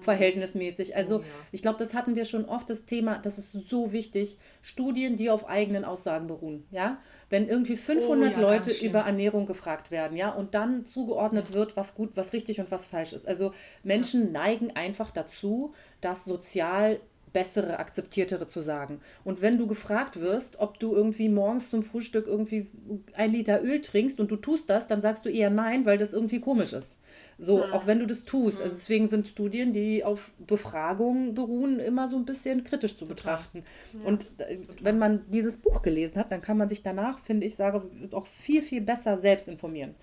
verhältnismäßig. 0.00 0.96
Also 0.96 1.16
oh, 1.16 1.20
ja. 1.20 1.26
ich 1.50 1.62
glaube, 1.62 1.78
das 1.78 1.94
hatten 1.94 2.14
wir 2.14 2.24
schon 2.24 2.44
oft 2.44 2.68
das 2.68 2.84
Thema, 2.84 3.18
das 3.18 3.38
ist 3.38 3.52
so 3.52 3.92
wichtig, 3.92 4.38
Studien, 4.60 5.16
die 5.16 5.30
auf 5.30 5.48
eigenen 5.48 5.84
Aussagen 5.84 6.26
beruhen, 6.26 6.64
ja? 6.70 6.98
Wenn 7.30 7.48
irgendwie 7.48 7.78
500 7.78 8.36
oh, 8.36 8.40
ja, 8.40 8.40
Leute 8.40 8.84
über 8.84 9.00
Ernährung 9.00 9.46
gefragt 9.46 9.90
werden, 9.90 10.16
ja, 10.16 10.30
und 10.30 10.54
dann 10.54 10.84
zugeordnet 10.84 11.48
ja. 11.48 11.54
wird, 11.54 11.76
was 11.76 11.94
gut, 11.94 12.10
was 12.14 12.34
richtig 12.34 12.60
und 12.60 12.70
was 12.70 12.86
falsch 12.86 13.14
ist. 13.14 13.26
Also 13.26 13.52
Menschen 13.82 14.32
neigen 14.32 14.76
einfach 14.76 15.10
dazu, 15.10 15.72
das 16.02 16.26
sozial 16.26 17.00
bessere, 17.32 17.78
akzeptiertere 17.78 18.46
zu 18.46 18.60
sagen. 18.60 19.00
Und 19.24 19.40
wenn 19.40 19.56
du 19.56 19.66
gefragt 19.66 20.20
wirst, 20.20 20.58
ob 20.60 20.78
du 20.78 20.94
irgendwie 20.94 21.30
morgens 21.30 21.70
zum 21.70 21.82
Frühstück 21.82 22.26
irgendwie 22.26 22.68
ein 23.14 23.32
Liter 23.32 23.62
Öl 23.62 23.80
trinkst 23.80 24.20
und 24.20 24.30
du 24.30 24.36
tust 24.36 24.68
das, 24.68 24.86
dann 24.86 25.00
sagst 25.00 25.24
du 25.24 25.30
eher 25.30 25.48
nein, 25.48 25.86
weil 25.86 25.96
das 25.96 26.12
irgendwie 26.12 26.40
komisch 26.40 26.74
ist. 26.74 26.98
So, 27.38 27.58
ja. 27.58 27.72
auch 27.72 27.86
wenn 27.86 27.98
du 27.98 28.06
das 28.06 28.24
tust. 28.24 28.60
Also 28.60 28.74
deswegen 28.74 29.08
sind 29.08 29.26
Studien, 29.26 29.72
die 29.72 30.04
auf 30.04 30.30
Befragungen 30.38 31.34
beruhen, 31.34 31.80
immer 31.80 32.08
so 32.08 32.16
ein 32.16 32.24
bisschen 32.24 32.64
kritisch 32.64 32.92
zu 32.96 33.04
Total. 33.04 33.14
betrachten. 33.14 33.64
Ja. 34.00 34.06
Und 34.06 34.28
äh, 34.38 34.58
wenn 34.80 34.98
man 34.98 35.24
dieses 35.30 35.56
Buch 35.56 35.82
gelesen 35.82 36.16
hat, 36.16 36.30
dann 36.30 36.42
kann 36.42 36.58
man 36.58 36.68
sich 36.68 36.82
danach, 36.82 37.18
finde 37.18 37.46
ich, 37.46 37.56
sage, 37.56 37.82
auch 38.12 38.26
viel, 38.26 38.62
viel 38.62 38.80
besser 38.80 39.18
selbst 39.18 39.48
informieren. 39.48 39.94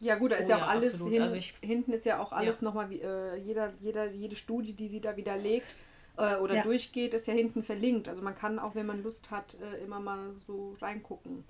Ja 0.00 0.14
gut, 0.14 0.32
da 0.32 0.36
ist 0.36 0.46
oh, 0.46 0.50
ja 0.50 0.56
auch 0.56 0.60
ja, 0.60 0.66
alles, 0.66 1.04
hin, 1.04 1.20
also 1.20 1.36
ich, 1.36 1.54
hinten 1.60 1.92
ist 1.92 2.06
ja 2.06 2.20
auch 2.20 2.32
alles 2.32 2.62
ja. 2.62 2.64
nochmal, 2.64 2.90
äh, 2.90 3.36
jeder, 3.38 3.70
jeder, 3.82 4.10
jede 4.10 4.34
Studie, 4.34 4.72
die 4.72 4.88
sie 4.88 5.00
da 5.00 5.16
widerlegt 5.16 5.74
äh, 6.16 6.36
oder 6.36 6.56
ja. 6.56 6.62
durchgeht, 6.62 7.12
ist 7.12 7.26
ja 7.26 7.34
hinten 7.34 7.62
verlinkt. 7.62 8.08
Also 8.08 8.22
man 8.22 8.34
kann 8.34 8.58
auch, 8.58 8.74
wenn 8.74 8.86
man 8.86 9.02
Lust 9.02 9.30
hat, 9.30 9.58
äh, 9.60 9.84
immer 9.84 10.00
mal 10.00 10.30
so 10.46 10.74
reingucken. 10.80 11.44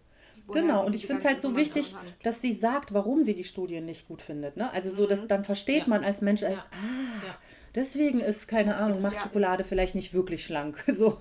Genau, 0.50 0.84
und 0.84 0.94
ich 0.94 1.06
finde 1.06 1.22
es 1.22 1.26
halt 1.26 1.40
so 1.40 1.56
wichtig, 1.56 1.94
dass 2.22 2.40
sie 2.40 2.52
sagt, 2.52 2.94
warum 2.94 3.22
sie 3.22 3.34
die 3.34 3.44
Studien 3.44 3.84
nicht 3.84 4.08
gut 4.08 4.22
findet. 4.22 4.56
Ne? 4.56 4.72
Also 4.72 4.90
so, 4.90 5.06
dass 5.06 5.22
mhm. 5.22 5.28
dann 5.28 5.44
versteht 5.44 5.82
ja. 5.82 5.88
man 5.88 6.04
als 6.04 6.20
Mensch 6.20 6.42
erst, 6.42 6.58
ja. 6.58 6.64
ah, 6.72 7.26
ja. 7.26 7.34
deswegen 7.74 8.20
ist, 8.20 8.48
keine 8.48 8.76
Ahnung, 8.76 9.02
macht 9.02 9.20
Schokolade 9.20 9.64
vielleicht 9.64 9.94
nicht 9.94 10.14
wirklich 10.14 10.44
schlank. 10.44 10.84
So, 11.00 11.18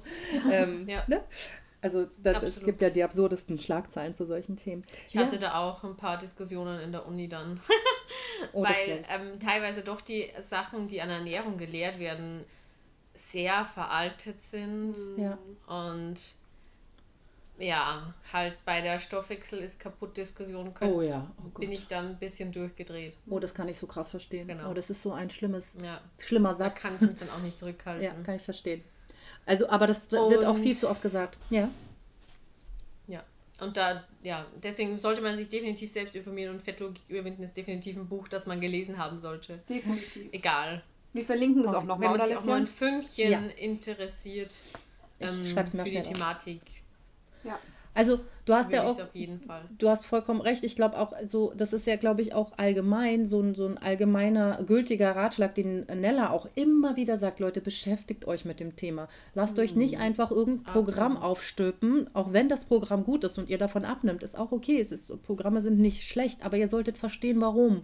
ähm, 0.52 0.86
ne? 0.86 1.24
Also 1.82 2.08
da, 2.22 2.42
es 2.42 2.60
gibt 2.60 2.82
ja 2.82 2.90
die 2.90 3.04
absurdesten 3.04 3.58
Schlagzeilen 3.58 4.14
zu 4.14 4.26
solchen 4.26 4.58
Themen. 4.58 4.84
Ich 5.08 5.16
hatte 5.16 5.40
da 5.40 5.60
auch 5.60 5.84
ein 5.86 5.96
paar 5.96 6.18
Diskussionen 6.18 6.82
in 6.82 6.92
der 6.92 7.08
Uni 7.08 7.30
dann. 7.30 7.62
oh, 8.54 8.64
Weil 8.64 9.04
ähm, 9.10 9.40
teilweise 9.40 9.82
doch 9.82 10.02
die 10.02 10.30
Sachen, 10.40 10.90
die 10.90 11.02
an 11.02 11.10
Ernährung 11.10 11.58
gelehrt 11.58 11.98
werden, 11.98 12.44
sehr 13.14 13.66
veraltet 13.66 14.40
sind. 14.40 14.96
Ja. 15.16 15.38
Und 15.68 16.36
ja, 17.60 18.14
halt 18.32 18.56
bei 18.66 18.82
der 18.82 19.00
Stoffwechsel 19.00 19.60
ist 19.60 19.80
kaputt 19.80 20.16
Diskussion 20.16 20.74
könnt, 20.74 20.94
oh 20.94 21.02
ja. 21.02 21.30
Oh 21.38 21.60
bin 21.60 21.72
ich 21.72 21.88
dann 21.88 22.12
ein 22.12 22.18
bisschen 22.18 22.52
durchgedreht. 22.52 23.18
Oh, 23.30 23.40
das 23.40 23.54
kann 23.54 23.68
ich 23.68 23.78
so 23.78 23.86
krass 23.86 24.10
verstehen. 24.10 24.48
Genau. 24.48 24.72
Oh, 24.72 24.74
das 24.74 24.90
ist 24.90 25.04
so 25.04 25.12
ein 25.12 25.30
schlimmes, 25.30 25.74
ja. 25.84 26.02
schlimmer 26.18 26.56
Satz. 26.56 26.82
Da 26.82 26.88
kann 26.88 26.96
ich 26.96 27.02
mich 27.02 27.16
dann 27.18 27.30
auch 27.30 27.42
nicht 27.42 27.58
zurückhalten. 27.58 28.04
Ja, 28.04 28.14
kann 28.24 28.36
ich 28.36 28.42
verstehen. 28.42 28.84
Also, 29.46 29.70
aber 29.70 29.88
das 29.88 30.10
wird 30.12 30.38
Und, 30.38 30.46
auch 30.46 30.58
viel 30.58 30.78
zu 30.78 30.90
oft 30.90 31.02
gesagt. 31.02 31.38
Ja. 31.50 31.70
Ja. 33.08 33.24
Und 33.60 33.76
da, 33.76 34.04
ja, 34.24 34.46
deswegen 34.64 34.98
sollte 35.00 35.22
man 35.22 35.36
sich 35.36 35.50
definitiv 35.50 35.92
selbst 35.92 36.16
informieren 36.16 36.54
und 36.54 36.62
Fettlogik 36.62 37.04
überwinden 37.10 37.44
ist 37.44 37.58
definitiv 37.58 37.98
ein 37.98 38.08
Buch, 38.08 38.28
das 38.28 38.48
man 38.48 38.62
gelesen 38.62 38.98
haben 38.98 39.18
sollte. 39.18 39.60
Definitiv. 39.68 40.32
Egal. 40.32 40.84
Wir 41.12 41.26
verlinken 41.26 41.66
es 41.66 41.74
auch 41.74 41.84
nochmal. 41.84 42.12
Wenn 42.12 42.18
man 42.20 42.28
sich 42.28 42.38
auch 42.38 42.46
nur 42.46 42.56
ein 42.56 42.68
Fünkchen 42.68 43.50
interessiert 43.50 44.56
ähm, 45.20 45.34
für 45.66 45.84
die 45.84 46.02
Thematik. 46.02 46.62
Ja. 47.44 47.60
Also 47.94 48.20
du 48.46 48.54
hast 48.54 48.72
ja 48.72 48.86
auch, 48.86 48.98
du 49.78 49.90
hast 49.90 50.06
vollkommen 50.06 50.42
recht. 50.42 50.64
Ich 50.64 50.76
glaube 50.76 50.98
auch, 50.98 51.12
so 51.28 51.54
das 51.58 51.74
ist 51.74 51.88
ja, 51.88 51.96
glaube 51.96 52.22
ich, 52.22 52.34
auch 52.34 52.54
allgemein 52.58 53.28
so 53.28 53.42
ein, 53.42 53.56
so 53.56 53.66
ein 53.66 53.78
allgemeiner 53.78 54.64
gültiger 54.64 55.16
Ratschlag, 55.16 55.56
den 55.56 55.86
Nella 55.86 56.30
auch 56.30 56.48
immer 56.56 56.96
wieder 56.96 57.18
sagt, 57.18 57.40
Leute, 57.40 57.62
beschäftigt 57.62 58.26
euch 58.26 58.46
mit 58.46 58.60
dem 58.60 58.76
Thema. 58.76 59.10
Lasst 59.34 59.58
mhm. 59.58 59.64
euch 59.64 59.76
nicht 59.76 59.96
mhm. 59.96 60.02
einfach 60.02 60.32
irgendein 60.32 60.72
Programm 60.72 61.14
Absolut. 61.14 61.32
aufstülpen, 61.32 62.10
auch 62.14 62.32
wenn 62.32 62.48
das 62.48 62.66
Programm 62.66 63.04
gut 63.04 63.24
ist 63.24 63.38
und 63.38 63.50
ihr 63.50 63.58
davon 63.58 63.86
abnimmt, 63.86 64.24
ist 64.24 64.38
auch 64.38 64.52
okay. 64.52 64.80
Es 64.80 64.92
ist, 64.92 65.12
Programme 65.24 65.60
sind 65.60 65.80
nicht 65.80 66.04
schlecht, 66.04 66.46
aber 66.46 66.58
ihr 66.58 66.70
solltet 66.70 66.98
verstehen, 66.98 67.42
warum. 67.42 67.84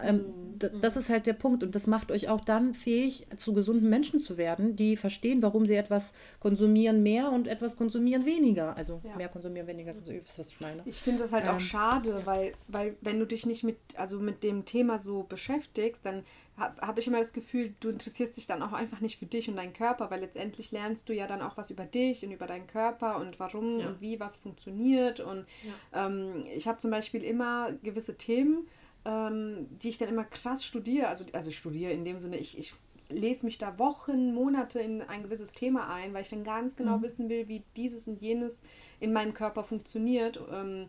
Ähm, 0.00 0.16
mhm. 0.16 0.80
Das 0.80 0.96
ist 0.96 1.08
halt 1.08 1.26
der 1.26 1.32
Punkt 1.32 1.62
und 1.62 1.74
das 1.74 1.86
macht 1.86 2.10
euch 2.10 2.28
auch 2.28 2.40
dann 2.40 2.72
fähig, 2.72 3.26
zu 3.36 3.52
gesunden 3.52 3.88
Menschen 3.88 4.20
zu 4.20 4.36
werden, 4.36 4.76
die 4.76 4.96
verstehen, 4.96 5.42
warum 5.42 5.66
sie 5.66 5.74
etwas 5.74 6.12
konsumieren 6.40 7.02
mehr 7.02 7.30
und 7.30 7.48
etwas 7.48 7.76
konsumieren 7.76 8.24
weniger. 8.24 8.76
Also 8.76 9.00
ja. 9.04 9.16
mehr 9.16 9.28
konsumieren, 9.28 9.66
weniger 9.66 9.92
konsumieren, 9.92 10.24
was 10.24 10.46
ich 10.46 10.60
meine. 10.60 10.82
Ich 10.84 10.96
finde 10.96 11.22
das 11.22 11.32
halt 11.32 11.44
ähm, 11.44 11.50
auch 11.50 11.60
schade, 11.60 12.22
weil, 12.24 12.52
weil 12.68 12.96
wenn 13.00 13.18
du 13.18 13.26
dich 13.26 13.44
nicht 13.44 13.64
mit, 13.64 13.76
also 13.96 14.20
mit 14.20 14.42
dem 14.42 14.64
Thema 14.64 14.98
so 14.98 15.24
beschäftigst, 15.24 16.04
dann 16.06 16.24
habe 16.56 16.86
hab 16.86 16.98
ich 16.98 17.06
immer 17.06 17.18
das 17.18 17.32
Gefühl, 17.32 17.74
du 17.80 17.88
interessierst 17.88 18.36
dich 18.36 18.46
dann 18.46 18.62
auch 18.62 18.72
einfach 18.72 19.00
nicht 19.00 19.18
für 19.18 19.26
dich 19.26 19.48
und 19.48 19.56
deinen 19.56 19.72
Körper, 19.72 20.10
weil 20.10 20.20
letztendlich 20.20 20.70
lernst 20.70 21.08
du 21.08 21.14
ja 21.14 21.26
dann 21.26 21.40
auch 21.40 21.56
was 21.56 21.70
über 21.70 21.84
dich 21.84 22.24
und 22.24 22.30
über 22.30 22.46
deinen 22.46 22.66
Körper 22.66 23.16
und 23.16 23.40
warum 23.40 23.80
ja. 23.80 23.88
und 23.88 24.00
wie 24.00 24.20
was 24.20 24.36
funktioniert. 24.36 25.20
Und 25.20 25.46
ja. 25.62 26.06
ähm, 26.06 26.44
ich 26.54 26.68
habe 26.68 26.78
zum 26.78 26.90
Beispiel 26.90 27.24
immer 27.24 27.72
gewisse 27.82 28.16
Themen, 28.16 28.68
ähm, 29.04 29.66
die 29.70 29.88
ich 29.88 29.98
dann 29.98 30.08
immer 30.08 30.24
krass 30.24 30.64
studiere. 30.64 31.08
Also, 31.08 31.24
also 31.32 31.50
studiere 31.50 31.92
in 31.92 32.04
dem 32.04 32.20
Sinne, 32.20 32.38
ich, 32.38 32.58
ich 32.58 32.74
lese 33.08 33.44
mich 33.44 33.58
da 33.58 33.78
Wochen, 33.78 34.34
Monate 34.34 34.80
in 34.80 35.02
ein 35.02 35.22
gewisses 35.22 35.52
Thema 35.52 35.92
ein, 35.92 36.14
weil 36.14 36.22
ich 36.22 36.30
dann 36.30 36.44
ganz 36.44 36.76
genau 36.76 36.98
mhm. 36.98 37.02
wissen 37.02 37.28
will, 37.28 37.48
wie 37.48 37.62
dieses 37.76 38.08
und 38.08 38.20
jenes 38.20 38.64
in 39.00 39.12
meinem 39.12 39.34
Körper 39.34 39.64
funktioniert, 39.64 40.40
ähm, 40.52 40.88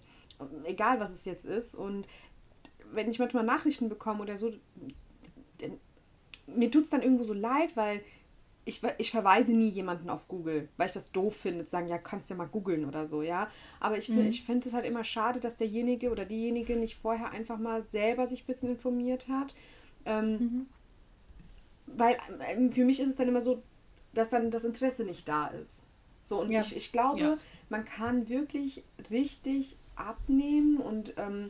egal 0.64 1.00
was 1.00 1.12
es 1.12 1.26
jetzt 1.26 1.46
ist. 1.46 1.76
Und 1.76 2.08
wenn 2.92 3.10
ich 3.10 3.20
manchmal 3.20 3.44
Nachrichten 3.44 3.90
bekomme 3.90 4.22
oder 4.22 4.38
so, 4.38 4.52
dann, 5.60 5.78
mir 6.48 6.72
tut 6.72 6.84
es 6.84 6.90
dann 6.90 7.02
irgendwo 7.02 7.24
so 7.24 7.34
leid, 7.34 7.76
weil 7.76 8.02
ich, 8.66 8.82
ich 8.98 9.12
verweise 9.12 9.54
nie 9.54 9.70
jemanden 9.70 10.10
auf 10.10 10.28
Google, 10.28 10.70
weil 10.78 10.88
ich 10.88 10.94
das 10.94 11.12
doof 11.12 11.36
finde, 11.36 11.66
zu 11.66 11.72
sagen, 11.72 11.88
ja, 11.88 11.98
kannst 11.98 12.30
ja 12.30 12.36
mal 12.36 12.48
googeln 12.48 12.86
oder 12.86 13.08
so, 13.08 13.22
ja. 13.22 13.50
Aber 13.80 13.98
ich, 13.98 14.08
mhm. 14.10 14.28
ich 14.28 14.44
finde 14.44 14.68
es 14.68 14.74
halt 14.74 14.86
immer 14.86 15.04
schade, 15.04 15.40
dass 15.40 15.58
derjenige 15.58 16.12
oder 16.12 16.26
diejenige 16.26 16.78
nicht 16.78 16.96
vorher 16.96 17.32
einfach 17.32 17.60
mal 17.60 17.84
selber 17.84 18.26
sich 18.26 18.44
ein 18.44 18.48
bisschen 18.48 18.70
informiert 18.70 19.28
hat. 19.28 19.54
Ähm, 20.06 20.32
mhm. 20.32 20.68
Weil 21.88 22.18
ähm, 22.48 22.72
für 22.72 22.86
mich 22.86 23.02
ist 23.02 23.10
es 23.10 23.16
dann 23.18 23.28
immer 23.28 23.42
so, 23.42 23.62
dass 24.14 24.30
dann 24.30 24.50
das 24.50 24.64
Interesse 24.64 25.04
nicht 25.04 25.28
da 25.28 25.48
ist. 25.48 25.84
So, 26.22 26.40
und 26.40 26.50
ja. 26.50 26.62
ich, 26.62 26.76
ich 26.76 26.92
glaube, 26.94 27.20
ja. 27.20 27.38
man 27.70 27.84
kann 27.84 28.30
wirklich 28.30 28.84
richtig 29.12 29.78
abnehmen 29.98 30.78
und 30.78 31.16
ähm, 31.18 31.50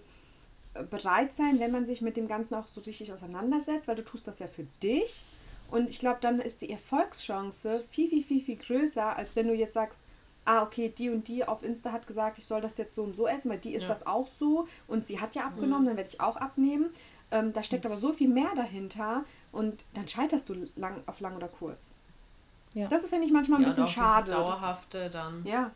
bereit 0.90 1.32
sein, 1.32 1.60
wenn 1.60 1.72
man 1.72 1.86
sich 1.86 2.02
mit 2.02 2.18
dem 2.18 2.28
Ganzen 2.28 2.56
auch 2.56 2.68
so 2.68 2.82
richtig 2.82 3.14
auseinandersetzt, 3.14 3.88
weil 3.88 3.96
du 3.96 4.04
tust 4.04 4.28
das 4.28 4.40
ja 4.40 4.48
für 4.48 4.66
dich 4.82 5.24
und 5.72 5.90
ich 5.90 6.00
glaube, 6.00 6.20
dann 6.22 6.40
ist 6.40 6.62
die 6.62 6.70
Erfolgschance 6.70 7.84
viel, 7.90 8.10
viel, 8.10 8.24
viel, 8.24 8.44
viel 8.44 8.58
größer, 8.58 9.16
als 9.16 9.36
wenn 9.36 9.48
du 9.48 9.54
jetzt 9.54 9.74
sagst, 9.74 10.04
ah, 10.46 10.64
okay, 10.64 10.90
die 10.90 11.10
und 11.10 11.28
die 11.28 11.46
auf 11.46 11.64
Insta 11.64 11.92
hat 11.92 12.08
gesagt, 12.08 12.38
ich 12.38 12.46
soll 12.46 12.62
das 12.62 12.78
jetzt 12.78 12.96
so 12.96 13.04
und 13.04 13.16
so 13.16 13.28
essen, 13.28 13.50
weil 13.50 13.60
die 13.60 13.74
ist 13.74 13.84
ja. 13.84 13.88
das 13.88 14.06
auch 14.06 14.28
so 14.28 14.68
und 14.88 15.06
sie 15.06 15.20
hat 15.20 15.36
ja 15.36 15.46
abgenommen, 15.46 15.84
mhm. 15.84 15.88
dann 15.88 15.98
werde 15.98 16.10
ich 16.10 16.22
auch 16.22 16.38
abnehmen. 16.38 16.90
Ähm, 17.32 17.54
da 17.54 17.64
steckt 17.64 17.86
mhm. 17.86 17.92
aber 17.92 18.00
so 18.00 18.14
viel 18.14 18.30
mehr 18.30 18.54
dahinter 18.56 19.26
und 19.52 19.86
dann 19.94 20.08
scheiterst 20.08 20.50
du 20.50 20.66
lang, 20.76 21.02
auf 21.08 21.20
lang 21.20 21.36
oder 21.36 21.48
kurz. 21.48 21.94
Ja. 22.74 22.88
Das 22.88 23.08
finde 23.10 23.26
ich 23.26 23.32
manchmal 23.32 23.60
ein 23.60 23.64
ja, 23.64 23.70
bisschen 23.70 23.88
schade. 23.88 24.32
Das 24.32 24.36
Dauerhafte 24.36 25.10
dann. 25.10 25.46
Ja. 25.46 25.72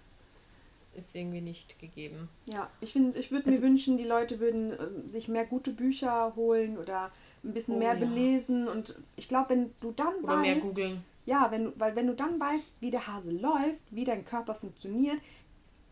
Ist 0.96 1.16
irgendwie 1.16 1.42
nicht 1.42 1.78
gegeben. 1.78 2.28
Ja, 2.46 2.70
ich 2.82 2.92
finde, 2.92 3.20
ich 3.20 3.32
würde 3.32 3.50
also, 3.50 3.62
mir 3.62 3.68
wünschen, 3.68 3.98
die 3.98 4.04
Leute 4.04 4.40
würden 4.40 4.72
äh, 4.72 5.10
sich 5.10 5.28
mehr 5.28 5.46
gute 5.46 5.72
Bücher 5.72 6.34
holen 6.36 6.78
oder 6.78 7.12
ein 7.44 7.54
bisschen 7.54 7.76
oh, 7.76 7.80
mehr 7.80 7.94
ja. 7.94 8.00
belesen 8.00 8.68
und 8.68 8.96
ich 9.16 9.28
glaube, 9.28 9.52
wenn 9.52 9.72
du 9.80 9.92
dann 9.92 10.16
Oder 10.24 10.38
weißt, 10.38 10.42
mehr 10.42 10.60
googeln. 10.60 11.04
Ja, 11.26 11.52
wenn 11.52 11.66
du, 11.66 11.74
weil 11.78 11.96
wenn 11.96 12.08
du 12.08 12.14
dann 12.14 12.40
weißt, 12.40 12.72
wie 12.80 12.92
der 12.92 13.08
Hase 13.08 13.32
läuft, 13.32 13.82
wie 13.92 14.06
dein 14.06 14.24
Körper 14.24 14.56
funktioniert, 14.56 15.18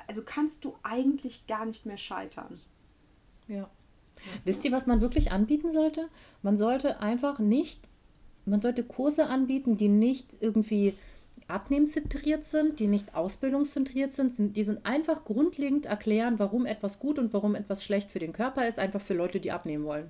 also 0.08 0.22
kannst 0.24 0.64
du 0.64 0.76
eigentlich 0.84 1.46
gar 1.48 1.66
nicht 1.66 1.86
mehr 1.86 1.98
scheitern. 1.98 2.60
Ja. 3.48 3.70
Wisst 4.44 4.64
ihr, 4.64 4.72
was 4.72 4.88
man 4.88 5.02
wirklich 5.02 5.32
anbieten 5.32 5.72
sollte? 5.72 6.08
Man 6.42 6.58
sollte 6.58 7.02
einfach 7.02 7.40
nicht, 7.40 7.82
man 8.46 8.62
sollte 8.62 8.84
Kurse 8.84 9.28
anbieten, 9.28 9.78
die 9.78 9.90
nicht 9.90 10.38
irgendwie 10.40 10.96
abnehmenszentriert 11.48 12.44
sind, 12.44 12.80
die 12.80 12.88
nicht 12.88 13.14
ausbildungszentriert 13.14 14.14
sind, 14.14 14.56
die 14.56 14.64
sind 14.64 14.86
einfach 14.86 15.26
grundlegend 15.26 15.86
erklären, 15.86 16.40
warum 16.40 16.66
etwas 16.66 17.00
gut 17.00 17.20
und 17.20 17.34
warum 17.34 17.56
etwas 17.56 17.84
schlecht 17.84 18.12
für 18.12 18.20
den 18.20 18.34
Körper 18.34 18.68
ist, 18.68 18.80
einfach 18.80 19.02
für 19.02 19.14
Leute, 19.14 19.40
die 19.40 19.52
abnehmen 19.52 19.86
wollen. 19.86 20.10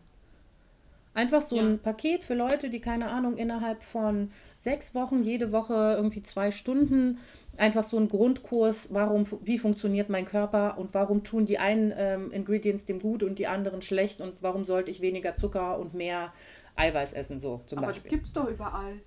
Einfach 1.16 1.42
so 1.42 1.56
ja. 1.56 1.64
ein 1.64 1.80
Paket 1.80 2.24
für 2.24 2.36
Leute, 2.36 2.70
die 2.70 2.82
keine 2.82 3.10
Ahnung, 3.10 3.38
innerhalb 3.38 3.82
von 3.82 4.32
sechs 4.60 4.94
Wochen, 4.94 5.24
jede 5.24 5.54
Woche 5.54 5.96
irgendwie 5.96 6.22
zwei 6.22 6.52
Stunden, 6.52 7.20
einfach 7.56 7.86
so 7.86 7.98
ein 7.98 8.10
Grundkurs, 8.10 8.90
warum, 8.92 9.26
wie 9.44 9.58
funktioniert 9.58 10.10
mein 10.10 10.26
Körper 10.26 10.78
und 10.78 10.94
warum 10.94 11.24
tun 11.24 11.46
die 11.46 11.58
einen 11.58 11.94
ähm, 11.96 12.32
Ingredients 12.32 12.84
dem 12.84 13.00
gut 13.00 13.24
und 13.24 13.40
die 13.40 13.48
anderen 13.48 13.82
schlecht 13.82 14.20
und 14.20 14.34
warum 14.42 14.66
sollte 14.66 14.92
ich 14.92 15.00
weniger 15.00 15.36
Zucker 15.36 15.80
und 15.80 15.94
mehr 15.94 16.34
Eiweiß 16.76 17.14
essen, 17.14 17.40
so 17.40 17.62
zum 17.66 17.78
Aber 17.78 17.88
Beispiel. 17.88 18.04
das 18.04 18.10
gibt 18.10 18.26
es 18.26 18.34
doch 18.34 18.50
überall. 18.50 19.00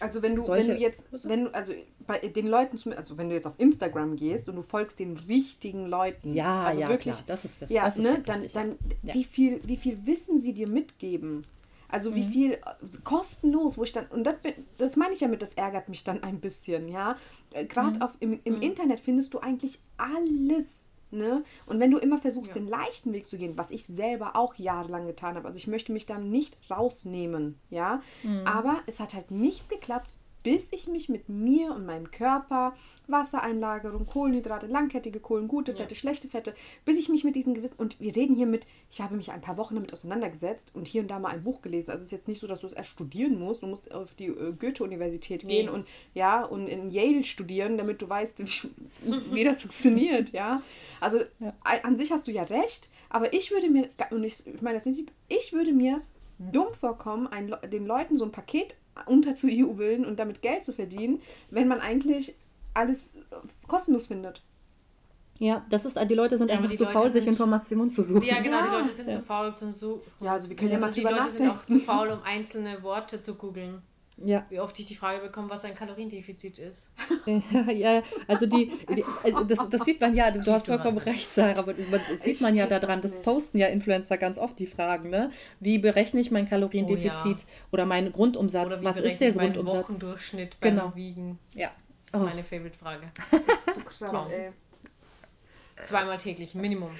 Also 0.00 0.22
wenn 0.22 0.34
du, 0.34 0.46
wenn 0.48 0.66
du 0.66 0.76
jetzt, 0.76 1.06
wenn 1.22 1.44
du, 1.44 1.54
also 1.54 1.72
bei 2.06 2.18
den 2.18 2.48
Leuten, 2.48 2.92
also 2.94 3.16
wenn 3.16 3.28
du 3.28 3.34
jetzt 3.34 3.46
auf 3.46 3.54
Instagram 3.58 4.16
gehst 4.16 4.48
und 4.48 4.56
du 4.56 4.62
folgst 4.62 4.98
den 4.98 5.16
richtigen 5.16 5.86
Leuten, 5.86 6.34
ja, 6.34 6.64
also 6.64 6.80
ja, 6.80 6.88
wirklich, 6.88 7.14
klar. 7.14 7.24
das 7.26 7.44
ist 7.44 7.62
das. 7.62 7.70
Ja, 7.70 7.84
das 7.84 7.96
ne, 7.96 8.20
dann, 8.26 8.44
dann 8.52 8.78
ja. 9.02 9.14
wie 9.14 9.24
viel, 9.24 9.60
wie 9.64 9.76
viel 9.76 10.04
Wissen 10.04 10.40
sie 10.40 10.52
dir 10.52 10.68
mitgeben? 10.68 11.46
Also 11.88 12.10
mhm. 12.10 12.14
wie 12.16 12.22
viel 12.24 12.58
kostenlos, 13.04 13.78
wo 13.78 13.84
ich 13.84 13.92
dann, 13.92 14.06
und 14.06 14.24
das, 14.24 14.34
das 14.78 14.96
meine 14.96 15.14
ich 15.14 15.20
ja 15.20 15.28
mit, 15.28 15.42
das 15.42 15.52
ärgert 15.52 15.88
mich 15.88 16.02
dann 16.02 16.24
ein 16.24 16.40
bisschen, 16.40 16.88
ja. 16.88 17.16
Äh, 17.52 17.66
Gerade 17.66 18.00
mhm. 18.00 18.08
im, 18.18 18.40
im 18.42 18.56
mhm. 18.56 18.62
Internet 18.62 18.98
findest 18.98 19.32
du 19.32 19.38
eigentlich 19.38 19.78
alles 19.96 20.83
Ne? 21.14 21.44
Und 21.66 21.80
wenn 21.80 21.90
du 21.90 21.98
immer 21.98 22.18
versuchst, 22.18 22.54
ja. 22.54 22.60
den 22.60 22.68
leichten 22.68 23.12
Weg 23.12 23.28
zu 23.28 23.38
gehen, 23.38 23.56
was 23.56 23.70
ich 23.70 23.86
selber 23.86 24.36
auch 24.36 24.54
jahrelang 24.56 25.06
getan 25.06 25.36
habe, 25.36 25.46
also 25.46 25.56
ich 25.56 25.66
möchte 25.66 25.92
mich 25.92 26.06
dann 26.06 26.30
nicht 26.30 26.56
rausnehmen, 26.70 27.58
ja, 27.70 28.02
mhm. 28.22 28.46
aber 28.46 28.78
es 28.86 29.00
hat 29.00 29.14
halt 29.14 29.30
nicht 29.30 29.68
geklappt, 29.68 30.10
bis 30.44 30.68
ich 30.72 30.86
mich 30.86 31.08
mit 31.08 31.28
mir 31.28 31.72
und 31.72 31.86
meinem 31.86 32.10
Körper, 32.10 32.74
Wassereinlagerung, 33.08 34.06
Kohlenhydrate, 34.06 34.66
langkettige 34.66 35.18
Kohlen, 35.18 35.48
gute 35.48 35.72
Fette, 35.72 35.94
ja. 35.94 35.98
schlechte 35.98 36.28
Fette, 36.28 36.54
bis 36.84 36.98
ich 36.98 37.08
mich 37.08 37.24
mit 37.24 37.34
diesen 37.34 37.54
gewissen, 37.54 37.76
und 37.78 37.98
wir 37.98 38.14
reden 38.14 38.36
hier 38.36 38.46
mit, 38.46 38.66
ich 38.90 39.00
habe 39.00 39.16
mich 39.16 39.32
ein 39.32 39.40
paar 39.40 39.56
Wochen 39.56 39.74
damit 39.74 39.92
auseinandergesetzt 39.92 40.70
und 40.74 40.86
hier 40.86 41.00
und 41.00 41.08
da 41.08 41.18
mal 41.18 41.30
ein 41.30 41.42
Buch 41.42 41.62
gelesen. 41.62 41.90
Also 41.90 42.02
es 42.02 42.08
ist 42.08 42.12
jetzt 42.12 42.28
nicht 42.28 42.40
so, 42.40 42.46
dass 42.46 42.60
du 42.60 42.66
es 42.66 42.74
erst 42.74 42.90
studieren 42.90 43.38
musst, 43.38 43.62
du 43.62 43.66
musst 43.66 43.90
auf 43.90 44.14
die 44.14 44.26
äh, 44.26 44.52
Goethe-Universität 44.52 45.44
nee. 45.44 45.62
gehen 45.62 45.70
und 45.70 45.88
ja, 46.12 46.44
und 46.44 46.68
in 46.68 46.90
Yale 46.90 47.22
studieren, 47.22 47.78
damit 47.78 48.02
du 48.02 48.08
weißt, 48.08 48.40
wie, 48.40 49.34
wie 49.34 49.44
das 49.44 49.62
funktioniert, 49.62 50.30
ja. 50.30 50.62
Also 51.00 51.20
ja. 51.40 51.54
an 51.64 51.96
sich 51.96 52.12
hast 52.12 52.28
du 52.28 52.32
ja 52.32 52.42
recht, 52.42 52.90
aber 53.08 53.32
ich 53.32 53.50
würde 53.50 53.70
mir, 53.70 53.88
und 54.10 54.22
ich, 54.22 54.46
ich 54.46 54.60
meine 54.60 54.76
das 54.76 54.84
nicht, 54.84 55.10
ich 55.28 55.54
würde 55.54 55.72
mir 55.72 56.02
dumm 56.38 56.72
vorkommen, 56.74 57.26
ein, 57.28 57.54
den 57.72 57.86
Leuten 57.86 58.18
so 58.18 58.24
ein 58.24 58.32
Paket 58.32 58.74
unterzujubeln 59.06 60.04
und 60.04 60.18
damit 60.18 60.42
Geld 60.42 60.64
zu 60.64 60.72
verdienen, 60.72 61.20
wenn 61.50 61.68
man 61.68 61.80
eigentlich 61.80 62.34
alles 62.74 63.10
kostenlos 63.66 64.06
findet. 64.06 64.42
Ja, 65.38 65.66
das 65.68 65.84
ist, 65.84 65.98
die 65.98 66.14
Leute 66.14 66.38
sind 66.38 66.48
ja, 66.48 66.56
einfach 66.56 66.74
zu 66.74 66.84
Leute 66.84 66.96
faul, 66.96 67.10
sich 67.10 67.26
Informationen 67.26 67.90
zu 67.90 68.02
suchen. 68.02 68.22
Ja, 68.22 68.40
genau, 68.40 68.58
ja. 68.58 68.66
die 68.66 68.76
Leute 68.82 68.92
sind 68.92 69.08
ja. 69.08 69.16
zu 69.16 69.22
faul 69.22 69.54
zum 69.54 69.74
Suchen. 69.74 70.02
Ja, 70.20 70.32
also 70.32 70.48
wir 70.48 70.56
können 70.56 70.70
ja, 70.70 70.76
ja 70.76 70.80
mal 70.80 70.86
also 70.86 71.00
Die 71.00 71.06
Leute 71.06 71.30
sind 71.30 71.50
auch 71.50 71.62
zu 71.62 71.78
faul, 71.80 72.08
um 72.12 72.22
einzelne 72.22 72.82
Worte 72.82 73.20
zu 73.20 73.34
googeln. 73.34 73.82
Ja. 74.16 74.46
Wie 74.48 74.60
oft 74.60 74.78
ich 74.78 74.86
die 74.86 74.94
Frage 74.94 75.20
bekomme, 75.20 75.50
was 75.50 75.64
ein 75.64 75.74
Kaloriendefizit 75.74 76.58
ist. 76.58 76.90
ja, 77.74 78.02
also 78.28 78.46
die, 78.46 78.70
die 78.94 79.04
also 79.24 79.42
das, 79.42 79.58
das 79.70 79.84
sieht 79.84 80.00
man 80.00 80.14
ja, 80.14 80.30
du 80.30 80.38
Tief 80.38 80.52
hast 80.52 80.66
vollkommen 80.66 80.98
recht, 80.98 81.34
Sarah, 81.34 81.58
aber 81.58 81.74
das 81.74 82.02
sieht 82.22 82.40
man 82.40 82.54
ja 82.54 82.66
daran, 82.66 83.02
das, 83.02 83.10
das 83.10 83.22
posten 83.22 83.58
ja 83.58 83.66
Influencer 83.66 84.16
ganz 84.16 84.38
oft 84.38 84.58
die 84.58 84.66
Fragen, 84.66 85.10
ne? 85.10 85.32
Wie 85.58 85.78
berechne 85.78 86.20
ich 86.20 86.30
mein 86.30 86.48
Kaloriendefizit 86.48 87.24
oh, 87.24 87.28
ja. 87.28 87.68
oder 87.72 87.86
meinen 87.86 88.12
Grundumsatz? 88.12 88.66
Oder 88.66 88.80
wie 88.80 88.84
was 88.84 88.96
ist 88.98 89.20
der 89.20 89.30
ich 89.30 89.36
Grundumsatz? 89.36 89.74
Meinen 89.74 89.82
Wochendurchschnitt 89.84 90.60
beim 90.60 90.76
genau. 90.76 90.94
Wiegen. 90.94 91.38
Ja. 91.54 91.70
Das 91.96 92.06
ist 92.06 92.14
oh. 92.14 92.24
meine 92.24 92.44
Favorite-Frage. 92.44 93.10
Das 93.30 93.76
ist 93.76 93.98
so 93.98 94.06
krass, 94.06 94.26
ey. 94.30 94.52
Zweimal 95.82 96.18
täglich, 96.18 96.54
Minimum. 96.54 96.92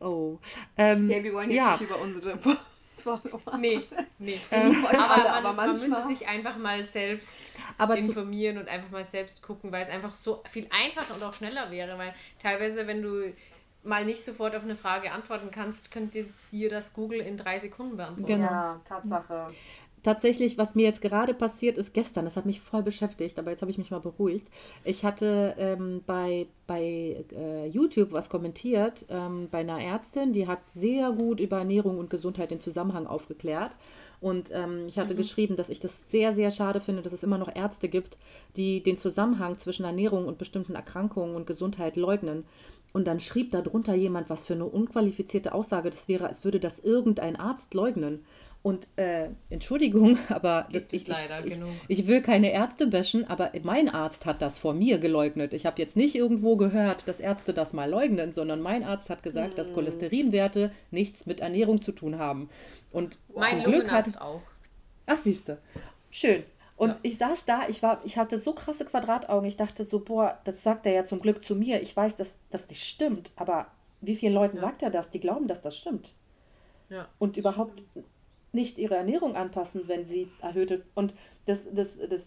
Oh. 0.00 0.38
Ähm, 0.78 1.10
ja, 1.10 1.22
wir 1.22 1.32
wollen 1.34 1.50
jetzt 1.50 1.56
ja. 1.58 1.72
nicht 1.72 1.82
über 1.82 2.00
unsere 2.00 2.38
Nee, 3.58 3.82
nee. 4.18 4.40
Ähm, 4.50 4.86
aber, 4.86 5.10
alle, 5.10 5.24
man, 5.24 5.32
aber 5.32 5.52
man, 5.52 5.80
müsste 5.80 6.06
sich 6.06 6.26
einfach 6.28 6.56
mal 6.56 6.82
selbst 6.82 7.58
informieren 7.94 8.58
und 8.58 8.68
einfach 8.68 8.90
mal 8.90 9.04
selbst 9.04 9.42
gucken, 9.42 9.72
weil 9.72 9.82
es 9.82 9.88
einfach 9.88 10.14
so 10.14 10.42
viel 10.48 10.66
einfacher 10.70 11.14
und 11.14 11.22
auch 11.22 11.34
schneller 11.34 11.70
wäre, 11.70 11.98
weil 11.98 12.14
teilweise, 12.38 12.86
wenn 12.86 13.02
du 13.02 13.32
mal 13.82 14.04
nicht 14.04 14.24
sofort 14.24 14.54
auf 14.54 14.64
eine 14.64 14.76
Frage 14.76 15.12
antworten 15.12 15.50
kannst, 15.50 15.90
könnte 15.90 16.26
dir 16.52 16.70
das 16.70 16.92
Google 16.92 17.20
in 17.20 17.36
drei 17.36 17.58
Sekunden 17.58 17.96
beantworten. 17.96 18.40
Genau, 18.40 18.50
ja, 18.50 18.80
Tatsache. 18.84 19.46
Tatsächlich, 20.06 20.56
was 20.56 20.76
mir 20.76 20.84
jetzt 20.84 21.02
gerade 21.02 21.34
passiert 21.34 21.78
ist, 21.78 21.92
gestern, 21.92 22.24
das 22.24 22.36
hat 22.36 22.46
mich 22.46 22.60
voll 22.60 22.84
beschäftigt, 22.84 23.38
aber 23.38 23.50
jetzt 23.50 23.60
habe 23.60 23.72
ich 23.72 23.78
mich 23.78 23.90
mal 23.90 23.98
beruhigt. 23.98 24.48
Ich 24.84 25.04
hatte 25.04 25.56
ähm, 25.58 26.02
bei, 26.06 26.46
bei 26.68 27.24
äh, 27.36 27.66
YouTube 27.66 28.12
was 28.12 28.28
kommentiert 28.28 29.04
ähm, 29.08 29.48
bei 29.50 29.58
einer 29.58 29.82
Ärztin, 29.82 30.32
die 30.32 30.46
hat 30.46 30.60
sehr 30.74 31.10
gut 31.10 31.40
über 31.40 31.58
Ernährung 31.58 31.98
und 31.98 32.08
Gesundheit 32.08 32.52
den 32.52 32.60
Zusammenhang 32.60 33.08
aufgeklärt. 33.08 33.74
Und 34.20 34.50
ähm, 34.52 34.86
ich 34.86 34.98
hatte 34.98 35.14
mhm. 35.14 35.18
geschrieben, 35.18 35.56
dass 35.56 35.68
ich 35.68 35.80
das 35.80 36.10
sehr, 36.10 36.32
sehr 36.32 36.52
schade 36.52 36.80
finde, 36.80 37.02
dass 37.02 37.12
es 37.12 37.24
immer 37.24 37.36
noch 37.36 37.54
Ärzte 37.54 37.88
gibt, 37.88 38.16
die 38.56 38.82
den 38.82 38.96
Zusammenhang 38.96 39.58
zwischen 39.58 39.84
Ernährung 39.84 40.26
und 40.26 40.38
bestimmten 40.38 40.76
Erkrankungen 40.76 41.34
und 41.34 41.48
Gesundheit 41.48 41.96
leugnen. 41.96 42.44
Und 42.92 43.06
dann 43.06 43.20
schrieb 43.20 43.50
darunter 43.50 43.94
jemand, 43.94 44.30
was 44.30 44.46
für 44.46 44.54
eine 44.54 44.64
unqualifizierte 44.64 45.52
Aussage 45.52 45.90
das 45.90 46.08
wäre, 46.08 46.28
als 46.28 46.44
würde 46.44 46.60
das 46.60 46.78
irgendein 46.78 47.36
Arzt 47.36 47.74
leugnen. 47.74 48.24
Und 48.66 48.88
äh, 48.96 49.28
Entschuldigung, 49.48 50.18
aber 50.28 50.66
Gibt 50.72 50.92
ich, 50.92 51.06
leider 51.06 51.44
ich, 51.44 51.52
genug. 51.52 51.70
ich 51.86 52.08
will 52.08 52.20
keine 52.20 52.50
Ärzte 52.50 52.88
bashen, 52.88 53.24
aber 53.24 53.52
mein 53.62 53.88
Arzt 53.88 54.26
hat 54.26 54.42
das 54.42 54.58
vor 54.58 54.74
mir 54.74 54.98
geleugnet. 54.98 55.54
Ich 55.54 55.66
habe 55.66 55.80
jetzt 55.80 55.96
nicht 55.96 56.16
irgendwo 56.16 56.56
gehört, 56.56 57.06
dass 57.06 57.20
Ärzte 57.20 57.54
das 57.54 57.72
mal 57.72 57.88
leugnen, 57.88 58.32
sondern 58.32 58.60
mein 58.60 58.82
Arzt 58.82 59.08
hat 59.08 59.22
gesagt, 59.22 59.54
mm. 59.54 59.56
dass 59.56 59.68
hm. 59.68 59.74
Cholesterinwerte 59.74 60.72
nichts 60.90 61.26
mit 61.26 61.38
Ernährung 61.38 61.80
zu 61.80 61.92
tun 61.92 62.18
haben. 62.18 62.50
Und 62.90 63.18
mein 63.36 63.62
zum 63.62 63.72
Glück 63.72 63.92
hat 63.92 64.20
auch. 64.20 64.42
Ach, 65.06 65.18
siehste. 65.18 65.58
Schön. 66.10 66.42
Und 66.74 66.88
ja. 66.88 66.98
ich 67.02 67.18
saß 67.18 67.44
da, 67.44 67.68
ich 67.68 67.84
war, 67.84 68.00
ich 68.04 68.18
hatte 68.18 68.40
so 68.40 68.52
krasse 68.52 68.84
Quadrataugen, 68.84 69.46
ich 69.46 69.56
dachte 69.56 69.84
so, 69.84 70.00
boah, 70.00 70.40
das 70.42 70.64
sagt 70.64 70.86
er 70.86 70.92
ja 70.92 71.04
zum 71.04 71.20
Glück 71.20 71.44
zu 71.44 71.54
mir. 71.54 71.82
Ich 71.82 71.96
weiß, 71.96 72.16
dass 72.16 72.34
das 72.50 72.68
nicht 72.68 72.82
stimmt, 72.82 73.30
aber 73.36 73.68
wie 74.00 74.16
vielen 74.16 74.34
Leuten 74.34 74.56
ja. 74.56 74.62
sagt 74.62 74.82
er 74.82 74.90
das? 74.90 75.08
Die 75.10 75.20
glauben, 75.20 75.46
dass 75.46 75.62
das 75.62 75.76
stimmt. 75.76 76.14
Ja, 76.88 77.06
und 77.20 77.36
überhaupt 77.36 77.78
stimmt 77.90 78.06
nicht 78.56 78.78
ihre 78.78 78.96
Ernährung 78.96 79.36
anpassen, 79.36 79.86
wenn 79.86 80.04
sie 80.04 80.28
erhöhte. 80.42 80.82
Und 80.96 81.14
das, 81.44 81.60
das, 81.72 81.96
das 82.10 82.22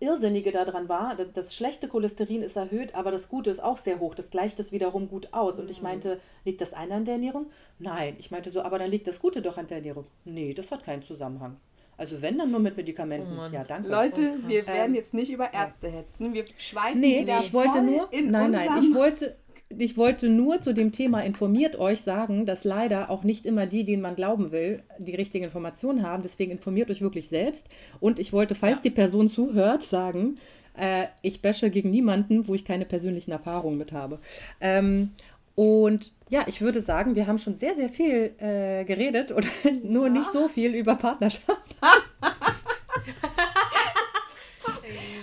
Irrsinnige 0.00 0.50
daran 0.50 0.90
war, 0.90 1.16
das, 1.16 1.32
das 1.32 1.54
schlechte 1.54 1.88
Cholesterin 1.88 2.42
ist 2.42 2.56
erhöht, 2.56 2.94
aber 2.94 3.10
das 3.10 3.30
Gute 3.30 3.48
ist 3.48 3.62
auch 3.62 3.78
sehr 3.78 4.00
hoch. 4.00 4.14
Das 4.14 4.28
gleicht 4.28 4.60
es 4.60 4.72
wiederum 4.72 5.08
gut 5.08 5.32
aus. 5.32 5.58
Und 5.58 5.70
ich 5.70 5.78
mhm. 5.78 5.84
meinte, 5.84 6.20
liegt 6.44 6.60
das 6.60 6.74
eine 6.74 6.94
an 6.94 7.04
der 7.06 7.14
Ernährung? 7.14 7.46
Nein. 7.78 8.16
Ich 8.18 8.30
meinte 8.30 8.50
so, 8.50 8.60
aber 8.60 8.78
dann 8.78 8.90
liegt 8.90 9.06
das 9.06 9.20
Gute 9.20 9.40
doch 9.40 9.56
an 9.56 9.66
der 9.66 9.78
Ernährung. 9.78 10.04
Nee, 10.26 10.52
das 10.52 10.70
hat 10.70 10.84
keinen 10.84 11.02
Zusammenhang. 11.02 11.56
Also 11.96 12.20
wenn 12.20 12.36
dann 12.36 12.50
nur 12.50 12.60
mit 12.60 12.76
Medikamenten. 12.76 13.38
Oh 13.38 13.46
ja, 13.52 13.62
danke. 13.62 13.88
Leute, 13.88 14.34
oh, 14.44 14.48
wir 14.48 14.66
werden 14.66 14.96
jetzt 14.96 15.14
nicht 15.14 15.30
über 15.30 15.54
Ärzte 15.54 15.88
hetzen. 15.88 16.34
Wir 16.34 16.44
schweifen 16.58 17.00
nee, 17.00 17.22
wieder 17.22 17.38
ich 17.38 17.54
wollte 17.54 17.82
nur. 17.82 18.08
nein, 18.12 18.50
nein, 18.50 18.68
ich 18.80 18.94
wollte 18.94 19.36
ich 19.78 19.96
wollte 19.96 20.28
nur 20.28 20.60
zu 20.60 20.72
dem 20.74 20.92
Thema 20.92 21.20
informiert 21.20 21.76
euch 21.76 22.00
sagen, 22.00 22.46
dass 22.46 22.64
leider 22.64 23.10
auch 23.10 23.24
nicht 23.24 23.46
immer 23.46 23.66
die, 23.66 23.84
denen 23.84 24.02
man 24.02 24.16
glauben 24.16 24.52
will, 24.52 24.82
die 24.98 25.14
richtigen 25.14 25.44
Informationen 25.44 26.02
haben. 26.02 26.22
Deswegen 26.22 26.52
informiert 26.52 26.90
euch 26.90 27.00
wirklich 27.00 27.28
selbst. 27.28 27.64
Und 28.00 28.18
ich 28.18 28.32
wollte, 28.32 28.54
falls 28.54 28.78
ja. 28.78 28.82
die 28.82 28.90
Person 28.90 29.28
zuhört, 29.28 29.82
sagen, 29.82 30.38
äh, 30.76 31.06
ich 31.22 31.42
bashe 31.42 31.70
gegen 31.70 31.90
niemanden, 31.90 32.48
wo 32.48 32.54
ich 32.54 32.64
keine 32.64 32.84
persönlichen 32.84 33.32
Erfahrungen 33.32 33.78
mit 33.78 33.92
habe. 33.92 34.18
Ähm, 34.60 35.10
und 35.54 36.12
ja, 36.28 36.44
ich 36.46 36.60
würde 36.60 36.80
sagen, 36.80 37.14
wir 37.14 37.26
haben 37.26 37.38
schon 37.38 37.54
sehr, 37.54 37.74
sehr 37.74 37.88
viel 37.88 38.32
äh, 38.38 38.84
geredet 38.84 39.30
oder 39.30 39.46
nur 39.82 40.06
ja. 40.06 40.12
nicht 40.12 40.32
so 40.32 40.48
viel 40.48 40.74
über 40.74 40.96
Partnerschaft. 40.96 41.76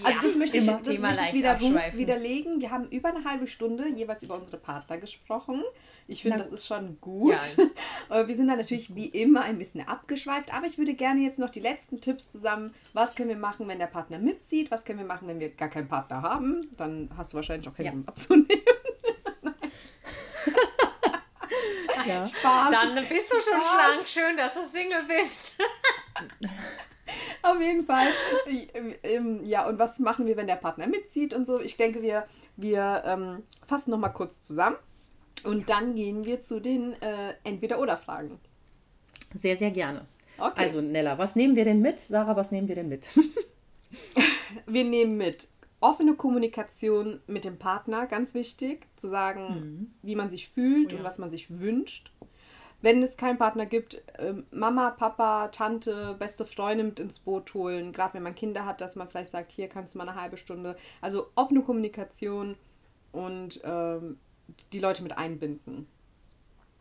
Also 0.04 0.20
das 0.22 0.36
möchte 0.60 0.92
ich, 0.92 1.02
das 1.02 1.02
möchte 1.02 1.24
ich 1.28 1.34
wieder 1.34 1.60
widerlegen. 1.60 2.62
Wir 2.62 2.72
haben 2.72 2.88
über 2.90 3.10
eine 3.10 3.24
halbe 3.24 3.48
Stunde 3.48 3.88
jeweils 3.90 4.24
über 4.24 4.36
unsere 4.36 4.58
Partner 4.58 4.98
gesprochen. 4.98 5.64
Ich 6.08 6.24
finde, 6.24 6.38
das 6.38 6.52
ist 6.52 6.68
schon 6.68 7.00
gut. 7.00 7.36
Ja. 8.10 8.28
wir 8.28 8.36
sind 8.36 8.48
da 8.48 8.56
natürlich 8.56 8.94
wie 8.96 9.06
immer 9.06 9.42
ein 9.42 9.58
bisschen 9.58 9.88
abgeschweift, 9.88 10.54
aber 10.54 10.68
ich 10.68 10.78
würde 10.78 10.94
gerne 10.94 11.22
jetzt 11.22 11.40
noch 11.40 11.50
die 11.50 11.60
letzten 11.62 12.02
Tipps 12.02 12.30
zusammen. 12.30 12.74
Was 12.94 13.16
können 13.16 13.30
wir 13.30 13.38
machen, 13.38 13.68
wenn 13.68 13.80
der 13.80 13.88
Partner 13.88 14.20
mitzieht? 14.20 14.70
Was 14.70 14.84
können 14.84 15.00
wir 15.00 15.06
machen, 15.06 15.28
wenn 15.28 15.40
wir 15.40 15.50
gar 15.50 15.70
keinen 15.70 15.88
Partner 15.88 16.22
haben? 16.22 16.70
Dann 16.76 17.10
hast 17.18 17.32
du 17.32 17.36
wahrscheinlich 17.38 17.70
auch 17.70 17.74
keinen 17.74 18.02
ja. 18.02 18.08
abzunehmen. 18.08 18.48
ja. 22.06 22.28
Spaß. 22.28 22.72
Dann 22.72 22.96
bist 23.08 23.32
du 23.32 23.40
schon 23.40 23.62
Spaß. 23.62 24.06
schlank. 24.06 24.08
Schön, 24.08 24.38
dass 24.38 24.54
du 24.54 24.68
Single 24.68 25.04
bist. 25.08 25.56
Auf 27.42 27.60
jeden 27.60 27.84
Fall. 27.84 28.06
Ähm, 29.04 29.46
ja, 29.46 29.68
und 29.68 29.80
was 29.80 30.00
machen 30.00 30.26
wir, 30.26 30.38
wenn 30.38 30.48
der 30.48 30.56
Partner 30.56 30.88
mitzieht 30.88 31.34
und 31.34 31.46
so? 31.46 31.60
Ich 31.60 31.78
denke, 31.78 32.02
wir, 32.02 32.26
wir 32.58 33.04
ähm, 33.06 33.44
fassen 33.66 33.92
nochmal 33.92 34.14
kurz 34.14 34.42
zusammen 34.42 34.78
und 35.44 35.70
dann 35.70 35.96
gehen 35.96 36.26
wir 36.26 36.40
zu 36.40 36.60
den 36.60 36.94
äh, 37.02 37.34
Entweder-Oder-Fragen. 37.44 38.40
Sehr, 39.40 39.58
sehr 39.58 39.72
gerne. 39.72 40.06
Okay. 40.38 40.60
Also, 40.60 40.82
Nella, 40.82 41.18
was 41.18 41.36
nehmen 41.36 41.56
wir 41.56 41.66
denn 41.66 41.82
mit? 41.82 42.00
Sarah, 42.00 42.36
was 42.36 42.52
nehmen 42.52 42.68
wir 42.68 42.76
denn 42.76 42.90
mit? 42.90 43.08
wir 44.66 44.84
nehmen 44.84 45.18
mit 45.18 45.48
offene 45.80 46.16
Kommunikation 46.16 47.22
mit 47.28 47.44
dem 47.44 47.58
Partner, 47.58 48.06
ganz 48.06 48.34
wichtig, 48.34 48.88
zu 48.96 49.08
sagen, 49.08 49.44
mhm. 49.44 49.94
wie 50.04 50.16
man 50.16 50.30
sich 50.30 50.48
fühlt 50.48 50.88
oh, 50.88 50.92
ja. 50.92 50.98
und 51.00 51.04
was 51.04 51.18
man 51.18 51.32
sich 51.32 51.60
wünscht 51.60 52.12
wenn 52.82 53.04
es 53.04 53.18
keinen 53.18 53.38
Partner 53.38 53.66
gibt, 53.66 54.02
ähm, 54.18 54.46
Mama, 54.52 54.92
Papa, 54.92 55.50
Tante, 55.50 56.16
beste 56.18 56.46
Freundin 56.46 56.88
mit 56.88 57.00
ins 57.00 57.20
Boot 57.20 57.54
holen. 57.54 57.94
Gerade 57.94 58.16
wenn 58.16 58.24
man 58.24 58.36
Kinder 58.36 58.66
hat, 58.66 58.82
dass 58.82 58.96
man 58.96 59.08
vielleicht 59.08 59.32
sagt, 59.32 59.52
hier 59.52 59.70
kannst 59.70 59.94
du 59.94 60.00
mal 60.00 60.10
eine 60.10 60.20
halbe 60.20 60.38
Stunde. 60.38 60.76
Also 61.00 61.28
offene 61.36 61.62
Kommunikation 61.62 62.58
und 63.12 63.62
ähm, 63.64 64.20
die 64.74 64.80
Leute 64.80 65.04
mit 65.04 65.18
einbinden. 65.18 65.88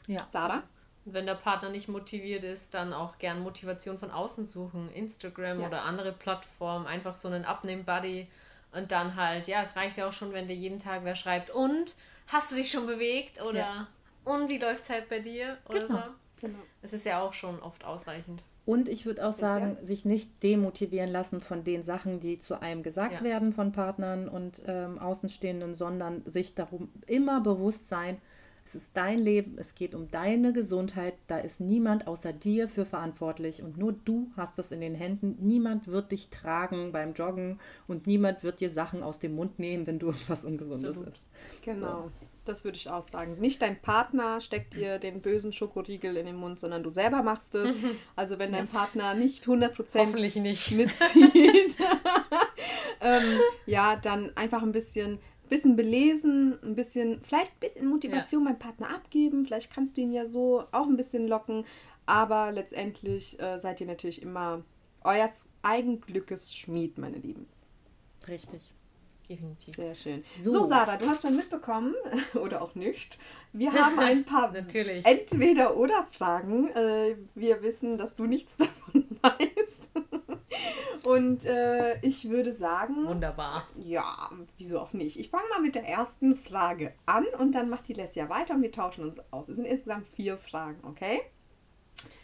Ja. 0.07 0.18
Sarah? 0.28 0.62
wenn 1.07 1.26
der 1.26 1.34
Partner 1.34 1.70
nicht 1.70 1.88
motiviert 1.88 2.44
ist, 2.44 2.74
dann 2.74 2.92
auch 2.92 3.18
gern 3.18 3.40
Motivation 3.42 3.98
von 3.98 4.11
außen 4.11 4.44
suchen. 4.44 4.92
Instagram 4.92 5.61
ja. 5.61 5.66
oder 5.66 5.82
andere 5.82 6.12
Plattformen. 6.12 6.86
Einfach 6.86 7.16
so 7.16 7.26
einen 7.26 7.44
Abnehm-Buddy. 7.44 8.28
Und 8.72 8.92
dann 8.92 9.16
halt, 9.16 9.48
ja, 9.48 9.62
es 9.62 9.74
reicht 9.76 9.96
ja 9.96 10.07
auch 10.07 10.12
schon, 10.12 10.32
wenn 10.32 10.46
dir 10.46 10.55
jeden 10.55 10.78
Tag 10.78 11.01
wer 11.03 11.16
schreibt, 11.16 11.51
und 11.51 11.94
hast 12.28 12.53
du 12.53 12.57
dich 12.57 12.70
schon 12.70 12.86
bewegt? 12.86 13.42
Oder 13.42 13.59
ja 13.59 13.86
und 14.31 14.49
wie 14.49 14.59
läuft 14.59 14.85
es 14.85 14.91
halt 14.91 15.09
bei 15.09 15.20
dir 15.20 15.59
oder 15.68 15.87
genau. 15.87 15.99
so. 15.99 16.47
Genau. 16.47 16.59
Das 16.83 16.93
ist 16.93 17.05
ja 17.05 17.20
auch 17.20 17.33
schon 17.33 17.61
oft 17.61 17.85
ausreichend. 17.85 18.43
Und 18.66 18.89
ich 18.89 19.05
würde 19.05 19.26
auch 19.26 19.33
sagen, 19.33 19.76
ja. 19.81 19.87
sich 19.87 20.05
nicht 20.05 20.43
demotivieren 20.43 21.11
lassen 21.11 21.41
von 21.41 21.64
den 21.64 21.83
Sachen, 21.83 22.20
die 22.20 22.37
zu 22.37 22.61
einem 22.61 22.83
gesagt 22.83 23.14
ja. 23.14 23.22
werden 23.22 23.53
von 23.53 23.72
Partnern 23.72 24.28
und 24.28 24.62
ähm, 24.66 24.99
Außenstehenden, 24.99 25.74
sondern 25.74 26.22
sich 26.26 26.55
darum 26.55 26.89
immer 27.07 27.41
bewusst 27.41 27.89
sein, 27.89 28.18
es 28.66 28.76
ist 28.76 28.91
dein 28.95 29.18
Leben, 29.18 29.59
es 29.59 29.74
geht 29.74 29.97
um 29.97 30.09
deine 30.12 30.53
Gesundheit, 30.53 31.14
da 31.26 31.39
ist 31.39 31.61
niemand 31.61 32.07
außer 32.07 32.33
dir 32.33 32.68
für 32.68 32.85
verantwortlich 32.85 33.64
und 33.64 33.76
nur 33.76 33.93
du 33.93 34.31
hast 34.37 34.61
es 34.61 34.70
in 34.70 34.81
den 34.81 34.95
Händen. 34.95 35.37
Niemand 35.41 35.89
wird 35.89 36.12
dich 36.12 36.28
tragen 36.28 36.93
beim 36.93 37.14
Joggen 37.14 37.59
und 37.89 38.07
niemand 38.07 38.45
wird 38.45 38.61
dir 38.61 38.70
Sachen 38.70 39.03
aus 39.03 39.18
dem 39.18 39.35
Mund 39.35 39.59
nehmen, 39.59 39.89
wenn 39.89 39.99
du 39.99 40.07
irgendwas 40.11 40.45
Ungesundes 40.45 40.99
isst. 40.99 41.22
Genau. 41.62 42.03
So. 42.20 42.26
Das 42.45 42.64
würde 42.64 42.76
ich 42.76 42.88
auch 42.88 43.03
sagen. 43.03 43.38
Nicht 43.38 43.61
dein 43.61 43.78
Partner 43.78 44.41
steckt 44.41 44.74
dir 44.74 44.99
den 44.99 45.20
bösen 45.20 45.53
Schokoriegel 45.53 46.16
in 46.16 46.26
den 46.26 46.36
Mund, 46.36 46.59
sondern 46.59 46.82
du 46.82 46.91
selber 46.91 47.22
machst 47.22 47.55
es. 47.55 47.76
Also 48.16 48.38
wenn 48.38 48.53
dein 48.53 48.68
Partner 48.68 49.14
nicht 49.14 49.45
100% 49.45 50.41
nicht. 50.41 50.70
mitzieht, 50.72 51.78
ähm, 53.01 53.22
ja, 53.66 53.97
dann 53.97 54.36
einfach 54.36 54.62
ein 54.62 54.72
bisschen, 54.72 55.18
bisschen 55.49 55.76
belesen, 55.76 56.59
ein 56.62 56.74
bisschen, 56.74 57.20
vielleicht 57.20 57.53
ein 57.53 57.61
bisschen 57.61 57.88
Motivation 57.88 58.45
ja. 58.45 58.51
beim 58.51 58.59
Partner 58.59 58.95
abgeben. 58.95 59.45
Vielleicht 59.45 59.72
kannst 59.72 59.97
du 59.97 60.03
ihn 60.03 60.12
ja 60.12 60.26
so 60.26 60.64
auch 60.72 60.86
ein 60.86 60.97
bisschen 60.97 61.28
locken. 61.28 61.64
Aber 62.07 62.53
letztendlich 62.53 63.41
äh, 63.41 63.59
seid 63.59 63.80
ihr 63.80 63.86
natürlich 63.86 64.22
immer 64.22 64.64
euer 65.03 65.30
Eigenglückes 65.62 66.55
Schmied, 66.55 66.99
meine 66.99 67.18
Lieben. 67.18 67.47
Richtig 68.26 68.74
definitiv. 69.31 69.76
Sehr 69.76 69.95
schön. 69.95 70.24
So. 70.43 70.53
so, 70.53 70.66
Sarah, 70.66 70.97
du 70.97 71.07
hast 71.07 71.22
schon 71.22 71.37
mitbekommen, 71.37 71.95
oder 72.35 72.61
auch 72.61 72.74
nicht, 72.74 73.16
wir 73.53 73.72
haben 73.72 73.99
ein 73.99 74.24
paar 74.24 74.55
Entweder-Oder-Fragen. 74.55 76.70
Äh, 76.70 77.16
wir 77.35 77.62
wissen, 77.62 77.97
dass 77.97 78.16
du 78.16 78.26
nichts 78.26 78.57
davon 78.57 79.07
weißt. 79.22 79.91
Und 81.05 81.47
äh, 81.47 81.99
ich 82.01 82.28
würde 82.28 82.55
sagen. 82.55 83.07
Wunderbar. 83.07 83.66
Ja, 83.78 84.31
wieso 84.59 84.81
auch 84.81 84.93
nicht? 84.93 85.18
Ich 85.18 85.31
fange 85.31 85.49
mal 85.49 85.61
mit 85.61 85.74
der 85.74 85.87
ersten 85.87 86.35
Frage 86.35 86.93
an 87.07 87.24
und 87.39 87.53
dann 87.53 87.70
macht 87.70 87.89
die 87.89 87.95
Lesja 87.95 88.28
weiter 88.28 88.55
und 88.55 88.62
wir 88.62 88.72
tauschen 88.72 89.05
uns 89.05 89.18
aus. 89.31 89.49
Es 89.49 89.57
sind 89.57 89.64
insgesamt 89.64 90.07
vier 90.07 90.37
Fragen, 90.37 90.81
okay? 90.85 91.22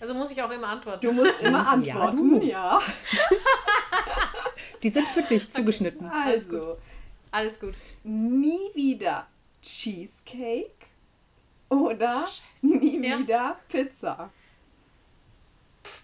Also 0.00 0.14
muss 0.14 0.30
ich 0.30 0.42
auch 0.42 0.50
immer 0.50 0.68
antworten. 0.68 1.06
Du 1.06 1.12
musst 1.12 1.40
immer 1.40 1.68
antworten, 1.68 2.42
ja. 2.42 2.78
ja. 2.78 2.80
Die 4.82 4.90
sind 4.90 5.06
für 5.08 5.22
dich 5.22 5.50
zugeschnitten. 5.50 6.08
Also, 6.08 6.76
alles 7.36 7.60
gut. 7.60 7.74
Nie 8.02 8.74
wieder 8.74 9.26
Cheesecake 9.60 10.86
oder 11.68 12.26
nie 12.62 13.06
ja. 13.06 13.18
wieder 13.18 13.58
Pizza. 13.68 14.30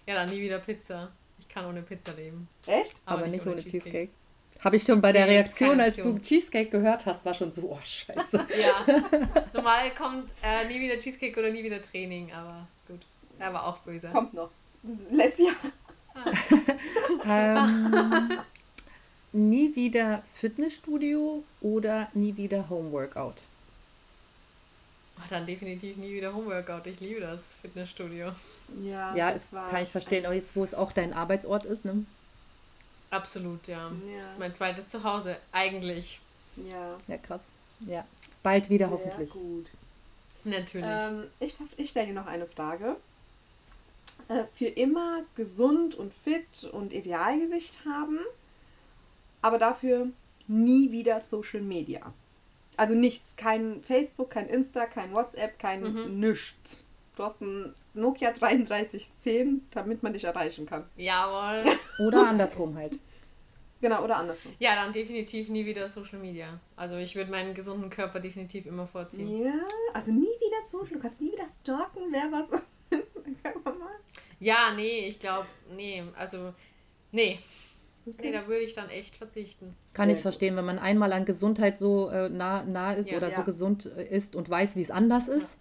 Ja, 0.05 0.13
dann 0.13 0.29
nie 0.29 0.41
wieder 0.41 0.59
Pizza. 0.59 1.11
Ich 1.39 1.49
kann 1.49 1.65
ohne 1.65 1.81
Pizza 1.81 2.13
leben. 2.13 2.47
Echt? 2.67 2.95
Aber, 3.05 3.19
Aber 3.19 3.27
nicht, 3.27 3.41
ohne, 3.41 3.53
ohne 3.53 3.61
Cheesecake. 3.61 3.83
Cheesecake. 3.83 4.11
Habe 4.59 4.75
ich 4.75 4.83
schon 4.83 5.01
bei 5.01 5.11
der 5.11 5.25
nee, 5.25 5.33
Reaktion, 5.33 5.79
als 5.79 5.95
du 5.97 6.19
Cheesecake 6.19 6.69
gehört 6.69 7.05
hast, 7.07 7.25
war 7.25 7.33
schon 7.33 7.49
so, 7.49 7.63
oh 7.63 7.79
scheiße. 7.83 8.47
ja. 8.61 8.85
Normal 9.53 9.91
kommt 9.95 10.31
äh, 10.43 10.67
nie 10.67 10.79
wieder 10.79 10.99
Cheesecake 10.99 11.37
oder 11.39 11.49
nie 11.49 11.63
wieder 11.63 11.81
Training, 11.81 12.31
aber 12.31 12.67
gut. 12.87 13.01
Er 13.39 13.51
war 13.51 13.65
auch 13.65 13.79
böse. 13.79 14.09
Kommt 14.09 14.35
noch. 14.35 14.51
Lesja. 15.09 15.51
ähm, 17.25 18.37
nie 19.33 19.75
wieder 19.75 20.23
Fitnessstudio 20.35 21.43
oder 21.61 22.09
nie 22.13 22.37
wieder 22.37 22.69
Homeworkout? 22.69 23.35
Ach, 25.19 25.27
dann 25.27 25.45
definitiv 25.45 25.97
nie 25.97 26.13
wieder 26.13 26.33
Homeworkout. 26.33 26.85
Ich 26.85 26.99
liebe 26.99 27.21
das 27.21 27.41
Fitnessstudio. 27.61 28.31
Ja, 28.83 29.15
ja 29.15 29.31
das 29.31 29.53
war 29.53 29.69
kann 29.69 29.83
ich 29.83 29.89
verstehen. 29.89 30.25
Auch 30.25 30.33
jetzt, 30.33 30.55
wo 30.55 30.63
es 30.63 30.73
auch 30.73 30.91
dein 30.91 31.13
Arbeitsort 31.13 31.65
ist, 31.65 31.85
ne? 31.85 32.05
Absolut, 33.09 33.67
ja. 33.67 33.91
ja. 34.09 34.17
Das 34.17 34.31
ist 34.31 34.39
mein 34.39 34.53
zweites 34.53 34.87
Zuhause, 34.87 35.37
eigentlich. 35.51 36.19
Ja. 36.55 36.97
Ja, 37.07 37.17
krass. 37.17 37.41
Ja. 37.81 38.05
Bald 38.41 38.69
wieder 38.69 38.87
Sehr 38.87 38.97
hoffentlich. 38.97 39.29
gut. 39.29 39.67
Natürlich. 40.43 40.89
Ähm, 40.89 41.25
ich 41.39 41.55
ich 41.77 41.89
stelle 41.89 42.07
dir 42.07 42.13
noch 42.13 42.25
eine 42.25 42.47
Frage. 42.47 42.97
Äh, 44.27 44.45
für 44.53 44.65
immer 44.65 45.21
gesund 45.35 45.95
und 45.95 46.13
fit 46.13 46.63
und 46.71 46.93
Idealgewicht 46.93 47.85
haben, 47.85 48.19
aber 49.43 49.59
dafür 49.59 50.07
nie 50.47 50.91
wieder 50.91 51.19
Social 51.19 51.61
Media. 51.61 52.13
Also 52.75 52.95
nichts, 52.95 53.35
kein 53.35 53.83
Facebook, 53.83 54.31
kein 54.31 54.47
Insta, 54.47 54.87
kein 54.87 55.13
WhatsApp, 55.13 55.59
kein 55.59 55.83
mhm. 55.83 56.19
nichts. 56.19 56.83
Du 57.15 57.23
hast 57.23 57.41
ein 57.41 57.71
Nokia 57.93 58.31
3310, 58.31 59.67
damit 59.69 60.01
man 60.01 60.13
dich 60.13 60.23
erreichen 60.23 60.65
kann. 60.65 60.85
Jawohl. 60.95 61.71
Oder 61.99 62.27
andersrum 62.27 62.75
halt. 62.75 62.97
Genau, 63.81 64.01
oder 64.01 64.15
andersrum. 64.15 64.53
Ja, 64.59 64.75
dann 64.75 64.93
definitiv 64.93 65.49
nie 65.49 65.65
wieder 65.65 65.89
Social 65.89 66.17
Media. 66.17 66.57
Also 66.77 66.95
ich 66.95 67.17
würde 67.17 67.29
meinen 67.29 67.53
gesunden 67.53 67.89
Körper 67.89 68.21
definitiv 68.21 68.65
immer 68.65 68.87
vorziehen. 68.87 69.43
Ja, 69.43 69.59
also 69.93 70.13
nie 70.13 70.21
wieder 70.21 70.65
Social. 70.71 70.93
Du 70.93 70.99
kannst 70.99 71.19
nie 71.19 71.33
wieder 71.33 71.47
stalken, 71.49 72.03
wer 72.09 72.31
was. 72.31 72.49
ja, 74.39 74.71
nee, 74.73 75.07
ich 75.07 75.19
glaube, 75.19 75.47
nee, 75.75 76.01
also, 76.15 76.53
nee. 77.11 77.39
Okay. 78.05 78.17
Nee, 78.21 78.31
da 78.33 78.47
würde 78.47 78.63
ich 78.63 78.73
dann 78.73 78.89
echt 78.89 79.15
verzichten. 79.15 79.75
Kann 79.93 80.09
Sehr 80.09 80.17
ich 80.17 80.21
verstehen, 80.21 80.49
gut. 80.49 80.57
wenn 80.57 80.65
man 80.65 80.79
einmal 80.79 81.13
an 81.13 81.25
Gesundheit 81.25 81.77
so 81.77 82.09
äh, 82.09 82.29
nah, 82.29 82.63
nah 82.63 82.93
ist 82.93 83.09
ja, 83.09 83.17
oder 83.17 83.29
ja. 83.29 83.35
so 83.37 83.43
gesund 83.43 83.89
äh, 83.97 84.05
ist 84.05 84.35
und 84.35 84.49
weiß, 84.49 84.75
wie 84.75 84.81
es 84.81 84.91
anders 84.91 85.27
ist, 85.27 85.53
ja. 85.53 85.59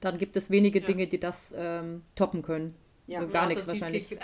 dann 0.00 0.18
gibt 0.18 0.36
es 0.36 0.50
wenige 0.50 0.80
Dinge, 0.80 1.06
die 1.06 1.20
das 1.20 1.54
ähm, 1.56 2.02
toppen 2.16 2.42
können. 2.42 2.74
Ja. 3.06 3.24
Gar 3.24 3.48
nichts 3.48 3.68
wahrscheinlich. 3.68 4.08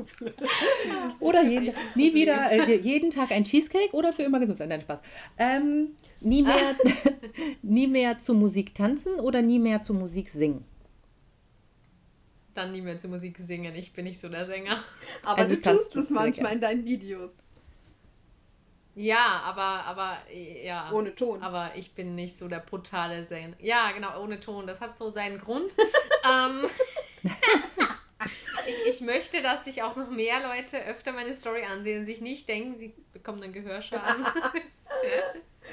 oder 1.20 1.42
jeden, 1.42 1.74
nie 1.94 2.14
wieder, 2.14 2.50
äh, 2.50 2.76
jeden 2.76 3.10
Tag 3.10 3.30
ein 3.32 3.44
Cheesecake 3.44 3.92
oder 3.92 4.12
für 4.12 4.22
immer 4.22 4.40
gesund 4.40 4.58
sein. 4.58 4.68
Nein, 4.68 4.80
Spaß. 4.80 5.00
Ähm, 5.38 5.90
nie, 6.20 6.42
mehr, 6.42 6.74
nie 7.62 7.86
mehr 7.86 8.18
zu 8.18 8.34
Musik 8.34 8.74
tanzen 8.74 9.14
oder 9.14 9.42
nie 9.42 9.58
mehr 9.58 9.80
zu 9.80 9.94
Musik 9.94 10.28
singen? 10.28 10.64
Dann 12.60 12.72
nie 12.72 12.80
mehr 12.80 12.98
zur 12.98 13.10
Musik 13.10 13.38
singen. 13.38 13.74
Ich 13.74 13.92
bin 13.92 14.04
nicht 14.04 14.20
so 14.20 14.28
der 14.28 14.46
Sänger. 14.46 14.82
Aber 15.24 15.38
also 15.38 15.54
du 15.54 15.60
tust 15.60 15.96
es 15.96 16.10
manchmal 16.10 16.52
in 16.52 16.60
deinen 16.60 16.84
Videos. 16.84 17.36
Ja, 18.96 19.42
aber, 19.44 19.84
aber, 19.86 20.18
ja. 20.62 20.90
Ohne 20.92 21.14
Ton. 21.14 21.42
Aber 21.42 21.70
ich 21.76 21.94
bin 21.94 22.16
nicht 22.16 22.36
so 22.36 22.48
der 22.48 22.58
brutale 22.58 23.24
Sänger. 23.24 23.54
Ja, 23.60 23.92
genau, 23.92 24.20
ohne 24.20 24.40
Ton. 24.40 24.66
Das 24.66 24.80
hat 24.80 24.98
so 24.98 25.10
seinen 25.10 25.38
Grund. 25.38 25.72
ähm, 26.28 26.66
ich, 28.66 28.86
ich 28.86 29.00
möchte, 29.00 29.42
dass 29.42 29.64
sich 29.64 29.84
auch 29.84 29.94
noch 29.96 30.10
mehr 30.10 30.40
Leute 30.42 30.84
öfter 30.84 31.12
meine 31.12 31.32
Story 31.32 31.62
ansehen 31.62 32.00
und 32.00 32.06
sich 32.06 32.20
nicht 32.20 32.48
denken, 32.48 32.74
sie 32.74 32.92
bekommen 33.12 33.42
einen 33.42 33.52
Gehörschaden. 33.52 34.26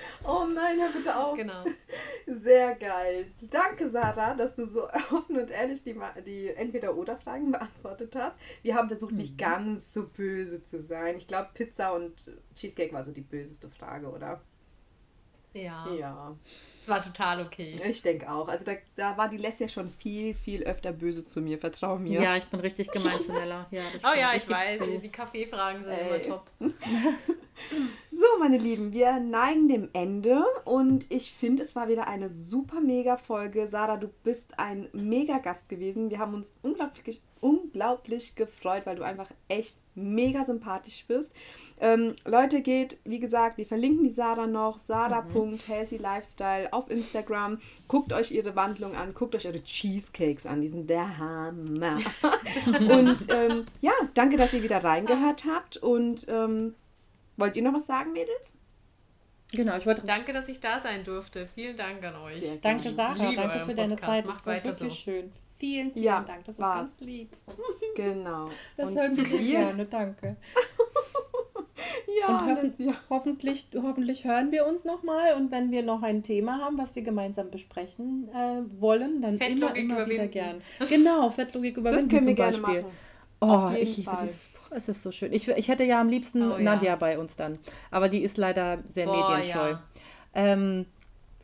Oh 0.23 0.45
nein, 0.45 0.79
hör 0.79 0.91
bitte 0.91 1.15
auf. 1.15 1.37
Genau. 1.37 1.63
Sehr 2.27 2.75
geil. 2.75 3.27
Danke, 3.49 3.89
Sarah, 3.89 4.33
dass 4.33 4.55
du 4.55 4.65
so 4.65 4.89
offen 5.11 5.37
und 5.37 5.49
ehrlich 5.49 5.83
die, 5.83 5.95
die 6.25 6.49
Entweder-Oder-Fragen 6.49 7.51
beantwortet 7.51 8.15
hast. 8.15 8.35
Wir 8.61 8.75
haben 8.75 8.87
versucht, 8.87 9.13
nicht 9.13 9.33
mhm. 9.33 9.37
ganz 9.37 9.93
so 9.93 10.07
böse 10.07 10.63
zu 10.63 10.81
sein. 10.81 11.17
Ich 11.17 11.27
glaube, 11.27 11.49
Pizza 11.53 11.93
und 11.93 12.29
Cheesecake 12.55 12.93
war 12.93 13.05
so 13.05 13.11
die 13.11 13.21
böseste 13.21 13.69
Frage, 13.69 14.07
oder? 14.07 14.41
Ja. 15.63 15.87
Ja. 15.93 16.35
Es 16.81 16.87
war 16.87 17.01
total 17.01 17.41
okay. 17.41 17.75
Ich 17.85 18.01
denke 18.01 18.31
auch. 18.31 18.47
Also 18.47 18.63
da, 18.63 18.73
da 18.95 19.17
war 19.17 19.27
die 19.27 19.37
Lesja 19.37 19.67
schon 19.67 19.91
viel, 19.91 20.33
viel 20.33 20.63
öfter 20.63 20.93
böse 20.93 21.25
zu 21.25 21.41
mir, 21.41 21.57
vertrau 21.57 21.97
mir. 21.97 22.21
Ja, 22.21 22.37
ich 22.37 22.45
bin 22.45 22.61
richtig 22.61 22.91
gemein 22.91 23.11
zu 23.11 23.33
Nella. 23.33 23.67
Ja, 23.71 23.81
oh 24.03 24.17
ja, 24.17 24.33
ich 24.35 24.47
weiß. 24.47 24.83
Die 25.03 25.09
Kaffeefragen 25.09 25.83
sind 25.83 25.93
Ey. 25.93 26.07
immer 26.07 26.21
top. 26.21 26.45
So, 28.11 28.25
meine 28.39 28.57
Lieben, 28.57 28.93
wir 28.93 29.19
neigen 29.19 29.67
dem 29.67 29.89
Ende 29.93 30.43
und 30.65 31.05
ich 31.11 31.31
finde, 31.31 31.63
es 31.63 31.75
war 31.75 31.87
wieder 31.87 32.07
eine 32.07 32.31
super 32.31 32.79
mega 32.81 33.17
Folge. 33.17 33.67
Sarah, 33.67 33.97
du 33.97 34.09
bist 34.23 34.59
ein 34.59 34.89
mega 34.93 35.39
Gast 35.39 35.67
gewesen. 35.67 36.09
Wir 36.09 36.19
haben 36.19 36.35
uns 36.35 36.53
unglaublich, 36.61 37.21
unglaublich 37.41 38.35
gefreut, 38.35 38.85
weil 38.85 38.95
du 38.95 39.03
einfach 39.03 39.29
echt 39.47 39.75
mega 39.97 40.43
sympathisch 40.43 41.05
bist. 41.07 41.33
Ähm, 41.79 42.15
Leute, 42.25 42.61
geht, 42.61 42.97
wie 43.03 43.19
gesagt, 43.19 43.57
wir 43.57 43.65
verlinken 43.65 44.03
die 44.03 44.11
Sarah 44.11 44.47
noch, 44.47 44.79
sarah.healthylifestyle 44.79 46.71
auf 46.71 46.89
Instagram. 46.89 47.59
Guckt 47.87 48.13
euch 48.13 48.31
ihre 48.31 48.55
Wandlung 48.55 48.95
an, 48.95 49.13
guckt 49.13 49.35
euch 49.35 49.45
eure 49.47 49.63
Cheesecakes 49.63 50.45
an, 50.45 50.61
die 50.61 50.69
sind 50.69 50.89
der 50.89 51.17
Hammer. 51.17 51.97
und 52.67 53.27
ähm, 53.29 53.65
ja, 53.81 53.93
danke, 54.13 54.37
dass 54.37 54.53
ihr 54.53 54.63
wieder 54.63 54.83
reingehört 54.83 55.45
habt 55.45 55.77
und 55.77 56.25
ähm, 56.29 56.73
Wollt 57.37 57.55
ihr 57.55 57.61
noch 57.61 57.73
was 57.73 57.85
sagen, 57.85 58.13
Mädels? 58.13 58.55
Genau, 59.51 59.77
ich 59.77 59.85
wollte. 59.85 60.01
Danke, 60.01 60.33
dass 60.33 60.49
ich 60.49 60.59
da 60.59 60.79
sein 60.79 61.03
durfte. 61.03 61.47
Vielen 61.47 61.77
Dank 61.77 62.03
an 62.03 62.15
euch. 62.15 62.35
Sehr 62.35 62.57
danke, 62.57 62.89
Sarah. 62.89 63.31
Danke 63.31 63.65
für 63.65 63.75
deine 63.75 63.95
Zeit. 63.95 64.27
Das 64.27 64.45
war 64.45 64.55
wirklich 64.55 64.75
so. 64.75 64.89
schön. 64.89 65.31
Vielen, 65.57 65.91
vielen 65.91 66.05
ja, 66.05 66.21
Dank. 66.21 66.45
Das 66.45 66.55
ist 66.55 66.61
war's. 66.61 66.75
ganz 66.75 66.99
lieb. 67.01 67.29
Genau. 67.95 68.47
Das 68.75 68.89
Und 68.89 68.99
hören 68.99 69.17
wir 69.17 69.25
sehr 69.25 69.39
gerne. 69.39 69.85
Danke. 69.85 70.35
ja, 72.21 72.27
und 72.27 72.45
hoffen, 72.45 72.73
ja. 72.77 72.93
hoffentlich, 73.09 73.67
hoffentlich 73.75 74.23
hören 74.23 74.51
wir 74.51 74.67
uns 74.67 74.85
nochmal 74.85 75.33
und 75.33 75.49
wenn 75.49 75.71
wir 75.71 75.81
noch 75.81 76.03
ein 76.03 76.21
Thema 76.21 76.59
haben, 76.59 76.77
was 76.77 76.95
wir 76.95 77.01
gemeinsam 77.01 77.49
besprechen 77.49 78.29
äh, 78.35 78.61
wollen, 78.79 79.23
dann 79.23 79.37
immer, 79.37 79.75
immer 79.75 80.07
wieder 80.07 80.27
gern. 80.27 80.61
Genau, 80.87 81.31
Fettlogik 81.31 81.77
überwinden 81.77 82.07
das 82.07 82.15
können 82.23 82.27
wir 82.27 82.35
zum 82.35 82.61
Beispiel. 82.61 82.73
Gerne 82.81 82.87
machen. 82.87 82.97
Oh, 83.39 83.69
ich 83.79 83.97
liebe 83.97 84.17
dieses 84.21 84.49
Buch. 84.49 84.71
Es 84.71 84.89
ist 84.89 85.01
so 85.01 85.11
schön. 85.11 85.31
Ich, 85.33 85.47
ich 85.47 85.67
hätte 85.67 85.83
ja 85.83 86.01
am 86.01 86.09
liebsten 86.09 86.51
oh, 86.51 86.57
Nadja 86.57 86.89
ja. 86.89 86.95
bei 86.95 87.19
uns 87.19 87.35
dann. 87.35 87.59
Aber 87.91 88.09
die 88.09 88.21
ist 88.21 88.37
leider 88.37 88.79
sehr 88.89 89.05
Boah, 89.05 89.29
medienscheu. 89.29 89.71
Ja. 89.71 89.81
Ähm, 90.33 90.85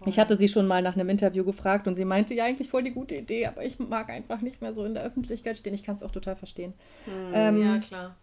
ich 0.06 0.20
hatte 0.20 0.38
sie 0.38 0.48
schon 0.48 0.68
mal 0.68 0.82
nach 0.82 0.96
einem 0.96 1.10
Interview 1.10 1.44
gefragt 1.44 1.88
und 1.88 1.96
sie 1.96 2.06
meinte, 2.06 2.34
ja, 2.34 2.46
eigentlich 2.46 2.70
voll 2.70 2.84
die 2.84 2.92
gute 2.92 3.16
Idee, 3.16 3.48
aber 3.48 3.64
ich 3.66 3.80
mag 3.80 4.10
einfach 4.10 4.42
nicht 4.42 4.62
mehr 4.62 4.74
so 4.74 4.86
in 4.86 4.94
der 4.94 5.04
Öffentlichkeit 5.04 5.58
stehen. 5.58 5.74
Ich 5.74 5.84
kann 5.84 5.96
es 5.96 6.04
auch 6.04 6.12
total 6.12 6.36
verstehen. 6.36 6.74
Hm, 7.06 7.32
ähm, 7.34 7.62
ja, 7.62 7.78
klar. 7.80 8.16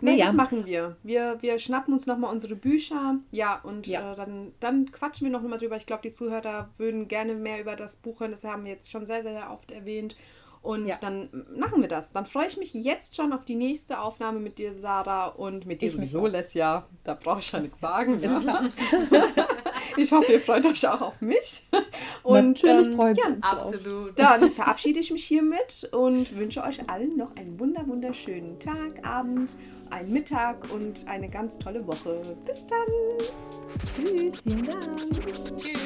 Nee, 0.00 0.12
naja. 0.12 0.26
das 0.26 0.34
machen 0.34 0.66
wir. 0.66 0.96
Wir, 1.02 1.36
wir 1.40 1.58
schnappen 1.58 1.92
uns 1.92 2.06
nochmal 2.06 2.32
unsere 2.32 2.56
Bücher, 2.56 3.16
ja, 3.30 3.60
und 3.62 3.86
ja. 3.86 4.12
Äh, 4.12 4.16
dann, 4.16 4.52
dann 4.60 4.90
quatschen 4.90 5.26
wir 5.26 5.32
noch 5.32 5.42
mal 5.42 5.58
drüber. 5.58 5.76
Ich 5.76 5.86
glaube, 5.86 6.02
die 6.02 6.10
Zuhörer 6.10 6.70
würden 6.76 7.08
gerne 7.08 7.34
mehr 7.34 7.60
über 7.60 7.76
das 7.76 7.96
Buch 7.96 8.20
hören. 8.20 8.30
Das 8.30 8.44
haben 8.44 8.64
wir 8.64 8.72
jetzt 8.72 8.90
schon 8.90 9.06
sehr, 9.06 9.22
sehr 9.22 9.50
oft 9.50 9.70
erwähnt. 9.70 10.16
Und 10.62 10.86
ja. 10.86 10.96
dann 11.00 11.28
machen 11.56 11.80
wir 11.80 11.88
das. 11.88 12.12
Dann 12.12 12.26
freue 12.26 12.48
ich 12.48 12.56
mich 12.56 12.74
jetzt 12.74 13.14
schon 13.14 13.32
auf 13.32 13.44
die 13.44 13.54
nächste 13.54 14.00
Aufnahme 14.00 14.40
mit 14.40 14.58
dir, 14.58 14.72
Sarah, 14.72 15.28
und 15.28 15.64
mit 15.64 15.80
dir 15.80 15.86
ich 15.86 15.92
sowieso, 15.92 16.26
Lesja. 16.26 16.86
Da 17.04 17.14
brauche 17.14 17.38
ich 17.38 17.52
ja 17.52 17.60
nichts 17.60 17.78
sagen. 17.80 18.20
Ja. 18.20 18.42
Ich 19.96 20.12
hoffe, 20.12 20.32
ihr 20.32 20.40
freut 20.40 20.66
euch 20.66 20.86
auch 20.88 21.00
auf 21.00 21.20
mich. 21.20 21.66
Und, 22.22 22.62
Natürlich 22.62 22.88
ähm, 22.88 22.96
freut 22.96 23.18
ja, 23.18 23.26
uns 23.26 23.42
absolut. 23.42 24.10
Auch. 24.10 24.14
Dann 24.14 24.50
verabschiede 24.50 25.00
ich 25.00 25.10
mich 25.10 25.24
hiermit 25.24 25.88
und 25.92 26.36
wünsche 26.36 26.62
euch 26.62 26.88
allen 26.88 27.16
noch 27.16 27.34
einen 27.36 27.58
wunder 27.58 27.86
wunderschönen 27.86 28.58
Tag, 28.58 29.04
Abend, 29.04 29.56
einen 29.90 30.12
Mittag 30.12 30.70
und 30.72 31.06
eine 31.06 31.28
ganz 31.28 31.58
tolle 31.58 31.86
Woche. 31.86 32.20
Bis 32.44 32.66
dann. 32.66 32.86
Tschüss. 33.94 34.40
Vielen 34.42 34.64
Dank. 34.64 35.56
Tschüss. 35.56 35.80